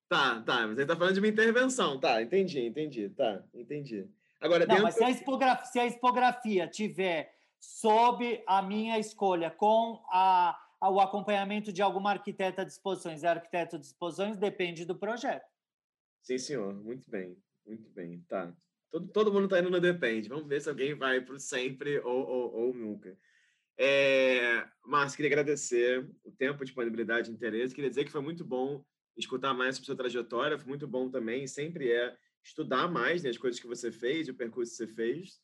Tá, 0.09 0.41
tá. 0.41 0.65
Você 0.65 0.81
está 0.81 0.95
falando 0.95 1.13
de 1.13 1.19
uma 1.19 1.27
intervenção. 1.27 1.99
Tá, 1.99 2.19
entendi, 2.19 2.65
entendi. 2.65 3.09
Tá, 3.09 3.43
entendi. 3.53 4.09
Agora, 4.41 4.65
Não, 4.65 4.73
dentro... 4.73 4.83
mas 4.85 4.95
se 4.95 5.03
a, 5.03 5.11
expografia, 5.11 5.65
se 5.67 5.79
a 5.79 5.85
expografia 5.85 6.67
tiver 6.67 7.31
sob 7.59 8.43
a 8.47 8.59
minha 8.63 8.97
escolha, 8.97 9.51
com 9.51 10.03
a, 10.09 10.59
a, 10.81 10.89
o 10.89 10.99
acompanhamento 10.99 11.71
de 11.71 11.83
alguma 11.83 12.09
arquiteta 12.09 12.65
de 12.65 12.71
exposições 12.71 13.21
e 13.21 13.27
arquiteto 13.27 13.77
de 13.77 13.85
exposições, 13.85 14.35
depende 14.35 14.83
do 14.83 14.95
projeto. 14.95 15.45
Sim, 16.23 16.39
senhor. 16.39 16.73
Muito 16.73 17.07
bem, 17.07 17.37
muito 17.63 17.87
bem. 17.91 18.25
Tá. 18.27 18.51
Todo, 18.89 19.07
todo 19.09 19.31
mundo 19.31 19.43
está 19.43 19.59
indo 19.59 19.69
no 19.69 19.79
depende. 19.79 20.27
Vamos 20.27 20.47
ver 20.47 20.59
se 20.59 20.69
alguém 20.69 20.95
vai 20.95 21.21
para 21.21 21.37
sempre 21.37 21.99
ou, 21.99 22.27
ou, 22.27 22.55
ou 22.55 22.73
nunca. 22.73 23.15
É, 23.77 24.67
Márcio, 24.83 25.17
queria 25.17 25.29
agradecer 25.29 26.09
o 26.23 26.31
tempo, 26.31 26.65
disponibilidade 26.65 27.29
e 27.29 27.33
interesse. 27.33 27.75
Queria 27.75 27.89
dizer 27.89 28.05
que 28.05 28.11
foi 28.11 28.21
muito 28.21 28.43
bom 28.43 28.83
escutar 29.15 29.53
mais 29.53 29.75
sobre 29.75 29.85
sua 29.85 29.95
trajetória, 29.95 30.57
foi 30.57 30.67
muito 30.67 30.87
bom 30.87 31.09
também. 31.09 31.47
Sempre 31.47 31.91
é 31.91 32.15
estudar 32.43 32.87
mais 32.87 33.23
né, 33.23 33.29
as 33.29 33.37
coisas 33.37 33.59
que 33.59 33.67
você 33.67 33.91
fez, 33.91 34.27
o 34.29 34.33
percurso 34.33 34.71
que 34.71 34.77
você 34.77 34.87
fez. 34.87 35.39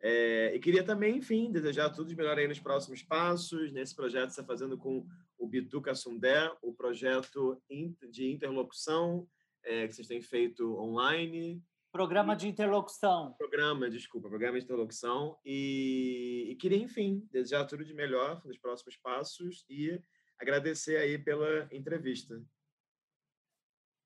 É, 0.00 0.54
e 0.54 0.58
queria 0.58 0.82
também, 0.82 1.18
enfim, 1.18 1.50
desejar 1.50 1.90
tudo 1.90 2.08
de 2.08 2.16
melhor 2.16 2.36
aí 2.36 2.48
nos 2.48 2.58
próximos 2.58 3.02
passos, 3.02 3.72
nesse 3.72 3.94
projeto 3.94 4.28
que 4.28 4.34
você 4.34 4.40
está 4.40 4.52
fazendo 4.52 4.76
com 4.76 5.06
o 5.38 5.46
Bituca 5.46 5.94
Sundé, 5.94 6.52
o 6.60 6.72
projeto 6.74 7.62
de 8.10 8.30
interlocução 8.30 9.28
é, 9.64 9.86
que 9.86 9.94
vocês 9.94 10.08
têm 10.08 10.20
feito 10.20 10.76
online. 10.76 11.62
Programa 11.92 12.34
de 12.34 12.48
interlocução. 12.48 13.34
Programa, 13.34 13.90
desculpa, 13.90 14.26
programa 14.26 14.58
de 14.58 14.64
interlocução. 14.64 15.38
E, 15.44 16.46
e 16.48 16.56
queria, 16.56 16.78
enfim, 16.78 17.28
desejar 17.30 17.66
tudo 17.66 17.84
de 17.84 17.92
melhor 17.92 18.40
nos 18.46 18.56
próximos 18.56 18.96
passos 18.96 19.66
e 19.68 20.00
agradecer 20.40 20.96
aí 20.96 21.18
pela 21.18 21.68
entrevista. 21.70 22.42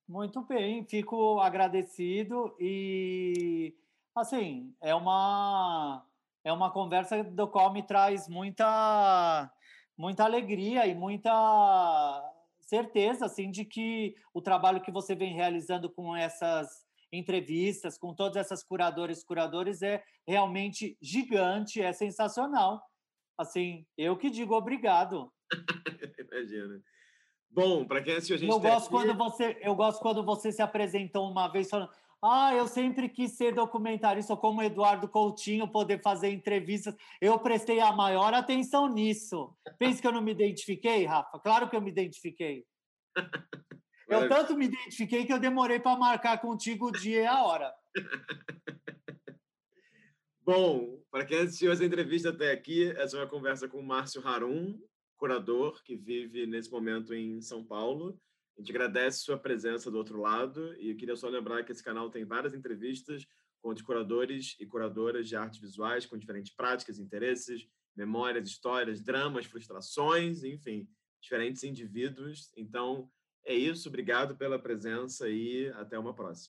Muito 0.08 0.42
bem, 0.42 0.84
fico 0.84 1.40
agradecido 1.40 2.56
e 2.60 3.76
assim, 4.14 4.74
é 4.80 4.94
uma 4.94 6.04
é 6.44 6.52
uma 6.52 6.70
conversa 6.70 7.24
do 7.24 7.48
qual 7.48 7.72
me 7.72 7.82
traz 7.84 8.28
muita 8.28 9.52
muita 9.96 10.24
alegria 10.24 10.86
e 10.86 10.94
muita 10.94 11.32
certeza 12.60 13.26
assim 13.26 13.50
de 13.50 13.64
que 13.64 14.14
o 14.32 14.40
trabalho 14.40 14.80
que 14.80 14.92
você 14.92 15.16
vem 15.16 15.34
realizando 15.34 15.90
com 15.90 16.16
essas 16.16 16.85
entrevistas 17.16 17.98
com 17.98 18.14
todas 18.14 18.36
essas 18.36 18.62
curadoras 18.62 19.24
curadores 19.24 19.82
é 19.82 20.02
realmente 20.26 20.96
gigante, 21.00 21.80
é 21.80 21.92
sensacional. 21.92 22.82
Assim, 23.38 23.86
eu 23.96 24.16
que 24.16 24.30
digo 24.30 24.54
obrigado. 24.54 25.32
Imagina. 26.32 26.80
Bom, 27.50 27.86
para 27.86 28.02
quem 28.02 28.14
assistiu 28.14 28.36
a 28.36 28.38
gente 28.38 28.50
eu 28.50 28.60
gosto 28.60 28.86
aqui... 28.86 28.90
quando 28.90 29.16
você 29.16 29.58
Eu 29.62 29.74
gosto 29.74 30.00
quando 30.00 30.24
você 30.24 30.52
se 30.52 30.60
apresentou 30.60 31.30
uma 31.30 31.48
vez 31.48 31.68
falando 31.68 31.90
ah, 32.22 32.54
eu 32.54 32.66
sempre 32.66 33.08
quis 33.08 33.36
ser 33.36 33.54
documentarista 33.54 34.36
como 34.36 34.62
Eduardo 34.62 35.06
Coutinho, 35.06 35.68
poder 35.68 36.00
fazer 36.02 36.30
entrevistas. 36.30 36.94
Eu 37.20 37.38
prestei 37.38 37.78
a 37.78 37.92
maior 37.92 38.32
atenção 38.32 38.88
nisso. 38.88 39.54
Pensa 39.78 40.00
que 40.00 40.06
eu 40.06 40.12
não 40.12 40.22
me 40.22 40.32
identifiquei, 40.32 41.04
Rafa? 41.04 41.38
Claro 41.38 41.68
que 41.68 41.76
eu 41.76 41.80
me 41.80 41.90
identifiquei. 41.90 42.64
Eu 44.06 44.28
tanto 44.28 44.56
me 44.56 44.66
identifiquei 44.66 45.26
que 45.26 45.32
eu 45.32 45.40
demorei 45.40 45.80
para 45.80 45.98
marcar 45.98 46.40
contigo 46.40 46.86
o 46.88 46.92
dia 46.92 47.22
e 47.22 47.26
a 47.26 47.42
hora. 47.42 47.74
Bom, 50.42 51.02
para 51.10 51.24
quem 51.24 51.38
assistiu 51.38 51.72
essa 51.72 51.84
entrevista 51.84 52.30
até 52.30 52.52
aqui, 52.52 52.90
essa 52.92 53.16
é 53.16 53.20
uma 53.20 53.26
conversa 53.26 53.66
com 53.68 53.80
o 53.80 53.82
Márcio 53.84 54.24
Harum, 54.26 54.78
curador 55.16 55.82
que 55.82 55.96
vive 55.96 56.46
nesse 56.46 56.70
momento 56.70 57.12
em 57.12 57.40
São 57.40 57.64
Paulo. 57.64 58.16
A 58.56 58.60
gente 58.60 58.70
agradece 58.70 59.24
sua 59.24 59.36
presença 59.36 59.90
do 59.90 59.98
outro 59.98 60.20
lado 60.20 60.74
e 60.78 60.90
eu 60.90 60.96
queria 60.96 61.16
só 61.16 61.28
lembrar 61.28 61.64
que 61.64 61.72
esse 61.72 61.82
canal 61.82 62.08
tem 62.10 62.24
várias 62.24 62.54
entrevistas 62.54 63.26
com 63.60 63.70
os 63.70 63.82
curadores 63.82 64.54
e 64.60 64.66
curadoras 64.66 65.28
de 65.28 65.34
artes 65.34 65.58
visuais 65.58 66.06
com 66.06 66.16
diferentes 66.16 66.54
práticas, 66.54 67.00
interesses, 67.00 67.66
memórias, 67.96 68.48
histórias, 68.48 69.02
dramas, 69.02 69.46
frustrações, 69.46 70.44
enfim, 70.44 70.88
diferentes 71.20 71.64
indivíduos. 71.64 72.52
Então, 72.56 73.10
é 73.46 73.54
isso, 73.54 73.88
obrigado 73.88 74.36
pela 74.36 74.58
presença 74.58 75.28
e 75.28 75.68
até 75.76 75.98
uma 75.98 76.12
próxima. 76.12 76.44